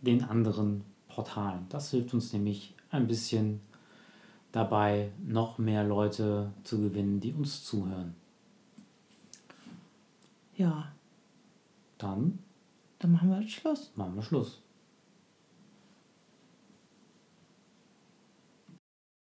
den 0.03 0.25
anderen 0.25 0.85
Portalen. 1.09 1.65
Das 1.71 1.91
hilft 1.91 2.13
uns 2.13 2.35
nämlich 2.35 2.75
ein 2.91 3.07
bisschen 3.07 3.61
dabei, 4.57 5.13
noch 5.23 5.59
mehr 5.59 5.85
Leute 5.85 6.51
zu 6.65 6.81
gewinnen, 6.81 7.21
die 7.21 7.35
uns 7.35 7.65
zuhören. 7.65 8.15
Ja. 10.57 10.93
Dann? 11.99 12.39
Dann 12.99 13.13
machen 13.13 13.29
wir 13.29 13.47
Schluss. 13.47 13.93
Machen 13.97 14.17
wir 14.17 14.23
Schluss. 14.23 14.63